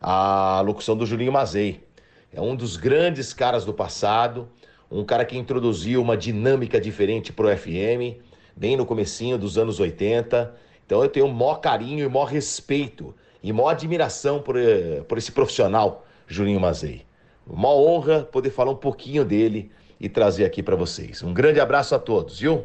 a 0.00 0.60
locução 0.66 0.96
do 0.96 1.06
Julinho 1.06 1.30
Mazei. 1.30 1.84
É 2.32 2.40
um 2.40 2.56
dos 2.56 2.76
grandes 2.76 3.32
caras 3.32 3.64
do 3.64 3.72
passado, 3.72 4.48
um 4.90 5.04
cara 5.04 5.24
que 5.24 5.38
introduziu 5.38 6.02
uma 6.02 6.16
dinâmica 6.16 6.80
diferente 6.80 7.32
pro 7.32 7.48
FM, 7.56 8.18
bem 8.56 8.76
no 8.76 8.84
comecinho 8.84 9.38
dos 9.38 9.56
anos 9.56 9.78
80. 9.78 10.54
Então 10.84 11.02
eu 11.02 11.08
tenho 11.08 11.26
o 11.26 11.32
maior 11.32 11.56
carinho 11.56 12.04
e 12.04 12.08
maior 12.08 12.24
respeito 12.24 13.14
e 13.42 13.52
maior 13.52 13.68
admiração 13.68 14.40
por, 14.40 14.56
eh, 14.56 15.02
por 15.08 15.16
esse 15.16 15.30
profissional, 15.30 16.04
Julinho 16.26 16.60
Mazei. 16.60 17.02
Uma 17.46 17.72
honra 17.74 18.22
poder 18.22 18.50
falar 18.50 18.72
um 18.72 18.76
pouquinho 18.76 19.24
dele 19.24 19.70
e 20.00 20.08
trazer 20.08 20.44
aqui 20.44 20.62
pra 20.62 20.76
vocês. 20.76 21.22
Um 21.22 21.32
grande 21.32 21.60
abraço 21.60 21.94
a 21.94 21.98
todos, 21.98 22.40
viu? 22.40 22.64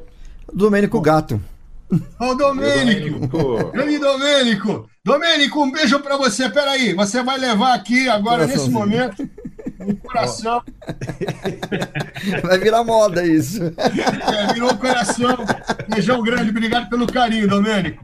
Domênico 0.52 0.99
Gato. 1.02 1.39
Ô, 2.19 2.34
Domênico! 2.34 3.27
Grande 3.72 3.99
Domênico! 3.99 4.89
Domênico, 5.03 5.64
um 5.64 5.72
beijo 5.72 5.99
pra 5.99 6.18
você. 6.18 6.49
Peraí, 6.49 6.93
você 6.93 7.22
vai 7.22 7.38
levar 7.38 7.76
aqui 7.76 8.10
agora, 8.10 8.47
nesse 8.47 8.69
momento, 8.72 9.27
um 9.86 9.95
coração. 9.95 10.62
Vai 12.44 12.57
virar 12.60 12.84
moda 12.84 13.26
isso. 13.26 13.62
É, 13.64 14.53
virou 14.53 14.72
um 14.74 14.78
coração. 14.78 15.38
Beijão 15.90 16.22
grande, 16.22 16.49
obrigado 16.49 16.90
pelo 16.90 17.07
carinho, 17.07 17.48
Domênico. 17.48 18.03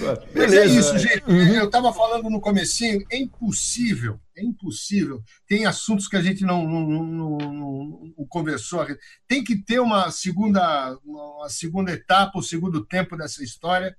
Mas 0.00 0.52
é 0.52 0.62
Beleza. 0.62 0.78
isso, 0.80 0.98
gente. 0.98 1.22
Eu 1.26 1.66
estava 1.66 1.92
falando 1.92 2.30
no 2.30 2.40
comecinho, 2.40 3.04
é 3.10 3.18
impossível, 3.18 4.18
é 4.36 4.42
impossível. 4.42 5.20
Tem 5.46 5.66
assuntos 5.66 6.08
que 6.08 6.16
a 6.16 6.22
gente 6.22 6.44
não, 6.44 6.64
não- 6.66 6.86
não- 7.04 7.38
não- 7.38 8.26
conversou. 8.28 8.86
Tem 9.26 9.42
que 9.42 9.56
ter 9.56 9.80
uma 9.80 10.10
segunda, 10.10 10.96
uma 11.04 11.48
segunda 11.48 11.92
etapa, 11.92 12.38
o 12.38 12.42
segundo 12.42 12.84
tempo 12.84 13.16
dessa 13.16 13.42
história, 13.42 13.94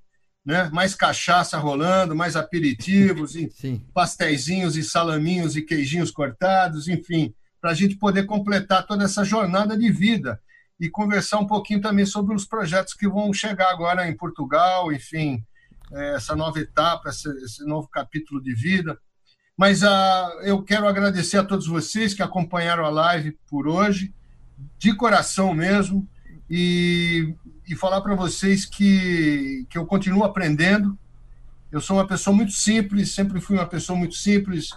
né? 0.45 0.69
Mais 0.73 0.95
cachaça 0.95 1.57
rolando, 1.57 2.15
mais 2.15 2.35
aperitivos, 2.35 3.35
e 3.35 3.49
pastéisinhos 3.93 4.75
e 4.75 4.83
salaminhos 4.83 5.55
e 5.55 5.61
queijinhos 5.61 6.11
cortados, 6.11 6.87
enfim, 6.87 7.33
para 7.59 7.71
a 7.71 7.73
gente 7.73 7.95
poder 7.95 8.25
completar 8.25 8.85
toda 8.85 9.03
essa 9.03 9.23
jornada 9.23 9.77
de 9.77 9.91
vida 9.91 10.41
e 10.79 10.89
conversar 10.89 11.37
um 11.37 11.45
pouquinho 11.45 11.79
também 11.79 12.05
sobre 12.05 12.35
os 12.35 12.45
projetos 12.45 12.95
que 12.95 13.07
vão 13.07 13.31
chegar 13.31 13.69
agora 13.69 14.09
em 14.09 14.17
Portugal, 14.17 14.91
enfim, 14.91 15.43
eh, 15.93 16.15
essa 16.15 16.35
nova 16.35 16.59
etapa, 16.59 17.09
esse, 17.09 17.29
esse 17.43 17.63
novo 17.65 17.87
capítulo 17.87 18.41
de 18.41 18.55
vida. 18.55 18.97
Mas 19.55 19.83
ah, 19.83 20.39
eu 20.41 20.63
quero 20.63 20.87
agradecer 20.87 21.37
a 21.37 21.43
todos 21.43 21.67
vocês 21.67 22.15
que 22.15 22.23
acompanharam 22.23 22.83
a 22.83 22.89
live 22.89 23.37
por 23.47 23.67
hoje, 23.67 24.11
de 24.79 24.95
coração 24.95 25.53
mesmo, 25.53 26.07
e, 26.49 27.35
e 27.71 27.75
falar 27.75 28.01
para 28.01 28.15
vocês 28.15 28.65
que, 28.65 29.65
que 29.69 29.77
eu 29.77 29.85
continuo 29.85 30.25
aprendendo. 30.25 30.97
Eu 31.71 31.79
sou 31.79 31.95
uma 31.95 32.05
pessoa 32.05 32.35
muito 32.35 32.51
simples, 32.51 33.15
sempre 33.15 33.39
fui 33.39 33.55
uma 33.55 33.65
pessoa 33.65 33.97
muito 33.97 34.15
simples. 34.15 34.71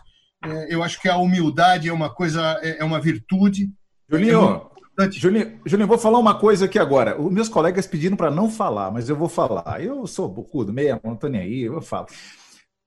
Eh, 0.44 0.68
eu 0.70 0.80
acho 0.80 1.00
que 1.02 1.08
a 1.08 1.16
humildade 1.16 1.88
é 1.88 1.92
uma 1.92 2.08
coisa, 2.08 2.40
é 2.62 2.78
é 2.78 2.84
uma 2.84 3.00
virtude. 3.00 3.68
É 4.08 4.16
Julinho, 4.16 4.70
muito 4.96 5.14
Julinho, 5.18 5.60
Julinho, 5.66 5.88
vou 5.88 5.98
falar 5.98 6.20
uma 6.20 6.38
coisa 6.38 6.66
aqui 6.66 6.78
agora. 6.78 7.20
Os 7.20 7.32
meus 7.32 7.48
colegas 7.48 7.84
pediram 7.84 8.16
para 8.16 8.30
não 8.30 8.48
falar, 8.48 8.92
mas 8.92 9.08
eu 9.08 9.16
vou 9.16 9.28
falar. 9.28 9.82
Eu 9.82 10.06
sou 10.06 10.28
bocudo 10.28 10.72
mesmo, 10.72 11.00
não 11.02 11.16
tô 11.16 11.26
nem 11.26 11.40
aí, 11.40 11.62
eu 11.62 11.82
falo. 11.82 12.06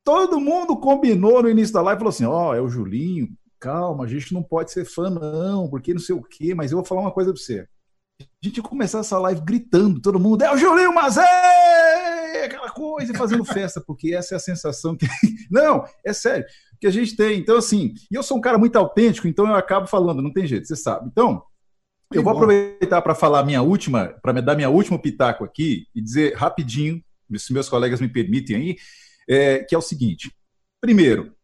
Todo 0.05 0.39
mundo 0.39 0.77
combinou 0.77 1.43
no 1.43 1.49
início 1.49 1.73
da 1.73 1.81
live, 1.81 1.99
falou 1.99 2.11
assim: 2.11 2.23
ó, 2.23 2.55
é 2.55 2.61
o 2.61 2.69
Julinho, 2.69 3.27
calma, 3.59 4.05
a 4.05 4.07
gente 4.07 4.33
não 4.33 4.41
pode 4.41 4.71
ser 4.71 4.85
fã, 4.85 5.09
não, 5.09 5.69
porque 5.69 5.93
não 5.93 5.99
sei 5.99 6.15
o 6.15 6.23
quê, 6.23 6.55
mas 6.55 6.71
eu 6.71 6.77
vou 6.77 6.85
falar 6.85 7.01
uma 7.01 7.11
coisa 7.11 7.33
para 7.33 7.41
você. 7.41 7.67
A 8.41 8.47
gente 8.47 8.57
ia 8.57 8.63
começar 8.63 8.99
essa 8.99 9.17
live 9.17 9.41
gritando, 9.41 9.99
todo 9.99 10.19
mundo, 10.19 10.43
é 10.43 10.53
o 10.53 10.57
Julinho 10.57 10.93
Mazei! 10.93 11.23
Aquela 12.45 12.69
coisa, 12.69 13.11
e 13.11 13.17
fazendo 13.17 13.43
festa, 13.43 13.81
porque 13.81 14.13
essa 14.13 14.35
é 14.35 14.37
a 14.37 14.39
sensação 14.39 14.95
que. 14.95 15.07
Não, 15.49 15.83
é 16.05 16.13
sério, 16.13 16.45
que 16.79 16.85
a 16.85 16.91
gente 16.91 17.15
tem. 17.15 17.39
Então, 17.39 17.57
assim, 17.57 17.93
e 18.11 18.15
eu 18.15 18.21
sou 18.21 18.37
um 18.37 18.41
cara 18.41 18.59
muito 18.59 18.75
autêntico, 18.75 19.27
então 19.27 19.47
eu 19.47 19.55
acabo 19.55 19.87
falando, 19.87 20.21
não 20.21 20.31
tem 20.31 20.45
jeito, 20.45 20.67
você 20.67 20.75
sabe. 20.75 21.07
Então, 21.07 21.43
eu 22.13 22.21
vou 22.21 22.31
bom. 22.31 22.39
aproveitar 22.39 23.01
para 23.01 23.15
falar 23.15 23.43
minha 23.43 23.63
última, 23.63 24.15
para 24.21 24.33
me 24.33 24.41
dar 24.41 24.55
minha 24.55 24.69
última 24.69 24.99
pitaco 24.99 25.43
aqui 25.43 25.87
e 25.95 26.01
dizer 26.01 26.35
rapidinho, 26.35 27.03
se 27.35 27.51
meus 27.51 27.67
colegas 27.67 27.99
me 27.99 28.07
permitem 28.07 28.55
aí, 28.55 28.77
é, 29.27 29.63
que 29.63 29.73
é 29.73 29.77
o 29.77 29.81
seguinte: 29.81 30.31
primeiro, 30.79 31.35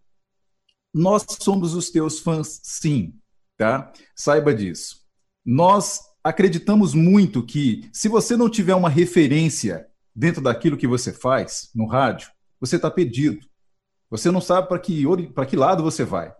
nós 0.94 1.26
somos 1.42 1.74
os 1.74 1.90
teus 1.90 2.20
fãs, 2.20 2.62
sim, 2.64 3.16
tá? 3.58 3.92
Saiba 4.16 4.54
disso. 4.54 5.02
Nós 5.44 6.00
acreditamos 6.24 6.94
muito 6.94 7.44
que 7.44 7.90
se 7.92 8.08
você 8.08 8.38
não 8.38 8.50
tiver 8.50 8.76
uma 8.76 8.90
referência 8.90 9.86
dentro 10.16 10.42
daquilo 10.42 10.78
que 10.78 10.88
você 10.88 11.12
faz 11.12 11.70
no 11.76 11.86
rádio, 11.86 12.30
você 12.60 12.78
está 12.78 12.90
perdido. 12.90 13.46
Você 14.10 14.32
não 14.32 14.40
sabe 14.40 14.68
para 14.68 14.80
que, 14.80 15.04
que 15.50 15.56
lado 15.56 15.84
você 15.84 16.06
vai. 16.06 16.34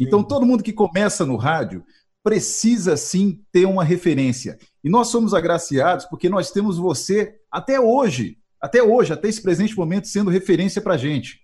Então, 0.00 0.22
todo 0.22 0.46
mundo 0.46 0.62
que 0.62 0.72
começa 0.72 1.26
no 1.26 1.36
rádio 1.36 1.84
precisa 2.22 2.96
sim 2.96 3.42
ter 3.52 3.66
uma 3.66 3.84
referência. 3.84 4.58
E 4.82 4.88
nós 4.88 5.08
somos 5.08 5.34
agraciados 5.34 6.06
porque 6.06 6.28
nós 6.28 6.50
temos 6.50 6.78
você 6.78 7.36
até 7.50 7.80
hoje, 7.80 8.38
até 8.60 8.82
hoje, 8.82 9.12
até 9.12 9.28
esse 9.28 9.42
presente 9.42 9.76
momento, 9.76 10.08
sendo 10.08 10.30
referência 10.30 10.80
para 10.80 10.94
a 10.94 10.98
gente. 10.98 11.40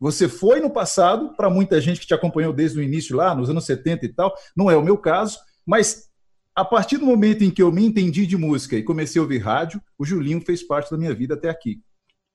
Você 0.00 0.28
foi 0.28 0.60
no 0.60 0.70
passado, 0.70 1.34
para 1.36 1.50
muita 1.50 1.80
gente 1.80 2.00
que 2.00 2.06
te 2.06 2.14
acompanhou 2.14 2.52
desde 2.52 2.78
o 2.78 2.82
início 2.82 3.16
lá, 3.16 3.34
nos 3.34 3.50
anos 3.50 3.64
70 3.64 4.06
e 4.06 4.08
tal, 4.08 4.34
não 4.56 4.70
é 4.70 4.76
o 4.76 4.82
meu 4.82 4.96
caso, 4.96 5.38
mas 5.66 6.07
A 6.58 6.64
partir 6.64 6.98
do 6.98 7.06
momento 7.06 7.44
em 7.44 7.52
que 7.52 7.62
eu 7.62 7.70
me 7.70 7.86
entendi 7.86 8.26
de 8.26 8.36
música 8.36 8.74
e 8.74 8.82
comecei 8.82 9.20
a 9.20 9.22
ouvir 9.22 9.38
rádio, 9.38 9.80
o 9.96 10.04
Julinho 10.04 10.40
fez 10.40 10.60
parte 10.60 10.90
da 10.90 10.98
minha 10.98 11.14
vida 11.14 11.34
até 11.34 11.48
aqui. 11.48 11.80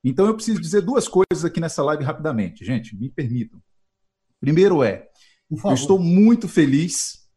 Então 0.01 0.25
eu 0.25 0.33
preciso 0.33 0.61
dizer 0.61 0.79
duas 0.79 1.09
coisas 1.09 1.43
aqui 1.43 1.59
nessa 1.59 1.83
live 1.83 2.05
rapidamente, 2.05 2.63
gente, 2.63 2.95
me 2.95 3.09
permitam. 3.09 3.61
Primeiro 4.39 4.81
é, 4.81 5.09
eu 5.51 5.73
estou 5.73 5.99
muito 5.99 6.47
feliz, 6.47 7.27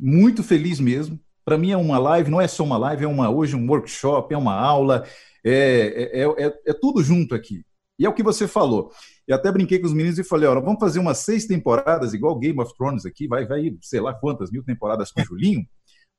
muito 0.00 0.42
feliz 0.42 0.80
mesmo. 0.80 1.20
Para 1.44 1.58
mim 1.58 1.72
é 1.72 1.76
uma 1.76 1.98
live, 1.98 2.30
não 2.30 2.40
é 2.40 2.48
só 2.48 2.64
uma 2.64 2.78
live, 2.78 3.04
é 3.04 3.08
uma 3.08 3.28
hoje 3.28 3.54
um 3.54 3.68
workshop, 3.68 4.32
é 4.32 4.38
uma 4.38 4.54
aula, 4.54 5.06
é, 5.44 6.22
é, 6.22 6.46
é, 6.46 6.58
é 6.68 6.72
tudo 6.72 7.02
junto 7.02 7.34
aqui. 7.34 7.62
E 7.98 8.06
é 8.06 8.08
o 8.08 8.14
que 8.14 8.22
você 8.22 8.48
falou. 8.48 8.90
Eu 9.26 9.36
até 9.36 9.52
brinquei 9.52 9.78
com 9.78 9.86
os 9.86 9.92
meninos 9.92 10.18
e 10.18 10.24
falei: 10.24 10.48
olha, 10.48 10.62
vamos 10.62 10.80
fazer 10.80 11.00
umas 11.00 11.18
seis 11.18 11.44
temporadas, 11.44 12.14
igual 12.14 12.38
Game 12.38 12.58
of 12.58 12.72
Thrones 12.78 13.04
aqui, 13.04 13.28
vai, 13.28 13.46
vai, 13.46 13.76
sei 13.82 14.00
lá 14.00 14.14
quantas 14.14 14.50
mil 14.50 14.64
temporadas 14.64 15.12
com 15.12 15.20
o 15.20 15.24
Julinho, 15.24 15.66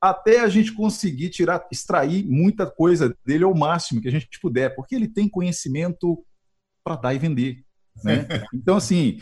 até 0.02 0.40
a 0.40 0.48
gente 0.48 0.74
conseguir 0.74 1.30
tirar, 1.30 1.68
extrair 1.72 2.26
muita 2.26 2.70
coisa 2.70 3.16
dele 3.26 3.44
ao 3.44 3.56
máximo 3.56 4.02
que 4.02 4.08
a 4.08 4.12
gente 4.12 4.40
puder, 4.42 4.76
porque 4.76 4.96
ele 4.96 5.08
tem 5.08 5.28
conhecimento 5.28 6.24
para 6.84 6.96
dar 6.96 7.14
e 7.14 7.20
vender. 7.20 7.64
Né? 8.04 8.26
Então, 8.54 8.78
assim, 8.78 9.20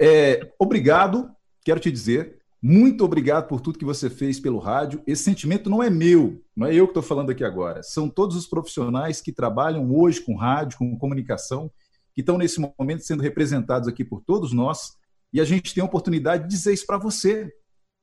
é, 0.00 0.52
obrigado, 0.58 1.30
quero 1.64 1.80
te 1.80 1.90
dizer, 1.90 2.38
muito 2.66 3.04
obrigado 3.04 3.46
por 3.46 3.60
tudo 3.60 3.78
que 3.78 3.84
você 3.84 4.08
fez 4.08 4.40
pelo 4.40 4.58
rádio. 4.58 5.02
Esse 5.06 5.22
sentimento 5.22 5.68
não 5.68 5.82
é 5.82 5.90
meu, 5.90 6.42
não 6.56 6.66
é 6.66 6.74
eu 6.74 6.86
que 6.86 6.92
estou 6.92 7.02
falando 7.02 7.30
aqui 7.30 7.44
agora. 7.44 7.82
São 7.82 8.08
todos 8.08 8.36
os 8.36 8.46
profissionais 8.46 9.20
que 9.20 9.32
trabalham 9.32 9.94
hoje 9.94 10.22
com 10.22 10.34
rádio, 10.34 10.78
com 10.78 10.98
comunicação, 10.98 11.70
que 12.14 12.22
estão 12.22 12.38
nesse 12.38 12.58
momento 12.78 13.04
sendo 13.04 13.22
representados 13.22 13.86
aqui 13.86 14.02
por 14.02 14.22
todos 14.22 14.52
nós. 14.52 14.96
E 15.30 15.42
a 15.42 15.44
gente 15.44 15.74
tem 15.74 15.82
a 15.82 15.86
oportunidade 15.86 16.44
de 16.44 16.48
dizer 16.48 16.72
isso 16.72 16.86
para 16.86 16.96
você, 16.96 17.52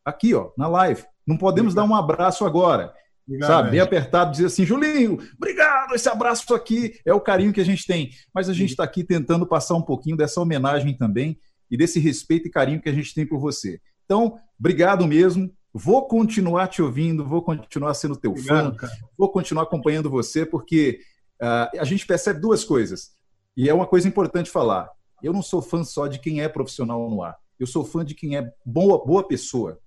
aqui, 0.06 0.36
ó, 0.36 0.52
na 0.56 0.68
live. 0.68 1.04
Não 1.26 1.38
podemos 1.38 1.74
dar 1.74 1.84
um 1.84 1.96
abraço 1.96 2.46
agora. 2.46 2.94
Sabe, 3.40 3.72
bem 3.72 3.80
apertado, 3.80 4.32
dizer 4.32 4.48
assim, 4.48 4.66
Julinho, 4.66 5.20
obrigado, 5.38 5.94
esse 5.94 6.10
abraço 6.10 6.54
aqui 6.54 7.00
é 7.06 7.14
o 7.14 7.22
carinho 7.22 7.54
que 7.54 7.62
a 7.62 7.66
gente 7.66 7.86
tem. 7.86 8.10
Mas 8.34 8.50
a 8.50 8.54
gente 8.54 8.72
está 8.72 8.84
aqui 8.84 9.04
tentando 9.04 9.46
passar 9.46 9.76
um 9.76 9.82
pouquinho 9.82 10.18
dessa 10.18 10.42
homenagem 10.42 10.98
também 10.98 11.38
e 11.70 11.78
desse 11.78 12.00
respeito 12.00 12.48
e 12.48 12.52
carinho 12.52 12.82
que 12.82 12.90
a 12.90 12.94
gente 12.94 13.14
tem 13.14 13.26
por 13.26 13.40
você. 13.40 13.80
Então, 14.06 14.38
obrigado 14.60 15.08
mesmo. 15.08 15.50
Vou 15.74 16.06
continuar 16.08 16.68
te 16.68 16.82
ouvindo, 16.82 17.26
vou 17.26 17.42
continuar 17.42 17.94
sendo 17.94 18.18
teu 18.18 18.32
obrigado, 18.32 18.72
fã, 18.72 18.76
cara. 18.76 18.94
vou 19.18 19.32
continuar 19.32 19.64
acompanhando 19.64 20.10
você, 20.10 20.46
porque 20.46 21.00
uh, 21.42 21.80
a 21.80 21.86
gente 21.86 22.06
percebe 22.06 22.42
duas 22.42 22.66
coisas. 22.66 23.12
E 23.56 23.70
é 23.70 23.74
uma 23.74 23.88
coisa 23.88 24.08
importante 24.08 24.50
falar. 24.50 24.90
Eu 25.24 25.32
não 25.32 25.42
sou 25.42 25.62
fã 25.62 25.84
só 25.84 26.08
de 26.08 26.20
quem 26.20 26.42
é 26.42 26.50
profissional 26.50 27.10
no 27.10 27.24
ar. 27.24 27.38
Eu 27.58 27.68
sou 27.68 27.86
fã 27.86 28.04
de 28.04 28.16
quem 28.16 28.36
é 28.36 28.52
boa, 28.66 29.06
boa 29.06 29.26
pessoa, 29.26 29.80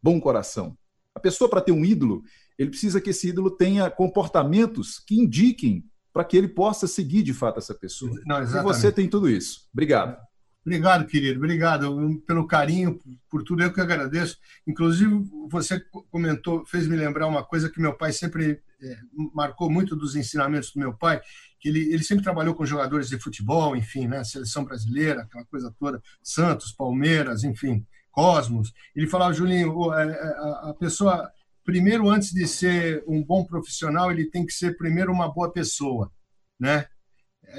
bom 0.00 0.20
coração. 0.20 0.76
A 1.14 1.20
pessoa, 1.20 1.48
para 1.48 1.60
ter 1.60 1.72
um 1.72 1.84
ídolo, 1.84 2.22
ele 2.58 2.70
precisa 2.70 3.00
que 3.00 3.10
esse 3.10 3.28
ídolo 3.28 3.50
tenha 3.50 3.90
comportamentos 3.90 4.98
que 4.98 5.14
indiquem 5.14 5.84
para 6.12 6.24
que 6.24 6.36
ele 6.36 6.48
possa 6.48 6.86
seguir 6.86 7.22
de 7.22 7.32
fato 7.32 7.58
essa 7.58 7.74
pessoa. 7.74 8.20
Não, 8.26 8.42
e 8.42 8.46
você 8.46 8.92
tem 8.92 9.08
tudo 9.08 9.28
isso. 9.28 9.68
Obrigado. 9.72 10.16
Obrigado, 10.64 11.06
querido. 11.06 11.38
Obrigado 11.38 12.22
pelo 12.24 12.46
carinho, 12.46 12.98
por 13.28 13.42
tudo. 13.42 13.62
Eu 13.62 13.72
que 13.72 13.80
agradeço. 13.80 14.36
Inclusive, 14.66 15.24
você 15.50 15.80
comentou, 16.10 16.64
fez 16.66 16.86
me 16.86 16.96
lembrar 16.96 17.26
uma 17.26 17.44
coisa 17.44 17.68
que 17.68 17.80
meu 17.80 17.96
pai 17.96 18.12
sempre 18.12 18.60
é, 18.80 18.96
marcou 19.34 19.68
muito 19.68 19.96
dos 19.96 20.14
ensinamentos 20.14 20.72
do 20.72 20.78
meu 20.78 20.94
pai, 20.94 21.20
que 21.58 21.68
ele, 21.68 21.92
ele 21.92 22.04
sempre 22.04 22.22
trabalhou 22.22 22.54
com 22.54 22.64
jogadores 22.64 23.08
de 23.08 23.18
futebol, 23.18 23.76
enfim, 23.76 24.06
né, 24.06 24.22
seleção 24.22 24.64
brasileira, 24.64 25.22
aquela 25.22 25.44
coisa 25.44 25.74
toda, 25.78 26.00
Santos, 26.22 26.72
Palmeiras, 26.72 27.42
enfim, 27.42 27.84
Cosmos. 28.12 28.72
Ele 28.94 29.08
falava, 29.08 29.32
Julinho, 29.32 29.92
é, 29.92 30.08
é, 30.08 30.12
a, 30.12 30.70
a 30.70 30.74
pessoa, 30.74 31.28
primeiro, 31.64 32.08
antes 32.08 32.30
de 32.32 32.46
ser 32.46 33.02
um 33.08 33.24
bom 33.24 33.44
profissional, 33.44 34.12
ele 34.12 34.30
tem 34.30 34.46
que 34.46 34.52
ser 34.52 34.76
primeiro 34.76 35.10
uma 35.10 35.32
boa 35.32 35.50
pessoa, 35.52 36.12
né? 36.60 36.86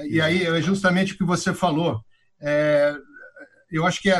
E 0.08 0.20
aí 0.20 0.44
é 0.44 0.62
justamente 0.62 1.12
o 1.12 1.18
que 1.18 1.24
você 1.24 1.52
falou 1.52 2.02
é, 2.40 2.94
eu 3.70 3.86
acho 3.86 4.00
que 4.00 4.10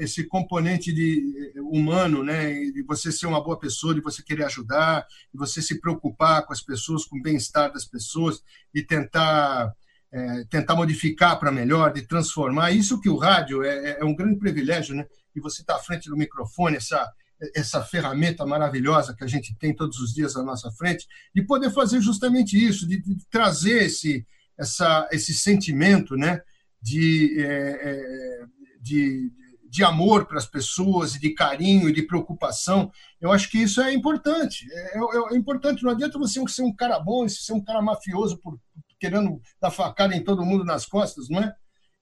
esse 0.00 0.24
componente 0.24 0.92
de 0.92 1.54
humano, 1.56 2.22
né, 2.24 2.52
de 2.52 2.82
você 2.82 3.12
ser 3.12 3.26
uma 3.26 3.42
boa 3.42 3.58
pessoa, 3.58 3.94
de 3.94 4.00
você 4.00 4.22
querer 4.22 4.44
ajudar, 4.44 5.06
de 5.32 5.38
você 5.38 5.62
se 5.62 5.80
preocupar 5.80 6.44
com 6.44 6.52
as 6.52 6.60
pessoas, 6.60 7.04
com 7.04 7.16
o 7.16 7.22
bem-estar 7.22 7.72
das 7.72 7.84
pessoas, 7.84 8.42
de 8.74 8.82
tentar 8.82 9.72
é, 10.12 10.44
tentar 10.50 10.74
modificar 10.74 11.38
para 11.38 11.52
melhor, 11.52 11.92
de 11.92 12.02
transformar. 12.02 12.72
Isso 12.72 13.00
que 13.00 13.08
o 13.08 13.16
rádio 13.16 13.62
é, 13.62 13.98
é 14.00 14.04
um 14.04 14.14
grande 14.14 14.38
privilégio, 14.38 14.94
né? 14.94 15.06
E 15.34 15.40
você 15.40 15.62
está 15.62 15.76
à 15.76 15.78
frente 15.78 16.08
do 16.08 16.16
microfone, 16.16 16.76
essa 16.76 17.10
essa 17.54 17.82
ferramenta 17.82 18.44
maravilhosa 18.44 19.16
que 19.16 19.24
a 19.24 19.26
gente 19.26 19.56
tem 19.56 19.74
todos 19.74 19.98
os 19.98 20.12
dias 20.12 20.36
à 20.36 20.42
nossa 20.42 20.70
frente, 20.72 21.06
de 21.34 21.40
poder 21.40 21.70
fazer 21.70 21.98
justamente 21.98 22.62
isso, 22.62 22.86
de, 22.86 23.00
de 23.00 23.16
trazer 23.30 23.84
esse 23.84 24.26
essa, 24.58 25.08
esse 25.10 25.32
sentimento, 25.32 26.16
né? 26.16 26.42
de, 26.80 27.40
é, 27.40 27.90
é, 27.90 28.44
de, 28.80 29.30
de 29.68 29.84
amor 29.84 30.26
para 30.26 30.38
as 30.38 30.46
pessoas, 30.46 31.12
de 31.12 31.30
carinho 31.30 31.92
de 31.92 32.02
preocupação. 32.02 32.90
Eu 33.20 33.30
acho 33.30 33.50
que 33.50 33.58
isso 33.58 33.80
é 33.80 33.92
importante. 33.92 34.66
É, 34.72 34.98
é, 34.98 35.34
é, 35.34 35.36
importante. 35.36 35.82
Não 35.82 35.90
adianta 35.90 36.18
você 36.18 36.42
ser 36.48 36.62
um 36.62 36.74
cara 36.74 36.98
bom 36.98 37.24
e 37.24 37.30
ser 37.30 37.52
um 37.52 37.62
cara 37.62 37.82
mafioso 37.82 38.38
por 38.38 38.58
querendo 39.00 39.40
dar 39.60 39.70
facada 39.70 40.14
em 40.14 40.22
todo 40.22 40.44
mundo 40.44 40.64
nas 40.64 40.84
costas, 40.84 41.28
não 41.28 41.40
é? 41.40 41.52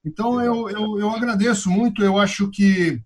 Então 0.05 0.41
eu, 0.41 0.69
eu, 0.69 0.99
eu 0.99 1.09
agradeço 1.09 1.69
muito. 1.69 2.03
Eu 2.03 2.19
acho 2.19 2.49
que 2.51 3.01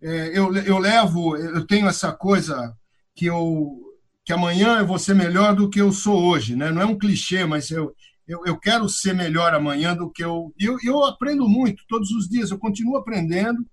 é, 0.00 0.38
eu, 0.38 0.54
eu 0.56 0.78
levo, 0.78 1.36
eu 1.36 1.66
tenho 1.66 1.88
essa 1.88 2.12
coisa 2.12 2.74
que 3.14 3.26
eu 3.26 3.78
que 4.24 4.32
amanhã 4.32 4.78
eu 4.78 4.86
vou 4.86 5.00
ser 5.00 5.14
melhor 5.14 5.54
do 5.54 5.68
que 5.68 5.80
eu 5.80 5.92
sou 5.92 6.22
hoje, 6.22 6.54
né? 6.54 6.70
Não 6.70 6.80
é 6.80 6.86
um 6.86 6.96
clichê, 6.96 7.44
mas 7.44 7.70
eu, 7.70 7.92
eu, 8.26 8.40
eu 8.46 8.56
quero 8.56 8.88
ser 8.88 9.14
melhor 9.14 9.52
amanhã 9.52 9.96
do 9.96 10.10
que 10.10 10.22
eu, 10.22 10.54
eu. 10.58 10.78
Eu 10.84 11.04
aprendo 11.04 11.48
muito 11.48 11.82
todos 11.88 12.10
os 12.12 12.28
dias, 12.28 12.50
eu 12.50 12.58
continuo 12.58 12.96
aprendendo 12.96 13.66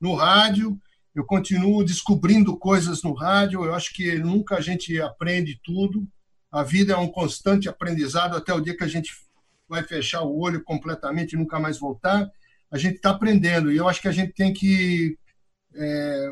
no 0.00 0.14
rádio, 0.14 0.78
eu 1.14 1.24
continuo 1.24 1.84
descobrindo 1.84 2.56
coisas 2.56 3.02
no 3.02 3.12
rádio. 3.12 3.64
Eu 3.64 3.74
acho 3.74 3.92
que 3.92 4.18
nunca 4.18 4.56
a 4.56 4.60
gente 4.60 4.98
aprende 5.00 5.60
tudo. 5.62 6.08
A 6.50 6.62
vida 6.62 6.94
é 6.94 6.96
um 6.96 7.08
constante 7.08 7.68
aprendizado 7.68 8.36
até 8.36 8.52
o 8.52 8.60
dia 8.60 8.76
que 8.76 8.84
a 8.84 8.88
gente 8.88 9.12
vai 9.68 9.82
fechar 9.82 10.22
o 10.22 10.38
olho 10.38 10.62
completamente 10.62 11.32
e 11.32 11.36
nunca 11.36 11.60
mais 11.60 11.78
voltar. 11.78 12.28
A 12.70 12.78
gente 12.78 12.96
está 12.96 13.10
aprendendo 13.10 13.72
e 13.72 13.76
eu 13.76 13.88
acho 13.88 14.00
que 14.00 14.08
a 14.08 14.12
gente 14.12 14.32
tem 14.32 14.52
que 14.52 15.16
é, 15.74 16.30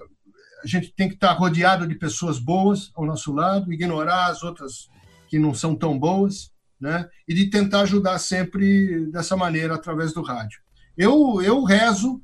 a 0.65 0.67
gente 0.67 0.93
tem 0.93 1.09
que 1.09 1.15
estar 1.15 1.29
tá 1.29 1.35
rodeado 1.35 1.87
de 1.87 1.95
pessoas 1.95 2.39
boas 2.39 2.91
ao 2.95 3.07
nosso 3.07 3.33
lado, 3.33 3.73
ignorar 3.73 4.27
as 4.27 4.43
outras 4.43 4.89
que 5.29 5.39
não 5.39 5.55
são 5.55 5.77
tão 5.77 5.99
boas 5.99 6.51
né? 6.81 7.09
E 7.27 7.35
de 7.35 7.51
tentar 7.51 7.83
ajudar 7.83 8.19
sempre 8.19 9.07
dessa 9.11 9.37
maneira 9.37 9.75
através 9.75 10.13
do 10.13 10.23
rádio. 10.23 10.61
Eu 10.97 11.43
eu 11.43 11.63
rezo 11.65 12.23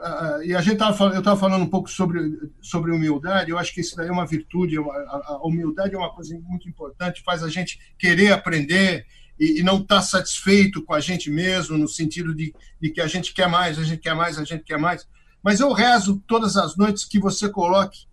uh, 0.00 0.42
e 0.42 0.54
a 0.54 0.60
gente 0.60 0.78
tava, 0.78 1.04
eu 1.14 1.18
estava 1.18 1.38
falando 1.38 1.62
um 1.62 1.68
pouco 1.68 1.90
sobre 1.90 2.20
sobre 2.60 2.90
humildade. 2.90 3.50
Eu 3.50 3.58
acho 3.58 3.72
que 3.72 3.80
isso 3.80 3.96
daí 3.96 4.08
é 4.08 4.12
uma 4.12 4.26
virtude. 4.26 4.78
A, 4.78 4.80
a 4.80 5.46
humildade 5.46 5.94
é 5.94 5.98
uma 5.98 6.14
coisa 6.14 6.38
muito 6.42 6.68
importante. 6.68 7.22
Faz 7.22 7.42
a 7.42 7.48
gente 7.48 7.78
querer 7.98 8.32
aprender 8.32 9.06
e, 9.38 9.60
e 9.60 9.62
não 9.62 9.78
estar 9.78 9.96
tá 9.96 10.02
satisfeito 10.02 10.82
com 10.82 10.92
a 10.92 11.00
gente 11.00 11.30
mesmo 11.30 11.78
no 11.78 11.88
sentido 11.88 12.34
de, 12.34 12.54
de 12.80 12.90
que 12.90 13.00
a 13.00 13.06
gente 13.06 13.32
quer 13.32 13.48
mais, 13.48 13.78
a 13.78 13.84
gente 13.84 14.00
quer 14.00 14.14
mais, 14.14 14.38
a 14.38 14.44
gente 14.44 14.64
quer 14.64 14.78
mais. 14.78 15.06
Mas 15.42 15.60
eu 15.60 15.72
rezo 15.72 16.22
todas 16.26 16.56
as 16.56 16.76
noites 16.76 17.04
que 17.04 17.18
você 17.18 17.48
coloque 17.48 18.06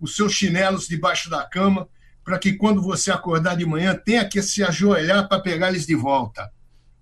os 0.00 0.14
seus 0.14 0.32
chinelos 0.32 0.86
debaixo 0.86 1.28
da 1.28 1.44
cama 1.44 1.88
para 2.24 2.38
que 2.38 2.52
quando 2.52 2.80
você 2.80 3.10
acordar 3.10 3.56
de 3.56 3.66
manhã 3.66 3.94
tenha 3.94 4.28
que 4.28 4.40
se 4.40 4.62
ajoelhar 4.62 5.28
para 5.28 5.40
pegar 5.40 5.68
eles 5.68 5.86
de 5.86 5.94
volta. 5.94 6.50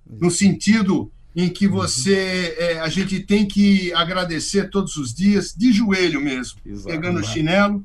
No 0.07 0.31
sentido 0.31 1.13
em 1.35 1.49
que 1.49 1.69
você 1.69 2.57
é, 2.59 2.81
a 2.81 2.89
gente 2.89 3.21
tem 3.21 3.47
que 3.47 3.93
agradecer 3.93 4.69
todos 4.69 4.97
os 4.97 5.15
dias 5.15 5.55
de 5.57 5.73
joelho 5.73 6.21
mesmo, 6.21 6.59
Exato, 6.67 6.89
pegando 6.89 7.21
o 7.21 7.25
chinelo 7.25 7.85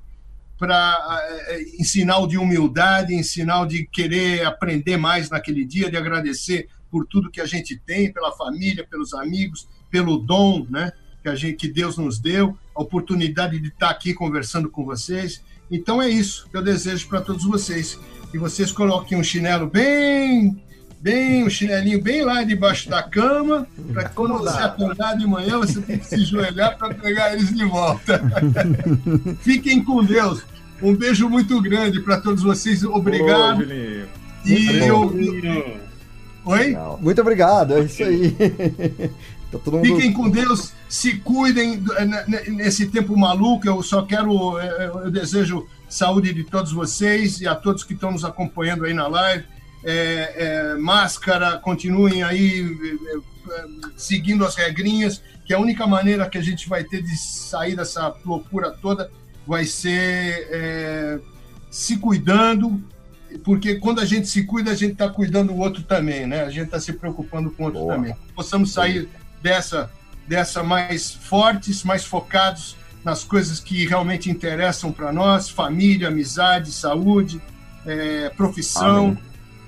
para 0.58 1.22
é, 1.48 1.62
em 1.80 1.84
sinal 1.84 2.26
de 2.26 2.38
humildade, 2.38 3.14
em 3.14 3.24
sinal 3.24 3.66
de 3.66 3.86
querer 3.86 4.46
aprender 4.46 4.98
mais 4.98 5.30
naquele 5.30 5.66
dia, 5.66 5.92
de 5.92 5.98
agradecer 5.98 6.70
por 6.90 7.06
tudo 7.06 7.30
que 7.30 7.42
a 7.42 7.46
gente 7.46 7.78
tem, 7.78 8.12
pela 8.12 8.32
família, 8.32 8.88
pelos 8.90 9.14
amigos, 9.14 9.68
pelo 9.92 10.18
dom, 10.18 10.66
né, 10.70 10.92
que 11.22 11.30
a 11.30 11.36
gente 11.36 11.58
que 11.58 11.68
Deus 11.68 11.98
nos 11.98 12.20
deu, 12.20 12.58
a 12.76 12.82
oportunidade 12.82 13.60
de 13.60 13.68
estar 13.68 13.90
aqui 13.90 14.14
conversando 14.14 14.70
com 14.70 14.86
vocês. 14.86 15.42
Então 15.70 16.02
é 16.02 16.10
isso 16.10 16.48
que 16.50 16.56
eu 16.56 16.62
desejo 16.62 17.08
para 17.08 17.22
todos 17.22 17.44
vocês. 17.44 18.00
Que 18.32 18.38
vocês 18.38 18.72
coloquem 18.72 19.18
um 19.18 19.24
chinelo 19.24 19.68
bem, 19.68 20.62
bem, 21.02 21.44
um 21.44 21.50
chinelinho 21.50 22.02
bem 22.02 22.24
lá 22.24 22.44
debaixo 22.44 22.90
da 22.90 23.04
cama, 23.04 23.68
para 23.94 24.10
que 24.10 24.16
quando 24.16 24.38
você 24.38 24.62
acordar 24.62 25.18
de 25.18 25.28
manhã, 25.28 25.60
você 25.60 25.82
tem 25.82 25.98
que 25.98 26.08
se 26.08 26.24
joelhar 26.26 26.78
para 26.78 26.94
pegar 26.94 27.34
eles 27.34 27.54
de 27.54 27.66
volta. 27.66 28.22
Fiquem 29.42 29.84
com 29.84 30.04
Deus. 30.04 30.44
Um 30.82 30.96
beijo 30.96 31.30
muito 31.30 31.62
grande 31.62 32.02
para 32.02 32.20
todos 32.20 32.44
vocês. 32.44 32.84
Obrigado. 32.84 33.62
Ô, 33.62 34.48
e 34.48 34.78
eu... 34.80 35.80
Oi? 36.46 36.78
Muito 37.00 37.22
obrigado, 37.22 37.74
é 37.74 37.82
isso 37.82 38.04
aí. 38.04 38.36
Tá 39.64 39.72
mundo... 39.72 39.86
Fiquem 39.86 40.12
com 40.12 40.30
Deus, 40.30 40.74
se 40.90 41.18
cuidem 41.18 41.84
nesse 42.48 42.88
tempo 42.88 43.16
maluco. 43.16 43.68
Eu 43.68 43.82
só 43.82 44.02
quero, 44.02 44.60
eu 44.60 45.10
desejo 45.10 45.66
saúde 45.88 46.34
de 46.34 46.44
todos 46.44 46.72
vocês 46.72 47.40
e 47.40 47.48
a 47.48 47.56
todos 47.56 47.84
que 47.84 47.94
estão 47.94 48.12
nos 48.12 48.26
acompanhando 48.26 48.86
aí 48.86 48.94
na 48.94 49.08
live. 49.08 49.46
É, 49.88 50.34
é, 50.36 50.74
máscara, 50.76 51.60
continuem 51.60 52.24
aí 52.24 52.62
é, 52.62 53.54
é, 53.54 53.66
seguindo 53.96 54.44
as 54.44 54.56
regrinhas, 54.56 55.22
que 55.46 55.54
a 55.54 55.60
única 55.60 55.86
maneira 55.86 56.28
que 56.28 56.38
a 56.38 56.42
gente 56.42 56.68
vai 56.68 56.84
ter 56.84 57.04
de 57.04 57.16
sair 57.16 57.76
dessa 57.76 58.16
loucura 58.26 58.72
toda 58.72 59.12
vai 59.46 59.66
ser 59.66 60.48
é, 60.52 61.20
se 61.70 61.98
cuidando, 61.98 62.82
porque 63.44 63.76
quando 63.76 64.00
a 64.00 64.06
gente 64.06 64.28
se 64.28 64.44
cuida, 64.44 64.72
a 64.72 64.76
gente 64.76 64.94
está 64.94 65.10
cuidando 65.10 65.54
do 65.54 65.60
outro 65.60 65.84
também, 65.84 66.26
né? 66.26 66.44
A 66.44 66.50
gente 66.50 66.66
está 66.66 66.80
se 66.80 66.94
preocupando 66.94 67.52
com 67.52 67.64
o 67.64 67.66
outro 67.68 67.82
Boa. 67.82 67.96
também. 67.96 68.16
Possamos 68.36 68.72
sair 68.74 69.08
dessa, 69.42 69.92
dessa 70.28 70.64
mais 70.64 71.12
fortes, 71.12 71.84
mais 71.84 72.06
focados 72.06 72.76
nas 73.04 73.24
coisas 73.24 73.60
que 73.60 73.86
realmente 73.86 74.32
interessam 74.32 74.92
para 74.92 75.14
nós, 75.14 75.48
família, 75.48 76.08
amizade, 76.08 76.72
saúde, 76.72 77.40
é, 77.86 78.30
profissão, 78.30 79.10
Amém. 79.10 79.18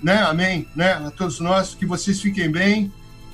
Né? 0.01 0.17
Amém, 0.23 0.67
né? 0.75 0.93
A 0.93 1.11
todos 1.11 1.39
nós, 1.39 1.73
que 1.73 1.85
vocês 1.85 2.21
fiquem 2.21 2.51
bem, 2.51 2.91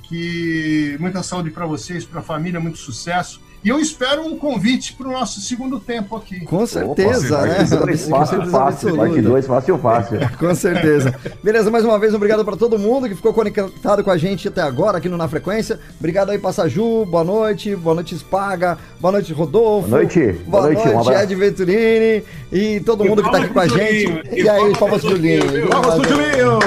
que 0.08 0.96
muita 1.00 1.22
saúde 1.22 1.50
para 1.50 1.66
vocês, 1.66 2.04
para 2.04 2.20
a 2.20 2.22
família, 2.22 2.60
muito 2.60 2.78
sucesso. 2.78 3.40
E 3.64 3.70
eu 3.70 3.80
espero 3.80 4.26
um 4.26 4.36
convite 4.36 4.92
para 4.92 5.08
o 5.08 5.12
nosso 5.12 5.40
segundo 5.40 5.80
tempo 5.80 6.14
aqui. 6.14 6.40
Com 6.40 6.66
certeza, 6.66 7.38
Opa, 7.38 7.46
né? 7.46 7.64
dois, 7.64 8.06
fácil, 8.06 8.38
fácil. 8.42 8.50
Parte 8.50 8.86
absoluta. 8.88 9.22
2, 9.22 9.46
fácil, 9.46 9.78
fácil. 9.78 10.18
Com 10.38 10.54
certeza. 10.54 11.14
Beleza, 11.42 11.70
mais 11.70 11.82
uma 11.82 11.98
vez, 11.98 12.12
obrigado 12.12 12.44
para 12.44 12.58
todo 12.58 12.78
mundo 12.78 13.08
que 13.08 13.14
ficou 13.14 13.32
conectado 13.32 14.04
com 14.04 14.10
a 14.10 14.18
gente 14.18 14.48
até 14.48 14.60
agora 14.60 14.98
aqui 14.98 15.08
no 15.08 15.16
Na 15.16 15.28
Frequência. 15.28 15.80
Obrigado 15.98 16.28
aí, 16.28 16.38
Passaju, 16.38 17.06
boa 17.06 17.24
noite, 17.24 17.74
boa 17.74 17.94
noite, 17.94 18.14
Spaga, 18.18 18.76
boa 19.00 19.12
noite, 19.12 19.32
Rodolfo. 19.32 19.88
Boa 19.88 20.02
noite, 20.02 20.20
boa, 20.20 20.62
boa 20.62 20.62
noite, 20.64 20.86
um 20.86 20.92
noite, 20.92 21.08
abraço. 21.08 21.24
Ed 21.24 21.34
Venturini 21.34 22.24
e 22.52 22.80
todo 22.80 23.02
mundo 23.02 23.22
que 23.22 23.30
tá 23.30 23.38
aqui 23.38 23.48
com 23.48 23.60
a 23.60 23.66
gente. 23.66 24.22
E 24.30 24.46
aí, 24.46 24.76
palmas 24.76 25.00
Julinho. 25.00 25.70
Palmas 25.70 25.94
Julinho! 26.06 26.58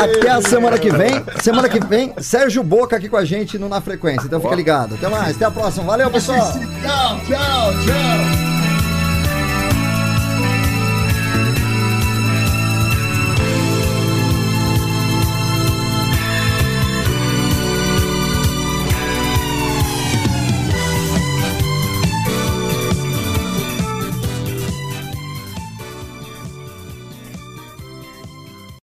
Até 0.00 0.30
a 0.30 0.42
semana 0.42 0.78
que 0.78 0.90
vem. 0.90 1.24
Semana 1.40 1.68
que 1.68 1.78
vem, 1.78 2.12
Sérgio 2.18 2.64
Boca 2.64 2.96
aqui 2.96 3.08
com 3.08 3.16
a 3.16 3.24
gente 3.24 3.56
no 3.56 3.68
Na 3.68 3.80
Frequência. 3.80 4.26
Então 4.26 4.40
fica 4.40 4.54
ligado. 4.56 4.96
Até 4.96 5.08
mais, 5.08 5.36
até 5.44 5.46
a 5.46 5.50
próxima. 5.50 5.84
Valeu, 5.84 6.10
pessoal. 6.10 6.52
Tchau, 6.52 7.20
tchau, 7.26 7.72
tchau. 7.84 8.53